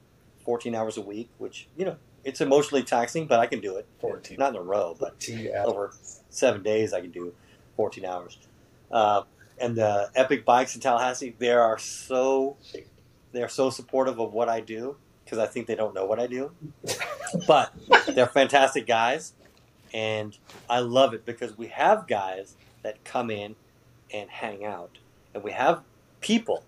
14 0.44 0.74
hours 0.74 0.96
a 0.96 1.00
week, 1.02 1.30
which 1.38 1.68
you 1.76 1.84
know 1.84 1.96
it's 2.24 2.40
emotionally 2.40 2.82
taxing, 2.82 3.26
but 3.26 3.38
I 3.38 3.46
can 3.46 3.60
do 3.60 3.76
it. 3.76 3.86
14. 4.00 4.36
Not 4.38 4.50
in 4.50 4.56
a 4.56 4.62
row, 4.62 4.96
but 4.98 5.28
over 5.64 5.92
seven 6.30 6.62
days 6.62 6.92
I 6.92 7.00
can 7.00 7.10
do 7.10 7.34
14 7.76 8.04
hours. 8.04 8.38
Uh, 8.90 9.22
and 9.58 9.76
the 9.76 10.10
Epic 10.14 10.44
Bikes 10.44 10.74
in 10.74 10.80
Tallahassee, 10.80 11.34
they 11.38 11.52
are 11.52 11.78
so 11.78 12.56
they 13.32 13.42
are 13.42 13.48
so 13.48 13.70
supportive 13.70 14.18
of 14.18 14.32
what 14.32 14.48
I 14.48 14.60
do 14.60 14.96
because 15.24 15.38
I 15.38 15.46
think 15.46 15.66
they 15.66 15.74
don't 15.74 15.94
know 15.94 16.06
what 16.06 16.20
I 16.20 16.26
do, 16.26 16.52
but 17.46 17.72
they're 18.08 18.26
fantastic 18.26 18.86
guys, 18.86 19.32
and 19.94 20.36
I 20.68 20.80
love 20.80 21.14
it 21.14 21.24
because 21.24 21.56
we 21.56 21.68
have 21.68 22.08
guys 22.08 22.56
that 22.82 23.04
come 23.04 23.30
in 23.30 23.54
and 24.12 24.28
hang 24.28 24.64
out, 24.64 24.98
and 25.32 25.42
we 25.42 25.52
have 25.52 25.82
people 26.20 26.64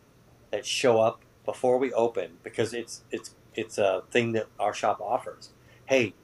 that 0.53 0.65
show 0.65 1.01
up 1.01 1.21
before 1.45 1.77
we 1.77 1.93
open 1.93 2.39
because 2.43 2.73
it's 2.73 3.03
it's 3.11 3.35
it's 3.55 3.79
a 3.79 4.05
thing 4.11 4.33
that 4.33 4.47
our 4.59 4.73
shop 4.73 5.01
offers. 5.01 5.51
Hey, 5.87 6.15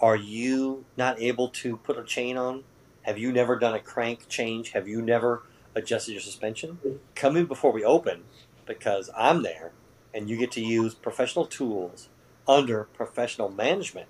are 0.00 0.16
you 0.16 0.84
not 0.96 1.20
able 1.20 1.48
to 1.48 1.76
put 1.78 1.96
a 1.96 2.04
chain 2.04 2.36
on? 2.36 2.64
Have 3.02 3.16
you 3.16 3.32
never 3.32 3.56
done 3.56 3.74
a 3.74 3.80
crank 3.80 4.28
change? 4.28 4.72
Have 4.72 4.88
you 4.88 5.00
never 5.00 5.44
adjusted 5.74 6.12
your 6.12 6.20
suspension? 6.20 6.78
Come 7.14 7.36
in 7.36 7.46
before 7.46 7.72
we 7.72 7.84
open 7.84 8.24
because 8.66 9.10
I'm 9.16 9.42
there 9.42 9.72
and 10.12 10.28
you 10.28 10.36
get 10.36 10.50
to 10.52 10.60
use 10.60 10.94
professional 10.94 11.46
tools 11.46 12.08
under 12.48 12.84
professional 12.84 13.50
management 13.50 14.08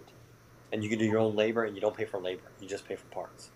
and 0.75 0.83
you 0.83 0.91
can 0.91 0.99
do 0.99 1.05
your 1.05 1.21
own 1.21 1.37
labor 1.37 1.63
and 1.63 1.77
you 1.77 1.81
don't 1.81 1.97
pay 1.97 2.05
for 2.05 2.19
labor. 2.19 2.43
You 2.61 2.67
just 2.67 2.89
pay 2.89 2.97
for 2.97 3.07
parts. 3.07 3.51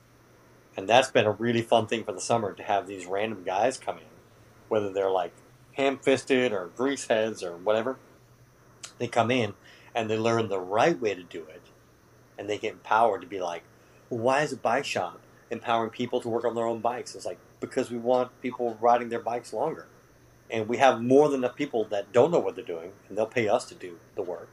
And 0.76 0.88
that's 0.88 1.10
been 1.10 1.26
a 1.26 1.32
really 1.32 1.62
fun 1.62 1.88
thing 1.88 2.04
for 2.04 2.12
the 2.12 2.20
summer 2.20 2.52
to 2.52 2.62
have 2.62 2.86
these 2.86 3.06
random 3.06 3.42
guys 3.44 3.76
come 3.76 3.98
in, 3.98 4.04
whether 4.68 4.92
they're 4.92 5.10
like 5.10 5.32
ham 5.72 5.98
fisted 5.98 6.52
or 6.52 6.70
grease 6.76 7.08
heads 7.08 7.42
or 7.42 7.56
whatever. 7.56 7.96
They 8.98 9.08
come 9.08 9.32
in 9.32 9.54
and 9.96 10.08
they 10.08 10.16
learn 10.16 10.48
the 10.48 10.60
right 10.60 10.98
way 10.98 11.16
to 11.16 11.24
do 11.24 11.42
it 11.42 11.62
and 12.38 12.48
they 12.48 12.56
get 12.56 12.74
empowered 12.74 13.22
to 13.22 13.26
be 13.26 13.40
like, 13.40 13.64
well, 14.08 14.20
why 14.20 14.42
is 14.42 14.52
a 14.52 14.56
bike 14.56 14.84
shop 14.84 15.18
empowering 15.50 15.90
people 15.90 16.20
to 16.20 16.28
work 16.28 16.44
on 16.44 16.54
their 16.54 16.66
own 16.68 16.78
bikes? 16.78 17.16
It's 17.16 17.26
like, 17.26 17.40
because 17.58 17.90
we 17.90 17.98
want 17.98 18.40
people 18.40 18.78
riding 18.80 19.08
their 19.08 19.18
bikes 19.18 19.52
longer. 19.52 19.88
And 20.48 20.68
we 20.68 20.76
have 20.76 21.02
more 21.02 21.28
than 21.28 21.40
enough 21.40 21.56
people 21.56 21.84
that 21.86 22.12
don't 22.12 22.30
know 22.30 22.38
what 22.38 22.54
they're 22.54 22.64
doing, 22.64 22.92
and 23.08 23.18
they'll 23.18 23.26
pay 23.26 23.48
us 23.48 23.64
to 23.66 23.74
do 23.74 23.98
the 24.14 24.22
work. 24.22 24.48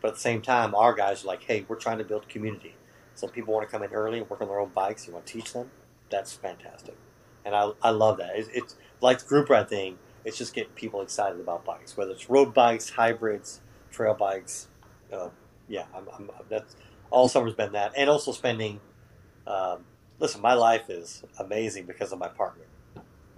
But 0.00 0.08
at 0.08 0.14
the 0.14 0.20
same 0.20 0.42
time, 0.42 0.74
our 0.74 0.94
guys 0.94 1.24
are 1.24 1.26
like, 1.26 1.42
hey, 1.42 1.64
we're 1.68 1.76
trying 1.76 1.98
to 1.98 2.04
build 2.04 2.28
community. 2.28 2.74
Some 3.14 3.30
people 3.30 3.52
want 3.52 3.68
to 3.68 3.70
come 3.70 3.82
in 3.82 3.92
early 3.92 4.18
and 4.18 4.30
work 4.30 4.40
on 4.40 4.48
their 4.48 4.60
own 4.60 4.70
bikes. 4.74 5.06
You 5.06 5.12
want 5.12 5.26
to 5.26 5.32
teach 5.32 5.52
them? 5.52 5.70
That's 6.10 6.32
fantastic. 6.32 6.96
And 7.44 7.54
I, 7.54 7.70
I 7.82 7.90
love 7.90 8.18
that. 8.18 8.30
It's, 8.34 8.48
it's 8.52 8.76
like 9.00 9.20
the 9.20 9.26
group 9.26 9.50
ride 9.50 9.68
thing. 9.68 9.98
It's 10.24 10.36
just 10.36 10.54
getting 10.54 10.72
people 10.72 11.00
excited 11.00 11.40
about 11.40 11.64
bikes, 11.64 11.96
whether 11.96 12.12
it's 12.12 12.28
road 12.28 12.52
bikes, 12.52 12.90
hybrids, 12.90 13.60
trail 13.90 14.14
bikes. 14.14 14.68
Uh, 15.12 15.28
yeah, 15.68 15.84
I'm, 15.94 16.08
I'm, 16.14 16.30
that's 16.48 16.76
all 17.10 17.28
summer's 17.28 17.54
been 17.54 17.72
that, 17.72 17.92
and 17.96 18.08
also 18.10 18.32
spending. 18.32 18.80
Um, 19.46 19.84
listen, 20.18 20.40
my 20.40 20.54
life 20.54 20.90
is 20.90 21.24
amazing 21.38 21.86
because 21.86 22.12
of 22.12 22.18
my 22.18 22.28
partner, 22.28 22.64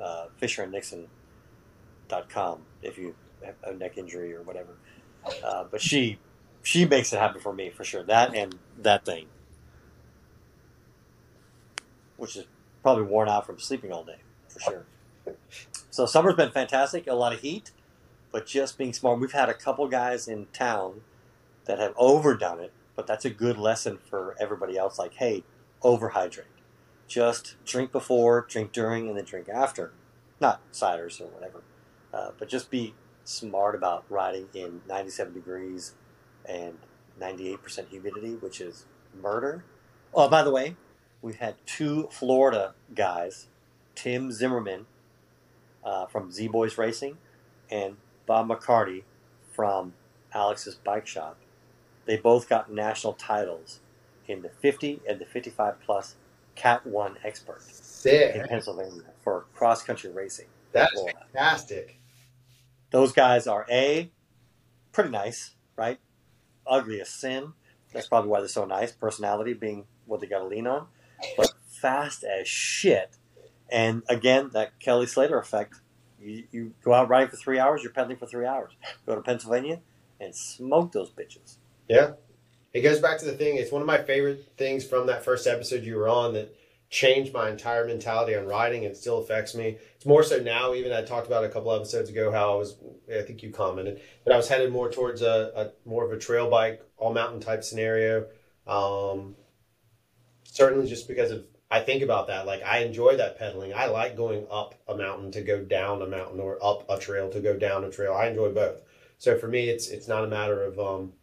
uh, 0.01 0.27
Fisher 0.37 0.63
and 0.63 0.73
Nixon.com. 0.73 1.09
If 2.83 2.99
you 2.99 3.15
have 3.45 3.55
a 3.65 3.75
neck 3.75 3.97
injury 3.97 4.35
or 4.35 4.43
whatever, 4.43 4.77
uh, 5.45 5.65
but 5.71 5.81
she 5.81 6.19
she 6.63 6.85
makes 6.85 7.13
it 7.13 7.19
happen 7.19 7.41
for 7.41 7.53
me 7.53 7.71
for 7.71 7.85
sure. 7.85 8.03
That 8.03 8.35
and 8.35 8.59
that 8.79 9.05
thing, 9.05 9.27
which 12.17 12.37
is 12.37 12.47
probably 12.83 13.05
worn 13.05 13.29
out 13.29 13.47
from 13.47 13.59
sleeping 13.59 13.93
all 13.93 14.05
day 14.05 14.19
for 14.49 14.61
sure. 14.61 14.85
So 15.91 16.07
summer's 16.07 16.35
been 16.35 16.51
fantastic. 16.51 17.07
A 17.07 17.15
lot 17.15 17.33
of 17.33 17.41
heat, 17.41 17.71
but 18.31 18.47
just 18.47 18.79
being 18.79 18.93
smart. 18.93 19.21
We've 19.21 19.33
had 19.33 19.49
a 19.49 19.55
couple 19.55 19.87
guys 19.89 20.27
in 20.27 20.47
town 20.53 21.03
that 21.67 21.79
have 21.79 21.95
overdone 21.97 22.61
it, 22.61 22.73
but 22.97 23.07
that's 23.07 23.25
a 23.25 23.31
good 23.31 23.59
lesson 23.59 23.99
for 24.09 24.35
everybody 24.41 24.77
else. 24.77 24.99
Like, 24.99 25.15
hey, 25.15 25.45
overhydrate. 25.83 26.45
Just 27.07 27.57
drink 27.65 27.93
before, 27.93 28.47
drink 28.49 28.73
during, 28.73 29.09
and 29.09 29.19
then 29.19 29.25
drink 29.25 29.49
after. 29.49 29.93
Not 30.41 30.61
ciders 30.73 31.21
or 31.21 31.27
whatever, 31.27 31.63
uh, 32.13 32.31
but 32.39 32.49
just 32.49 32.71
be 32.71 32.95
smart 33.25 33.75
about 33.75 34.05
riding 34.09 34.49
in 34.55 34.81
97 34.89 35.35
degrees 35.35 35.93
and 36.49 36.78
98% 37.20 37.88
humidity, 37.88 38.34
which 38.34 38.61
is 38.61 38.86
murder. 39.20 39.64
Oh, 40.14 40.28
by 40.28 40.43
the 40.43 40.51
way, 40.51 40.76
we've 41.20 41.36
had 41.36 41.55
two 41.66 42.09
Florida 42.11 42.74
guys, 42.95 43.47
Tim 43.95 44.32
Zimmerman 44.32 44.86
uh, 45.84 46.07
from 46.07 46.30
Z 46.30 46.49
Boys 46.49 46.78
Racing 46.78 47.18
and 47.70 47.97
Bob 48.26 48.49
McCarty 48.49 49.03
from 49.53 49.95
Alex's 50.32 50.74
Bike 50.74 51.07
Shop. 51.07 51.36
They 52.05 52.16
both 52.16 52.49
got 52.49 52.72
national 52.72 53.14
titles 53.14 53.80
in 54.26 54.43
the 54.43 54.49
50 54.49 55.01
and 55.09 55.18
the 55.18 55.24
55 55.24 55.80
plus 55.80 56.16
Cat 56.55 56.86
1 56.86 57.18
Expert 57.24 57.62
in 58.05 58.47
Pennsylvania 58.49 59.03
for 59.22 59.47
cross 59.55 59.82
country 59.82 60.11
racing. 60.11 60.47
That's 60.72 61.01
fantastic. 61.01 61.99
Those 62.90 63.12
guys 63.12 63.47
are 63.47 63.66
A, 63.70 64.11
pretty 64.93 65.11
nice, 65.11 65.55
right? 65.76 65.99
Ugly 66.67 67.01
as 67.01 67.09
sin. 67.09 67.53
That's 67.93 68.07
probably 68.07 68.31
why 68.31 68.41
they're 68.41 68.49
so 68.49 68.65
nice. 68.65 68.93
Personality 68.93 69.53
being 69.53 69.87
what 70.07 70.21
they 70.21 70.27
got 70.27 70.41
to 70.41 70.47
lean 70.47 70.67
on. 70.67 70.87
But 71.37 71.53
fast 71.67 72.25
as 72.25 72.49
shit. 72.49 73.17
And 73.71 74.03
again, 74.09 74.51
that 74.53 74.79
Kelly 74.81 75.07
Slater 75.07 75.39
effect. 75.39 75.75
You, 76.21 76.45
you 76.53 76.75
go 76.85 76.95
out 76.95 77.09
riding 77.09 77.31
for 77.31 77.37
three 77.37 77.59
hours, 77.59 77.83
you're 77.83 77.93
pedaling 77.93 78.17
for 78.17 78.27
three 78.27 78.47
hours. 78.47 78.73
Go 79.07 79.17
to 79.17 79.23
Pennsylvania 79.23 79.81
and 80.21 80.35
smoke 80.35 80.93
those 80.93 81.11
bitches. 81.11 81.57
Yeah. 81.89 82.13
It 82.73 82.83
goes 82.83 83.01
back 83.01 83.19
to 83.19 83.25
the 83.25 83.33
thing. 83.33 83.57
It's 83.57 83.73
one 83.73 83.83
of 83.83 83.87
my 83.87 83.99
favorite 83.99 84.53
things 84.57 84.87
from 84.87 85.09
that 85.09 85.25
first 85.25 85.47
episode 85.47 85.83
you 85.83 85.97
were 85.97 86.09
on 86.09 86.35
that 86.35 86.55
changed 86.93 87.32
my 87.32 87.49
entire 87.49 87.86
mentality 87.86 88.36
on 88.36 88.47
riding 88.47 88.84
and 88.84 88.95
still 88.95 89.18
affects 89.18 89.55
me. 89.55 89.78
It's 89.97 90.05
more 90.05 90.22
so 90.22 90.36
now, 90.40 90.74
even 90.74 90.93
I 90.93 91.03
talked 91.03 91.26
about 91.26 91.43
a 91.43 91.49
couple 91.49 91.72
episodes 91.72 92.11
ago 92.11 92.30
how 92.30 92.53
I 92.53 92.57
was, 92.57 92.76
I 93.09 93.22
think 93.22 93.43
you 93.43 93.51
commented, 93.51 94.03
but 94.24 94.34
I 94.34 94.36
was 94.36 94.47
headed 94.47 94.70
more 94.70 94.93
towards 94.93 95.22
a, 95.22 95.53
a 95.57 95.88
more 95.88 96.05
of 96.05 96.12
a 96.12 96.18
trail 96.18 96.51
bike, 96.51 96.82
all 96.99 97.14
mountain 97.14 97.40
type 97.40 97.64
scenario. 97.64 98.26
Um, 98.66 99.36
certainly 100.45 100.86
just 100.86 101.09
because 101.09 101.30
of, 101.30 101.47
I 101.70 101.80
think 101.80 102.03
about 102.03 102.26
that. 102.26 102.45
Like 102.45 102.62
I 102.62 102.80
enjoy 102.80 103.16
that 103.16 103.38
pedaling. 103.38 103.72
I 103.72 103.86
like 103.86 104.14
going 104.14 104.47
up 104.51 104.74
a 104.86 104.95
mountain 104.95 105.32
to 105.32 105.40
go 105.40 105.64
down 105.64 106.03
a 106.03 106.07
mountain 106.07 106.40
or 106.40 106.62
up 106.62 106.84
a 106.90 106.99
trail 106.99 107.30
to 107.30 107.40
go 107.40 107.57
down 107.57 107.84
a 107.84 107.90
trail. 107.90 108.12
I 108.12 108.28
enjoy 108.28 108.53
both. 108.53 108.82
So 109.16 109.38
for 109.38 109.49
me, 109.49 109.70
it's, 109.70 109.88
it's 109.88 110.09
not 110.09 110.24
a 110.24 110.28
matter 110.28 110.62
of, 110.62 110.78
um, 110.78 111.14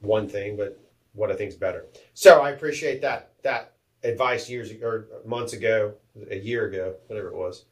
one 0.00 0.26
thing, 0.26 0.56
but 0.56 0.80
what 1.12 1.30
I 1.30 1.36
think 1.36 1.50
is 1.50 1.56
better. 1.56 1.84
So 2.14 2.40
I 2.40 2.52
appreciate 2.52 3.02
that 3.02 3.32
that 3.42 3.74
advice 4.02 4.48
years 4.48 4.70
or 4.82 5.08
months 5.26 5.52
ago, 5.52 5.94
a 6.30 6.38
year 6.38 6.66
ago, 6.66 6.94
whatever 7.06 7.28
it 7.28 7.36
was, 7.36 7.64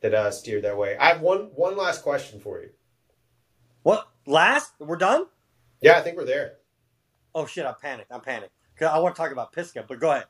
that 0.00 0.14
uh, 0.14 0.30
steered 0.30 0.64
that 0.64 0.76
way. 0.76 0.96
I 0.96 1.08
have 1.08 1.20
one 1.20 1.50
one 1.54 1.76
last 1.76 2.02
question 2.02 2.40
for 2.40 2.60
you. 2.60 2.70
What? 3.82 4.08
Last? 4.26 4.72
We're 4.78 4.96
done? 4.96 5.26
Yeah, 5.80 5.98
I 5.98 6.00
think 6.00 6.16
we're 6.16 6.24
there. 6.24 6.54
Oh 7.34 7.46
shit! 7.46 7.66
I'm 7.66 7.74
panicked. 7.80 8.12
I'm 8.12 8.20
panicked. 8.20 8.52
I 8.80 8.98
want 8.98 9.14
to 9.14 9.20
talk 9.20 9.32
about 9.32 9.52
Pisgah, 9.52 9.84
but 9.86 10.00
go 10.00 10.10
ahead. 10.10 10.24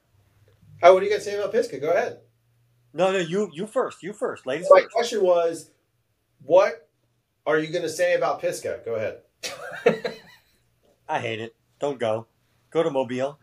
Oh, 0.83 0.95
what 0.95 1.01
do 1.01 1.07
you 1.07 1.15
to 1.15 1.21
say 1.21 1.37
about 1.37 1.53
Pisgah? 1.53 1.79
Go 1.79 1.91
ahead. 1.91 2.19
No, 2.93 3.13
no, 3.13 3.19
you 3.19 3.51
you 3.53 3.67
first. 3.67 4.03
You 4.03 4.13
first, 4.13 4.47
ladies 4.47 4.67
My 4.71 4.83
first. 4.83 4.93
question 4.93 5.23
was, 5.23 5.71
what 6.43 6.89
are 7.47 7.59
you 7.59 7.69
going 7.69 7.83
to 7.83 7.89
say 7.89 8.15
about 8.15 8.41
Pisgah? 8.41 8.81
Go 8.85 8.95
ahead. 8.95 9.21
I 11.09 11.21
hate 11.21 11.41
it. 11.41 11.55
Don't 11.79 11.99
go. 11.99 12.27
Go 12.71 12.83
to 12.83 12.91
Mobile 12.91 13.39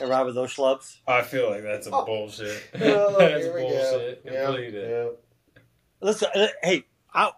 and 0.00 0.08
ride 0.08 0.24
with 0.26 0.34
those 0.34 0.54
schlubs. 0.54 0.96
I 1.06 1.22
feel 1.22 1.50
like 1.50 1.62
that's 1.62 1.86
a 1.86 1.90
Oh. 1.92 2.04
bullshit. 2.04 2.62
Oh, 2.74 3.16
that's 3.18 3.46
bullshit. 3.48 4.24
go. 4.24 4.32
Yeah, 4.32 4.44
Completed. 4.46 4.90
yeah. 4.90 5.60
Listen, 6.00 6.28
uh, 6.34 6.46
hey, 6.62 6.84
I, 7.14 7.30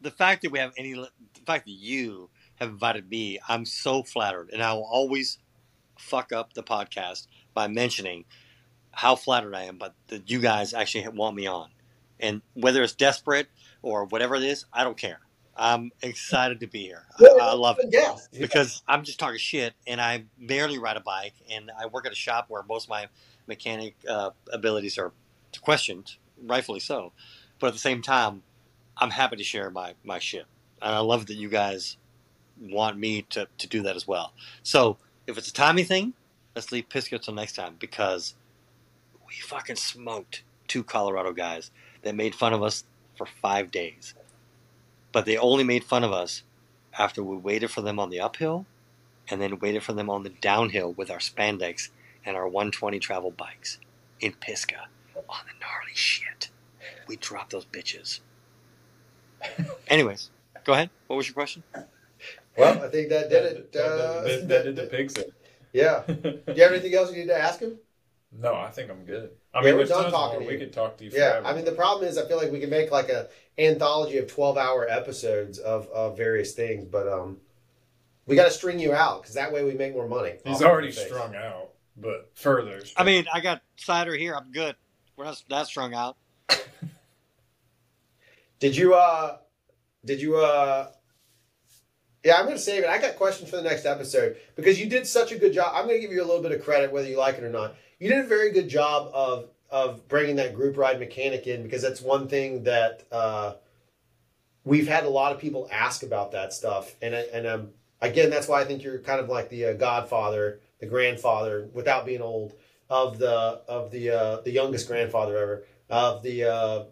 the 0.00 0.10
fact 0.10 0.42
that 0.42 0.52
we 0.52 0.58
have 0.58 0.72
any, 0.76 0.92
the 0.94 1.08
fact 1.46 1.66
that 1.66 1.72
you 1.72 2.30
have 2.56 2.68
invited 2.70 3.08
me, 3.10 3.38
I'm 3.48 3.64
so 3.64 4.02
flattered, 4.02 4.50
and 4.52 4.62
I 4.62 4.72
will 4.74 4.84
always 4.90 5.38
fuck 5.98 6.32
up 6.32 6.52
the 6.54 6.62
podcast 6.62 7.26
by 7.54 7.68
mentioning 7.68 8.24
how 8.92 9.16
flattered 9.16 9.54
I 9.54 9.64
am, 9.64 9.78
but 9.78 9.94
that 10.08 10.30
you 10.30 10.40
guys 10.40 10.74
actually 10.74 11.06
want 11.08 11.36
me 11.36 11.46
on, 11.46 11.68
and 12.18 12.42
whether 12.54 12.82
it's 12.82 12.94
desperate 12.94 13.46
or 13.82 14.04
whatever 14.06 14.34
it 14.36 14.42
is, 14.42 14.64
I 14.72 14.84
don't 14.84 14.96
care. 14.96 15.20
I'm 15.60 15.92
excited 16.02 16.60
to 16.60 16.66
be 16.68 16.84
here. 16.84 17.04
I, 17.20 17.38
I 17.50 17.54
love 17.54 17.78
it 17.80 17.88
Yeah. 17.92 18.16
because 18.40 18.82
I'm 18.88 19.04
just 19.04 19.20
talking 19.20 19.38
shit, 19.38 19.74
and 19.86 20.00
I 20.00 20.24
barely 20.38 20.78
ride 20.78 20.96
a 20.96 21.02
bike, 21.02 21.34
and 21.50 21.70
I 21.78 21.86
work 21.86 22.06
at 22.06 22.12
a 22.12 22.16
shop 22.16 22.46
where 22.48 22.62
most 22.64 22.86
of 22.86 22.90
my 22.90 23.08
mechanic 23.46 23.94
uh, 24.08 24.30
abilities 24.52 24.98
are 24.98 25.12
questioned, 25.62 26.16
rightfully 26.42 26.80
so. 26.80 27.12
But 27.60 27.68
at 27.68 27.72
the 27.74 27.78
same 27.80 28.02
time, 28.02 28.42
I'm 28.96 29.10
happy 29.10 29.36
to 29.36 29.44
share 29.44 29.70
my 29.70 29.94
my 30.04 30.18
shit, 30.18 30.46
and 30.82 30.94
I 30.94 31.00
love 31.00 31.26
that 31.26 31.34
you 31.36 31.50
guys 31.50 31.98
want 32.60 32.98
me 32.98 33.22
to 33.30 33.48
to 33.58 33.66
do 33.68 33.82
that 33.82 33.96
as 33.96 34.06
well. 34.08 34.32
So 34.62 34.98
if 35.26 35.38
it's 35.38 35.48
a 35.48 35.52
timing 35.54 35.84
thing, 35.86 36.14
let's 36.56 36.72
leave 36.72 36.88
Pisgah 36.88 37.18
till 37.20 37.34
next 37.34 37.54
time 37.54 37.76
because 37.78 38.34
we 39.28 39.34
fucking 39.34 39.76
smoked 39.76 40.42
two 40.68 40.84
Colorado 40.84 41.32
guys 41.32 41.70
that 42.02 42.14
made 42.14 42.34
fun 42.34 42.52
of 42.52 42.62
us 42.62 42.84
for 43.16 43.26
five 43.26 43.70
days, 43.70 44.14
but 45.12 45.24
they 45.24 45.36
only 45.36 45.64
made 45.64 45.84
fun 45.84 46.04
of 46.04 46.12
us 46.12 46.42
after 46.98 47.22
we 47.22 47.36
waited 47.36 47.70
for 47.70 47.82
them 47.82 47.98
on 47.98 48.10
the 48.10 48.20
uphill 48.20 48.66
and 49.28 49.40
then 49.40 49.58
waited 49.58 49.82
for 49.82 49.92
them 49.92 50.10
on 50.10 50.22
the 50.22 50.28
downhill 50.30 50.92
with 50.92 51.10
our 51.10 51.18
spandex 51.18 51.88
and 52.24 52.36
our 52.36 52.46
120 52.48 52.98
travel 52.98 53.30
bikes 53.30 53.78
in 54.20 54.32
Pisgah 54.32 54.88
on 55.28 55.40
the 55.46 55.52
gnarly 55.60 55.94
shit. 55.94 56.50
We 57.06 57.16
dropped 57.16 57.52
those 57.52 57.64
bitches. 57.64 58.20
Anyways, 59.88 60.30
go 60.64 60.72
ahead. 60.74 60.90
What 61.06 61.16
was 61.16 61.26
your 61.26 61.34
question? 61.34 61.62
Well, 62.56 62.82
I 62.82 62.88
think 62.88 63.08
that 63.10 63.30
did 63.30 63.44
it. 63.44 63.72
That, 63.72 63.84
Uh, 63.86 64.22
that, 64.22 64.48
that 64.48 64.62
did 64.64 64.76
the 64.76 64.86
pigs 64.86 65.16
in. 65.16 65.24
yeah. 65.72 66.02
Do 66.06 66.40
you 66.54 66.62
have 66.62 66.72
anything 66.72 66.94
else 66.94 67.10
you 67.12 67.18
need 67.18 67.28
to 67.28 67.38
ask 67.40 67.60
him? 67.60 67.78
No, 68.32 68.54
I 68.54 68.70
think 68.70 68.90
I'm 68.90 69.04
good. 69.04 69.30
I 69.52 69.58
Yeah, 69.60 69.70
mean, 69.70 69.78
we're 69.78 69.86
done 69.86 70.10
talking 70.10 70.38
more. 70.38 70.42
to 70.42 70.46
We 70.46 70.52
you. 70.54 70.58
could 70.60 70.72
talk 70.72 70.96
to 70.98 71.04
you 71.04 71.10
Yeah, 71.12 71.30
forever. 71.40 71.46
I 71.46 71.54
mean 71.54 71.64
the 71.64 71.72
problem 71.72 72.08
is 72.08 72.16
I 72.16 72.26
feel 72.28 72.36
like 72.36 72.52
we 72.52 72.60
can 72.60 72.70
make 72.70 72.90
like 72.92 73.08
a 73.08 73.28
anthology 73.58 74.18
of 74.18 74.28
twelve 74.28 74.56
hour 74.56 74.88
episodes 74.88 75.58
of, 75.58 75.88
of 75.88 76.16
various 76.16 76.54
things, 76.54 76.84
but 76.84 77.08
um, 77.08 77.38
we 78.26 78.36
got 78.36 78.44
to 78.44 78.50
string 78.52 78.78
you 78.78 78.92
out 78.92 79.22
because 79.22 79.34
that 79.34 79.52
way 79.52 79.64
we 79.64 79.74
make 79.74 79.92
more 79.92 80.06
money. 80.08 80.34
He's 80.44 80.62
already 80.62 80.92
strung 80.92 81.34
out, 81.34 81.70
but 81.96 82.30
further. 82.36 82.80
I 82.96 83.02
mean, 83.02 83.26
I 83.32 83.40
got 83.40 83.62
cider 83.76 84.14
here. 84.14 84.36
I'm 84.36 84.52
good. 84.52 84.76
We're 85.16 85.24
not 85.24 85.42
that 85.48 85.66
strung 85.66 85.92
out. 85.94 86.16
Did 88.60 88.76
you 88.76 88.94
uh, 88.94 89.38
did 90.04 90.20
you 90.20 90.36
uh? 90.36 90.90
Yeah, 92.24 92.36
I'm 92.36 92.44
gonna 92.44 92.58
save 92.58 92.84
it. 92.84 92.88
I 92.90 92.98
got 92.98 93.16
questions 93.16 93.48
for 93.48 93.56
the 93.56 93.62
next 93.62 93.86
episode 93.86 94.36
because 94.54 94.78
you 94.78 94.86
did 94.88 95.06
such 95.06 95.32
a 95.32 95.38
good 95.38 95.54
job. 95.54 95.72
I'm 95.74 95.86
gonna 95.86 95.98
give 95.98 96.12
you 96.12 96.22
a 96.22 96.26
little 96.26 96.42
bit 96.42 96.52
of 96.52 96.62
credit 96.62 96.92
whether 96.92 97.08
you 97.08 97.18
like 97.18 97.36
it 97.38 97.44
or 97.44 97.50
not. 97.50 97.74
You 98.00 98.08
did 98.08 98.24
a 98.24 98.28
very 98.28 98.50
good 98.50 98.68
job 98.68 99.10
of 99.14 99.50
of 99.70 100.08
bringing 100.08 100.36
that 100.36 100.54
group 100.54 100.76
ride 100.76 100.98
mechanic 100.98 101.46
in 101.46 101.62
because 101.62 101.82
that's 101.82 102.00
one 102.00 102.26
thing 102.26 102.64
that 102.64 103.04
uh, 103.12 103.54
we've 104.64 104.88
had 104.88 105.04
a 105.04 105.10
lot 105.10 105.32
of 105.32 105.38
people 105.38 105.68
ask 105.70 106.02
about 106.02 106.32
that 106.32 106.52
stuff, 106.52 106.96
and 107.00 107.14
and 107.14 107.46
um, 107.46 107.68
again, 108.00 108.30
that's 108.30 108.48
why 108.48 108.62
I 108.62 108.64
think 108.64 108.82
you're 108.82 108.98
kind 108.98 109.20
of 109.20 109.28
like 109.28 109.50
the 109.50 109.66
uh, 109.66 109.72
godfather, 109.74 110.60
the 110.80 110.86
grandfather, 110.86 111.68
without 111.72 112.06
being 112.06 112.22
old, 112.22 112.54
of 112.88 113.18
the 113.18 113.30
of 113.68 113.90
the 113.90 114.10
uh, 114.10 114.40
the 114.40 114.50
youngest 114.50 114.88
grandfather 114.88 115.36
ever 115.36 115.64
of 115.90 116.22
the 116.22 116.44
uh, 116.44 116.84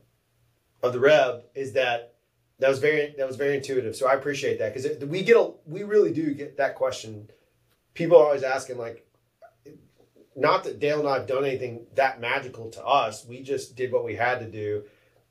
of 0.82 0.92
the 0.92 1.00
Reb 1.00 1.44
is 1.54 1.72
that 1.72 2.14
that 2.58 2.68
was 2.68 2.78
very 2.78 3.14
that 3.16 3.26
was 3.26 3.36
very 3.36 3.56
intuitive. 3.56 3.96
So 3.96 4.08
I 4.08 4.14
appreciate 4.14 4.58
that 4.58 4.74
because 4.74 5.04
we 5.04 5.22
get 5.22 5.36
a 5.36 5.52
we 5.66 5.84
really 5.84 6.12
do 6.12 6.34
get 6.34 6.56
that 6.58 6.74
question. 6.74 7.30
People 7.94 8.18
are 8.18 8.26
always 8.26 8.44
asking 8.44 8.78
like, 8.78 9.07
not 10.38 10.64
that 10.64 10.78
Dale 10.78 11.00
and 11.00 11.08
I 11.08 11.14
have 11.14 11.26
done 11.26 11.44
anything 11.44 11.86
that 11.96 12.20
magical 12.20 12.70
to 12.70 12.86
us. 12.86 13.26
We 13.26 13.42
just 13.42 13.76
did 13.76 13.92
what 13.92 14.04
we 14.04 14.14
had 14.14 14.38
to 14.38 14.50
do. 14.50 14.84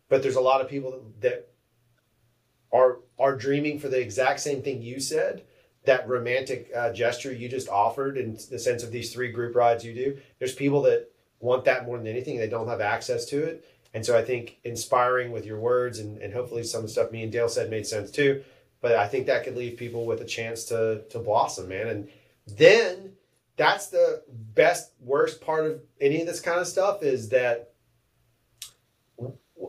But 0.10 0.22
there's 0.22 0.36
a 0.36 0.41
lot 0.41 0.62
of 0.62 0.70
people 0.70 1.12
that 1.22 1.49
are 2.72 2.99
are 3.18 3.36
dreaming 3.36 3.80
for 3.80 3.88
the 3.88 3.99
exact 3.99 4.41
same 4.41 4.62
thing 4.62 4.82
you 4.82 4.99
said. 4.99 5.43
That 5.86 6.08
romantic 6.08 6.70
uh, 6.76 6.91
gesture 6.91 7.32
you 7.32 7.47
just 7.47 7.70
offered, 7.70 8.18
in 8.18 8.38
the 8.51 8.60
sense 8.60 8.84
of 8.84 8.91
these 8.91 9.14
three 9.14 9.32
group 9.32 9.55
rides 9.55 9.86
you 9.86 9.93
do. 9.93 10.18
There's 10.39 10.53
people 10.53 10.82
that 10.84 11.10
want 11.39 11.64
that 11.66 11.86
more 11.86 11.97
than 11.97 12.08
anything. 12.08 12.38
They 12.38 12.49
don't 12.49 12.68
have 12.68 12.82
access 12.82 13.26
to 13.28 13.43
it. 13.43 13.66
And 13.93 14.05
so 14.05 14.18
I 14.18 14.24
think 14.24 14.58
inspiring 14.66 15.32
with 15.32 15.45
your 15.45 15.60
words 15.60 15.99
and, 15.99 16.18
and 16.18 16.34
hopefully 16.34 16.64
some 16.64 16.80
of 16.80 16.88
the 16.88 16.91
stuff 16.91 17.12
me 17.12 17.24
and 17.24 17.32
Dale 17.32 17.47
said 17.47 17.70
made 17.70 17.88
sense 17.88 18.12
too. 18.12 18.43
But 18.82 18.95
I 18.95 19.08
think 19.08 19.26
that 19.26 19.43
could 19.45 19.55
leave 19.55 19.78
people 19.78 20.05
with 20.05 20.22
a 20.22 20.26
chance 20.26 20.66
to 20.66 21.03
to 21.10 21.20
blossom, 21.20 21.70
man. 21.70 21.88
And 21.88 22.10
then 22.45 23.14
that's 23.58 23.88
the 23.88 24.24
best 24.30 24.93
worst 25.01 25.41
part 25.41 25.66
of 25.66 25.82
any 25.99 26.22
of 26.22 26.28
this 26.28 26.39
kind 26.39 26.60
of 26.60 26.68
stuff 26.68 27.03
is 27.03 27.30
that 27.30 27.74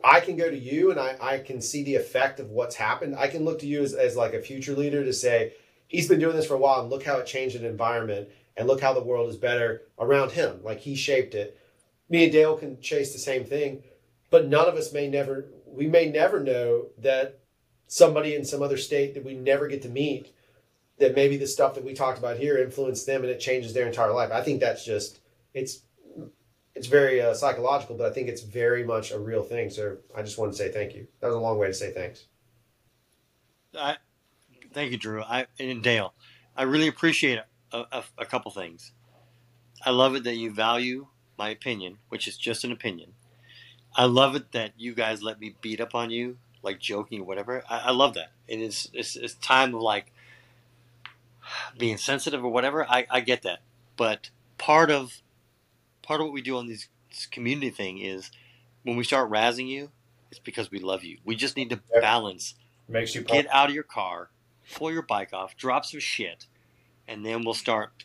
I 0.05 0.21
can 0.21 0.37
go 0.37 0.49
to 0.49 0.59
you 0.59 0.91
and 0.91 1.01
I, 1.01 1.17
I 1.21 1.39
can 1.39 1.61
see 1.61 1.83
the 1.83 1.97
effect 1.97 2.39
of 2.39 2.51
what's 2.51 2.77
happened. 2.77 3.17
I 3.17 3.27
can 3.27 3.45
look 3.45 3.59
to 3.61 3.67
you 3.67 3.83
as, 3.83 3.95
as 3.95 4.17
like 4.17 4.35
a 4.35 4.43
future 4.43 4.75
leader 4.75 5.05
to 5.05 5.13
say, 5.13 5.55
he's 5.89 6.09
been 6.09 6.21
doing 6.21 6.37
this 6.37 6.47
for 6.47 6.55
a 6.55 6.59
while 6.59 6.81
and 6.81 6.91
look 6.91 7.05
how 7.05 7.19
it 7.19 7.27
changed 7.27 7.57
an 7.57 7.65
environment 7.65 8.29
and 8.57 8.69
look 8.69 8.81
how 8.81 8.93
the 8.93 9.03
world 9.03 9.29
is 9.29 9.37
better 9.37 9.83
around 9.99 10.33
him. 10.33 10.61
Like 10.63 10.81
he 10.81 10.95
shaped 10.95 11.35
it. 11.35 11.59
Me 12.11 12.25
and 12.25 12.33
Dale 12.33 12.57
can 12.57 12.81
chase 12.81 13.13
the 13.13 13.19
same 13.19 13.45
thing 13.45 13.83
but 14.31 14.49
none 14.49 14.69
of 14.69 14.75
us 14.75 14.93
may 14.93 15.09
never 15.09 15.47
we 15.67 15.87
may 15.87 16.11
never 16.11 16.41
know 16.41 16.87
that 16.99 17.41
somebody 17.87 18.35
in 18.35 18.45
some 18.45 18.63
other 18.63 18.77
state 18.77 19.15
that 19.15 19.25
we 19.25 19.35
never 19.35 19.69
get 19.69 19.83
to 19.83 19.89
meet 19.89 20.35
that 21.01 21.15
maybe 21.15 21.37
the 21.37 21.47
stuff 21.47 21.75
that 21.75 21.85
we 21.85 21.95
talked 21.95 22.19
about 22.19 22.39
here 22.39 22.59
influenced 22.59 23.07
them 23.07 23.23
and 23.23 23.31
it 23.31 23.41
changes 23.41 23.73
their 23.75 23.87
entire 23.87 24.13
life 24.13 24.31
i 24.33 24.43
think 24.43 24.61
that's 24.61 24.85
just 24.85 25.21
it's 25.55 25.83
it's 26.75 26.87
very 26.87 27.21
uh, 27.21 27.35
psychological 27.35 27.97
but 27.97 28.07
i 28.07 28.13
think 28.13 28.29
it's 28.29 28.43
very 28.43 28.85
much 28.85 29.11
a 29.11 29.19
real 29.19 29.43
thing 29.43 29.71
so 29.71 29.97
i 30.17 30.23
just 30.23 30.39
want 30.39 30.53
to 30.53 30.59
say 30.59 30.71
thank 30.71 30.95
you 30.95 31.07
that 31.21 31.27
was 31.29 31.37
a 31.37 31.41
long 31.41 31.59
way 31.59 31.67
to 31.67 31.75
say 31.75 31.93
thanks 31.93 32.27
I, 33.77 33.97
thank 34.73 34.93
you, 34.93 34.99
Drew. 34.99 35.23
I 35.23 35.47
and 35.59 35.83
Dale. 35.83 36.15
I 36.57 36.63
really 36.63 36.89
appreciate 36.89 37.41
a, 37.73 37.79
a, 37.93 38.05
a 38.19 38.27
couple 38.27 38.51
things. 38.51 38.93
I 39.85 39.91
love 39.91 40.15
it 40.15 40.25
that 40.25 40.37
you 40.37 40.53
value 40.53 41.07
my 41.39 41.51
opinion, 41.51 41.99
which 42.09 42.27
is 42.27 42.37
just 42.37 42.65
an 42.65 42.73
opinion. 42.73 43.13
I 43.95 44.05
love 44.05 44.35
it 44.35 44.53
that 44.53 44.73
you 44.77 44.95
guys 44.95 45.23
let 45.23 45.41
me 45.41 45.55
beat 45.61 45.81
up 45.81 45.95
on 45.95 46.11
you, 46.11 46.39
like 46.63 46.81
joking 46.81 47.21
or 47.21 47.25
whatever. 47.25 47.63
I, 47.69 47.79
I 47.87 47.91
love 47.93 48.15
that. 48.15 48.33
And 48.49 48.61
It 48.61 48.67
is 48.67 48.91
it's, 48.93 49.17
it's 49.17 49.35
time 49.35 49.75
of 49.75 49.83
like 49.83 50.13
being 51.77 51.97
sensitive 51.97 52.45
or 52.45 52.51
whatever. 52.51 52.87
I, 52.89 53.07
I 53.11 53.21
get 53.21 53.43
that, 53.43 53.61
but 53.97 54.31
part 54.57 54.91
of 54.91 55.23
part 56.03 56.21
of 56.21 56.27
what 56.27 56.33
we 56.33 56.43
do 56.43 56.57
on 56.57 56.67
these, 56.67 56.89
this 57.11 57.27
community 57.27 57.71
thing 57.71 57.99
is 57.99 58.31
when 58.83 58.97
we 58.97 59.05
start 59.05 59.31
razzing 59.31 59.69
you, 59.69 59.91
it's 60.31 60.41
because 60.41 60.71
we 60.71 60.79
love 60.79 61.05
you. 61.05 61.19
We 61.25 61.37
just 61.37 61.57
need 61.57 61.71
to 61.71 61.81
balance 62.01 62.55
Makes 62.89 63.15
you 63.15 63.21
get 63.21 63.47
out 63.53 63.69
of 63.69 63.75
your 63.75 63.85
car, 63.85 64.31
pull 64.75 64.91
your 64.91 65.03
bike 65.03 65.35
off, 65.35 65.57
drop 65.57 65.85
some 65.85 66.01
shit, 66.01 66.47
and 67.07 67.25
then 67.25 67.45
we'll 67.45 67.55
start. 67.55 68.05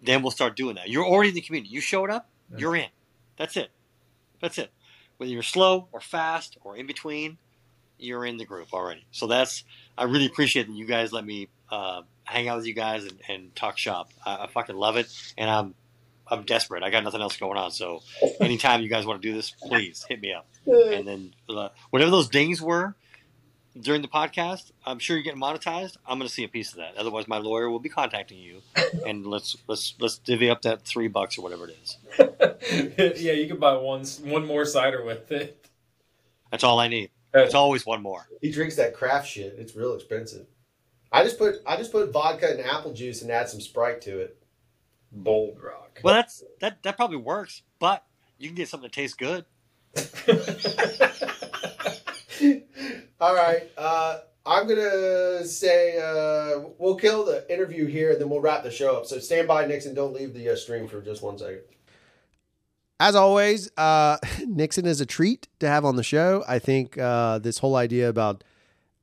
Then 0.00 0.22
we'll 0.22 0.30
start 0.30 0.56
doing 0.56 0.76
that. 0.76 0.88
You're 0.88 1.04
already 1.04 1.30
in 1.30 1.34
the 1.34 1.40
community. 1.40 1.74
You 1.74 1.80
showed 1.80 2.10
up. 2.10 2.28
Yeah. 2.52 2.58
You're 2.58 2.76
in. 2.76 2.88
That's 3.36 3.56
it. 3.56 3.70
That's 4.40 4.58
it. 4.58 4.70
Whether 5.16 5.32
you're 5.32 5.42
slow 5.42 5.88
or 5.92 6.00
fast 6.00 6.56
or 6.62 6.76
in 6.76 6.86
between, 6.86 7.38
you're 7.98 8.24
in 8.24 8.36
the 8.36 8.44
group 8.44 8.72
already. 8.72 9.04
So 9.10 9.26
that's. 9.26 9.64
I 9.98 10.04
really 10.04 10.26
appreciate 10.26 10.68
that 10.68 10.74
you 10.74 10.86
guys 10.86 11.12
let 11.12 11.24
me 11.24 11.48
uh, 11.70 12.02
hang 12.32 12.48
out 12.48 12.56
with 12.58 12.66
you 12.66 12.74
guys 12.74 13.04
and, 13.04 13.18
and 13.28 13.56
talk 13.56 13.78
shop. 13.78 14.10
I, 14.24 14.44
I 14.44 14.46
fucking 14.48 14.76
love 14.76 14.96
it, 14.96 15.08
and 15.36 15.50
I'm. 15.50 15.74
I'm 16.24 16.44
desperate. 16.44 16.82
I 16.82 16.88
got 16.88 17.04
nothing 17.04 17.20
else 17.20 17.36
going 17.36 17.58
on. 17.58 17.72
So, 17.72 18.00
anytime 18.40 18.80
you 18.80 18.88
guys 18.88 19.04
want 19.04 19.20
to 19.20 19.28
do 19.28 19.34
this, 19.34 19.50
please 19.50 20.06
hit 20.08 20.22
me 20.22 20.32
up. 20.32 20.46
And 20.64 21.06
then 21.06 21.34
uh, 21.46 21.68
whatever 21.90 22.10
those 22.10 22.28
dings 22.28 22.62
were, 22.62 22.94
during 23.80 24.02
the 24.02 24.08
podcast. 24.08 24.72
I'm 24.84 24.98
sure 24.98 25.16
you're 25.16 25.24
getting 25.24 25.40
monetized. 25.40 25.96
I'm 26.06 26.18
going 26.18 26.28
to 26.28 26.32
see 26.32 26.44
a 26.44 26.48
piece 26.48 26.70
of 26.72 26.76
that. 26.76 26.96
Otherwise, 26.96 27.28
my 27.28 27.38
lawyer 27.38 27.70
will 27.70 27.78
be 27.78 27.88
contacting 27.88 28.38
you, 28.38 28.62
and 29.06 29.26
let's 29.26 29.56
let's 29.66 29.94
let's 30.00 30.18
divvy 30.18 30.50
up 30.50 30.62
that 30.62 30.82
three 30.84 31.08
bucks 31.08 31.38
or 31.38 31.42
whatever 31.42 31.68
it 31.68 31.76
is. 31.82 31.98
yeah, 33.22 33.32
you 33.32 33.46
can 33.48 33.58
buy 33.58 33.74
one 33.76 34.04
one 34.24 34.46
more 34.46 34.64
cider 34.64 35.04
with 35.04 35.30
it. 35.32 35.68
That's 36.50 36.64
all 36.64 36.78
I 36.78 36.88
need. 36.88 37.10
It's 37.34 37.54
always 37.54 37.86
one 37.86 38.02
more. 38.02 38.26
He 38.42 38.50
drinks 38.50 38.76
that 38.76 38.94
craft 38.94 39.26
shit. 39.26 39.54
It's 39.58 39.74
real 39.74 39.94
expensive. 39.94 40.46
I 41.12 41.24
just 41.24 41.38
put 41.38 41.56
I 41.66 41.76
just 41.76 41.92
put 41.92 42.12
vodka 42.12 42.50
and 42.50 42.60
apple 42.60 42.92
juice 42.92 43.22
and 43.22 43.30
add 43.30 43.48
some 43.48 43.60
Sprite 43.60 44.00
to 44.02 44.20
it. 44.20 44.36
Bold 45.12 45.58
Rock. 45.62 46.00
Well, 46.02 46.14
that's 46.14 46.42
that 46.60 46.82
that 46.82 46.96
probably 46.96 47.18
works, 47.18 47.62
but 47.78 48.04
you 48.38 48.48
can 48.48 48.56
get 48.56 48.68
something 48.68 48.88
that 48.88 48.92
tastes 48.92 49.16
good. 49.16 49.44
All 53.20 53.34
right. 53.34 53.70
Uh, 53.76 54.20
I'm 54.44 54.66
gonna 54.66 55.44
say 55.44 55.98
uh, 55.98 56.60
we'll 56.78 56.96
kill 56.96 57.24
the 57.24 57.50
interview 57.52 57.86
here, 57.86 58.12
and 58.12 58.20
then 58.20 58.30
we'll 58.30 58.40
wrap 58.40 58.64
the 58.64 58.70
show 58.70 58.96
up. 58.96 59.06
So 59.06 59.18
stand 59.18 59.46
by, 59.46 59.66
Nixon. 59.66 59.94
Don't 59.94 60.14
leave 60.14 60.34
the 60.34 60.48
uh, 60.48 60.56
stream 60.56 60.88
for 60.88 61.00
just 61.02 61.22
one 61.22 61.38
second. 61.38 61.60
As 62.98 63.14
always, 63.14 63.70
uh, 63.76 64.16
Nixon 64.46 64.86
is 64.86 65.00
a 65.00 65.06
treat 65.06 65.48
to 65.60 65.68
have 65.68 65.84
on 65.84 65.96
the 65.96 66.02
show. 66.02 66.42
I 66.48 66.58
think 66.58 66.96
uh, 66.96 67.38
this 67.38 67.58
whole 67.58 67.76
idea 67.76 68.08
about 68.08 68.42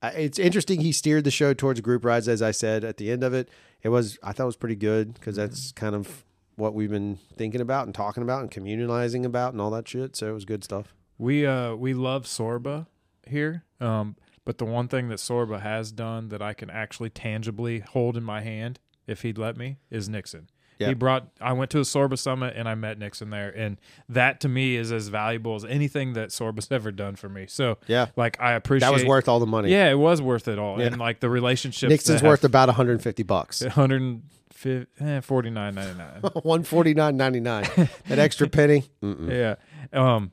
it's 0.03 0.39
interesting. 0.39 0.81
He 0.81 0.91
steered 0.91 1.23
the 1.23 1.31
show 1.31 1.53
towards 1.53 1.81
group 1.81 2.05
rides, 2.05 2.27
as 2.27 2.41
I 2.41 2.51
said 2.51 2.83
at 2.83 2.97
the 2.97 3.11
end 3.11 3.23
of 3.23 3.33
it. 3.33 3.49
It 3.81 3.89
was 3.89 4.17
I 4.23 4.31
thought 4.31 4.43
it 4.43 4.47
was 4.47 4.55
pretty 4.55 4.75
good 4.75 5.13
because 5.13 5.35
that's 5.35 5.71
kind 5.71 5.95
of 5.95 6.23
what 6.55 6.73
we've 6.73 6.89
been 6.89 7.19
thinking 7.37 7.61
about 7.61 7.85
and 7.85 7.95
talking 7.95 8.23
about 8.23 8.41
and 8.41 8.51
communalizing 8.51 9.25
about 9.25 9.53
and 9.53 9.61
all 9.61 9.71
that 9.71 9.87
shit. 9.87 10.15
So 10.15 10.29
it 10.29 10.33
was 10.33 10.45
good 10.45 10.63
stuff. 10.63 10.93
We 11.17 11.45
uh 11.45 11.75
we 11.75 11.93
love 11.93 12.25
Sorba 12.25 12.87
here. 13.27 13.63
Um, 13.79 14.15
but 14.45 14.57
the 14.57 14.65
one 14.65 14.87
thing 14.87 15.09
that 15.09 15.19
Sorba 15.19 15.61
has 15.61 15.91
done 15.91 16.29
that 16.29 16.41
I 16.41 16.53
can 16.53 16.69
actually 16.69 17.09
tangibly 17.09 17.79
hold 17.79 18.17
in 18.17 18.23
my 18.23 18.41
hand, 18.41 18.79
if 19.05 19.21
he'd 19.21 19.37
let 19.37 19.57
me, 19.57 19.77
is 19.89 20.09
Nixon. 20.09 20.49
Yeah. 20.79 20.87
He 20.87 20.93
brought. 20.93 21.27
I 21.41 21.51
went 21.53 21.71
to 21.71 21.79
a 21.79 21.83
Sorba 21.83 22.17
summit 22.17 22.53
and 22.55 22.67
I 22.67 22.73
met 22.75 22.97
Nixon 22.97 23.29
there, 23.29 23.49
and 23.49 23.77
that 24.07 24.39
to 24.41 24.47
me 24.49 24.77
is 24.77 24.91
as 24.93 25.09
valuable 25.09 25.55
as 25.55 25.65
anything 25.65 26.13
that 26.13 26.29
Sorba's 26.29 26.67
ever 26.71 26.91
done 26.91 27.15
for 27.17 27.27
me. 27.29 27.45
So 27.47 27.77
Yeah. 27.87 28.07
like 28.15 28.39
I 28.39 28.53
appreciate 28.53 28.87
That 28.87 28.93
was 28.93 29.03
worth 29.03 29.27
all 29.27 29.39
the 29.39 29.45
money. 29.45 29.69
Yeah, 29.71 29.89
it 29.91 29.99
was 29.99 30.21
worth 30.21 30.47
it 30.47 30.57
all, 30.57 30.79
Yeah. 30.79 30.87
and 30.87 30.97
like 30.97 31.19
the 31.19 31.29
relationship. 31.29 31.89
Nixon's 31.89 32.23
worth 32.23 32.43
about 32.45 32.69
150 32.69 33.23
bucks. 33.23 33.61
one 33.63 33.71
hundred 33.71 34.21
eh, 34.99 35.19
forty 35.21 35.49
nine 35.49 35.75
ninety 35.75 35.97
nine. 35.97 36.21
149.99. 36.21 37.89
that 38.07 38.19
extra 38.19 38.47
penny. 38.47 38.85
Mm-mm. 39.03 39.29
Yeah. 39.29 39.55
Um. 39.91 40.31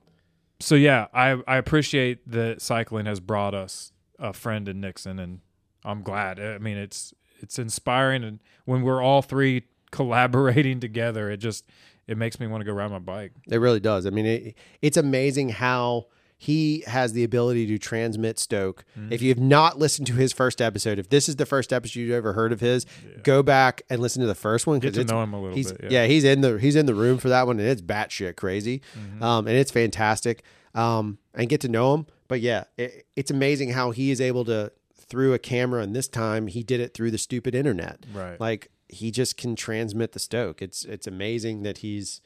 So 0.61 0.75
yeah, 0.75 1.07
I 1.13 1.41
I 1.47 1.57
appreciate 1.57 2.31
that 2.31 2.63
cycling 2.63 3.07
has 3.07 3.21
brought 3.21 3.55
us 3.55 3.93
a 4.19 4.33
friend 4.33 4.69
in 4.69 4.81
Nixon, 4.81 5.19
and 5.19 5.41
I'm 5.85 6.03
glad. 6.03 6.41
I 6.41 6.59
mean, 6.59 6.77
it's 6.77 7.13
it's 7.41 7.59
inspiring, 7.59 8.25
and 8.25 8.41
when 8.65 8.83
we're 8.83 9.03
all 9.03 9.23
three 9.23 9.65
collaborating 9.97 10.81
together, 10.87 11.31
it 11.31 11.39
just 11.39 11.65
it 12.07 12.17
makes 12.17 12.39
me 12.39 12.47
want 12.47 12.61
to 12.61 12.65
go 12.65 12.73
ride 12.73 12.91
my 12.91 12.99
bike. 12.99 13.33
It 13.49 13.59
really 13.59 13.81
does. 13.81 14.07
I 14.07 14.11
mean, 14.11 14.27
it, 14.27 14.55
it's 14.83 14.97
amazing 14.97 15.49
how 15.49 16.07
he 16.39 16.85
has 16.87 17.15
the 17.15 17.25
ability 17.25 17.67
to 17.67 17.79
transmit 17.79 18.39
Stoke. 18.39 18.85
If 19.11 19.23
you 19.23 19.31
have 19.31 19.39
not 19.39 19.79
listened 19.79 20.07
to 20.09 20.13
his 20.13 20.33
first 20.35 20.61
episode, 20.61 20.99
if 20.99 21.09
this 21.09 21.29
is 21.29 21.37
the 21.37 21.47
first 21.47 21.73
episode 21.73 21.99
you've 21.99 22.13
ever 22.13 22.35
heard 22.35 22.53
of 22.53 22.61
his, 22.61 22.85
go 23.23 23.43
back 23.43 23.83
and 23.89 24.01
listen 24.03 24.21
to 24.21 24.29
the 24.29 24.35
first 24.35 24.67
one 24.67 24.79
because 24.79 24.97
know 25.11 25.23
him 25.23 25.33
a 25.33 25.41
little 25.41 25.57
bit. 25.57 25.91
Yeah. 25.91 26.07
he's 26.07 26.25
in 26.25 26.43
the 26.43 26.59
he's 26.59 26.77
in 26.77 26.87
the 26.87 26.95
room 26.95 27.19
for 27.19 27.31
that 27.31 27.47
one, 27.47 27.59
and 27.59 27.69
it's 27.69 27.81
batshit 27.83 28.37
crazy, 28.37 28.83
um, 29.21 29.47
and 29.47 29.57
it's 29.57 29.71
fantastic. 29.71 30.43
Um, 30.75 31.19
and 31.35 31.49
get 31.49 31.63
to 31.63 31.69
know 31.69 31.95
him. 31.95 32.07
But 32.29 32.41
yeah, 32.41 32.65
it, 32.77 33.07
it's 33.17 33.31
amazing 33.31 33.71
how 33.71 33.93
he 33.93 34.11
is 34.11 34.21
able 34.21 34.45
to 34.45 34.73
through 34.95 35.33
a 35.33 35.39
camera, 35.39 35.83
and 35.83 35.97
this 35.97 36.09
time 36.09 36.49
he 36.49 36.63
did 36.63 36.81
it 36.81 36.93
through 36.93 37.13
the 37.13 37.19
stupid 37.19 37.55
internet. 37.55 38.05
Right. 38.13 38.39
Like 38.39 38.71
he 38.89 39.11
just 39.11 39.37
can 39.37 39.57
transmit 39.57 40.13
the 40.13 40.19
Stoke. 40.19 40.63
It's 40.63 40.85
it's 40.85 41.07
amazing 41.07 41.63
that 41.63 41.79
he's. 41.79 42.21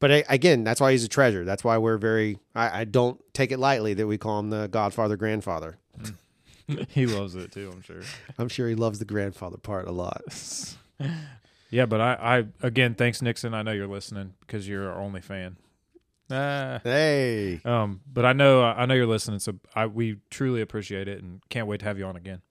But 0.00 0.10
I, 0.12 0.24
again, 0.28 0.64
that's 0.64 0.80
why 0.80 0.92
he's 0.92 1.04
a 1.04 1.08
treasure. 1.08 1.44
That's 1.44 1.64
why 1.64 1.78
we're 1.78 1.96
very. 1.98 2.38
I, 2.54 2.80
I 2.80 2.84
don't 2.84 3.20
take 3.32 3.52
it 3.52 3.58
lightly 3.58 3.94
that 3.94 4.06
we 4.06 4.18
call 4.18 4.38
him 4.40 4.50
the 4.50 4.66
Godfather 4.68 5.16
grandfather. 5.16 5.78
he 6.88 7.06
loves 7.06 7.34
it 7.34 7.52
too. 7.52 7.70
I'm 7.72 7.82
sure. 7.82 8.02
I'm 8.38 8.48
sure 8.48 8.68
he 8.68 8.74
loves 8.74 8.98
the 8.98 9.04
grandfather 9.04 9.56
part 9.56 9.86
a 9.88 9.92
lot. 9.92 10.22
Yeah, 11.70 11.86
but 11.86 12.00
I 12.00 12.12
I 12.62 12.66
again 12.66 12.94
thanks 12.94 13.20
Nixon. 13.20 13.52
I 13.52 13.62
know 13.62 13.72
you're 13.72 13.88
listening 13.88 14.34
because 14.40 14.68
you're 14.68 14.92
our 14.92 15.00
only 15.00 15.20
fan. 15.20 15.56
Ah. 16.30 16.80
Hey, 16.84 17.60
Um, 17.64 18.00
but 18.06 18.24
I 18.24 18.32
know 18.32 18.62
I 18.62 18.86
know 18.86 18.94
you're 18.94 19.08
listening, 19.08 19.40
so 19.40 19.54
I 19.74 19.86
we 19.86 20.20
truly 20.30 20.60
appreciate 20.60 21.08
it 21.08 21.20
and 21.20 21.40
can't 21.48 21.66
wait 21.66 21.80
to 21.80 21.86
have 21.86 21.98
you 21.98 22.04
on 22.06 22.14
again. 22.14 22.42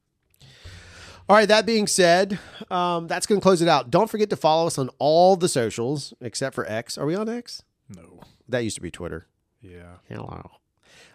All 1.29 1.37
right, 1.37 1.47
that 1.47 1.65
being 1.65 1.87
said, 1.87 2.37
um, 2.69 3.07
that's 3.07 3.25
going 3.25 3.39
to 3.39 3.43
close 3.43 3.61
it 3.61 3.69
out. 3.69 3.89
Don't 3.89 4.09
forget 4.09 4.29
to 4.31 4.35
follow 4.35 4.67
us 4.67 4.77
on 4.77 4.89
all 4.99 5.37
the 5.37 5.47
socials 5.47 6.13
except 6.19 6.53
for 6.53 6.69
X. 6.69 6.97
Are 6.97 7.05
we 7.05 7.15
on 7.15 7.29
X? 7.29 7.63
No. 7.87 8.19
That 8.49 8.59
used 8.59 8.75
to 8.75 8.81
be 8.81 8.91
Twitter. 8.91 9.27
Yeah. 9.61 9.97
Hello. 10.09 10.51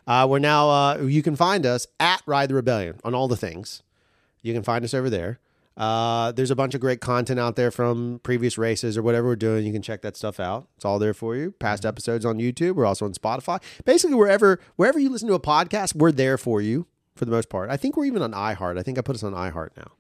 Uh, 0.07 0.27
we're 0.29 0.39
now, 0.39 0.71
uh, 0.71 0.97
you 1.03 1.23
can 1.23 1.37
find 1.37 1.67
us 1.67 1.87
at 2.01 2.23
Ride 2.25 2.49
the 2.49 2.55
Rebellion 2.55 2.99
on 3.05 3.15
all 3.15 3.29
the 3.29 3.37
things. 3.37 3.83
You 4.41 4.55
can 4.55 4.63
find 4.63 4.83
us 4.83 4.95
over 4.95 5.11
there. 5.11 5.41
Uh, 5.77 6.33
there's 6.33 6.51
a 6.51 6.57
bunch 6.57 6.75
of 6.75 6.81
great 6.81 7.01
content 7.03 7.39
out 7.39 7.57
there 7.57 7.71
from 7.71 8.21
previous 8.23 8.57
races 8.57 8.97
or 8.97 9.03
whatever 9.03 9.29
we're 9.29 9.37
doing. 9.37 9.67
You 9.67 9.73
can 9.73 9.83
check 9.83 10.01
that 10.03 10.17
stuff 10.17 10.41
out. 10.41 10.67
It's 10.77 10.87
all 10.87 10.99
there 10.99 11.15
for 11.15 11.37
you. 11.37 11.53
Past 11.53 11.85
episodes 11.85 12.25
on 12.25 12.39
YouTube. 12.39 12.77
We're 12.77 12.87
also 12.87 13.05
on 13.05 13.13
Spotify. 13.13 13.63
Basically, 13.85 14.17
wherever 14.17 14.59
wherever 14.77 14.99
you 14.99 15.11
listen 15.11 15.29
to 15.29 15.35
a 15.35 15.41
podcast, 15.41 15.95
we're 15.95 16.11
there 16.11 16.39
for 16.39 16.61
you 16.61 16.87
for 17.15 17.27
the 17.27 17.31
most 17.31 17.49
part. 17.49 17.71
I 17.71 17.77
think 17.77 17.97
we're 17.97 18.07
even 18.07 18.23
on 18.23 18.33
iHeart. 18.33 18.79
I 18.79 18.83
think 18.83 18.99
I 18.99 19.03
put 19.03 19.15
us 19.15 19.23
on 19.23 19.35
iHeart 19.35 19.77
now. 19.77 19.93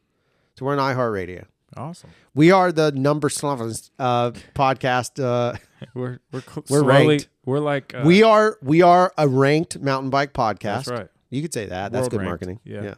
So 0.59 0.65
we're 0.65 0.77
on 0.77 0.97
iHeartRadio. 0.97 1.45
Awesome. 1.77 2.11
We 2.35 2.51
are 2.51 2.73
the 2.73 2.91
number 2.91 3.29
slavens, 3.29 3.93
uh, 3.97 4.33
podcast. 4.57 5.23
Uh, 5.23 5.57
We're 5.95 6.19
we're 6.33 6.41
cl- 6.41 6.65
We're 6.69 6.81
slowly, 6.81 7.07
ranked. 7.07 7.29
We're 7.45 7.61
like 7.61 7.95
uh, 7.95 8.03
we 8.05 8.25
are 8.25 8.59
we 8.61 8.83
are 8.83 9.13
a 9.17 9.29
ranked 9.29 9.79
mountain 9.79 10.11
bike 10.11 10.33
podcast. 10.33 10.87
That's 10.87 10.89
right. 10.89 11.09
You 11.31 11.43
could 11.43 11.55
say 11.55 11.67
that. 11.67 11.93
That's 11.93 12.09
good 12.09 12.17
ranked. 12.17 12.29
marketing. 12.29 12.61
Yeah. 12.65 12.95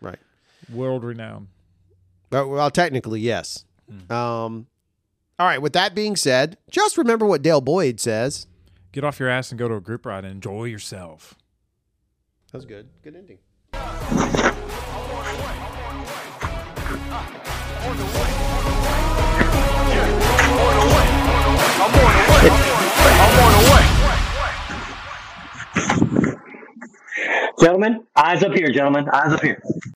Right. 0.00 0.18
world 0.72 1.04
renowned. 1.04 1.46
But, 2.30 2.48
well, 2.48 2.68
technically, 2.72 3.20
yes. 3.20 3.64
Hmm. 3.88 4.12
Um, 4.12 4.66
all 5.38 5.46
right. 5.46 5.62
With 5.62 5.74
that 5.74 5.94
being 5.94 6.16
said, 6.16 6.58
just 6.68 6.98
remember 6.98 7.26
what 7.26 7.42
Dale 7.42 7.60
Boyd 7.60 8.00
says. 8.00 8.48
Get 8.90 9.04
off 9.04 9.20
your 9.20 9.28
ass 9.28 9.52
and 9.52 9.58
go 9.60 9.68
to 9.68 9.76
a 9.76 9.80
group 9.80 10.04
ride 10.06 10.24
and 10.24 10.32
enjoy 10.32 10.64
yourself. 10.64 11.36
That 12.50 12.58
was 12.58 12.66
good. 12.66 12.88
Good 13.04 13.14
ending. 13.14 13.38
Gentlemen, 27.60 28.06
eyes 28.16 28.42
up 28.42 28.54
here, 28.54 28.68
gentlemen, 28.70 29.08
eyes 29.10 29.34
up 29.34 29.42
here. 29.42 29.62